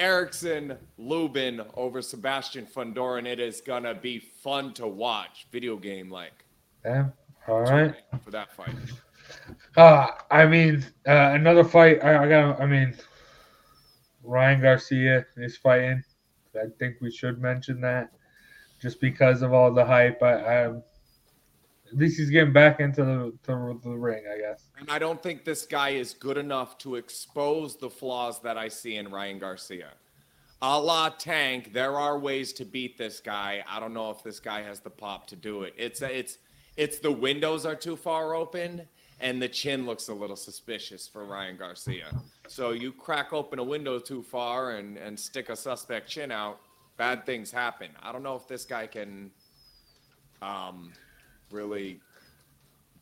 Erickson 0.01 0.76
Lubin 0.98 1.62
over 1.74 2.02
Sebastian 2.02 2.66
Fundora, 2.66 3.18
and 3.18 3.28
it 3.28 3.38
is 3.38 3.60
gonna 3.60 3.94
be 3.94 4.18
fun 4.18 4.74
to 4.74 4.88
watch. 4.88 5.47
Video 5.52 5.76
game 5.76 6.10
like. 6.10 6.44
Yeah. 6.84 7.10
All 7.47 7.60
right. 7.60 7.94
For 8.24 8.32
that 8.32 8.52
fight. 8.56 8.74
Uh, 9.77 10.11
I 10.31 10.47
mean, 10.47 10.85
uh, 11.07 11.32
another 11.35 11.65
fight. 11.65 12.03
I, 12.03 12.24
I 12.24 12.28
got. 12.28 12.61
I 12.61 12.66
mean, 12.66 12.97
Ryan 14.23 14.61
Garcia 14.61 15.27
is 15.36 15.57
fighting. 15.57 16.03
I 16.55 16.66
think 16.78 16.97
we 17.01 17.11
should 17.11 17.40
mention 17.40 17.81
that, 17.82 18.11
just 18.81 19.01
because 19.01 19.43
of 19.43 19.53
all 19.53 19.73
the 19.73 19.85
hype. 19.85 20.23
I, 20.23 20.35
I 20.35 20.73
at 21.89 21.97
least 21.97 22.19
he's 22.19 22.31
getting 22.31 22.53
back 22.53 22.81
into 22.81 23.05
the, 23.05 23.32
the, 23.44 23.81
the 23.85 23.97
ring, 23.97 24.24
I 24.32 24.39
guess. 24.39 24.65
And 24.78 24.90
I 24.90 24.98
don't 24.98 25.23
think 25.23 25.44
this 25.44 25.66
guy 25.66 25.90
is 25.90 26.15
good 26.15 26.36
enough 26.36 26.78
to 26.78 26.97
expose 26.97 27.77
the 27.77 27.90
flaws 27.90 28.40
that 28.43 28.59
I 28.59 28.69
see 28.69 28.97
in 28.97 29.09
Ryan 29.11 29.39
Garcia. 29.39 29.90
A 30.62 30.81
la 30.81 31.11
Tank, 31.11 31.73
there 31.73 31.98
are 31.98 32.19
ways 32.19 32.53
to 32.55 32.65
beat 32.65 32.97
this 32.97 33.20
guy. 33.20 33.62
I 33.69 33.78
don't 33.78 33.93
know 33.93 34.11
if 34.11 34.23
this 34.23 34.40
guy 34.40 34.62
has 34.62 34.81
the 34.81 34.90
pop 34.90 35.27
to 35.28 35.36
do 35.36 35.62
it. 35.62 35.74
It's 35.77 36.01
it's 36.01 36.39
it's 36.77 36.98
the 36.98 37.12
windows 37.12 37.66
are 37.66 37.77
too 37.77 37.94
far 37.94 38.35
open 38.35 38.89
and 39.20 39.40
the 39.40 39.48
chin 39.48 39.86
looks 39.86 40.09
a 40.09 40.14
little 40.14 40.36
suspicious 40.36 41.09
for 41.09 41.24
Ryan 41.24 41.56
Garcia. 41.56 42.06
So 42.48 42.72
you 42.72 42.93
crack 42.93 43.32
open 43.32 43.59
a 43.59 43.64
window 43.64 43.98
too 43.98 44.22
far 44.22 44.72
and 44.72 44.97
and 44.97 45.18
stick 45.18 45.48
a 45.48 45.56
suspect 45.56 46.09
chin 46.09 46.30
out, 46.30 46.60
bad 46.97 47.24
things 47.26 47.51
happen. 47.51 47.88
I 48.02 48.12
don't 48.12 48.22
know 48.22 48.36
if 48.36 48.47
this 48.47 48.64
guy 48.64 48.86
can 48.86 49.30
um 50.43 50.93
really 51.51 52.01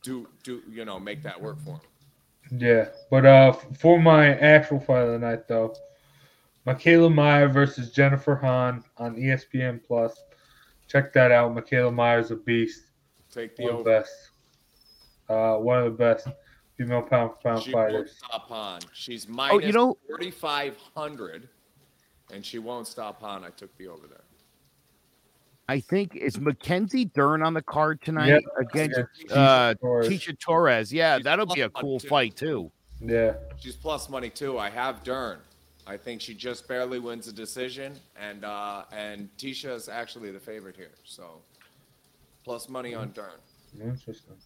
do 0.02 0.28
do 0.44 0.62
you 0.70 0.84
know 0.84 1.00
make 1.00 1.22
that 1.22 1.40
work 1.40 1.60
for 1.64 1.70
him. 1.70 1.80
Yeah, 2.58 2.88
but 3.10 3.24
uh, 3.24 3.52
for 3.78 3.98
my 3.98 4.36
actual 4.36 4.78
fight 4.78 5.02
of 5.02 5.12
the 5.12 5.18
night 5.18 5.48
though, 5.48 5.74
Mikaela 6.66 7.12
Mayer 7.12 7.48
versus 7.48 7.90
Jennifer 7.90 8.36
Han 8.36 8.84
on 8.98 9.16
ESPN 9.16 9.82
Plus. 9.82 10.14
Check 10.86 11.12
that 11.14 11.32
out. 11.32 11.54
Mikaela 11.54 11.92
Mayer's 11.92 12.30
a 12.30 12.36
beast. 12.36 12.82
Take 13.32 13.56
the 13.56 13.66
the 13.66 13.82
best. 13.82 14.30
Uh, 15.28 15.56
one 15.56 15.78
of 15.78 15.84
the 15.84 15.90
best 15.98 16.28
female 16.76 17.02
pound 17.02 17.30
for 17.32 17.36
pound 17.50 17.62
she 17.62 17.72
fighters. 17.72 17.94
won't 17.94 18.08
stop 18.10 18.48
Han. 18.48 18.80
She's 18.92 19.28
minus 19.28 19.54
Oh, 19.54 19.58
you 19.66 19.72
know- 19.72 19.96
4,500, 20.08 21.48
and 22.32 22.44
she 22.44 22.58
won't 22.58 22.86
stop 22.86 23.20
Han. 23.20 23.44
I 23.44 23.50
took 23.50 23.74
the 23.78 23.88
over 23.88 24.06
there. 24.06 24.20
I 25.66 25.80
think 25.80 26.14
is 26.14 26.38
Mackenzie 26.38 27.06
Dern 27.06 27.42
on 27.42 27.54
the 27.54 27.62
card 27.62 28.02
tonight 28.02 28.28
Yep. 28.28 28.42
against 28.58 29.00
Yeah, 29.30 29.34
uh, 29.34 29.74
Torres. 29.74 30.08
Tecia 30.08 30.38
Torres. 30.38 30.92
Yeah, 30.92 31.16
She's 31.16 31.24
that'll 31.24 31.46
be 31.46 31.62
a 31.62 31.70
cool 31.70 31.98
too. 32.00 32.08
fight 32.08 32.36
too. 32.36 32.70
Yeah, 33.00 33.36
She's 33.58 33.74
plus 33.74 34.10
money 34.10 34.28
too. 34.28 34.58
I 34.58 34.68
have 34.68 35.02
Dern. 35.02 35.38
I 35.86 35.96
think 35.96 36.20
she 36.20 36.34
just 36.34 36.68
barely 36.68 36.98
wins 36.98 37.28
a 37.28 37.32
decision, 37.32 37.98
and 38.16 38.44
uh, 38.44 38.84
and 38.92 39.30
Tisha 39.38 39.74
is 39.74 39.88
actually 39.88 40.30
the 40.32 40.40
favorite 40.40 40.76
here. 40.76 40.92
So 41.04 41.40
plus 42.44 42.68
money 42.68 42.94
on 42.94 43.12
Dern. 43.12 43.40
interesting. 43.80 44.36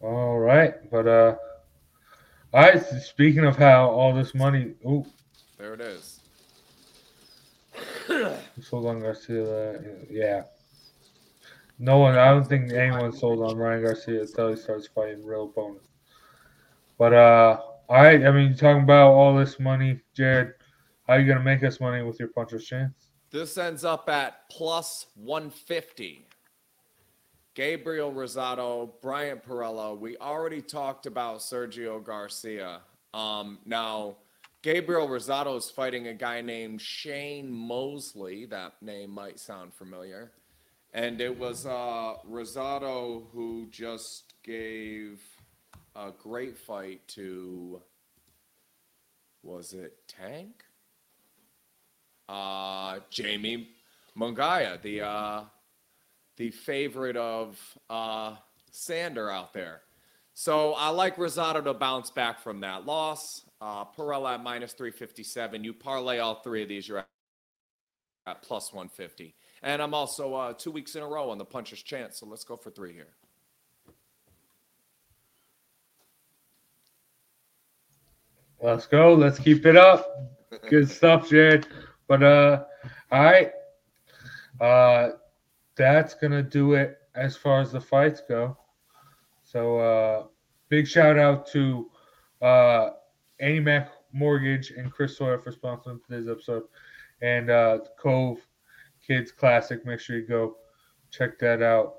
All 0.00 0.38
right, 0.38 0.74
but 0.90 1.06
uh, 1.06 1.36
all 2.52 2.62
right. 2.62 2.82
Speaking 3.02 3.44
of 3.44 3.56
how 3.56 3.88
all 3.88 4.14
this 4.14 4.34
money, 4.34 4.74
ooh, 4.84 5.04
There 5.58 5.74
it 5.74 5.80
is. 5.80 6.20
sold 8.62 8.86
on 8.86 9.00
Garcia. 9.00 9.80
Yeah. 10.10 10.42
No 11.78 11.98
one. 11.98 12.16
I 12.16 12.26
don't 12.28 12.46
think 12.46 12.72
anyone 12.72 13.12
sold 13.12 13.40
on 13.40 13.56
Ryan 13.56 13.82
Garcia 13.84 14.22
until 14.22 14.50
he 14.50 14.56
starts 14.56 14.86
fighting 14.86 15.24
real 15.24 15.44
opponents. 15.44 15.88
But 16.98 17.12
uh, 17.12 17.60
all 17.88 18.02
right. 18.02 18.24
I 18.24 18.30
mean, 18.30 18.54
talking 18.56 18.82
about 18.82 19.12
all 19.12 19.36
this 19.36 19.58
money, 19.58 20.00
Jared. 20.14 20.52
How 21.06 21.14
you 21.14 21.26
gonna 21.26 21.44
make 21.44 21.62
us 21.62 21.80
money 21.80 22.02
with 22.02 22.18
your 22.18 22.28
puncher's 22.28 22.66
chance? 22.66 23.10
This 23.30 23.58
ends 23.58 23.84
up 23.84 24.08
at 24.08 24.48
plus 24.50 25.06
150. 25.14 26.26
Gabriel 27.56 28.12
Rosado, 28.12 28.90
Brian 29.02 29.38
Perella. 29.38 29.98
We 29.98 30.16
already 30.18 30.60
talked 30.62 31.06
about 31.06 31.38
Sergio 31.38 32.04
Garcia. 32.04 32.82
Um, 33.12 33.58
now, 33.66 34.18
Gabriel 34.62 35.08
Rosado 35.08 35.56
is 35.56 35.68
fighting 35.68 36.06
a 36.06 36.14
guy 36.14 36.40
named 36.40 36.80
Shane 36.80 37.50
Mosley. 37.50 38.44
That 38.44 38.74
name 38.80 39.10
might 39.10 39.40
sound 39.40 39.74
familiar. 39.74 40.30
And 40.94 41.20
it 41.20 41.36
was 41.36 41.66
uh, 41.66 42.14
Rosado 42.30 43.24
who 43.32 43.66
just 43.70 44.34
gave 44.44 45.20
a 45.96 46.12
great 46.16 46.56
fight 46.56 47.08
to, 47.08 47.82
was 49.42 49.72
it 49.72 49.96
Tank? 50.06 50.62
uh, 52.28 52.98
Jaime 53.16 53.68
Munguia, 54.16 54.80
the 54.82 55.02
uh, 55.02 55.40
the 56.36 56.50
favorite 56.50 57.16
of 57.16 57.58
uh, 57.88 58.36
Sander 58.70 59.30
out 59.30 59.52
there. 59.52 59.80
So 60.34 60.74
I 60.74 60.90
like 60.90 61.16
Rosado 61.16 61.64
to 61.64 61.72
bounce 61.72 62.10
back 62.10 62.40
from 62.40 62.60
that 62.60 62.84
loss. 62.84 63.42
Uh, 63.60 63.86
Perella 63.86 64.34
at 64.34 64.42
minus 64.42 64.72
357. 64.74 65.64
You 65.64 65.72
parlay 65.72 66.18
all 66.18 66.36
three 66.42 66.62
of 66.62 66.68
these, 66.68 66.86
you're 66.86 66.98
at, 66.98 67.08
at 68.26 68.42
plus 68.42 68.72
150. 68.72 69.34
And 69.62 69.80
I'm 69.80 69.94
also 69.94 70.34
uh, 70.34 70.52
two 70.52 70.70
weeks 70.70 70.94
in 70.94 71.02
a 71.02 71.06
row 71.06 71.30
on 71.30 71.38
the 71.38 71.44
puncher's 71.44 71.82
chance. 71.82 72.20
So 72.20 72.26
let's 72.26 72.44
go 72.44 72.56
for 72.56 72.70
three 72.70 72.92
here. 72.92 73.08
Let's 78.62 78.86
go. 78.86 79.14
Let's 79.14 79.38
keep 79.38 79.64
it 79.64 79.76
up. 79.76 80.06
Good 80.70 80.90
stuff, 80.90 81.28
Jared. 81.28 81.66
But 82.08 82.22
uh, 82.22 82.64
all 83.10 83.22
right. 83.22 83.52
Uh, 84.60 85.10
that's 85.76 86.14
gonna 86.14 86.42
do 86.42 86.74
it 86.74 86.98
as 87.14 87.36
far 87.36 87.60
as 87.60 87.72
the 87.72 87.80
fights 87.80 88.22
go. 88.28 88.56
So 89.42 89.78
uh, 89.78 90.26
big 90.68 90.86
shout 90.86 91.18
out 91.18 91.46
to 91.48 91.90
uh, 92.42 92.90
AnnieMac 93.42 93.88
Mortgage 94.12 94.70
and 94.70 94.90
Chris 94.90 95.16
Sawyer 95.16 95.38
for 95.38 95.52
sponsoring 95.52 96.04
today's 96.04 96.28
episode, 96.28 96.64
and 97.22 97.50
uh, 97.50 97.78
Cove 97.98 98.38
Kids 99.06 99.30
Classic. 99.30 99.84
Make 99.86 100.00
sure 100.00 100.18
you 100.18 100.26
go 100.26 100.56
check 101.10 101.38
that 101.38 101.62
out. 101.62 101.94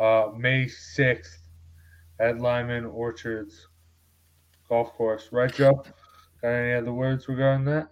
Uh, 0.00 0.32
May 0.36 0.66
sixth 0.66 1.48
at 2.20 2.38
Lyman 2.40 2.84
Orchards 2.84 3.68
Golf 4.68 4.92
Course. 4.94 5.28
Right, 5.32 5.52
Joe? 5.52 5.82
Got 6.42 6.48
any 6.48 6.74
other 6.74 6.92
words 6.92 7.28
regarding 7.28 7.64
that? 7.66 7.90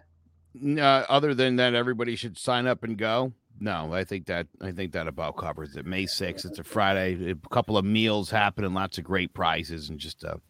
Uh, 0.82 1.04
other 1.08 1.34
than 1.34 1.56
that, 1.56 1.74
everybody 1.74 2.16
should 2.16 2.38
sign 2.38 2.66
up 2.66 2.82
and 2.82 2.96
go. 2.96 3.32
No, 3.58 3.94
I 3.94 4.04
think 4.04 4.26
that 4.26 4.46
I 4.60 4.72
think 4.72 4.92
that 4.92 5.08
about 5.08 5.36
covers 5.36 5.76
it. 5.76 5.86
May 5.86 6.04
6th, 6.04 6.44
it's 6.44 6.58
a 6.58 6.64
Friday. 6.64 7.30
A 7.30 7.48
couple 7.48 7.78
of 7.78 7.84
meals 7.84 8.30
happening, 8.30 8.74
lots 8.74 8.98
of 8.98 9.04
great 9.04 9.32
prizes, 9.32 9.88
and 9.88 9.98
just 9.98 10.24
a 10.24 10.40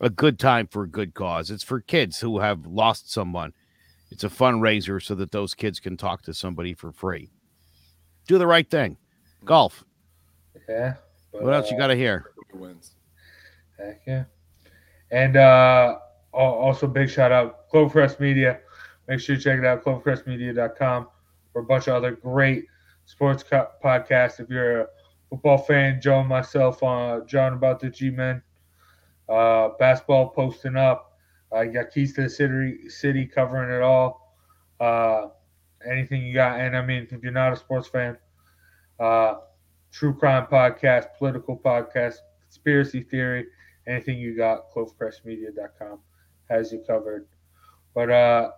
a 0.00 0.10
good 0.10 0.38
time 0.38 0.66
for 0.66 0.82
a 0.82 0.88
good 0.88 1.14
cause. 1.14 1.50
It's 1.50 1.62
for 1.62 1.80
kids 1.80 2.18
who 2.18 2.40
have 2.40 2.66
lost 2.66 3.10
someone. 3.10 3.52
It's 4.10 4.24
a 4.24 4.28
fundraiser 4.28 5.00
so 5.02 5.14
that 5.14 5.30
those 5.30 5.54
kids 5.54 5.80
can 5.80 5.96
talk 5.96 6.22
to 6.22 6.34
somebody 6.34 6.74
for 6.74 6.92
free. 6.92 7.30
Do 8.26 8.36
the 8.36 8.46
right 8.46 8.68
thing. 8.68 8.98
Golf. 9.44 9.84
Yeah. 10.68 10.94
but, 11.32 11.42
What 11.42 11.54
else 11.54 11.70
you 11.70 11.76
uh, 11.76 11.80
got 11.80 11.86
to 11.86 11.96
hear? 11.96 12.32
Wins? 12.52 12.94
Heck 13.78 14.02
yeah. 14.06 14.24
And 15.10 15.36
uh, 15.36 15.98
also, 16.32 16.86
big 16.86 17.08
shout 17.08 17.32
out 17.32 17.70
Clovercrest 17.70 18.20
Media. 18.20 18.60
Make 19.08 19.20
sure 19.20 19.36
you 19.36 19.40
check 19.40 19.58
it 19.58 19.64
out, 19.64 19.84
clovercrestmedia.com, 19.84 21.08
for 21.52 21.62
a 21.62 21.64
bunch 21.64 21.88
of 21.88 21.94
other 21.94 22.12
great 22.12 22.66
sports 23.04 23.42
co- 23.42 23.68
podcasts. 23.84 24.40
If 24.40 24.48
you're 24.50 24.80
a 24.82 24.86
football 25.30 25.58
fan, 25.58 26.00
Joe 26.00 26.22
myself, 26.24 26.82
uh, 26.82 27.20
John 27.26 27.54
about 27.54 27.80
the 27.80 27.90
G 27.90 28.10
Men, 28.10 28.42
uh, 29.28 29.70
basketball 29.78 30.30
posting 30.30 30.76
up. 30.76 31.18
Uh, 31.54 31.60
you 31.62 31.72
got 31.72 31.90
Keys 31.90 32.14
to 32.14 32.22
the 32.22 32.30
City, 32.30 32.88
city 32.88 33.26
covering 33.26 33.74
it 33.74 33.82
all. 33.82 34.36
Uh, 34.80 35.28
anything 35.86 36.22
you 36.22 36.34
got. 36.34 36.60
And 36.60 36.76
I 36.76 36.84
mean, 36.84 37.06
if 37.10 37.22
you're 37.22 37.32
not 37.32 37.52
a 37.52 37.56
sports 37.56 37.88
fan, 37.88 38.16
uh, 38.98 39.34
true 39.90 40.14
crime 40.14 40.46
podcast, 40.46 41.06
political 41.18 41.56
podcast, 41.58 42.16
conspiracy 42.42 43.02
theory, 43.02 43.46
anything 43.86 44.18
you 44.18 44.36
got, 44.36 44.70
clovercrestmedia.com 44.72 45.98
has 46.48 46.72
you 46.72 46.82
covered. 46.86 47.26
But 47.94 48.10
uh, 48.10 48.50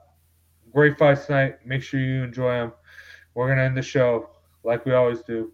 great 0.75 0.99
fights 0.99 1.27
tonight. 1.27 1.65
Make 1.65 1.83
sure 1.83 2.01
you 2.01 2.25
enjoy 2.25 2.51
them. 2.51 2.73
We're 3.35 3.49
gonna 3.49 3.63
end 3.63 3.77
the 3.77 3.83
show 3.83 4.31
like 4.65 4.85
we 4.85 4.93
always 4.93 5.23
do. 5.23 5.53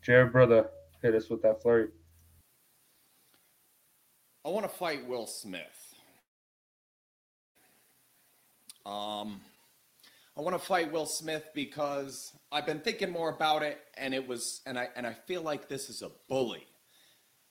Jared, 0.00 0.32
brother, 0.32 0.70
hit 1.02 1.14
us 1.14 1.28
with 1.28 1.42
that 1.42 1.60
flurry. 1.60 1.88
I 4.44 4.48
want 4.48 4.64
to 4.64 4.68
fight 4.68 5.06
Will 5.06 5.26
Smith. 5.26 5.94
Um, 8.84 9.40
I 10.36 10.40
want 10.40 10.58
to 10.58 10.64
fight 10.64 10.90
Will 10.90 11.06
Smith 11.06 11.44
because 11.54 12.32
I've 12.50 12.66
been 12.66 12.80
thinking 12.80 13.10
more 13.10 13.30
about 13.30 13.62
it, 13.62 13.78
and 13.96 14.14
it 14.14 14.26
was, 14.26 14.62
and 14.66 14.78
I 14.78 14.88
and 14.96 15.06
I 15.06 15.12
feel 15.12 15.42
like 15.42 15.68
this 15.68 15.88
is 15.88 16.02
a 16.02 16.10
bully. 16.28 16.66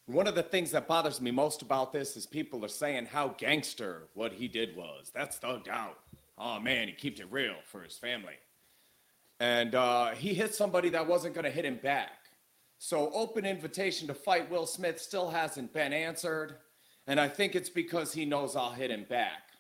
One 0.07 0.27
of 0.27 0.35
the 0.35 0.43
things 0.43 0.71
that 0.71 0.87
bothers 0.87 1.21
me 1.21 1.31
most 1.31 1.61
about 1.61 1.93
this 1.93 2.17
is 2.17 2.25
people 2.25 2.65
are 2.65 2.69
saying 2.69 3.05
how 3.05 3.29
gangster 3.37 4.07
what 4.13 4.33
he 4.33 4.47
did 4.47 4.75
was. 4.75 5.11
That's 5.13 5.39
thugged 5.39 5.69
out. 5.69 5.99
Oh 6.43 6.59
man, 6.59 6.87
he 6.87 6.93
keeps 6.93 7.19
it 7.19 7.27
real 7.29 7.55
for 7.65 7.83
his 7.83 7.97
family. 7.97 8.33
And 9.39 9.75
uh, 9.75 10.09
he 10.11 10.33
hit 10.33 10.55
somebody 10.55 10.89
that 10.89 11.07
wasn't 11.07 11.35
going 11.35 11.45
to 11.45 11.51
hit 11.51 11.65
him 11.65 11.79
back. 11.81 12.11
So, 12.79 13.11
open 13.13 13.45
invitation 13.45 14.07
to 14.07 14.15
fight 14.15 14.49
Will 14.49 14.65
Smith 14.65 14.99
still 14.99 15.29
hasn't 15.29 15.71
been 15.71 15.93
answered. 15.93 16.55
And 17.05 17.19
I 17.19 17.27
think 17.27 17.55
it's 17.55 17.69
because 17.69 18.11
he 18.11 18.25
knows 18.25 18.55
I'll 18.55 18.71
hit 18.71 18.89
him 18.89 19.05
back. 19.07 19.51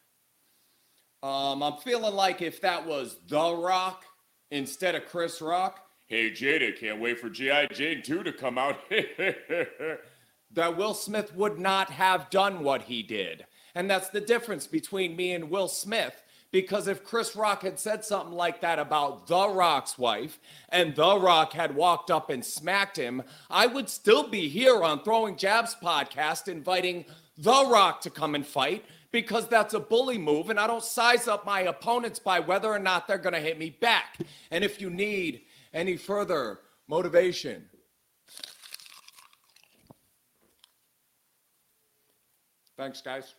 Um, 1.21 1.61
I'm 1.61 1.77
feeling 1.77 2.15
like 2.15 2.41
if 2.41 2.61
that 2.61 2.85
was 2.85 3.19
The 3.27 3.55
Rock 3.55 4.03
instead 4.49 4.95
of 4.95 5.05
Chris 5.05 5.39
Rock, 5.39 5.85
hey 6.07 6.31
Jada, 6.31 6.77
can't 6.77 6.99
wait 6.99 7.19
for 7.19 7.29
G.I. 7.29 7.67
Jane 7.67 8.01
2 8.01 8.23
to 8.23 8.33
come 8.33 8.57
out. 8.57 8.79
that 8.89 10.77
Will 10.77 10.95
Smith 10.95 11.35
would 11.35 11.59
not 11.59 11.91
have 11.91 12.31
done 12.31 12.63
what 12.63 12.83
he 12.83 13.03
did. 13.03 13.45
And 13.75 13.89
that's 13.89 14.09
the 14.09 14.19
difference 14.19 14.65
between 14.65 15.15
me 15.15 15.33
and 15.33 15.51
Will 15.51 15.67
Smith. 15.67 16.23
Because 16.51 16.87
if 16.87 17.03
Chris 17.05 17.35
Rock 17.35 17.63
had 17.63 17.79
said 17.79 18.03
something 18.03 18.35
like 18.35 18.59
that 18.61 18.77
about 18.77 19.27
The 19.27 19.47
Rock's 19.47 19.97
wife 19.97 20.37
and 20.67 20.93
The 20.93 21.17
Rock 21.17 21.53
had 21.53 21.75
walked 21.75 22.11
up 22.11 22.29
and 22.29 22.43
smacked 22.43 22.97
him, 22.97 23.23
I 23.49 23.67
would 23.67 23.89
still 23.89 24.27
be 24.27 24.49
here 24.49 24.83
on 24.83 25.03
Throwing 25.03 25.37
Jabs 25.37 25.75
podcast 25.81 26.49
inviting 26.49 27.05
The 27.37 27.65
Rock 27.67 28.01
to 28.01 28.09
come 28.09 28.35
and 28.35 28.45
fight 28.45 28.83
because 29.11 29.47
that's 29.47 29.73
a 29.73 29.79
bully 29.79 30.17
move. 30.17 30.49
And 30.49 30.59
I 30.59 30.67
don't 30.67 30.83
size 30.83 31.27
up 31.27 31.45
my 31.45 31.61
opponents 31.61 32.19
by 32.19 32.41
whether 32.41 32.69
or 32.69 32.79
not 32.79 33.07
they're 33.07 33.17
going 33.17 33.33
to 33.33 33.39
hit 33.39 33.57
me 33.57 33.69
back. 33.69 34.17
And 34.51 34.63
if 34.63 34.81
you 34.81 34.89
need 34.89 35.43
any 35.73 35.95
further 35.95 36.59
motivation, 36.87 37.69
thanks, 42.77 43.01
guys. 43.01 43.35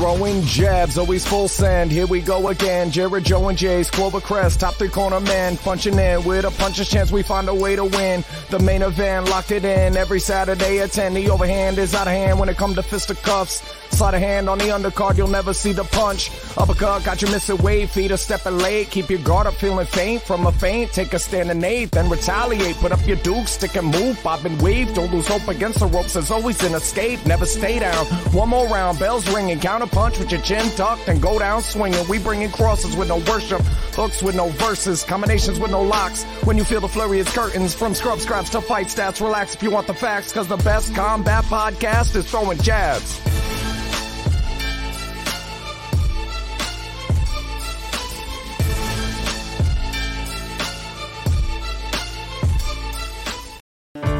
Throwing 0.00 0.40
jabs, 0.44 0.96
always 0.96 1.26
full 1.26 1.46
send. 1.46 1.92
Here 1.92 2.06
we 2.06 2.22
go 2.22 2.48
again. 2.48 2.90
Jared, 2.90 3.22
Joe, 3.22 3.48
and 3.48 3.58
Jay's 3.58 3.90
Clover 3.90 4.18
Crest, 4.18 4.60
top 4.60 4.76
three 4.76 4.88
corner 4.88 5.20
man, 5.20 5.58
punching 5.58 5.98
in 5.98 6.24
with 6.24 6.46
a 6.46 6.50
puncher's 6.52 6.88
chance. 6.88 7.12
We 7.12 7.22
find 7.22 7.46
a 7.50 7.54
way 7.54 7.76
to 7.76 7.84
win. 7.84 8.24
The 8.48 8.60
main 8.60 8.80
event, 8.80 9.28
locked 9.28 9.50
it 9.50 9.62
in 9.62 9.98
every 9.98 10.18
Saturday 10.18 10.78
at 10.78 10.92
10. 10.92 11.12
The 11.12 11.28
overhand 11.28 11.76
is 11.76 11.94
out 11.94 12.06
of 12.06 12.14
hand 12.14 12.38
when 12.38 12.48
it 12.48 12.56
comes 12.56 12.76
to 12.76 12.82
fisticuffs. 12.82 13.62
Slide 13.90 14.14
a 14.14 14.18
hand 14.18 14.48
on 14.48 14.58
the 14.58 14.64
undercard, 14.66 15.18
you'll 15.18 15.28
never 15.28 15.52
see 15.52 15.72
the 15.72 15.84
punch. 15.84 16.30
Uppercut, 16.56 17.04
got 17.04 17.20
you 17.20 17.28
missing 17.28 17.58
weight, 17.58 17.90
feet 17.90 18.10
are 18.10 18.16
stepping 18.16 18.58
late. 18.58 18.90
Keep 18.90 19.10
your 19.10 19.18
guard 19.20 19.46
up, 19.46 19.54
feeling 19.54 19.86
faint 19.86 20.22
from 20.22 20.46
a 20.46 20.52
feint. 20.52 20.90
Take 20.92 21.12
a 21.12 21.18
stand 21.18 21.50
and 21.50 21.62
eight, 21.64 21.90
then 21.90 22.08
retaliate. 22.08 22.76
Put 22.76 22.92
up 22.92 23.06
your 23.06 23.18
duke, 23.18 23.46
stick 23.46 23.76
and 23.76 23.88
move, 23.88 24.18
bob 24.22 24.44
and 24.46 24.60
weave. 24.62 24.94
Don't 24.94 25.12
lose 25.12 25.28
hope 25.28 25.46
against 25.48 25.80
the 25.80 25.86
ropes, 25.86 26.14
there's 26.14 26.30
always 26.30 26.62
an 26.62 26.74
escape. 26.74 27.24
Never 27.26 27.44
stay 27.44 27.78
down. 27.78 28.06
One 28.32 28.48
more 28.48 28.66
round, 28.68 28.98
bells 28.98 29.28
ringing, 29.34 29.60
counter 29.60 29.86
punch 29.86 30.18
with 30.18 30.32
your 30.32 30.40
chin 30.40 30.64
tucked 30.76 31.08
and 31.08 31.20
go 31.20 31.38
down 31.38 31.62
swinging. 31.62 32.06
We 32.08 32.18
bringing 32.18 32.50
crosses 32.50 32.96
with 32.96 33.08
no 33.08 33.18
worship, 33.18 33.60
hooks 33.92 34.22
with 34.22 34.34
no 34.34 34.48
verses, 34.48 35.04
combinations 35.04 35.60
with 35.60 35.70
no 35.70 35.82
locks. 35.82 36.24
When 36.44 36.56
you 36.56 36.64
feel 36.64 36.80
the 36.80 36.88
flurry, 36.88 37.18
it's 37.20 37.32
curtains. 37.34 37.74
From 37.74 37.94
scrub 37.94 38.20
scraps 38.20 38.50
to 38.50 38.60
fight 38.60 38.86
stats, 38.86 39.20
relax 39.20 39.54
if 39.54 39.62
you 39.62 39.70
want 39.70 39.86
the 39.86 39.94
facts, 39.94 40.32
cause 40.32 40.48
the 40.48 40.56
best 40.58 40.94
combat 40.94 41.44
podcast 41.44 42.16
is 42.16 42.28
throwing 42.30 42.58
jabs. 42.58 43.29